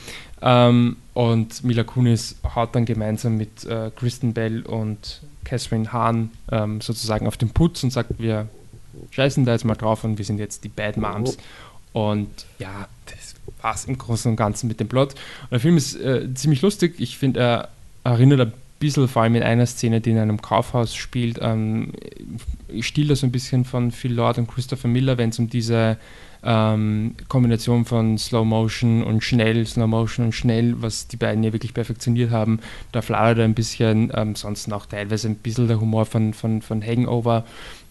Ähm, 0.43 0.97
und 1.15 1.63
Mila 1.63 1.85
Kunis 1.85 2.37
haut 2.55 2.75
dann 2.75 2.87
gemeinsam 2.87 3.37
mit 3.37 3.65
äh, 3.65 3.91
Kristen 3.95 4.33
Bell 4.33 4.63
und 4.63 5.21
Catherine 5.45 5.93
Hahn 5.93 6.31
ähm, 6.51 6.81
sozusagen 6.81 7.27
auf 7.27 7.37
den 7.37 7.51
Putz 7.51 7.83
und 7.85 7.93
sagt, 7.93 8.19
wir 8.19 8.49
scheißen 9.11 9.45
da 9.45 9.53
jetzt 9.53 9.65
mal 9.65 9.75
drauf 9.75 10.05
und 10.05 10.19
wir 10.19 10.25
sind 10.25 10.39
jetzt 10.39 10.65
die 10.65 10.69
Bad 10.69 10.97
Moms. 10.97 11.37
Und 11.93 12.29
ja, 12.59 12.89
das 13.07 13.35
war's 13.61 13.85
im 13.85 13.99
Großen 13.99 14.31
und 14.31 14.37
Ganzen 14.37 14.69
mit 14.69 14.81
dem 14.81 14.89
Plot. 14.89 15.15
Und 15.43 15.51
der 15.53 15.61
Film 15.61 15.77
ist 15.77 15.97
äh, 15.97 16.33
ziemlich 16.35 16.63
lustig. 16.63 16.95
Ich 16.99 17.19
finde, 17.19 17.41
er 17.41 17.69
erinnert 18.05 18.41
ein 18.41 18.53
bisschen, 18.81 19.07
vor 19.07 19.23
allem 19.23 19.37
in 19.37 19.43
einer 19.43 19.67
Szene, 19.67 20.01
die 20.01 20.11
in 20.11 20.19
einem 20.19 20.43
Kaufhaus 20.43 20.95
spielt, 20.97 21.39
ähm, 21.41 21.93
stiehlt 22.81 23.11
das 23.11 23.21
so 23.21 23.27
ein 23.27 23.33
bisschen 23.33 23.65
von 23.65 23.93
Phil 23.93 24.15
Lord 24.15 24.39
und 24.39 24.49
Christopher 24.49 24.89
Miller, 24.89 25.19
wenn 25.19 25.31
es 25.31 25.39
um 25.39 25.49
diese 25.49 25.99
ähm, 26.43 27.15
Kombination 27.29 27.85
von 27.85 28.19
Slow 28.19 28.45
Motion 28.45 29.05
und 29.05 29.23
schnell, 29.23 29.67
Slow 29.67 29.87
Motion 29.87 30.27
und 30.27 30.33
schnell, 30.33 30.75
was 30.81 31.07
die 31.07 31.17
beiden 31.17 31.45
ja 31.45 31.53
wirklich 31.53 31.75
perfektioniert 31.75 32.31
haben. 32.31 32.61
Da 32.93 33.03
fladert 33.03 33.45
ein 33.45 33.55
bisschen, 33.55 34.11
ähm, 34.15 34.35
sonst 34.35 34.73
auch 34.73 34.87
teilweise 34.87 35.29
ein 35.29 35.37
bisschen 35.37 35.69
der 35.69 35.81
Humor 35.81 36.07
von, 36.07 36.35
von, 36.35 36.63
von 36.63 36.83
Hangover. 36.83 37.45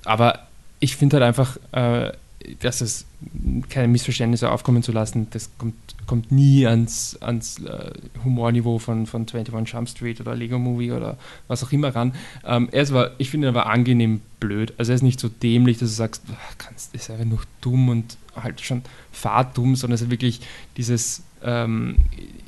Aber 0.05 0.39
ich 0.79 0.95
finde 0.95 1.17
halt 1.17 1.25
einfach, 1.25 1.57
äh, 1.71 2.11
dass 2.61 2.81
es 2.81 3.05
keine 3.69 3.89
Missverständnisse 3.89 4.49
aufkommen 4.49 4.81
zu 4.81 4.91
lassen, 4.91 5.27
das 5.31 5.49
kommt, 5.57 5.75
kommt 6.07 6.31
nie 6.31 6.65
ans, 6.65 7.17
ans 7.21 7.59
äh, 7.59 7.91
Humorniveau 8.23 8.79
von, 8.79 9.05
von 9.05 9.25
21 9.27 9.73
Jump 9.73 9.89
Street 9.89 10.21
oder 10.21 10.35
Lego 10.35 10.57
Movie 10.57 10.91
oder 10.91 11.17
was 11.47 11.63
auch 11.63 11.71
immer 11.71 11.93
ran. 11.93 12.13
Ähm, 12.45 12.69
er 12.71 12.83
ist 12.83 12.91
aber, 12.91 13.11
ich 13.17 13.29
finde 13.29 13.47
ihn 13.47 13.55
aber 13.55 13.65
angenehm 13.65 14.21
blöd. 14.39 14.73
Also 14.77 14.93
er 14.93 14.95
ist 14.95 15.01
nicht 15.01 15.19
so 15.19 15.27
dämlich, 15.27 15.79
dass 15.79 15.89
du 15.89 15.95
sagst, 15.95 16.23
kannst, 16.57 16.95
ist 16.95 17.09
einfach 17.11 17.25
nur 17.25 17.41
dumm 17.61 17.89
und 17.89 18.17
halt 18.35 18.61
schon 18.61 18.83
fahrdumm, 19.11 19.75
sondern 19.75 19.95
es 19.95 20.01
ist 20.03 20.09
wirklich 20.09 20.39
dieses 20.77 21.23
ähm, 21.43 21.97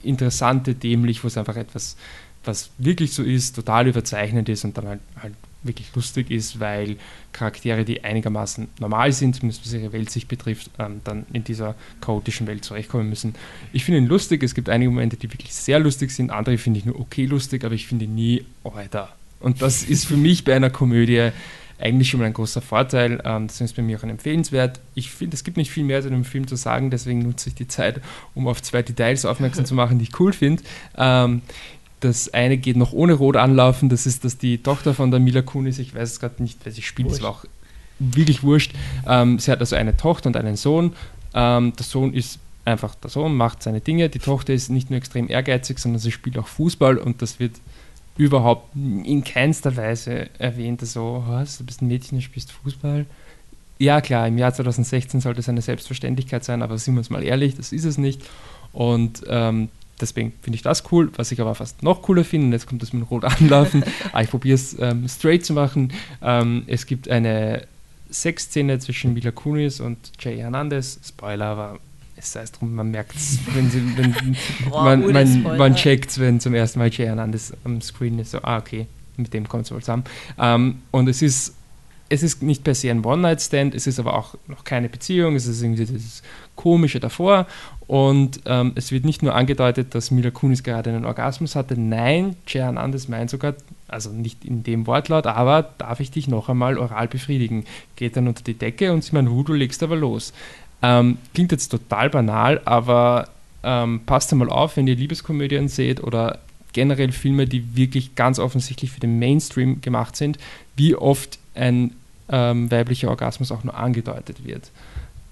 interessante 0.04 0.74
dämlich, 0.74 1.24
wo 1.24 1.28
es 1.28 1.38
einfach 1.38 1.58
etwas, 1.58 1.98
was 2.46 2.72
wirklich 2.78 3.14
so 3.14 3.24
ist, 3.24 3.56
total 3.56 3.88
überzeichnet 3.88 4.48
ist 4.48 4.64
und 4.64 4.78
dann 4.78 4.88
halt, 4.88 5.02
halt 5.22 5.34
wirklich 5.64 5.94
lustig 5.96 6.32
ist, 6.32 6.60
weil 6.60 6.98
Charaktere, 7.34 7.86
die 7.86 8.04
einigermaßen 8.04 8.68
normal 8.80 9.12
sind, 9.12 9.36
zumindest 9.36 9.66
was 9.66 9.74
ihre 9.74 9.94
Weltsicht 9.94 10.28
betrifft, 10.28 10.72
ähm, 10.80 11.02
dann 11.04 11.26
in 11.34 11.44
dieser 11.44 11.76
chaotischen 12.02 12.48
Welt 12.48 12.66
zurechtkommen 12.66 13.10
müssen. 13.10 13.36
Ich 13.74 13.86
finde 13.86 14.00
ihn 14.00 14.08
lustig, 14.08 14.44
es 14.44 14.56
gibt 14.56 14.70
einige 14.70 14.90
Momente, 14.90 15.18
die 15.18 15.32
wirklich 15.32 15.54
sehr 15.54 15.80
lustig 15.80 16.12
sind, 16.12 16.32
andere 16.32 16.58
finde 16.58 16.80
ich 16.80 16.86
nur 16.86 17.00
okay 17.00 17.26
lustig, 17.26 17.64
aber 17.64 17.76
ich 17.76 17.88
finde 17.88 18.06
nie, 18.06 18.46
oh 18.64 18.72
Alter. 18.72 19.10
Und 19.40 19.62
das 19.62 19.84
ist 19.84 20.06
für 20.06 20.18
mich 20.18 20.44
bei 20.44 20.56
einer 20.56 20.70
Komödie 20.70 21.32
eigentlich 21.82 22.10
schon 22.10 22.20
mal 22.20 22.28
ein 22.28 22.34
großer 22.34 22.62
Vorteil. 22.62 23.22
Ähm, 23.26 23.48
deswegen 23.48 23.66
ist 23.66 23.76
bei 23.76 23.82
mir 23.82 23.98
auch 23.98 24.04
ein 24.04 24.10
empfehlenswert. 24.10 24.80
Ich 24.94 25.12
finde, 25.12 25.36
es 25.36 25.44
gibt 25.44 25.58
nicht 25.58 25.72
viel 25.72 25.84
mehr 25.84 26.02
zu 26.02 26.10
dem 26.10 26.26
Film 26.26 26.48
zu 26.48 26.56
sagen, 26.56 26.92
deswegen 26.92 27.20
nutze 27.20 27.50
ich 27.50 27.56
die 27.56 27.68
Zeit, 27.68 28.02
um 28.36 28.48
auf 28.48 28.62
zwei 28.62 28.84
Details 28.84 29.26
aufmerksam 29.26 29.66
zu 29.66 29.74
machen, 29.74 29.98
die 29.98 30.04
ich 30.06 30.20
cool 30.20 30.32
finde. 30.32 30.64
Ähm, 30.96 31.42
das 32.02 32.34
eine 32.34 32.58
geht 32.58 32.78
noch 32.78 32.94
ohne 32.94 33.14
Rot 33.14 33.38
anlaufen, 33.38 33.90
das 33.90 34.06
ist, 34.06 34.26
dass 34.26 34.38
die 34.38 34.58
Tochter 34.58 34.94
von 34.94 35.12
der 35.12 35.20
Mila 35.20 35.42
Kunis, 35.42 35.80
ich 35.80 35.96
weiß 35.96 36.12
es 36.12 36.20
gerade 36.20 36.42
nicht, 36.44 36.60
wer 36.64 36.72
sie 36.72 36.82
spielt, 36.82 37.10
es 37.10 37.22
war 37.22 37.30
auch 37.30 37.46
wirklich 38.00 38.44
wurscht. 38.44 38.74
Ähm, 39.08 39.40
sie 39.40 39.52
hat 39.52 39.60
also 39.60 39.76
eine 39.76 39.96
Tochter 39.96 40.28
und 40.28 40.36
einen 40.36 40.58
Sohn. 40.58 40.94
Ähm, 41.34 41.74
der 41.78 41.86
Sohn 41.86 42.14
ist 42.14 42.40
einfach 42.66 42.96
der 42.96 43.10
Sohn, 43.10 43.36
macht 43.36 43.64
seine 43.64 43.80
Dinge. 43.82 44.10
Die 44.10 44.20
Tochter 44.20 44.54
ist 44.54 44.70
nicht 44.70 44.90
nur 44.90 44.98
extrem 44.98 45.30
ehrgeizig, 45.30 45.80
sondern 45.80 46.00
sie 46.00 46.12
spielt 46.12 46.38
auch 46.38 46.48
Fußball 46.48 46.98
und 46.98 47.22
das 47.22 47.40
wird 47.40 47.54
überhaupt 48.18 48.76
in 48.76 49.24
keinster 49.24 49.76
Weise 49.78 50.30
erwähnt. 50.40 50.82
So, 50.82 51.24
was, 51.28 51.60
du 51.60 51.64
bist 51.64 51.82
ein 51.82 51.88
Mädchen, 51.88 52.18
du 52.18 52.24
spielst 52.24 52.52
Fußball. 52.52 53.06
Ja, 53.78 54.02
klar, 54.02 54.28
im 54.28 54.38
Jahr 54.38 54.54
2016 54.54 55.22
sollte 55.22 55.40
es 55.40 55.50
eine 55.50 55.62
Selbstverständlichkeit 55.62 56.44
sein, 56.44 56.62
aber 56.62 56.78
sind 56.78 56.96
wir 56.96 57.00
uns 57.00 57.10
mal 57.10 57.24
ehrlich, 57.24 57.56
das 57.56 57.72
ist 57.72 57.86
es 57.86 57.98
nicht. 57.98 58.22
Und 58.74 59.24
ähm, 59.28 59.70
Deswegen 60.02 60.34
finde 60.42 60.56
ich 60.56 60.64
das 60.64 60.92
cool. 60.92 61.12
Was 61.16 61.32
ich 61.32 61.40
aber 61.40 61.56
fast 61.56 61.84
noch 61.84 62.02
cooler 62.02 62.24
finde, 62.24 62.48
und 62.48 62.54
jetzt 62.54 62.68
kommt 62.68 62.82
das 62.82 62.94
mit 62.94 63.04
dem 63.04 63.08
Rot 63.08 63.24
anlaufen, 63.24 63.84
ah, 64.12 64.22
ich 64.22 64.30
probiere 64.30 64.56
es 64.56 64.78
ähm, 64.80 65.08
straight 65.08 65.46
zu 65.46 65.54
machen. 65.54 65.94
Ähm, 66.22 66.64
es 66.68 66.86
gibt 66.86 67.10
eine 67.10 67.68
Sexszene 68.12 68.80
zwischen 68.80 69.14
Mila 69.14 69.32
Kunis 69.32 69.80
und 69.80 69.98
Jay 70.20 70.38
Hernandez. 70.38 71.00
Spoiler, 71.06 71.46
aber 71.46 71.80
es 72.16 72.32
sei 72.32 72.42
es 72.42 72.52
drum, 72.52 72.76
man 72.76 72.92
merkt 72.92 73.16
es, 73.16 73.40
wenn, 73.54 73.70
sie, 73.70 73.82
wenn 73.98 74.16
oh, 74.72 74.82
man, 74.82 75.12
man, 75.12 75.58
man 75.58 75.76
checkt 75.76 76.20
wenn 76.20 76.40
zum 76.40 76.54
ersten 76.54 76.80
Mal 76.80 76.90
Jay 76.90 77.06
Hernandez 77.06 77.54
am 77.64 77.82
Screen 77.82 78.20
ist, 78.20 78.32
so, 78.32 78.42
ah, 78.42 78.58
okay, 78.58 78.88
mit 79.18 79.34
dem 79.34 79.48
kommt 79.48 79.66
es 79.66 79.72
wohl 79.72 79.80
zusammen. 79.80 80.04
Ähm, 80.38 80.82
und 80.92 81.08
es 81.08 81.22
ist 81.22 81.56
es 82.12 82.24
ist 82.24 82.44
nicht 82.44 82.66
per 82.66 82.76
se 82.76 82.92
ein 82.92 83.06
One-Night-Stand, 83.06 83.74
es 83.74 83.88
ist 83.88 83.98
aber 83.98 84.16
auch 84.16 84.36
noch 84.48 84.66
keine 84.66 84.90
Beziehung, 84.90 85.36
es 85.36 85.48
ist 85.48 85.62
irgendwie 85.62 85.86
dieses 85.86 86.24
Komische 86.58 87.00
davor. 87.00 87.48
Und 87.88 88.42
ähm, 88.46 88.74
es 88.76 88.92
wird 88.92 89.06
nicht 89.06 89.24
nur 89.24 89.34
angedeutet, 89.34 89.96
dass 89.96 90.12
Mila 90.12 90.30
Kunis 90.30 90.62
gerade 90.62 90.90
einen 90.90 91.06
Orgasmus 91.06 91.56
hatte, 91.56 91.80
nein, 91.80 92.36
Jehan 92.48 92.78
Andes 92.78 93.08
meint 93.08 93.30
sogar, 93.30 93.54
also 93.88 94.10
nicht 94.10 94.44
in 94.44 94.64
dem 94.64 94.88
Wortlaut, 94.88 95.26
aber 95.26 95.64
darf 95.78 96.02
ich 96.02 96.12
dich 96.12 96.28
noch 96.28 96.50
einmal 96.50 96.78
oral 96.78 97.08
befriedigen? 97.08 97.64
Geht 97.96 98.18
dann 98.18 98.28
unter 98.28 98.44
die 98.44 98.56
Decke 98.56 98.92
und 98.92 99.06
sie 99.06 99.16
meint, 99.16 99.30
du 99.30 99.54
legst 99.54 99.82
aber 99.82 99.96
los. 99.96 100.34
Ähm, 100.82 101.18
klingt 101.34 101.54
jetzt 101.54 101.70
total 101.70 102.10
banal, 102.10 102.60
aber 102.66 103.30
ähm, 103.64 104.02
passt 104.06 104.34
einmal 104.34 104.50
auf, 104.50 104.76
wenn 104.76 104.88
ihr 104.88 104.96
Liebeskomödien 104.96 105.70
seht 105.70 106.04
oder 106.04 106.40
generell 106.74 107.14
Filme, 107.14 107.46
die 107.46 107.78
wirklich 107.78 108.16
ganz 108.16 108.38
offensichtlich 108.38 108.92
für 108.92 109.00
den 109.00 109.18
Mainstream 109.18 109.80
gemacht 109.80 110.18
sind, 110.18 110.38
wie 110.76 110.96
oft 110.96 111.40
ein 111.56 111.94
ähm, 112.32 112.72
weiblicher 112.72 113.10
Orgasmus 113.10 113.52
auch 113.52 113.64
nur 113.64 113.76
angedeutet 113.76 114.46
wird. 114.46 114.72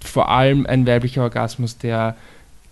Vor 0.02 0.30
allem 0.30 0.66
ein 0.66 0.86
weiblicher 0.86 1.22
Orgasmus, 1.22 1.76
der 1.78 2.16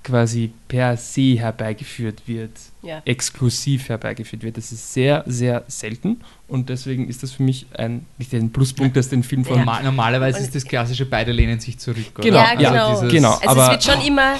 quasi 0.04 0.52
per 0.68 0.96
se 0.96 1.38
herbeigeführt 1.38 2.22
wird, 2.26 2.52
ja. 2.82 3.02
exklusiv 3.04 3.88
herbeigeführt 3.88 4.42
wird. 4.42 4.56
Das 4.56 4.72
ist 4.72 4.94
sehr, 4.94 5.22
sehr 5.26 5.64
selten 5.66 6.20
und 6.46 6.70
deswegen 6.70 7.08
ist 7.08 7.22
das 7.22 7.32
für 7.32 7.42
mich 7.42 7.66
ein, 7.76 8.06
nicht 8.16 8.32
ein 8.32 8.50
Pluspunkt, 8.50 8.96
dass 8.96 9.10
den 9.10 9.22
Film 9.22 9.44
von... 9.44 9.58
Ja. 9.58 9.82
Normalerweise 9.82 10.38
ist 10.38 10.54
das 10.54 10.64
klassische, 10.64 11.04
beide 11.04 11.32
lehnen 11.32 11.60
sich 11.60 11.78
zurück. 11.78 12.18
Oder? 12.18 12.24
Genau, 12.24 12.38
ja, 12.38 12.54
genau. 12.54 12.88
Also 12.88 13.08
genau 13.08 13.32
also 13.34 13.48
aber, 13.48 13.64
es 13.64 13.70
wird 13.70 13.84
schon 13.84 14.06
immer 14.06 14.34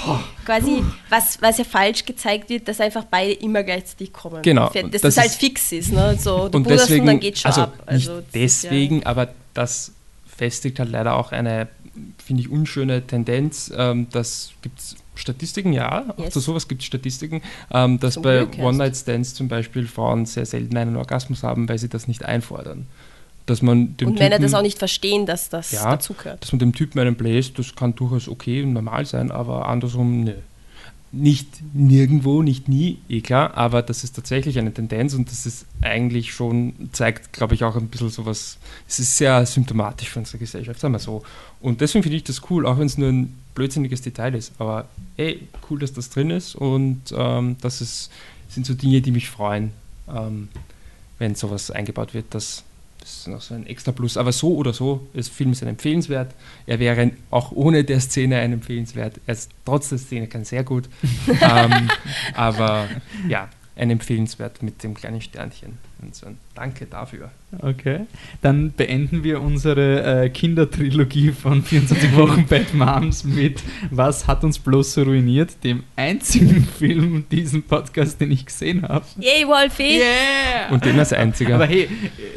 quasi, 0.45 0.83
was, 1.09 1.39
was 1.41 1.57
ja 1.59 1.63
falsch 1.65 2.05
gezeigt 2.05 2.49
wird, 2.49 2.67
dass 2.67 2.81
einfach 2.81 3.03
beide 3.03 3.33
immer 3.33 3.61
gleichzeitig 3.61 4.11
kommen. 4.11 4.41
Genau. 4.41 4.69
Dass 4.69 4.89
das, 4.91 5.01
das 5.01 5.17
halt 5.17 5.31
fix 5.31 5.71
ist. 5.71 5.91
Ne? 5.91 6.17
So, 6.19 6.49
du 6.49 6.57
und 6.57 6.69
deswegen, 6.69 7.01
und 7.01 7.07
dann 7.07 7.19
geht 7.19 7.37
schon 7.37 7.49
also 7.49 7.61
ab. 7.61 7.83
Also 7.85 8.15
nicht 8.15 8.27
deswegen, 8.33 9.01
ja. 9.01 9.05
aber 9.05 9.27
das 9.59 9.91
festigt 10.25 10.79
halt 10.79 10.89
leider 10.89 11.15
auch 11.15 11.33
eine, 11.33 11.67
finde 12.17 12.41
ich, 12.41 12.49
unschöne 12.49 13.05
Tendenz. 13.05 13.71
Ähm, 13.75 14.07
das 14.11 14.51
gibt 14.61 14.79
es 14.79 14.95
Statistiken, 15.15 15.73
ja, 15.73 16.05
auch 16.15 16.23
yes. 16.23 16.33
zu 16.33 16.39
sowas 16.39 16.69
gibt 16.69 16.81
es 16.81 16.87
Statistiken, 16.87 17.41
ähm, 17.73 17.99
dass 17.99 18.13
zum 18.13 18.23
bei 18.23 18.47
One-Night-Stands 18.57 19.33
zum 19.33 19.49
Beispiel 19.49 19.85
Frauen 19.85 20.25
sehr 20.25 20.45
selten 20.45 20.77
einen 20.77 20.95
Orgasmus 20.95 21.43
haben, 21.43 21.67
weil 21.67 21.77
sie 21.77 21.89
das 21.89 22.07
nicht 22.07 22.23
einfordern. 22.23 22.87
Dass 23.47 23.61
man 23.61 23.97
dem 23.97 24.09
und 24.09 24.13
Männer 24.13 24.37
Typen, 24.37 24.43
das 24.43 24.53
auch 24.53 24.61
nicht 24.61 24.77
verstehen, 24.77 25.25
dass 25.25 25.49
das 25.49 25.73
ja, 25.73 25.91
dazugehört. 25.91 26.41
Dass 26.41 26.53
man 26.53 26.59
dem 26.59 26.73
Typen 26.73 26.99
einen 26.99 27.15
bläst, 27.15 27.59
das 27.59 27.75
kann 27.75 27.95
durchaus 27.95 28.29
okay 28.29 28.63
und 28.63 28.71
normal 28.71 29.05
sein, 29.05 29.31
aber 29.31 29.67
andersrum, 29.67 30.23
nö 30.23 30.35
nicht 31.11 31.47
nirgendwo, 31.73 32.43
nicht 32.43 32.69
nie, 32.69 32.99
eh 33.09 33.21
klar, 33.21 33.57
aber 33.57 33.81
das 33.81 34.03
ist 34.03 34.15
tatsächlich 34.15 34.59
eine 34.59 34.73
Tendenz 34.73 35.15
und 35.15 35.31
das 35.31 35.45
ist 35.45 35.65
eigentlich 35.81 36.33
schon, 36.33 36.89
zeigt, 36.91 37.33
glaube 37.33 37.55
ich, 37.55 37.63
auch 37.63 37.75
ein 37.75 37.87
bisschen 37.87 38.09
sowas, 38.09 38.57
es 38.87 38.99
ist 38.99 39.17
sehr 39.17 39.45
symptomatisch 39.45 40.09
für 40.09 40.19
unsere 40.19 40.37
Gesellschaft, 40.37 40.79
sagen 40.79 40.93
wir 40.93 40.99
so. 40.99 41.23
Und 41.61 41.81
deswegen 41.81 42.03
finde 42.03 42.17
ich 42.17 42.23
das 42.23 42.41
cool, 42.49 42.65
auch 42.65 42.77
wenn 42.77 42.85
es 42.85 42.97
nur 42.97 43.09
ein 43.09 43.33
blödsinniges 43.55 44.01
Detail 44.01 44.35
ist, 44.35 44.53
aber 44.59 44.87
ey, 45.17 45.47
cool, 45.69 45.79
dass 45.79 45.93
das 45.93 46.11
drin 46.11 46.29
ist 46.29 46.55
und 46.55 47.01
ähm, 47.15 47.57
das 47.61 47.81
ist, 47.81 48.11
sind 48.47 48.65
so 48.65 48.75
Dinge, 48.75 49.01
die 49.01 49.11
mich 49.11 49.29
freuen, 49.29 49.71
ähm, 50.07 50.49
wenn 51.17 51.33
sowas 51.33 51.71
eingebaut 51.71 52.13
wird, 52.13 52.33
dass 52.35 52.63
das 52.99 53.19
ist 53.19 53.27
noch 53.27 53.41
so 53.41 53.53
ein 53.53 53.65
extra 53.65 53.91
Plus. 53.91 54.17
Aber 54.17 54.31
so 54.31 54.55
oder 54.55 54.73
so, 54.73 55.07
der 55.13 55.23
Film 55.23 55.51
ist 55.51 55.63
ein 55.63 55.69
empfehlenswert. 55.69 56.33
Er 56.65 56.79
wäre 56.79 57.11
auch 57.31 57.51
ohne 57.51 57.83
der 57.83 57.99
Szene 57.99 58.37
ein 58.39 58.53
empfehlenswert. 58.53 59.19
Er 59.25 59.33
ist 59.33 59.51
trotz 59.65 59.89
der 59.89 59.97
Szene 59.97 60.27
kann 60.27 60.43
sehr 60.43 60.63
gut. 60.63 60.89
ähm, 61.41 61.89
aber 62.33 62.87
ja, 63.27 63.49
ein 63.75 63.89
empfehlenswert 63.89 64.61
mit 64.61 64.83
dem 64.83 64.93
kleinen 64.93 65.21
Sternchen. 65.21 65.77
Und 66.01 66.15
so 66.15 66.27
Danke 66.59 66.87
dafür. 66.87 67.31
Okay. 67.61 68.01
Dann 68.41 68.73
beenden 68.73 69.23
wir 69.23 69.41
unsere 69.41 70.23
äh, 70.25 70.29
Kindertrilogie 70.29 71.31
von 71.31 71.63
24 71.63 72.17
Wochen 72.17 72.45
Bad 72.49 72.73
Moms 72.73 73.23
mit 73.23 73.63
Was 73.91 74.27
hat 74.27 74.43
uns 74.43 74.59
bloß 74.59 74.95
so 74.95 75.03
ruiniert? 75.03 75.63
Dem 75.63 75.83
einzigen 75.95 76.65
Film 76.77 77.23
diesen 77.31 77.63
Podcast, 77.63 78.19
den 78.19 78.31
ich 78.31 78.45
gesehen 78.45 78.85
habe. 78.85 79.05
Yay, 79.19 79.47
Wolfie! 79.47 79.99
Yeah! 79.99 80.69
Und 80.69 80.83
den 80.83 80.99
als 80.99 81.13
einziger. 81.13 81.55
Aber 81.55 81.65
hey, 81.65 81.87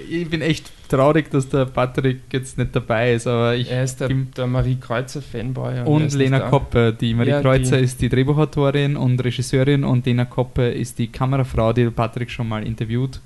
ich 0.09 0.31
bin 0.31 0.41
echt 0.41 0.71
traurig, 0.89 1.29
dass 1.33 1.49
der 1.49 1.65
Patrick 1.65 2.21
jetzt 2.31 2.57
nicht 2.57 2.77
dabei 2.77 3.15
ist. 3.15 3.27
Aber 3.27 3.57
ich 3.57 3.69
er 3.69 3.83
ist 3.83 4.01
der, 4.01 4.09
der 4.09 4.47
Marie 4.47 4.77
Kreuzer 4.77 5.21
Fanboy. 5.21 5.81
Und, 5.81 6.03
und 6.03 6.15
Lena 6.15 6.39
Koppe. 6.39 6.97
Die 6.99 7.13
Marie 7.13 7.31
ja, 7.31 7.41
Kreuzer 7.41 7.79
die 7.79 7.85
ist 7.85 8.01
die 8.01 8.09
Drehbuchautorin 8.09 8.97
und 8.97 9.23
Regisseurin 9.25 9.83
und 9.83 10.07
Lena 10.07 10.27
Koppe 10.27 10.69
ist 10.69 11.01
die 11.01 11.09
Kamerafrau, 11.09 11.73
die 11.73 11.91
Patrick 11.91 12.31
schon 12.31 12.49
mal 12.49 12.65
interviewt 12.65 13.17
hat. 13.17 13.23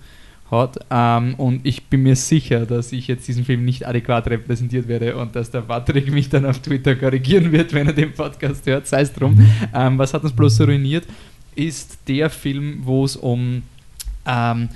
Ähm, 0.51 1.35
und 1.35 1.67
ich 1.67 1.85
bin 1.87 2.03
mir 2.03 2.17
sicher, 2.17 2.67
dass 2.67 2.93
ich 2.93 3.09
jetzt 3.09 3.27
diesen 3.27 3.45
Film 3.45 3.65
nicht 3.65 3.87
adäquat 3.87 4.29
repräsentiert 4.29 4.87
werde 4.87 5.17
und 5.17 5.35
dass 5.35 5.51
der 5.51 5.63
Patrick 5.63 6.11
mich 6.13 6.29
dann 6.29 6.47
auf 6.47 6.61
Twitter 6.61 6.95
korrigieren 6.95 7.51
wird, 7.53 7.73
wenn 7.73 7.89
er 7.89 7.93
den 7.93 8.13
Podcast 8.13 8.65
hört. 8.67 8.87
Sei 8.87 9.01
es 9.01 9.13
drum. 9.13 9.45
Ähm, 9.75 9.99
was 9.99 10.15
hat 10.15 10.23
uns 10.23 10.33
bloß 10.33 10.61
ruiniert, 10.61 11.05
ist 11.55 11.99
der 12.07 12.31
Film, 12.31 12.81
wo 12.83 13.05
es 13.05 13.17
um 13.17 13.63
ähm, 14.27 14.69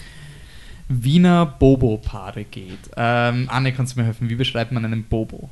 Wiener 0.88 1.46
Bobo-Paare 1.46 2.44
geht. 2.44 2.90
Ähm, 2.96 3.48
Anne, 3.48 3.72
kannst 3.72 3.94
du 3.94 4.00
mir 4.00 4.06
helfen? 4.06 4.28
Wie 4.28 4.34
beschreibt 4.34 4.72
man 4.72 4.84
einen 4.84 5.04
Bobo? 5.04 5.48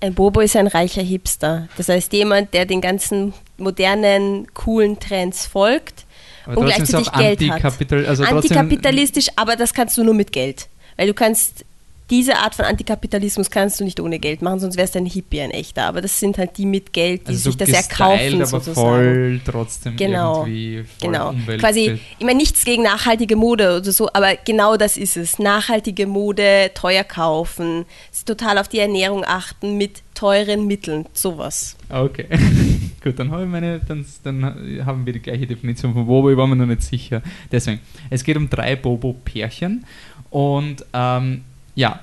Ein 0.00 0.14
Bobo 0.14 0.40
ist 0.40 0.56
ein 0.56 0.66
reicher 0.66 1.02
Hipster. 1.02 1.68
Das 1.76 1.88
heißt, 1.88 2.12
jemand, 2.12 2.54
der 2.54 2.66
den 2.66 2.80
ganzen 2.80 3.34
modernen, 3.56 4.46
coolen 4.54 4.98
Trends 4.98 5.46
folgt 5.46 6.06
aber 6.48 6.60
und 6.60 6.66
gleichzeitig 6.66 7.12
Geld 7.12 7.40
hat. 7.50 7.92
Also 8.06 8.24
Antikapitalistisch, 8.24 9.28
aber 9.36 9.56
das 9.56 9.74
kannst 9.74 9.96
du 9.98 10.04
nur 10.04 10.14
mit 10.14 10.32
Geld. 10.32 10.68
Weil 10.96 11.06
du 11.06 11.14
kannst 11.14 11.64
diese 12.10 12.38
Art 12.38 12.54
von 12.54 12.64
Antikapitalismus 12.64 13.50
kannst 13.50 13.80
du 13.80 13.84
nicht 13.84 14.00
ohne 14.00 14.18
Geld 14.18 14.40
machen, 14.40 14.60
sonst 14.60 14.78
wärst 14.78 14.94
du 14.94 15.00
ein 15.00 15.06
Hippie, 15.06 15.42
ein 15.42 15.50
echter. 15.50 15.84
Aber 15.84 16.00
das 16.00 16.18
sind 16.18 16.38
halt 16.38 16.56
die 16.56 16.64
mit 16.64 16.92
Geld, 16.94 17.22
die 17.22 17.32
also 17.32 17.50
sich 17.50 17.52
so 17.52 17.58
das 17.58 17.68
erkaufen. 17.68 18.36
aber 18.36 18.46
sozusagen. 18.46 18.74
voll 18.74 19.40
trotzdem 19.44 19.96
genau, 19.96 20.46
irgendwie 20.46 20.84
voll 20.98 21.10
Genau. 21.10 21.34
Quasi, 21.58 22.00
ich 22.18 22.24
meine, 22.24 22.38
nichts 22.38 22.64
gegen 22.64 22.82
nachhaltige 22.82 23.36
Mode 23.36 23.76
oder 23.76 23.92
so, 23.92 24.08
aber 24.12 24.36
genau 24.44 24.76
das 24.78 24.96
ist 24.96 25.18
es. 25.18 25.38
Nachhaltige 25.38 26.06
Mode, 26.06 26.70
teuer 26.74 27.04
kaufen, 27.04 27.84
total 28.24 28.58
auf 28.58 28.68
die 28.68 28.78
Ernährung 28.78 29.24
achten 29.26 29.76
mit 29.76 30.02
teuren 30.14 30.66
Mitteln, 30.66 31.06
sowas. 31.12 31.76
Okay. 31.90 32.26
Gut, 33.02 33.18
dann, 33.18 33.30
habe 33.30 33.44
ich 33.44 33.48
meine, 33.48 33.80
dann, 33.80 34.04
dann 34.24 34.84
haben 34.84 35.06
wir 35.06 35.12
die 35.12 35.20
gleiche 35.20 35.46
Definition 35.46 35.94
von 35.94 36.06
Bobo, 36.06 36.30
ich 36.30 36.36
war 36.36 36.46
mir 36.46 36.56
noch 36.56 36.66
nicht 36.66 36.82
sicher. 36.82 37.22
Deswegen, 37.50 37.80
es 38.10 38.24
geht 38.24 38.36
um 38.36 38.48
drei 38.48 38.76
Bobo-Pärchen 38.76 39.84
und 40.30 40.84
ähm, 40.92 41.42
ja, 41.74 42.00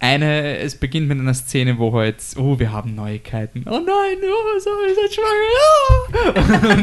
eine, 0.00 0.58
es 0.58 0.76
beginnt 0.76 1.08
mit 1.08 1.18
einer 1.18 1.34
Szene, 1.34 1.78
wo 1.78 1.92
halt, 1.92 2.16
oh, 2.36 2.58
wir 2.58 2.72
haben 2.72 2.94
Neuigkeiten. 2.94 3.64
Oh 3.66 3.80
nein, 3.80 4.18
oh, 4.22 4.58
so, 4.60 4.70
ihr 4.86 4.94
seid 4.94 5.12
schwanger. 5.14 6.78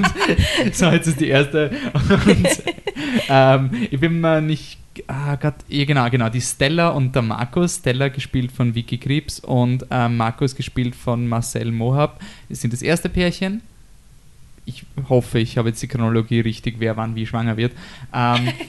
Ja. 0.58 0.64
Und 0.64 0.76
so, 0.76 0.86
jetzt 0.88 1.08
ist 1.08 1.22
die 1.22 1.30
erste. 1.30 1.72
Und 1.94 2.64
ähm, 3.30 3.88
ich 3.90 4.00
bin 4.00 4.20
mir 4.20 4.42
nicht, 4.42 4.80
ah 5.08 5.36
Gott, 5.36 5.56
ja, 5.68 5.86
genau, 5.86 6.10
genau, 6.10 6.30
die 6.30 6.42
Stella 6.42 6.90
und 6.90 7.16
der 7.16 7.22
Markus. 7.22 7.78
Stella 7.78 8.08
gespielt 8.10 8.52
von 8.52 8.76
Vicky 8.76 8.98
Krebs 8.98 9.40
und 9.40 9.86
äh, 9.90 10.10
Markus 10.10 10.56
gespielt 10.56 10.96
von 10.96 11.28
Marcel 11.28 11.72
Mohab. 11.72 12.22
Das 12.50 12.62
sind 12.62 12.74
das 12.74 12.82
erste 12.82 13.10
Pärchen. 13.10 13.62
Ich 14.66 14.84
hoffe, 15.10 15.40
ich 15.40 15.58
habe 15.58 15.70
jetzt 15.70 15.82
die 15.82 15.88
Chronologie 15.88 16.40
richtig, 16.40 16.76
wer 16.80 16.98
wann 16.98 17.16
wie 17.16 17.26
schwanger 17.26 17.58
wird. 17.58 17.74
Ähm, 18.14 18.50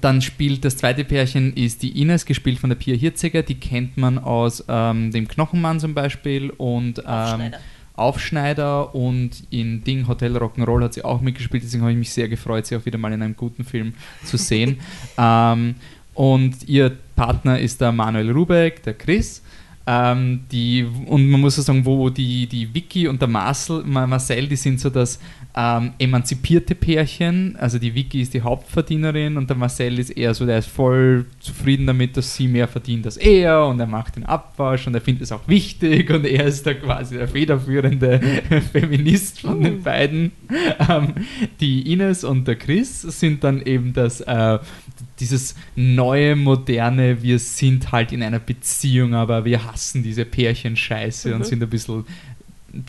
Dann 0.00 0.22
spielt 0.22 0.64
das 0.64 0.76
zweite 0.76 1.04
Pärchen 1.04 1.52
ist 1.54 1.82
die 1.82 2.00
Ines, 2.00 2.26
gespielt 2.26 2.58
von 2.58 2.70
der 2.70 2.76
Pia 2.76 2.96
Hirziger. 2.96 3.42
Die 3.42 3.54
kennt 3.54 3.96
man 3.96 4.18
aus 4.18 4.64
ähm, 4.68 5.12
dem 5.12 5.28
Knochenmann 5.28 5.80
zum 5.80 5.94
Beispiel 5.94 6.50
und 6.50 6.98
ähm, 6.98 7.04
Aufschneider. 7.06 7.58
Aufschneider. 7.94 8.94
und 8.94 9.44
in 9.50 9.84
Ding 9.84 10.06
Hotel 10.08 10.36
Rock'n'Roll 10.36 10.84
hat 10.84 10.94
sie 10.94 11.04
auch 11.04 11.20
mitgespielt. 11.20 11.62
Deswegen 11.62 11.82
habe 11.82 11.92
ich 11.92 11.98
mich 11.98 12.12
sehr 12.12 12.28
gefreut, 12.28 12.66
sie 12.66 12.76
auch 12.76 12.84
wieder 12.84 12.98
mal 12.98 13.12
in 13.12 13.22
einem 13.22 13.36
guten 13.36 13.64
Film 13.64 13.94
zu 14.24 14.36
sehen. 14.36 14.80
ähm, 15.18 15.76
und 16.14 16.68
ihr 16.68 16.96
Partner 17.16 17.58
ist 17.58 17.80
der 17.80 17.92
Manuel 17.92 18.30
Rubeck, 18.30 18.82
der 18.82 18.94
Chris. 18.94 19.42
Ähm, 19.86 20.44
die, 20.50 20.86
und 21.06 21.28
man 21.28 21.40
muss 21.40 21.56
so 21.56 21.62
sagen, 21.62 21.84
wo 21.84 22.08
die, 22.08 22.46
die 22.46 22.72
Vicky 22.72 23.06
und 23.06 23.20
der 23.20 23.28
Marcel, 23.28 23.82
Marcel, 23.84 24.48
die 24.48 24.56
sind 24.56 24.80
so 24.80 24.88
das 24.88 25.18
ähm, 25.56 25.92
emanzipierte 25.98 26.74
Pärchen. 26.74 27.56
Also 27.56 27.78
die 27.78 27.94
Vicky 27.94 28.20
ist 28.20 28.34
die 28.34 28.42
Hauptverdienerin 28.42 29.36
und 29.36 29.48
der 29.48 29.56
Marcel 29.56 29.98
ist 30.00 30.10
eher 30.10 30.34
so, 30.34 30.46
der 30.46 30.58
ist 30.58 30.68
voll 30.68 31.26
zufrieden 31.38 31.86
damit, 31.86 32.16
dass 32.16 32.34
sie 32.34 32.48
mehr 32.48 32.66
verdient 32.66 33.06
als 33.06 33.16
er 33.16 33.66
und 33.66 33.78
er 33.78 33.86
macht 33.86 34.16
den 34.16 34.26
Abwasch 34.26 34.86
und 34.86 34.94
er 34.94 35.00
findet 35.00 35.22
es 35.22 35.32
auch 35.32 35.46
wichtig 35.46 36.10
und 36.10 36.26
er 36.26 36.46
ist 36.46 36.66
da 36.66 36.74
quasi 36.74 37.16
der 37.16 37.28
federführende 37.28 38.20
Feminist 38.72 39.40
von 39.40 39.62
den 39.62 39.82
beiden. 39.82 40.32
Ähm, 40.88 41.14
die 41.60 41.92
Ines 41.92 42.24
und 42.24 42.48
der 42.48 42.56
Chris 42.56 43.02
sind 43.02 43.44
dann 43.44 43.62
eben 43.62 43.92
das 43.92 44.22
äh, 44.22 44.58
dieses 45.20 45.54
neue, 45.76 46.34
moderne, 46.34 47.22
wir 47.22 47.38
sind 47.38 47.92
halt 47.92 48.12
in 48.12 48.22
einer 48.22 48.40
Beziehung, 48.40 49.14
aber 49.14 49.44
wir 49.44 49.64
hassen 49.64 50.02
diese 50.02 50.24
Pärchenscheiße 50.24 51.28
mhm. 51.28 51.34
und 51.36 51.46
sind 51.46 51.62
ein 51.62 51.70
bisschen. 51.70 52.04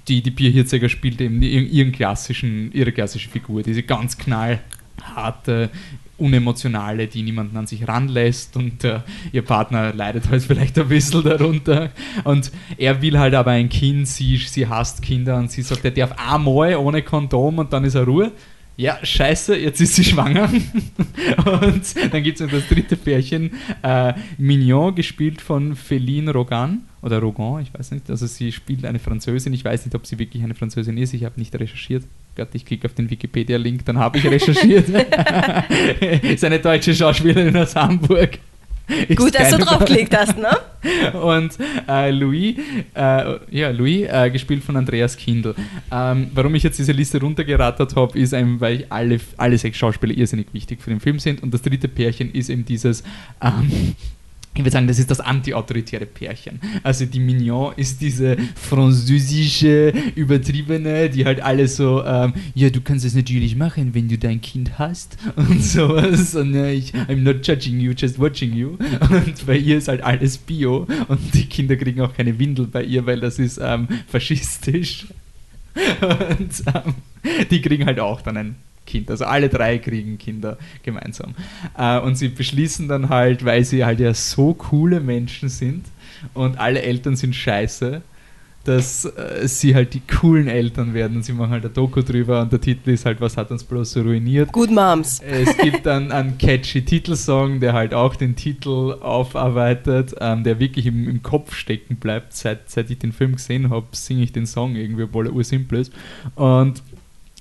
Die, 0.08 0.22
die 0.22 0.32
Bierhirziger 0.32 0.90
spielt 0.90 1.22
eben 1.22 1.42
ihren 1.42 1.92
klassischen, 1.92 2.72
ihre 2.72 2.92
klassische 2.92 3.30
Figur, 3.30 3.62
diese 3.64 3.84
ganz 3.84 4.18
knallharte, 4.18 5.70
unemotionale, 6.18 7.08
die 7.08 7.24
niemanden 7.24 7.58
an 7.58 7.68
sich 7.68 7.88
ranlässt 7.88 8.56
und 8.56 8.84
äh, 8.84 9.02
ihr 9.34 9.42
Partner 9.42 9.94
leidet 9.94 10.30
halt 10.30 10.44
vielleicht 10.44 10.80
ein 10.80 10.88
bisschen 10.88 11.24
darunter. 11.24 11.92
Und 12.24 12.52
er 12.78 13.02
will 13.02 13.20
halt 13.20 13.34
aber 13.34 13.52
ein 13.52 13.70
Kind, 13.70 14.08
sie, 14.08 14.38
sie 14.38 14.68
hasst 14.68 15.02
Kinder 15.02 15.38
und 15.38 15.52
sie 15.52 15.62
sagt, 15.62 15.84
er 15.84 15.92
darf 15.92 16.16
einmal 16.18 16.76
ohne 16.76 17.02
Kondom 17.02 17.60
und 17.60 17.74
dann 17.74 17.84
ist 17.84 17.96
er 17.96 18.06
Ruhe 18.06 18.32
ja, 18.78 19.00
scheiße, 19.02 19.56
jetzt 19.56 19.80
ist 19.80 19.96
sie 19.96 20.04
schwanger. 20.04 20.50
und 21.46 22.14
dann 22.14 22.24
gibt 22.24 22.40
es 22.40 22.46
noch 22.46 22.52
das 22.52 22.68
dritte 22.68 22.98
Pärchen, 22.98 23.52
äh, 23.82 24.14
Mignon, 24.38 24.94
gespielt 24.94 25.42
von 25.42 25.76
Feline 25.76 26.32
Rogan 26.32 26.82
oder 27.06 27.20
Rogan, 27.20 27.62
ich 27.62 27.72
weiß 27.72 27.92
nicht. 27.92 28.10
Also 28.10 28.26
sie 28.26 28.52
spielt 28.52 28.84
eine 28.84 28.98
Französin, 28.98 29.54
ich 29.54 29.64
weiß 29.64 29.86
nicht, 29.86 29.94
ob 29.94 30.08
sie 30.08 30.18
wirklich 30.18 30.44
eine 30.44 30.56
Französin 30.56 30.98
ist, 30.98 31.14
ich 31.14 31.24
habe 31.24 31.40
nicht 31.40 31.54
recherchiert. 31.54 32.04
Gott, 32.36 32.50
ich 32.54 32.66
klicke 32.66 32.88
auf 32.88 32.96
den 32.96 33.10
Wikipedia-Link, 33.10 33.86
dann 33.86 34.00
habe 34.00 34.18
ich 34.18 34.26
recherchiert. 34.26 34.90
ist 36.24 36.44
eine 36.44 36.60
deutsche 36.60 36.96
Schauspielerin 36.96 37.56
aus 37.56 37.76
Hamburg. 37.76 38.40
Gut, 39.16 39.34
dass 39.36 39.52
du 39.52 39.58
draufgelegt 39.58 40.16
hast, 40.16 40.38
ne? 40.38 40.50
Und 41.20 41.58
äh, 41.88 42.12
Louis, 42.12 42.58
äh, 42.94 43.36
ja, 43.50 43.70
Louis, 43.70 44.08
äh, 44.08 44.30
gespielt 44.30 44.64
von 44.64 44.76
Andreas 44.76 45.18
Kindl. 45.18 45.56
Ähm, 45.92 46.30
warum 46.34 46.54
ich 46.56 46.64
jetzt 46.64 46.78
diese 46.78 46.92
Liste 46.92 47.20
runtergerattert 47.20 47.96
habe, 47.96 48.18
ist 48.18 48.34
eben, 48.34 48.60
weil 48.60 48.82
ich 48.82 48.92
alle, 48.92 49.20
alle 49.38 49.58
sechs 49.58 49.78
Schauspieler 49.78 50.16
irrsinnig 50.16 50.48
wichtig 50.54 50.82
für 50.82 50.92
den 50.92 51.00
Film 51.00 51.18
sind. 51.20 51.42
Und 51.42 51.54
das 51.54 51.64
dritte 51.64 51.88
Pärchen 51.88 52.32
ist 52.32 52.50
eben 52.50 52.66
dieses 52.66 53.04
ähm, 53.42 53.96
ich 54.56 54.64
würde 54.64 54.72
sagen, 54.72 54.88
das 54.88 55.00
ist 55.00 55.12
das 55.12 55.20
anti-autoritäre 55.20 56.06
Pärchen. 56.06 56.62
Also 56.82 57.06
die 57.06 57.20
Mignon 57.20 57.74
ist 57.76 58.00
diese 58.02 58.38
französische, 58.56 59.94
übertriebene, 60.16 61.10
die 61.10 61.26
halt 61.26 61.42
alle 61.42 61.68
so, 61.68 62.04
ähm, 62.06 62.34
ja, 62.54 62.70
du 62.70 62.80
kannst 62.80 63.04
es 63.04 63.16
natürlich 63.16 63.58
machen, 63.58 63.94
wenn 63.94 64.08
du 64.08 64.18
dein 64.18 64.40
Kind 64.40 64.80
hast 64.80 65.18
und 65.36 65.62
sowas. 65.62 66.36
Und 66.36 66.54
ja, 66.54 66.68
ich, 66.68 66.94
I'm 66.94 67.18
not 67.18 67.46
judging 67.46 67.82
you, 67.82 67.92
just 67.92 68.18
watching 68.18 68.54
you. 68.54 68.78
Und 69.10 69.46
bei 69.46 69.58
ihr 69.58 69.78
ist 69.78 69.90
halt 69.90 70.02
alles 70.02 70.38
Bio 70.38 70.88
und 71.10 71.34
die 71.34 71.48
Kinder 71.48 71.76
kriegen 71.76 72.00
auch 72.00 72.14
keine 72.14 72.40
Windel 72.40 72.68
bei 72.68 72.84
ihr, 72.84 73.06
weil 73.06 73.20
das 73.20 73.40
ist 73.40 73.60
ähm, 73.62 73.90
faschistisch. 74.08 75.08
Und 76.02 76.64
ähm, 76.74 76.94
die 77.52 77.62
kriegen 77.62 77.86
halt 77.86 78.00
auch 78.00 78.22
dann 78.22 78.38
ein 78.38 78.56
Kind. 78.86 79.10
Also 79.10 79.26
alle 79.26 79.50
drei 79.50 79.78
kriegen 79.78 80.18
Kinder 80.18 80.58
gemeinsam. 80.84 81.36
Äh, 81.78 82.00
und 82.00 82.16
sie 82.16 82.30
beschließen 82.30 82.88
dann 82.88 83.10
halt, 83.10 83.46
weil 83.46 83.64
sie 83.64 83.86
halt 83.86 84.00
ja 84.00 84.14
so 84.14 84.54
coole 84.54 85.00
Menschen 85.00 85.50
sind 85.50 85.86
und 86.34 86.60
alle 86.60 86.82
Eltern 86.82 87.16
sind 87.16 87.36
scheiße, 87.36 88.02
dass 88.66 89.06
äh, 89.06 89.48
sie 89.48 89.76
halt 89.76 89.94
die 89.94 90.02
coolen 90.02 90.48
Eltern 90.48 90.94
werden 90.94 91.18
und 91.18 91.24
sie 91.24 91.34
machen 91.34 91.52
halt 91.52 91.66
ein 91.66 91.74
Doku 91.74 92.02
drüber 92.02 92.42
und 92.42 92.52
der 92.52 92.60
Titel 92.60 92.90
ist 92.90 93.06
halt, 93.06 93.22
was 93.22 93.38
hat 93.38 93.52
uns 93.52 93.64
bloß 93.64 93.92
so 93.92 94.02
ruiniert. 94.02 94.52
Good 94.52 94.72
Moms. 94.72 95.20
Es 95.20 95.56
gibt 95.58 95.86
dann 95.86 96.12
einen 96.12 96.38
catchy 96.38 96.84
Titelsong, 96.84 97.60
der 97.60 97.74
halt 97.74 97.94
auch 97.94 98.16
den 98.16 98.36
Titel 98.36 98.94
aufarbeitet, 99.02 100.16
ähm, 100.20 100.44
der 100.44 100.60
wirklich 100.60 100.88
im, 100.88 101.08
im 101.08 101.22
Kopf 101.22 101.54
stecken 101.54 101.98
bleibt. 101.98 102.34
Seit, 102.34 102.70
seit 102.70 102.90
ich 102.90 102.98
den 102.98 103.12
Film 103.12 103.34
gesehen 103.34 103.70
habe, 103.70 103.86
singe 103.92 104.24
ich 104.24 104.32
den 104.32 104.48
Song 104.48 104.76
irgendwie, 104.76 105.04
obwohl 105.04 105.28
er 105.28 105.34
ursimpel 105.34 105.80
ist. 105.80 105.94
Und 106.34 106.82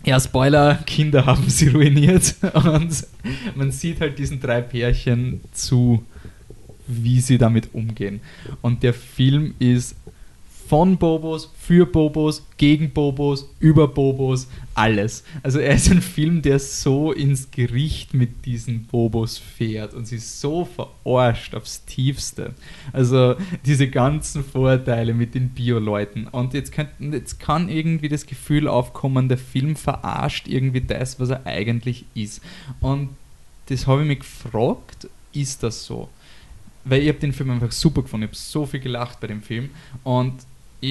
ja, 0.05 0.21
Spoiler, 0.21 0.77
Kinder 0.87 1.27
haben 1.27 1.49
sie 1.49 1.69
ruiniert 1.69 2.35
und 2.55 3.07
man 3.55 3.73
sieht 3.73 4.01
halt 4.01 4.19
diesen 4.19 4.41
drei 4.41 4.61
Pärchen 4.61 5.41
zu, 5.53 6.05
wie 6.87 7.21
sie 7.21 7.39
damit 7.39 7.75
umgehen. 7.75 8.21
Und 8.61 8.83
der 8.83 8.95
Film 8.95 9.55
ist 9.59 9.97
von 10.69 10.97
Bobos, 10.97 11.51
für 11.59 11.87
Bobos, 11.87 12.47
gegen 12.57 12.91
Bobos, 12.91 13.49
über 13.61 13.89
Bobos, 13.89 14.49
alles. 14.75 15.25
Also 15.43 15.59
er 15.59 15.75
ist 15.75 15.91
ein 15.91 16.01
Film, 16.01 16.43
der 16.43 16.59
so 16.59 17.13
ins 17.13 17.51
Gericht 17.51 18.15
mit 18.15 18.47
diesen 18.47 18.87
Bobos 18.87 19.39
fährt 19.39 19.95
und 19.95 20.07
sie 20.07 20.19
so 20.19 20.65
verarscht 20.65 21.55
aufs 21.55 21.85
Tiefste. 21.85 22.55
Also 22.93 23.37
diese 23.67 23.89
ganzen 23.89 24.45
Vorteile 24.45 25.15
mit 25.15 25.35
den 25.35 25.51
Bio-Leuten. 25.51 26.29
Und 26.29 26.55
jetzt, 26.55 26.73
könnt, 26.73 26.91
jetzt 26.99 27.39
kann 27.39 27.69
irgendwie 27.69 28.09
das 28.09 28.27
Gefühl 28.27 28.67
aufkommen, 28.67 29.29
der 29.29 29.39
Film 29.39 29.77
verarscht 29.77 30.49
irgendwie 30.49 30.81
das, 30.81 31.21
was 31.21 31.31
er 31.31 31.47
eigentlich 31.47 32.05
ist. 32.15 32.41
Und 32.81 33.11
das 33.67 33.87
habe 33.87 34.03
ich 34.03 34.09
mich 34.09 34.19
gefragt, 34.21 35.09
ist 35.33 35.63
das 35.63 35.85
so? 35.85 36.09
Weil 36.85 37.03
ich 37.03 37.09
habe 37.09 37.19
den 37.19 37.33
Film 37.33 37.51
einfach 37.51 37.73
super 37.73 38.03
gefunden. 38.03 38.25
Ich 38.25 38.31
habe 38.31 38.37
so 38.37 38.67
viel 38.67 38.81
gelacht 38.81 39.21
bei 39.21 39.27
dem 39.27 39.43
Film. 39.43 39.71
Und 40.03 40.35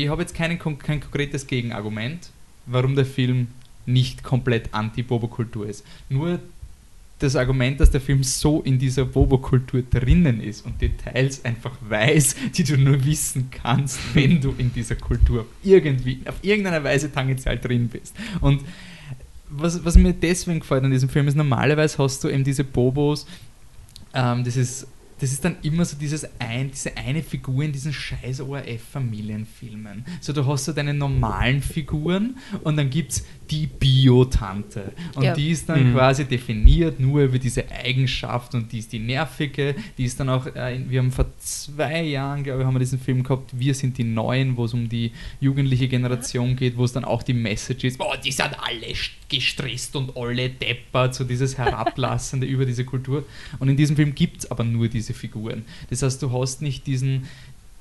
ich 0.01 0.09
habe 0.09 0.21
jetzt 0.21 0.35
kein, 0.35 0.57
kein 0.57 0.99
konkretes 0.99 1.45
Gegenargument, 1.47 2.29
warum 2.65 2.95
der 2.95 3.05
Film 3.05 3.47
nicht 3.85 4.23
komplett 4.23 4.73
anti-Bobo-Kultur 4.73 5.67
ist. 5.67 5.85
Nur 6.09 6.39
das 7.19 7.35
Argument, 7.35 7.79
dass 7.79 7.91
der 7.91 8.01
Film 8.01 8.23
so 8.23 8.61
in 8.61 8.79
dieser 8.79 9.05
Bobo-Kultur 9.05 9.83
drinnen 9.89 10.41
ist 10.41 10.65
und 10.65 10.81
Details 10.81 11.43
einfach 11.45 11.77
weiß, 11.81 12.35
die 12.55 12.63
du 12.63 12.77
nur 12.77 13.03
wissen 13.05 13.49
kannst, 13.51 13.99
wenn 14.13 14.41
du 14.41 14.53
in 14.57 14.73
dieser 14.73 14.95
Kultur 14.95 15.45
irgendwie, 15.63 16.19
auf 16.25 16.35
irgendeine 16.41 16.83
Weise 16.83 17.11
tangential 17.11 17.57
drin 17.57 17.87
bist. 17.87 18.15
Und 18.41 18.61
was, 19.49 19.83
was 19.85 19.97
mir 19.97 20.13
deswegen 20.13 20.59
gefällt 20.59 20.83
an 20.83 20.91
diesem 20.91 21.09
Film 21.09 21.27
ist, 21.27 21.35
normalerweise 21.35 21.97
hast 21.99 22.23
du 22.23 22.29
eben 22.29 22.43
diese 22.43 22.63
Bobos, 22.63 23.25
ähm, 24.13 24.43
ist 24.45 24.87
das 25.23 25.31
ist 25.31 25.45
dann 25.45 25.55
immer 25.61 25.85
so 25.85 25.95
dieses 25.95 26.27
ein, 26.37 26.69
diese 26.71 26.97
eine 26.97 27.23
Figur 27.23 27.63
in 27.63 27.71
diesen 27.71 27.93
scheiß 27.93 28.41
ORF-Familienfilmen. 28.41 30.03
So, 30.19 30.33
du 30.33 30.45
hast 30.45 30.65
so 30.65 30.73
deine 30.73 30.93
normalen 30.93 31.61
Figuren 31.61 32.35
und 32.65 32.75
dann 32.75 32.89
gibt 32.89 33.13
es 33.13 33.25
die 33.53 33.67
Bio-Tante. 33.67 34.93
Und 35.15 35.23
ja. 35.23 35.33
die 35.33 35.51
ist 35.51 35.69
dann 35.69 35.91
mhm. 35.91 35.93
quasi 35.93 36.25
definiert 36.25 36.99
nur 36.99 37.21
über 37.21 37.37
diese 37.37 37.69
Eigenschaft 37.69 38.55
und 38.55 38.71
die 38.71 38.79
ist 38.79 38.91
die 38.91 38.99
nervige. 38.99 39.75
Die 39.97 40.05
ist 40.05 40.19
dann 40.19 40.29
auch, 40.29 40.47
äh, 40.47 40.79
wir 40.87 40.99
haben 40.99 41.11
vor 41.11 41.27
zwei 41.37 42.01
Jahren, 42.01 42.43
glaube 42.43 42.61
ich, 42.61 42.65
haben 42.65 42.73
wir 42.73 42.79
diesen 42.79 42.99
Film 42.99 43.21
gehabt, 43.23 43.51
Wir 43.53 43.75
sind 43.75 43.97
die 43.97 44.03
Neuen, 44.03 44.57
wo 44.57 44.65
es 44.65 44.73
um 44.73 44.89
die 44.89 45.11
jugendliche 45.39 45.87
Generation 45.87 46.55
geht, 46.55 46.77
wo 46.77 46.83
es 46.83 46.93
dann 46.93 47.05
auch 47.05 47.21
die 47.21 47.33
Message 47.33 47.83
ist, 47.83 47.99
oh, 47.99 48.13
die 48.23 48.31
sind 48.31 48.57
alle 48.59 48.93
gestresst 49.29 49.95
und 49.95 50.17
alle 50.17 50.49
deppert, 50.49 51.13
so 51.15 51.23
dieses 51.23 51.57
Herablassende 51.57 52.47
über 52.53 52.65
diese 52.65 52.85
Kultur. 52.85 53.25
Und 53.59 53.69
in 53.69 53.77
diesem 53.77 53.95
Film 53.95 54.15
gibt 54.15 54.39
es 54.39 54.51
aber 54.51 54.63
nur 54.63 54.87
diese 54.87 55.13
Figuren. 55.13 55.65
Das 55.89 56.01
heißt, 56.01 56.21
du 56.21 56.31
hast 56.31 56.61
nicht 56.61 56.87
diesen, 56.87 57.27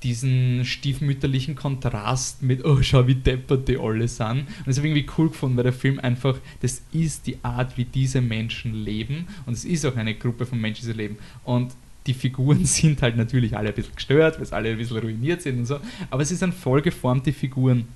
diesen 0.03 0.65
stiefmütterlichen 0.65 1.55
Kontrast 1.55 2.41
mit, 2.43 2.65
oh, 2.65 2.81
schau, 2.81 3.07
wie 3.07 3.15
deppert 3.15 3.67
die 3.67 3.77
alle 3.77 4.07
sind. 4.07 4.41
Und 4.41 4.67
das 4.67 4.77
habe 4.77 4.87
ich 4.87 4.95
irgendwie 4.95 5.11
cool 5.17 5.29
gefunden, 5.29 5.57
weil 5.57 5.63
der 5.63 5.73
Film 5.73 5.99
einfach, 5.99 6.37
das 6.61 6.81
ist 6.91 7.25
die 7.27 7.37
Art, 7.43 7.77
wie 7.77 7.85
diese 7.85 8.21
Menschen 8.21 8.73
leben. 8.73 9.27
Und 9.45 9.53
es 9.53 9.65
ist 9.65 9.85
auch 9.85 9.95
eine 9.95 10.15
Gruppe 10.15 10.45
von 10.45 10.59
Menschen, 10.59 10.81
die 10.81 10.91
sie 10.91 10.97
leben. 10.97 11.17
Und 11.43 11.71
die 12.05 12.13
Figuren 12.13 12.65
sind 12.65 13.01
halt 13.01 13.17
natürlich 13.17 13.55
alle 13.55 13.69
ein 13.69 13.75
bisschen 13.75 13.95
gestört, 13.95 14.39
weil 14.39 14.45
sie 14.45 14.55
alle 14.55 14.69
ein 14.69 14.77
bisschen 14.77 14.97
ruiniert 14.97 15.41
sind 15.41 15.59
und 15.59 15.65
so. 15.65 15.79
Aber 16.09 16.21
es 16.21 16.29
sind 16.29 16.53
vollgeformte 16.53 17.31
Figuren. 17.31 17.87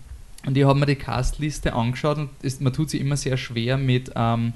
Und 0.45 0.55
ich 0.55 0.63
habe 0.63 0.79
mir 0.79 0.85
die 0.85 0.95
Castliste 0.95 1.73
angeschaut 1.73 2.17
und 2.17 2.29
es, 2.41 2.61
man 2.61 2.71
tut 2.71 2.89
sich 2.89 3.01
immer 3.01 3.17
sehr 3.17 3.35
schwer 3.35 3.77
mit 3.77 4.11
ähm, 4.15 4.53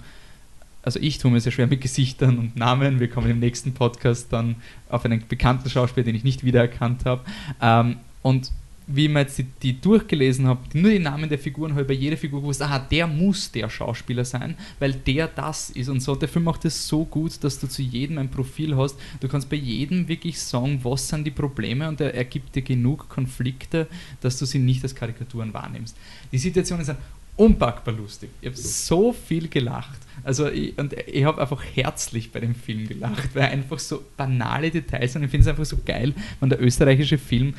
also 0.84 1.00
ich 1.00 1.18
tue 1.18 1.32
mir 1.32 1.40
sehr 1.40 1.52
schwer 1.52 1.68
mit 1.68 1.82
Gesichtern 1.82 2.38
und 2.38 2.56
Namen. 2.56 3.00
Wir 3.00 3.10
kommen 3.10 3.30
im 3.30 3.40
nächsten 3.40 3.74
Podcast 3.74 4.32
dann 4.32 4.56
auf 4.90 5.06
einen 5.06 5.24
bekannten 5.28 5.70
Schauspieler, 5.70 6.06
den 6.06 6.16
ich 6.16 6.24
nicht 6.24 6.44
wiedererkannt 6.44 7.06
habe. 7.06 7.22
Ähm, 7.62 7.98
und 8.22 8.52
wie 8.88 9.06
ich 9.06 9.12
mir 9.12 9.22
jetzt 9.22 9.38
die, 9.38 9.44
die 9.44 9.80
durchgelesen 9.80 10.48
habe, 10.48 10.62
nur 10.74 10.92
die 10.92 11.00
Namen 11.00 11.30
der 11.30 11.40
Figuren, 11.40 11.72
habe 11.72 11.82
ich 11.82 11.88
bei 11.88 11.94
jeder 11.94 12.18
Figur 12.18 12.42
gewusst, 12.42 12.62
aha, 12.62 12.80
der 12.80 13.08
muss 13.08 13.52
der 13.52 13.70
Schauspieler 13.70 14.26
sein, 14.26 14.56
weil 14.80 14.94
der 14.94 15.28
das 15.28 15.70
ist. 15.70 15.88
Und 15.88 16.02
so, 16.02 16.16
der 16.16 16.28
Film 16.28 16.46
macht 16.46 16.66
es 16.66 16.88
so 16.88 17.06
gut, 17.06 17.44
dass 17.44 17.60
du 17.60 17.68
zu 17.68 17.82
jedem 17.82 18.18
ein 18.18 18.30
Profil 18.30 18.76
hast. 18.76 18.98
Du 19.20 19.28
kannst 19.28 19.50
bei 19.50 19.56
jedem 19.56 20.08
wirklich 20.08 20.42
sagen, 20.42 20.80
was 20.84 21.08
sind 21.08 21.26
die 21.26 21.32
Probleme 21.32 21.88
und 21.88 22.02
er, 22.02 22.14
er 22.14 22.26
gibt 22.26 22.56
dir 22.56 22.64
genug 22.64 23.08
Konflikte, 23.08 23.88
dass 24.20 24.38
du 24.40 24.46
sie 24.46 24.60
nicht 24.60 24.84
als 24.84 24.96
Karikaturen 24.96 25.54
wahrnimmst. 25.54 25.96
Die 26.32 26.38
Situationen 26.38 26.84
sind 26.84 26.98
unpackbar 27.38 27.94
lustig. 27.94 28.30
Ich 28.42 28.48
habe 28.48 28.58
so 28.58 29.14
viel 29.14 29.48
gelacht. 29.48 30.01
Also 30.24 30.48
ich, 30.50 30.78
und 30.78 30.94
ich 30.94 31.24
habe 31.24 31.42
einfach 31.42 31.64
herzlich 31.74 32.32
bei 32.32 32.40
dem 32.40 32.56
Film 32.56 32.88
gelacht, 32.88 33.34
weil 33.34 33.44
einfach 33.44 33.80
so 33.80 34.04
banale 34.18 34.72
Details 34.72 35.14
sind. 35.14 35.24
Ich 35.24 35.32
finde 35.32 35.44
es 35.44 35.48
einfach 35.48 35.66
so 35.66 35.78
geil, 35.84 36.14
wenn 36.40 36.50
der 36.50 36.62
österreichische 36.62 37.18
Film 37.18 37.56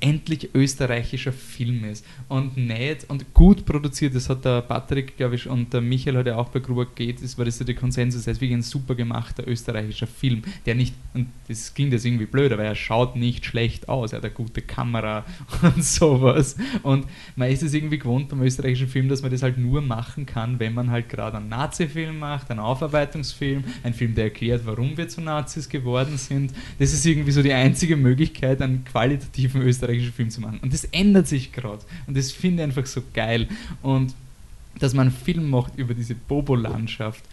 endlich 0.00 0.54
österreichischer 0.54 1.32
Film 1.32 1.84
ist 1.84 2.04
und 2.28 2.56
nicht 2.56 3.08
und 3.08 3.34
gut 3.34 3.64
produziert. 3.64 4.14
Das 4.14 4.28
hat 4.28 4.44
der 4.44 4.62
Patrick, 4.62 5.16
glaube 5.16 5.34
ich, 5.34 5.48
und 5.48 5.72
der 5.72 5.80
Michael 5.80 6.18
hat 6.18 6.26
ja 6.26 6.36
auch 6.36 6.48
bei 6.50 6.60
Gruber 6.60 6.86
geht, 6.86 7.22
das 7.22 7.36
war 7.36 7.44
das 7.44 7.58
so 7.58 7.64
der 7.64 7.74
Konsensus. 7.74 8.26
Er 8.26 8.32
ist 8.32 8.40
wirklich 8.40 8.58
ein 8.58 8.62
super 8.62 8.94
gemachter 8.94 9.46
österreichischer 9.46 10.06
Film, 10.06 10.42
der 10.66 10.74
nicht, 10.74 10.94
und 11.14 11.28
das 11.48 11.74
klingt 11.74 11.92
jetzt 11.92 12.04
irgendwie 12.04 12.26
blöd, 12.26 12.52
aber 12.52 12.64
er 12.64 12.74
schaut 12.74 13.16
nicht 13.16 13.44
schlecht 13.44 13.88
aus. 13.88 14.12
Er 14.12 14.18
hat 14.18 14.24
eine 14.24 14.34
gute 14.34 14.62
Kamera 14.62 15.24
und 15.62 15.84
sowas. 15.84 16.56
Und 16.82 17.06
man 17.34 17.50
ist 17.50 17.62
es 17.62 17.74
irgendwie 17.74 17.98
gewohnt 17.98 18.28
beim 18.28 18.42
österreichischen 18.42 18.88
Film, 18.88 19.08
dass 19.08 19.22
man 19.22 19.32
das 19.32 19.42
halt 19.42 19.58
nur 19.58 19.80
machen 19.80 20.26
kann, 20.26 20.60
wenn 20.60 20.74
man 20.74 20.90
halt 20.90 21.08
gerade 21.08 21.38
einen 21.38 21.48
Nazi-Film 21.48 22.18
macht, 22.18 22.50
einen 22.50 22.60
Aufarbeitungsfilm, 22.60 23.64
einen 23.82 23.94
Film, 23.94 24.14
der 24.14 24.24
erklärt, 24.24 24.62
warum 24.64 24.96
wir 24.96 25.08
zu 25.08 25.20
Nazis 25.20 25.68
geworden 25.68 26.16
sind. 26.18 26.52
Das 26.78 26.92
ist 26.92 27.04
irgendwie 27.04 27.32
so 27.32 27.42
die 27.42 27.52
einzige 27.52 27.96
Möglichkeit, 27.96 28.62
einen 28.62 28.84
qualitativen 28.84 29.62
österreichischen 29.62 29.87
österreichischen 29.88 30.12
Film 30.12 30.30
zu 30.30 30.40
machen. 30.40 30.58
Und 30.60 30.72
das 30.72 30.84
ändert 30.84 31.26
sich 31.26 31.52
gerade. 31.52 31.82
Und 32.06 32.16
das 32.16 32.30
finde 32.32 32.62
ich 32.62 32.68
einfach 32.68 32.86
so 32.86 33.02
geil. 33.14 33.48
Und 33.82 34.14
dass 34.78 34.94
man 34.94 35.08
einen 35.08 35.16
Film 35.16 35.50
macht 35.50 35.76
über 35.76 35.94
diese 35.94 36.14
Bobo-Landschaft, 36.14 37.24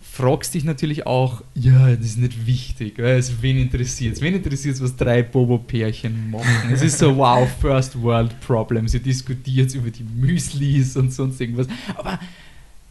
fragst 0.00 0.52
dich 0.54 0.64
natürlich 0.64 1.06
auch, 1.06 1.42
ja, 1.54 1.94
das 1.94 2.06
ist 2.06 2.18
nicht 2.18 2.46
wichtig. 2.46 2.98
Also, 2.98 3.34
wen 3.40 3.56
interessiert 3.56 4.16
es? 4.16 4.20
Wen 4.20 4.34
interessiert 4.34 4.74
es, 4.74 4.82
was 4.82 4.94
drei 4.96 5.22
Bobo-Pärchen 5.22 6.30
machen? 6.30 6.70
Es 6.72 6.82
ist 6.82 6.98
so, 6.98 7.16
wow, 7.16 7.48
First 7.60 8.00
World 8.02 8.38
Problem. 8.40 8.88
Sie 8.88 9.00
diskutiert 9.00 9.74
über 9.74 9.90
die 9.90 10.02
Müslis 10.02 10.96
und 10.96 11.12
sonst 11.12 11.40
irgendwas. 11.40 11.68
Aber 11.96 12.18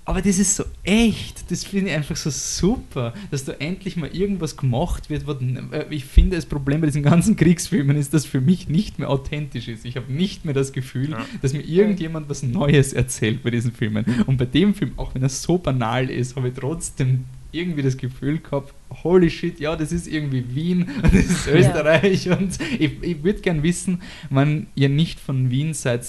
aber 0.04 0.22
das 0.22 0.40
ist 0.40 0.56
so 0.56 0.64
echt, 0.84 1.52
das 1.52 1.64
finde 1.64 1.92
ich 1.92 1.96
einfach 1.96 2.16
so 2.16 2.32
super, 2.32 3.14
dass 3.30 3.46
da 3.46 3.54
endlich 3.54 3.98
mal 3.98 4.10
irgendwas 4.10 4.58
gemacht 4.58 5.10
wird. 5.10 5.26
Äh, 5.72 5.86
ich 5.92 6.06
finde, 6.06 6.36
das 6.36 6.46
Problem 6.46 6.82
bei 6.82 6.88
diesen 6.88 7.04
ganzen 7.04 7.36
Kriegsfilmen 7.36 7.96
ist, 7.96 8.14
dass 8.14 8.26
für 8.26 8.42
mich 8.42 8.68
nicht 8.68 8.98
mehr 8.98 9.10
authentisch 9.10 9.68
ist. 9.68 9.86
Ich 9.86 9.98
habe 9.98 10.12
nicht 10.12 10.44
mehr 10.44 10.56
das 10.56 10.74
Gefühl, 10.74 11.12
ja. 11.12 11.26
dass 11.42 11.54
mir 11.54 11.62
irgendjemand 11.62 12.30
was 12.30 12.42
Neues 12.42 12.94
erzählt 12.94 13.44
bei 13.44 13.52
diesen 13.52 13.72
Filmen. 13.72 14.06
Und 14.26 14.38
bei 14.38 14.46
dem 14.46 14.74
Film, 14.74 14.94
auch 14.98 15.14
wenn 15.14 15.22
er 15.22 15.30
so 15.30 15.60
banal 15.60 16.10
ist, 16.10 16.36
habe 16.36 16.48
ich 16.48 16.56
trotzdem 16.56 17.26
irgendwie 17.52 17.82
das 17.82 17.98
Gefühl 17.98 18.40
gehabt, 18.40 18.74
holy 19.04 19.30
shit, 19.30 19.60
ja, 19.60 19.76
das 19.76 19.92
ist 19.92 20.08
irgendwie 20.08 20.44
Wien 20.56 20.88
und 21.04 21.04
das 21.14 21.26
ist 21.26 21.48
Österreich 21.48 22.26
ja. 22.26 22.38
und 22.38 22.58
ich, 22.80 23.02
ich 23.02 23.24
würde 23.24 23.42
gern 23.42 23.62
wissen, 23.62 24.02
wenn 24.30 24.68
ihr 24.76 24.90
nicht 24.90 25.20
von 25.20 25.52
Wien 25.52 25.74
seid, 25.74 26.06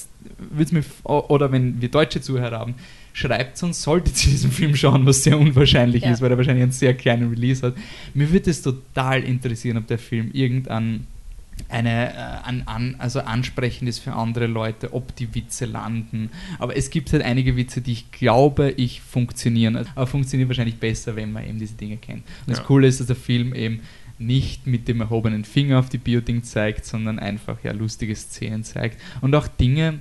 mich, 0.71 0.87
oder 1.05 1.53
wenn 1.53 1.81
wir 1.81 1.91
deutsche 1.91 2.21
Zuhörer 2.21 2.59
haben, 2.59 2.75
schreibt 3.13 3.63
uns, 3.63 3.83
solltet 3.83 4.25
ihr 4.25 4.33
diesen 4.33 4.51
Film 4.51 4.75
schauen, 4.75 5.07
was 5.07 5.23
sehr 5.23 5.39
unwahrscheinlich 5.39 6.03
ja. 6.03 6.13
ist, 6.13 6.21
weil 6.21 6.31
er 6.31 6.37
wahrscheinlich 6.37 6.63
einen 6.63 6.73
sehr 6.73 6.95
kleinen 6.95 7.31
Release 7.31 7.67
hat. 7.67 7.75
Mir 8.15 8.31
würde 8.33 8.51
es 8.51 8.63
total 8.63 9.23
interessieren, 9.23 9.77
ob 9.77 9.87
der 9.87 9.99
Film 9.99 10.31
irgendeinen 10.33 11.07
eine, 11.69 12.13
äh, 12.13 12.17
an, 12.17 12.63
an, 12.67 12.97
also 12.99 13.21
ansprechend 13.21 13.89
ist 13.89 13.99
für 13.99 14.15
andere 14.15 14.47
Leute, 14.47 14.93
ob 14.95 15.15
die 15.17 15.35
Witze 15.35 15.67
landen. 15.67 16.31
Aber 16.59 16.77
es 16.77 16.91
gibt 16.91 17.13
halt 17.13 17.23
einige 17.23 17.57
Witze, 17.57 17.81
die 17.81 17.93
ich 17.93 18.11
glaube, 18.11 18.73
ich 18.77 19.01
funktionieren. 19.01 19.77
Aber 19.95 20.07
funktionieren 20.07 20.49
wahrscheinlich 20.49 20.77
besser, 20.77 21.17
wenn 21.17 21.33
man 21.33 21.47
eben 21.47 21.59
diese 21.59 21.75
Dinge 21.75 21.99
kennt. 21.99 22.21
Und 22.47 22.49
ja. 22.49 22.55
das 22.55 22.65
Coole 22.65 22.87
ist, 22.87 23.01
dass 23.01 23.07
der 23.07 23.17
Film 23.17 23.55
eben 23.55 23.81
nicht 24.19 24.67
mit 24.67 24.89
dem 24.89 25.01
erhobenen 25.01 25.45
Finger 25.45 25.79
auf 25.79 25.89
die 25.89 25.99
Bioding 25.99 26.43
zeigt, 26.43 26.85
sondern 26.85 27.19
einfach 27.19 27.63
ja 27.63 27.73
lustige 27.73 28.15
Szenen 28.15 28.65
zeigt. 28.65 29.01
Und 29.21 29.35
auch 29.35 29.49
Dinge, 29.49 30.01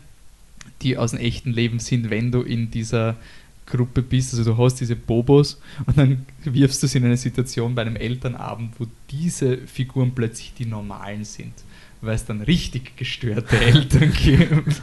die 0.82 0.98
aus 0.98 1.12
dem 1.12 1.20
echten 1.20 1.52
Leben 1.52 1.80
sind, 1.80 2.10
wenn 2.10 2.32
du 2.32 2.42
in 2.42 2.72
dieser 2.72 3.18
Gruppe 3.66 4.02
bist, 4.02 4.34
also 4.34 4.44
du 4.44 4.58
hast 4.58 4.76
diese 4.76 4.96
Bobos 4.96 5.62
und 5.86 5.98
dann 5.98 6.26
wirfst 6.44 6.84
du 6.84 6.88
sie 6.88 6.98
in 6.98 7.06
eine 7.06 7.18
Situation 7.18 7.74
bei 7.76 7.84
einem 7.84 7.96
Elternabend, 7.96 8.80
wo 8.80 8.88
diese 9.10 9.58
Figuren 9.68 10.14
plötzlich 10.14 10.54
die 10.58 10.66
normalen 10.66 11.24
sind 11.24 11.54
weil 12.02 12.16
es 12.16 12.26
dann 12.26 12.42
richtig 12.42 12.98
gestörte 12.98 13.58
Eltern 13.62 14.12
gibt. 14.12 14.82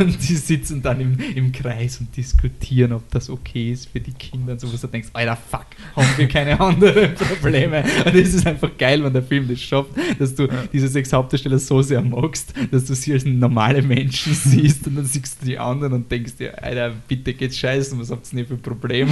Und 0.00 0.28
die 0.28 0.36
sitzen 0.36 0.82
dann 0.82 1.00
im, 1.00 1.18
im 1.34 1.50
Kreis 1.52 1.98
und 1.98 2.14
diskutieren, 2.16 2.92
ob 2.92 3.10
das 3.10 3.30
okay 3.30 3.72
ist 3.72 3.88
für 3.88 4.00
die 4.00 4.12
Kinder 4.12 4.52
und 4.52 4.60
so, 4.60 4.70
wo 4.70 4.76
du 4.76 4.86
denkst, 4.86 5.08
Alter, 5.14 5.36
fuck, 5.36 5.66
haben 5.96 6.08
wir 6.16 6.28
keine 6.28 6.60
anderen 6.60 7.14
Probleme. 7.14 7.84
Und 8.04 8.14
es 8.14 8.34
ist 8.34 8.46
einfach 8.46 8.70
geil, 8.76 9.02
wenn 9.02 9.12
der 9.12 9.22
Film 9.22 9.48
das 9.48 9.60
schafft, 9.60 9.90
dass 10.18 10.34
du 10.34 10.44
ja. 10.44 10.64
diese 10.72 10.88
sechs 10.88 11.12
Hauptdarsteller 11.12 11.58
so 11.58 11.80
sehr 11.80 12.02
magst, 12.02 12.52
dass 12.70 12.84
du 12.84 12.94
sie 12.94 13.14
als 13.14 13.24
normale 13.24 13.82
Menschen 13.82 14.34
siehst 14.44 14.86
und 14.86 14.96
dann 14.96 15.06
siehst 15.06 15.40
du 15.40 15.46
die 15.46 15.58
anderen 15.58 15.94
und 15.94 16.10
denkst 16.10 16.36
dir, 16.36 16.62
Alter, 16.62 16.92
bitte 17.08 17.32
geht's 17.32 17.58
scheißen, 17.58 17.98
was 17.98 18.10
habt 18.10 18.30
ihr 18.32 18.44
denn 18.44 18.46
für 18.46 18.56
Probleme? 18.56 19.10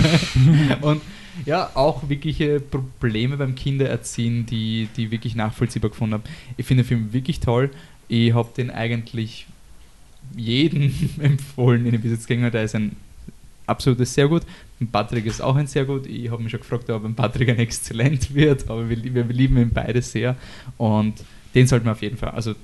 und 0.82 1.00
ja, 1.44 1.70
auch 1.74 2.08
wirkliche 2.08 2.60
Probleme 2.60 3.36
beim 3.36 3.54
Kindererziehen, 3.54 4.46
die, 4.46 4.88
die 4.96 5.10
wirklich 5.10 5.34
nachvollziehbar 5.34 5.90
gefunden 5.90 6.14
habe. 6.14 6.24
Ich 6.56 6.66
finde 6.66 6.82
den 6.82 6.88
Film 6.88 7.12
wirklich 7.12 7.40
toll. 7.40 7.70
Ich 8.08 8.32
habe 8.32 8.48
den 8.56 8.70
eigentlich 8.70 9.46
jeden 10.36 10.94
empfohlen, 11.20 11.84
den 11.84 12.00
gegangen 12.00 12.50
Der 12.52 12.64
ist 12.64 12.74
ein 12.74 12.96
absolutes 13.66 14.14
sehr 14.14 14.28
gut. 14.28 14.42
Patrick 14.92 15.26
ist 15.26 15.40
auch 15.40 15.56
ein 15.56 15.66
sehr 15.66 15.84
gut. 15.84 16.06
Ich 16.06 16.30
habe 16.30 16.42
mich 16.42 16.50
schon 16.50 16.60
gefragt, 16.60 16.88
ob 16.90 17.04
ein 17.04 17.14
Patrick 17.14 17.48
ein 17.48 17.58
Exzellent 17.58 18.34
wird, 18.34 18.68
aber 18.68 18.88
wir, 18.88 19.02
wir 19.02 19.24
lieben 19.24 19.56
ihn 19.58 19.70
beide 19.70 20.02
sehr. 20.02 20.36
Und 20.76 21.14
den 21.54 21.66
sollten 21.66 21.86
wir 21.86 21.92
auf 21.92 22.02
jeden 22.02 22.16
Fall, 22.16 22.30
also 22.30 22.54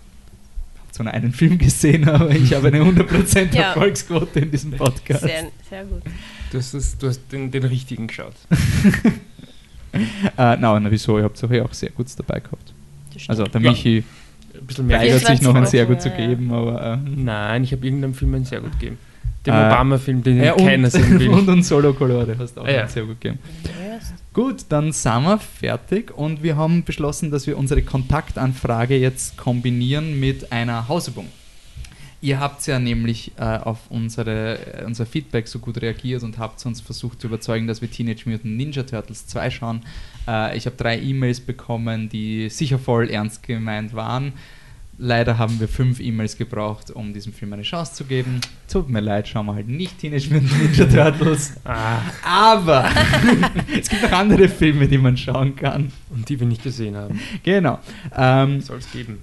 zwar 0.92 1.04
nur 1.04 1.14
einen 1.14 1.32
Film 1.32 1.58
gesehen, 1.58 2.08
aber 2.08 2.30
ich 2.30 2.54
habe 2.54 2.68
eine 2.68 2.80
100% 2.80 3.54
ja. 3.54 3.68
Erfolgsquote 3.68 4.40
in 4.40 4.50
diesem 4.50 4.72
Podcast. 4.72 5.22
Sehr, 5.22 5.48
sehr 5.68 5.84
gut. 5.84 6.02
Du 6.50 6.58
hast, 6.58 6.74
das, 6.74 6.98
du 6.98 7.08
hast 7.08 7.20
den, 7.32 7.50
den 7.50 7.64
richtigen 7.64 8.06
geschaut. 8.06 8.34
äh, 9.92 9.98
na, 10.36 10.56
na, 10.56 10.90
wieso? 10.90 11.18
Ihr 11.18 11.24
habt 11.24 11.42
auch 11.42 11.72
sehr 11.72 11.90
gut 11.90 12.06
dabei 12.16 12.40
gehabt. 12.40 12.74
Also 13.28 13.44
der 13.44 13.60
Michi 13.60 13.98
ja. 13.98 14.60
ein 14.60 14.66
bisschen 14.66 14.86
mehr 14.86 15.00
weigert 15.00 15.26
sich 15.26 15.42
noch 15.42 15.54
ein 15.54 15.66
sehr 15.66 15.86
gut 15.86 16.02
zu 16.02 16.10
geben, 16.10 16.52
aber... 16.52 17.00
Äh, 17.04 17.10
Nein, 17.16 17.64
ich 17.64 17.72
habe 17.72 17.84
irgendeinem 17.84 18.14
Film 18.14 18.34
ein 18.34 18.44
sehr 18.44 18.60
gut 18.60 18.72
gegeben. 18.72 18.98
Den 19.46 19.54
äh, 19.54 19.56
Obama-Film, 19.56 20.22
den 20.22 20.42
ja, 20.42 20.54
keiner 20.54 20.90
sehen 20.90 21.18
will. 21.18 21.28
Und, 21.30 21.48
und 21.48 21.62
Solo 21.64 21.92
Colore 21.94 22.36
hast 22.38 22.56
du 22.56 22.60
auch 22.60 22.66
ah, 22.66 22.70
ja. 22.70 22.86
sehr 22.86 23.04
gut 23.04 23.20
gegeben. 23.20 23.40
Gut, 24.32 24.64
dann 24.70 24.92
sind 24.92 25.24
wir 25.24 25.38
fertig 25.38 26.10
und 26.10 26.42
wir 26.42 26.56
haben 26.56 26.84
beschlossen, 26.84 27.30
dass 27.30 27.46
wir 27.46 27.58
unsere 27.58 27.82
Kontaktanfrage 27.82 28.96
jetzt 28.96 29.36
kombinieren 29.36 30.18
mit 30.18 30.52
einer 30.52 30.88
Hausübung. 30.88 31.26
Ihr 32.22 32.40
habt 32.40 32.66
ja 32.66 32.78
nämlich 32.78 33.32
äh, 33.36 33.42
auf 33.42 33.78
unsere, 33.90 34.80
äh, 34.80 34.84
unser 34.86 35.04
Feedback 35.04 35.48
so 35.48 35.58
gut 35.58 35.82
reagiert 35.82 36.22
und 36.22 36.38
habt 36.38 36.64
uns 36.64 36.80
versucht 36.80 37.20
zu 37.20 37.26
überzeugen, 37.26 37.66
dass 37.66 37.82
wir 37.82 37.90
Teenage 37.90 38.22
Mutant 38.24 38.56
Ninja 38.56 38.84
Turtles 38.84 39.26
2 39.26 39.50
schauen. 39.50 39.82
Äh, 40.26 40.56
ich 40.56 40.64
habe 40.64 40.76
drei 40.76 40.98
E-Mails 40.98 41.40
bekommen, 41.40 42.08
die 42.08 42.48
sicher 42.48 42.78
voll 42.78 43.10
ernst 43.10 43.42
gemeint 43.42 43.92
waren. 43.92 44.32
Leider 45.04 45.36
haben 45.36 45.58
wir 45.58 45.66
fünf 45.66 45.98
E-Mails 45.98 46.36
gebraucht, 46.36 46.92
um 46.92 47.12
diesem 47.12 47.32
Film 47.32 47.52
eine 47.52 47.62
Chance 47.62 47.94
zu 47.94 48.04
geben. 48.04 48.40
Tut 48.70 48.88
mir 48.88 49.00
leid, 49.00 49.26
schauen 49.26 49.46
wir 49.46 49.54
halt 49.56 49.66
nicht 49.66 49.98
Teenage 49.98 50.28
Mutant 50.30 50.62
Ninja 50.62 50.84
Turtles. 50.84 51.54
ah. 51.64 51.98
Aber 52.24 52.88
es 53.76 53.88
gibt 53.88 54.00
noch 54.00 54.12
andere 54.12 54.48
Filme, 54.48 54.86
die 54.86 54.98
man 54.98 55.16
schauen 55.16 55.56
kann. 55.56 55.90
Und 56.10 56.28
die 56.28 56.38
wir 56.38 56.46
nicht 56.46 56.62
gesehen 56.62 56.94
haben. 56.94 57.18
Genau. 57.42 57.80
Ähm, 58.16 58.60
Soll 58.60 58.78
es 58.78 58.92
geben 58.92 59.18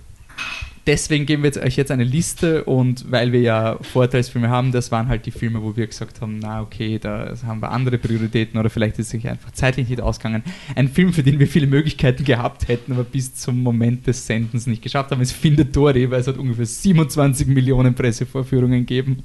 deswegen 0.90 1.28
geben 1.28 1.44
wir 1.44 1.56
euch 1.62 1.76
jetzt 1.76 1.92
eine 1.92 2.04
Liste 2.04 2.64
und 2.64 3.12
weil 3.12 3.32
wir 3.32 3.42
ja 3.42 3.78
Vorteilsfilme 3.80 4.50
haben, 4.50 4.72
das 4.72 4.92
waren 4.92 5.08
halt 5.08 5.28
die 5.28 5.32
Filme, 5.32 5.62
wo 5.62 5.76
wir 5.76 5.86
gesagt 5.86 6.20
haben, 6.20 6.40
na 6.40 6.64
okay, 6.64 6.98
da 6.98 7.36
haben 7.46 7.62
wir 7.62 7.72
andere 7.72 8.00
Prioritäten 8.00 8.60
oder 8.60 8.72
vielleicht 8.72 8.98
ist 8.98 9.06
es 9.06 9.12
sich 9.12 9.30
einfach 9.30 9.52
zeitlich 9.52 9.88
nicht 9.88 10.02
ausgegangen. 10.02 10.44
Ein 10.76 10.88
Film, 10.88 11.14
für 11.14 11.22
den 11.22 11.38
wir 11.38 11.46
viele 11.46 11.68
Möglichkeiten 11.68 12.24
gehabt 12.24 12.68
hätten, 12.68 12.94
aber 12.94 13.04
bis 13.04 13.36
zum 13.36 13.62
Moment 13.62 14.08
des 14.08 14.26
Sendens 14.26 14.66
nicht 14.66 14.82
geschafft 14.82 15.12
haben, 15.12 15.22
ist 15.22 15.32
Findet 15.32 15.76
Dory, 15.76 16.10
weil 16.10 16.22
es 16.22 16.28
hat 16.28 16.38
ungefähr 16.38 16.66
27 16.66 17.46
Millionen 17.46 17.94
Pressevorführungen 17.94 18.80
gegeben. 18.80 19.20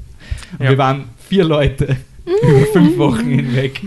Und 0.59 0.65
ja. 0.65 0.71
wir 0.71 0.79
waren 0.79 1.05
vier 1.17 1.45
Leute 1.45 1.97
über 2.25 2.67
fünf 2.73 2.99
Wochen 2.99 3.27
hinweg 3.27 3.83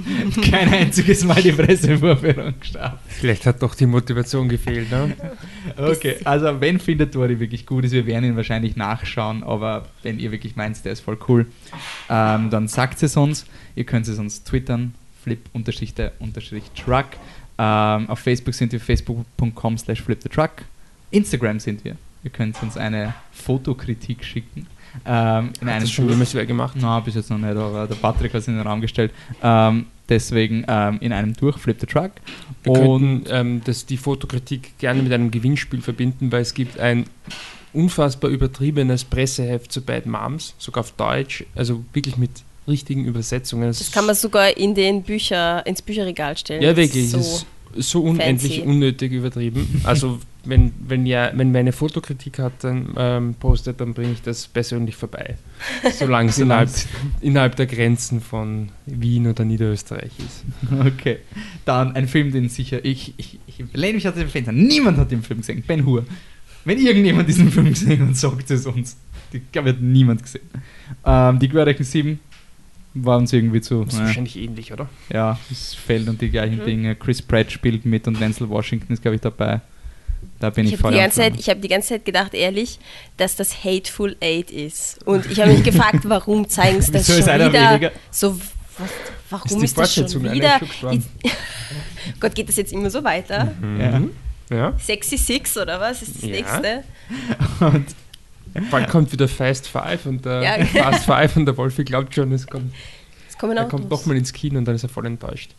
kein 0.49 0.71
einziges 0.71 1.23
Mal 1.23 1.41
die 1.41 1.51
Pressevorführung 1.51 2.53
geschafft. 2.59 2.99
Vielleicht 3.07 3.45
hat 3.45 3.61
doch 3.61 3.73
die 3.73 3.85
Motivation 3.85 4.47
gefehlt, 4.47 4.91
ne? 4.91 5.15
Okay, 5.75 6.17
also 6.23 6.61
wenn 6.61 6.79
Findet 6.79 7.13
Tori 7.13 7.39
wirklich 7.39 7.65
gut 7.65 7.85
ist, 7.85 7.91
wir 7.91 8.05
werden 8.05 8.25
ihn 8.25 8.35
wahrscheinlich 8.35 8.75
nachschauen, 8.75 9.43
aber 9.43 9.87
wenn 10.03 10.19
ihr 10.19 10.31
wirklich 10.31 10.55
meint, 10.55 10.83
der 10.85 10.91
ist 10.91 11.01
voll 11.01 11.17
cool, 11.27 11.47
ähm, 12.09 12.49
dann 12.49 12.67
sagt 12.67 13.01
es 13.03 13.17
uns. 13.17 13.45
Ihr 13.75 13.85
könnt 13.85 14.07
es 14.07 14.19
uns 14.19 14.43
twittern, 14.43 14.93
flip-truck. 15.23 17.05
Ähm, 17.59 18.09
auf 18.09 18.19
Facebook 18.19 18.53
sind 18.53 18.71
wir 18.71 18.79
facebook.com 18.79 19.77
slash 19.77 20.01
flipthetruck. 20.03 20.51
Instagram 21.09 21.59
sind 21.59 21.83
wir. 21.83 21.95
Ihr 22.23 22.29
könnt 22.29 22.61
uns 22.61 22.77
eine 22.77 23.13
Fotokritik 23.31 24.23
schicken 24.23 24.67
ähm, 25.05 25.51
in 25.61 25.69
Hat 25.69 25.81
das 25.81 25.91
schon 25.91 26.09
jemals 26.09 26.33
wer 26.33 26.45
gemacht? 26.45 26.75
Nein, 26.79 27.03
bis 27.03 27.15
jetzt 27.15 27.29
noch 27.29 27.37
nicht, 27.37 27.55
aber 27.55 27.87
der 27.87 27.95
Patrick 27.95 28.33
hat 28.33 28.41
es 28.41 28.47
in 28.47 28.57
den 28.57 28.65
Raum 28.65 28.81
gestellt. 28.81 29.11
Ähm, 29.41 29.87
deswegen 30.09 30.65
ähm, 30.67 30.97
in 31.01 31.13
einem 31.13 31.33
durch 31.33 31.57
Flip 31.57 31.77
the 31.79 31.87
Truck. 31.87 32.11
Wir 32.63 32.73
und 32.73 33.25
ähm, 33.29 33.61
das, 33.63 33.85
die 33.85 33.97
Fotokritik 33.97 34.77
gerne 34.77 35.01
mit 35.01 35.11
einem 35.11 35.31
Gewinnspiel 35.31 35.81
verbinden, 35.81 36.31
weil 36.31 36.41
es 36.41 36.53
gibt 36.53 36.79
ein 36.79 37.05
unfassbar 37.73 38.31
übertriebenes 38.31 39.03
Presseheft 39.03 39.71
zu 39.71 39.81
Bad 39.81 40.05
Moms, 40.05 40.55
sogar 40.57 40.81
auf 40.81 40.91
Deutsch, 40.93 41.45
also 41.55 41.83
wirklich 41.93 42.17
mit 42.17 42.31
richtigen 42.67 43.05
Übersetzungen. 43.05 43.67
Das, 43.67 43.79
das 43.79 43.91
kann 43.91 44.05
man 44.05 44.15
sogar 44.15 44.55
in 44.57 44.75
den 44.75 45.03
Bücher, 45.03 45.65
ins 45.65 45.81
Bücherregal 45.81 46.37
stellen. 46.37 46.61
Ja, 46.61 46.75
wirklich. 46.75 47.09
So, 47.09 47.19
ist 47.75 47.89
so 47.89 48.01
unendlich 48.01 48.57
fancy. 48.57 48.69
unnötig 48.69 49.11
übertrieben. 49.11 49.81
Also 49.83 50.19
wenn, 50.47 50.73
wenn, 50.79 51.05
ja, 51.05 51.31
wenn 51.35 51.51
meine 51.51 51.71
Fotokritik 51.71 52.39
hat, 52.39 52.63
dann 52.63 52.93
ähm, 52.97 53.35
postet, 53.35 53.81
dann 53.81 53.93
bringe 53.93 54.13
ich 54.13 54.21
das 54.21 54.47
persönlich 54.47 54.95
vorbei. 54.95 55.35
Solange 55.91 56.29
es 56.29 56.37
innerhalb, 56.39 56.69
innerhalb 57.21 57.55
der 57.55 57.65
Grenzen 57.65 58.21
von 58.21 58.69
Wien 58.85 59.27
oder 59.27 59.45
Niederösterreich 59.45 60.11
ist. 60.19 60.45
Okay. 60.87 61.17
Dann 61.65 61.95
ein 61.95 62.07
Film, 62.07 62.31
den 62.31 62.49
sicher 62.49 62.83
ich, 62.83 63.13
ich, 63.17 63.39
ich 63.47 63.63
lehne 63.73 63.95
mich 63.95 64.07
aus 64.07 64.15
dem 64.15 64.29
Fenster. 64.29 64.51
Niemand 64.51 64.97
hat 64.97 65.11
den 65.11 65.23
Film 65.23 65.39
gesehen. 65.39 65.63
Ben 65.65 65.85
Hur. 65.85 66.05
Wenn 66.65 66.79
irgendjemand 66.79 67.27
diesen 67.29 67.51
Film 67.51 67.69
gesehen 67.69 68.07
hat, 68.07 68.15
sagt 68.15 68.51
es 68.51 68.65
uns. 68.65 68.97
Ich 69.31 69.41
glaube, 69.51 69.69
hat 69.69 69.81
niemand 69.81 70.23
gesehen. 70.23 70.47
Ähm, 71.05 71.39
die 71.39 71.49
Querrechen 71.49 71.85
7 71.85 72.19
waren 72.93 73.21
uns 73.21 73.33
irgendwie 73.33 73.61
zu. 73.61 73.83
Das 73.83 73.93
ist 73.93 73.93
naja. 73.95 74.07
wahrscheinlich 74.07 74.37
ähnlich, 74.37 74.73
oder? 74.73 74.89
Ja, 75.11 75.39
es 75.51 75.73
fällt 75.73 76.07
und 76.07 76.21
die 76.21 76.29
gleichen 76.29 76.59
mhm. 76.59 76.65
Dinge. 76.65 76.95
Chris 76.95 77.21
Pratt 77.21 77.51
spielt 77.51 77.85
mit 77.85 78.07
und 78.07 78.19
Denzel 78.19 78.49
Washington 78.49 78.93
ist, 78.93 79.01
glaube 79.01 79.15
ich, 79.15 79.21
dabei. 79.21 79.61
Da 80.39 80.49
bin 80.49 80.67
ich, 80.67 80.73
ich 80.73 80.79
voll 80.79 80.91
die 80.91 80.99
ganze 80.99 81.17
Zeit, 81.17 81.39
Ich 81.39 81.49
habe 81.49 81.59
die 81.59 81.67
ganze 81.67 81.89
Zeit 81.89 82.05
gedacht, 82.05 82.33
ehrlich, 82.33 82.79
dass 83.17 83.35
das 83.35 83.63
Hateful 83.63 84.15
Eight 84.21 84.51
ist. 84.51 84.99
Und 85.05 85.25
ich 85.25 85.39
habe 85.39 85.51
mich 85.51 85.63
gefragt, 85.63 85.99
warum 86.03 86.47
zeigen 86.47 86.81
sie 86.81 86.91
das 86.91 87.07
schon 87.07 87.17
wieder 87.17 87.53
weniger? 87.53 87.91
so. 88.11 88.39
Was, 88.77 88.89
warum 89.31 89.63
ist, 89.63 89.77
ist 89.77 89.97
das 89.97 90.11
schon 90.11 90.31
wieder? 90.31 90.59
Gott, 92.19 92.35
geht 92.35 92.47
das 92.47 92.57
jetzt 92.57 92.71
immer 92.71 92.91
so 92.91 93.03
weiter? 93.03 93.55
Mhm. 93.59 94.11
Ja. 94.49 94.55
ja. 94.55 94.73
Sexy 94.79 95.17
Six 95.17 95.57
oder 95.57 95.79
was 95.79 96.03
ist 96.03 96.15
das 96.17 96.21
ja. 96.23 96.29
nächste? 96.29 96.83
Und 97.59 97.85
Bald 98.71 98.89
kommt 98.89 99.11
wieder 99.11 99.27
Fast 99.27 99.67
Five 99.67 100.05
und 100.05 100.25
der 100.25 100.41
ja. 100.41 100.65
Fast 100.65 101.05
Five 101.05 101.35
und 101.35 101.45
der 101.45 101.55
Wolfi 101.57 101.83
glaubt 101.83 102.15
schon, 102.15 102.31
es 102.31 102.47
kommt, 102.47 102.73
es 103.27 103.35
er 103.35 103.65
kommt 103.65 103.89
nochmal 103.89 104.17
ins 104.17 104.33
Kino 104.33 104.57
und 104.57 104.65
dann 104.65 104.75
ist 104.75 104.83
er 104.83 104.89
voll 104.89 105.05
enttäuscht. 105.05 105.51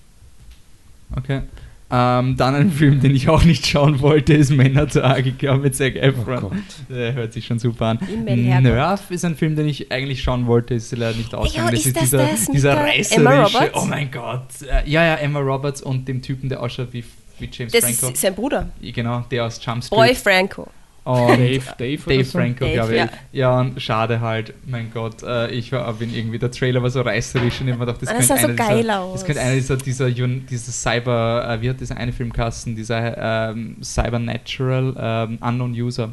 Okay. 1.14 1.42
Ähm, 1.90 2.36
dann 2.36 2.54
ein 2.54 2.70
Film, 2.70 3.00
den 3.00 3.14
ich 3.14 3.30
auch 3.30 3.44
nicht 3.44 3.66
schauen 3.66 4.00
wollte, 4.00 4.34
ist 4.34 4.50
Männertag, 4.50 5.24
ich 5.24 5.38
glaube 5.38 5.60
mit 5.62 5.74
Zac 5.74 5.96
Efron. 5.96 6.44
Oh. 6.44 6.52
Der 6.92 7.14
hört 7.14 7.32
sich 7.32 7.46
schon 7.46 7.58
super 7.58 7.86
an. 7.86 7.98
Nerv 8.26 9.10
ist 9.10 9.24
ein 9.24 9.36
Film, 9.36 9.56
den 9.56 9.66
ich 9.66 9.90
eigentlich 9.90 10.22
schauen 10.22 10.46
wollte, 10.46 10.74
ist 10.74 10.94
leider 10.94 11.16
nicht 11.16 11.34
ausgegangen. 11.34 11.74
ist 11.74 11.86
das 11.96 12.02
dieser, 12.02 12.18
das 12.26 12.46
dieser 12.46 12.74
der 12.74 12.84
reißerische, 12.84 13.14
Emma 13.20 13.42
Roberts? 13.42 13.70
oh 13.74 13.86
mein 13.86 14.10
Gott. 14.10 14.48
Äh, 14.62 14.90
Ja, 14.90 15.04
ja, 15.04 15.14
Emma 15.14 15.38
Roberts 15.40 15.80
und 15.80 16.06
dem 16.06 16.20
Typen, 16.20 16.50
der 16.50 16.62
ausschaut 16.62 16.88
wie, 16.92 17.04
wie 17.38 17.48
James 17.50 17.72
Das 17.72 17.84
Franco. 17.84 18.12
ist 18.12 18.20
sein 18.20 18.34
Bruder. 18.34 18.68
Genau, 18.82 19.24
der 19.30 19.46
aus 19.46 19.58
Jump 19.64 19.82
Street. 19.82 19.98
Boy 19.98 20.14
Franco. 20.14 20.68
Und 21.08 21.38
Dave, 21.38 21.62
Dave, 21.78 22.02
oder 22.04 22.16
Dave 22.16 22.24
so? 22.24 22.38
Franco, 22.38 22.64
Dave, 22.66 22.74
glaube 22.74 22.92
ich. 22.92 22.98
ja. 22.98 23.08
Ja. 23.32 23.60
und 23.60 23.80
schade 23.80 24.20
halt, 24.20 24.52
mein 24.66 24.90
Gott, 24.92 25.22
äh, 25.22 25.50
ich 25.52 25.72
war 25.72 25.86
ab 25.86 26.02
ihn 26.02 26.14
irgendwie, 26.14 26.38
der 26.38 26.50
Trailer 26.50 26.82
war 26.82 26.90
so 26.90 27.00
reißerisch 27.00 27.62
und 27.62 27.68
ich 27.68 27.74
mir 27.74 27.78
gedacht, 27.78 28.02
das 28.02 28.10
das 28.14 28.28
könnte 28.28 28.42
so 28.42 28.46
einer 28.46 28.54
geil 28.54 28.82
dieser, 28.82 29.00
aus. 29.00 29.12
das 29.14 29.24
könnte 29.24 29.40
einer 29.40 29.54
dieser, 29.54 29.76
dieser, 29.78 30.10
dieser 30.10 30.72
Cyber, 30.72 31.48
äh, 31.48 31.62
wie 31.62 31.70
hat 31.70 31.80
dieser 31.80 31.96
eine 31.96 32.12
Filmkasten, 32.12 32.76
dieser 32.76 33.50
ähm, 33.50 33.76
Cybernatural 33.82 34.94
ähm, 34.98 35.38
Unknown 35.40 35.72
User. 35.72 36.12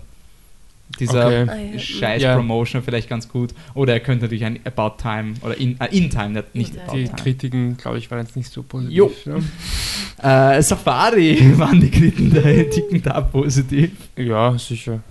Dieser 0.99 1.25
Okay. 1.27 1.73
Ah, 1.75 1.79
scheiß 1.79 2.21
Ja. 2.21 2.35
Promotion 2.35 2.81
vielleicht 2.83 3.09
ganz 3.09 3.27
gut. 3.27 3.53
Oder 3.73 3.93
er 3.93 3.99
könnte 3.99 4.25
natürlich 4.25 4.45
ein 4.45 4.59
About 4.65 4.97
Time 5.01 5.33
oder 5.41 5.57
In, 5.57 5.79
äh, 5.81 5.87
in 5.97 6.09
Time, 6.09 6.43
nicht, 6.53 6.77
About 6.79 6.95
Die 6.95 7.05
Time. 7.05 7.15
Kritiken, 7.17 7.77
glaube 7.77 7.97
ich, 7.97 8.09
waren 8.11 8.19
jetzt 8.19 8.35
nicht 8.37 8.51
so 8.51 8.63
positiv. 8.63 8.95
Jo. 8.95 9.11
Ja. 10.21 10.55
Äh, 10.57 10.61
Safari 10.61 11.37
waren 11.57 11.81
die 11.81 11.89
Kritiken 11.91 13.01
da 13.03 13.21
positiv. 13.21 13.91
ja, 14.15 14.57
sicher. 14.57 15.01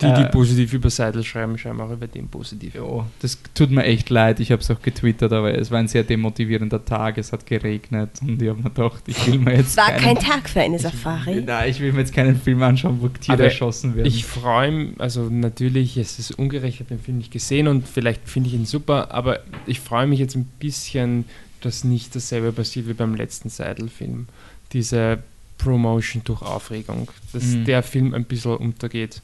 Die, 0.00 0.06
die 0.14 0.22
Äh, 0.22 0.30
positiv 0.30 0.72
über 0.72 0.90
Seidel 0.90 1.22
schreiben, 1.24 1.56
schreiben 1.58 1.80
auch 1.80 1.90
über 1.90 2.06
den 2.06 2.28
positiv. 2.28 2.74
Ja, 2.74 3.06
das 3.20 3.38
tut 3.54 3.70
mir 3.70 3.84
echt 3.84 4.10
leid. 4.10 4.40
Ich 4.40 4.50
habe 4.52 4.62
es 4.62 4.70
auch 4.70 4.80
getwittert, 4.82 5.32
aber 5.32 5.52
es 5.56 5.70
war 5.70 5.78
ein 5.78 5.88
sehr 5.88 6.02
demotivierender 6.04 6.84
Tag. 6.84 7.18
Es 7.18 7.32
hat 7.32 7.46
geregnet 7.46 8.10
und 8.22 8.40
ich 8.42 8.48
habe 8.48 8.58
mir 8.62 8.70
gedacht, 8.70 9.02
ich 9.06 9.26
will 9.26 9.38
mir 9.38 9.56
jetzt 9.56 9.76
War 9.76 9.90
keinen, 9.92 10.16
kein 10.16 10.18
Tag 10.18 10.48
für 10.48 10.60
eine 10.60 10.78
Safari. 10.78 11.42
Nein, 11.42 11.70
ich 11.70 11.80
will 11.80 11.92
mir 11.92 12.00
jetzt 12.00 12.12
keinen 12.14 12.36
Film 12.40 12.62
anschauen, 12.62 12.98
wo 13.00 13.08
Tiere 13.08 13.34
Aber 13.34 13.44
erschossen 13.44 13.94
werden. 13.96 14.06
Ich 14.06 14.24
freue 14.24 14.70
mich, 14.70 15.00
also 15.00 15.28
natürlich, 15.30 15.96
es 15.96 16.18
ist 16.18 16.32
ungerecht, 16.32 16.74
ich 16.74 16.80
habe 16.80 16.88
den 16.94 17.00
Film 17.02 17.18
nicht 17.18 17.30
gesehen 17.30 17.68
und 17.68 17.86
vielleicht 17.88 18.28
finde 18.28 18.48
ich 18.48 18.54
ihn 18.54 18.66
super, 18.66 19.12
aber 19.12 19.40
ich 19.66 19.80
freue 19.80 20.06
mich 20.06 20.18
jetzt 20.20 20.34
ein 20.36 20.44
bisschen, 20.58 21.24
dass 21.60 21.84
nicht 21.84 22.14
dasselbe 22.16 22.52
passiert 22.52 22.88
wie 22.88 22.94
beim 22.94 23.14
letzten 23.14 23.48
Seidel-Film. 23.50 24.28
Diese 24.72 25.18
Promotion 25.58 26.22
durch 26.24 26.40
Aufregung, 26.42 27.08
dass 27.32 27.44
Mhm. 27.44 27.64
der 27.66 27.82
Film 27.82 28.14
ein 28.14 28.24
bisschen 28.24 28.56
untergeht. 28.56 29.20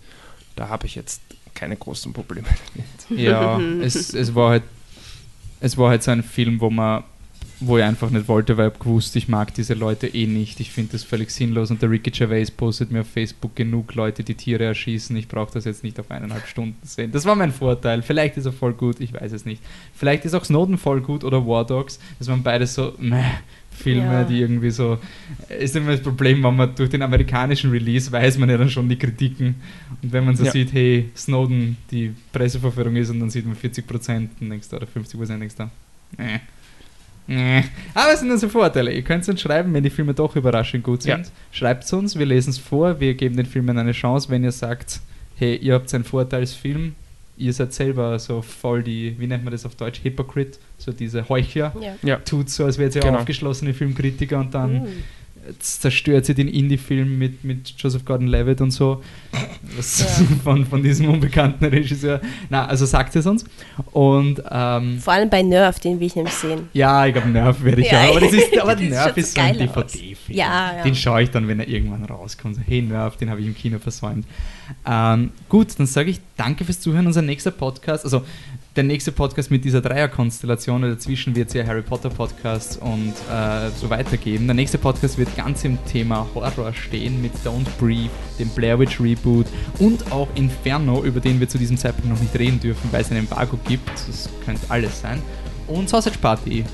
Da 0.56 0.68
habe 0.68 0.86
ich 0.86 0.94
jetzt 0.94 1.20
keine 1.54 1.76
großen 1.76 2.12
Probleme 2.12 2.48
damit. 3.08 3.20
ja, 3.20 3.60
es, 3.82 4.12
es 4.12 4.34
war 4.34 4.50
halt 4.50 4.62
es 5.60 5.76
war 5.78 5.90
halt 5.90 6.02
so 6.02 6.10
ein 6.10 6.22
Film, 6.22 6.60
wo 6.60 6.70
man 6.70 7.04
wo 7.58 7.78
ich 7.78 7.84
einfach 7.84 8.10
nicht 8.10 8.28
wollte, 8.28 8.58
weil 8.58 8.70
ich 8.70 8.78
gewusst, 8.78 9.16
ich 9.16 9.28
mag 9.28 9.54
diese 9.54 9.72
Leute 9.72 10.08
eh 10.08 10.26
nicht. 10.26 10.60
Ich 10.60 10.70
finde 10.70 10.92
das 10.92 11.04
völlig 11.04 11.30
sinnlos 11.30 11.70
und 11.70 11.80
der 11.80 11.90
Ricky 11.90 12.10
Gervais 12.10 12.50
postet 12.50 12.90
mir 12.90 13.00
auf 13.00 13.06
Facebook 13.06 13.56
genug 13.56 13.94
Leute, 13.94 14.22
die 14.22 14.34
Tiere 14.34 14.64
erschießen. 14.64 15.16
Ich 15.16 15.26
brauche 15.26 15.54
das 15.54 15.64
jetzt 15.64 15.82
nicht 15.82 15.98
auf 15.98 16.10
eineinhalb 16.10 16.46
Stunden 16.46 16.86
sehen. 16.86 17.12
Das 17.12 17.24
war 17.24 17.34
mein 17.34 17.52
Vorteil. 17.52 18.02
Vielleicht 18.02 18.36
ist 18.36 18.44
er 18.44 18.52
voll 18.52 18.74
gut, 18.74 19.00
ich 19.00 19.14
weiß 19.14 19.32
es 19.32 19.46
nicht. 19.46 19.62
Vielleicht 19.94 20.26
ist 20.26 20.34
auch 20.34 20.44
Snowden 20.44 20.76
voll 20.76 21.00
gut 21.00 21.24
oder 21.24 21.46
War 21.46 21.64
Dogs. 21.66 21.98
Das 22.18 22.28
waren 22.28 22.42
beides 22.42 22.74
so 22.74 22.92
meh, 22.98 23.24
Filme, 23.76 24.04
Ja. 24.12 24.24
die 24.24 24.40
irgendwie 24.40 24.70
so. 24.70 24.98
Ist 25.48 25.76
immer 25.76 25.92
das 25.92 26.00
Problem, 26.02 26.42
wenn 26.42 26.56
man 26.56 26.74
durch 26.74 26.90
den 26.90 27.02
amerikanischen 27.02 27.70
Release 27.70 28.10
weiß 28.10 28.38
man 28.38 28.48
ja 28.50 28.56
dann 28.56 28.70
schon 28.70 28.88
die 28.88 28.96
Kritiken. 28.96 29.54
Und 30.02 30.12
wenn 30.12 30.24
man 30.24 30.34
so 30.36 30.44
Ja. 30.44 30.50
sieht, 30.50 30.72
hey, 30.72 31.10
Snowden, 31.16 31.76
die 31.90 32.12
Presseverführung 32.32 32.96
ist 32.96 33.10
und 33.10 33.20
dann 33.20 33.30
sieht 33.30 33.46
man 33.46 33.54
40 33.54 33.86
Prozent, 33.86 34.30
oder 34.72 34.86
50 34.86 35.18
Prozent, 35.18 35.40
denkst 35.40 35.56
du, 35.56 35.62
äh. 36.22 36.38
Nee. 37.28 37.64
Aber 37.92 38.12
es 38.12 38.20
sind 38.20 38.30
also 38.30 38.48
Vorteile. 38.48 38.92
Ihr 38.92 39.02
könnt 39.02 39.22
es 39.22 39.28
uns 39.28 39.40
schreiben, 39.40 39.74
wenn 39.74 39.82
die 39.82 39.90
Filme 39.90 40.14
doch 40.14 40.36
überraschend 40.36 40.84
gut 40.84 41.02
sind. 41.02 41.26
Ja. 41.26 41.32
Schreibt 41.50 41.82
es 41.84 41.92
uns, 41.92 42.16
wir 42.16 42.24
lesen 42.26 42.50
es 42.50 42.58
vor, 42.58 43.00
wir 43.00 43.14
geben 43.14 43.36
den 43.36 43.46
Filmen 43.46 43.76
eine 43.78 43.90
Chance, 43.92 44.30
wenn 44.30 44.44
ihr 44.44 44.52
sagt, 44.52 45.00
hey, 45.36 45.56
ihr 45.56 45.74
habt 45.74 45.92
einen 45.92 46.04
Vorteilsfilm, 46.04 46.94
ihr 47.36 47.52
seid 47.52 47.72
selber 47.72 48.18
so 48.18 48.42
voll 48.42 48.82
die, 48.82 49.14
wie 49.18 49.26
nennt 49.26 49.44
man 49.44 49.52
das 49.52 49.66
auf 49.66 49.74
Deutsch, 49.74 50.00
Hypocrite, 50.02 50.58
so 50.78 50.92
diese 50.92 51.28
Heuchler. 51.28 51.74
Ja. 51.80 51.94
Ja, 52.02 52.16
Tut 52.16 52.48
so, 52.50 52.64
als 52.64 52.78
wärt 52.78 52.94
ihr 52.94 53.02
Genau. 53.02 53.18
aufgeschlossene 53.18 53.74
Filmkritiker 53.74 54.38
und 54.40 54.54
dann 54.54 54.82
Mm. 54.84 54.86
Zerstört 55.58 56.26
sie 56.26 56.34
den 56.34 56.48
Indie-Film 56.48 57.18
mit, 57.18 57.44
mit 57.44 57.74
Joseph 57.78 58.04
Gordon-Levitt 58.04 58.60
und 58.60 58.70
so. 58.70 59.02
Ja. 59.32 60.04
von, 60.44 60.64
von 60.66 60.82
diesem 60.82 61.08
unbekannten 61.08 61.64
Regisseur. 61.64 62.20
Na, 62.50 62.66
also 62.66 62.86
sagt 62.86 63.14
es 63.16 63.26
uns. 63.26 63.44
Und 63.92 64.42
ähm, 64.50 64.98
Vor 65.00 65.12
allem 65.12 65.28
bei 65.30 65.42
Nerf, 65.42 65.80
den 65.80 66.00
will 66.00 66.06
ich 66.06 66.16
nämlich 66.16 66.34
sehen. 66.34 66.68
ja, 66.72 67.06
ich 67.06 67.12
glaube, 67.12 67.28
Nerf 67.28 67.62
werde 67.62 67.80
ich 67.82 67.90
Ja, 67.90 68.04
auch. 68.04 68.10
Aber, 68.10 68.20
das 68.20 68.32
ist, 68.32 68.58
aber 68.58 68.74
das 68.76 69.04
schon 69.04 69.16
ist 69.16 69.34
so 69.34 69.40
ein. 69.40 69.58
DVD-Film. 69.58 70.38
Ja, 70.38 70.76
ja. 70.76 70.82
Den 70.82 70.94
schaue 70.94 71.22
ich 71.22 71.30
dann, 71.30 71.48
wenn 71.48 71.60
er 71.60 71.68
irgendwann 71.68 72.04
rauskommt. 72.04 72.56
So, 72.56 72.62
hey 72.66 72.82
Nerv, 72.82 73.16
den 73.16 73.30
habe 73.30 73.40
ich 73.40 73.46
im 73.46 73.54
Kino 73.54 73.78
versäumt. 73.78 74.26
Ähm, 74.86 75.30
gut, 75.48 75.78
dann 75.78 75.86
sage 75.86 76.10
ich 76.10 76.20
danke 76.36 76.64
fürs 76.64 76.80
Zuhören. 76.80 77.06
Unser 77.06 77.22
nächster 77.22 77.50
Podcast, 77.50 78.04
also 78.04 78.24
der 78.76 78.84
nächste 78.84 79.10
Podcast 79.10 79.50
mit 79.50 79.64
dieser 79.64 79.80
Dreierkonstellation, 79.80 80.84
und 80.84 80.90
dazwischen 80.90 81.34
wird 81.34 81.48
es 81.48 81.54
ja 81.54 81.66
Harry 81.66 81.82
Potter 81.82 82.10
Podcasts 82.10 82.76
und 82.76 83.14
äh, 83.32 83.70
so 83.70 83.88
weitergeben. 83.88 84.46
Der 84.46 84.54
nächste 84.54 84.76
Podcast 84.76 85.16
wird 85.16 85.34
ganz 85.34 85.64
im 85.64 85.78
Thema 85.86 86.26
Horror 86.34 86.74
stehen 86.74 87.22
mit 87.22 87.32
Don't 87.44 87.66
Breathe, 87.80 88.10
dem 88.38 88.48
Blair 88.50 88.78
Witch 88.78 89.00
Reboot 89.00 89.46
und 89.78 90.12
auch 90.12 90.28
Inferno, 90.34 91.02
über 91.04 91.20
den 91.20 91.40
wir 91.40 91.48
zu 91.48 91.58
diesem 91.58 91.78
Zeitpunkt 91.78 92.10
noch 92.10 92.20
nicht 92.20 92.38
reden 92.38 92.60
dürfen, 92.60 92.92
weil 92.92 93.00
es 93.00 93.10
ein 93.10 93.16
Embargo 93.16 93.58
gibt. 93.66 93.88
Das 93.88 94.28
könnte 94.44 94.62
alles 94.68 95.00
sein. 95.00 95.22
Und 95.66 95.88
Sausage 95.88 96.18
Party 96.18 96.64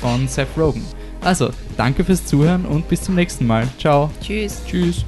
von 0.00 0.26
Seth 0.26 0.48
Rogen. 0.56 0.82
Also, 1.20 1.50
danke 1.76 2.02
fürs 2.02 2.24
Zuhören 2.24 2.64
und 2.64 2.88
bis 2.88 3.02
zum 3.02 3.14
nächsten 3.14 3.46
Mal. 3.46 3.68
Ciao. 3.78 4.10
Tschüss. 4.20 4.62
tschüss. 4.66 5.04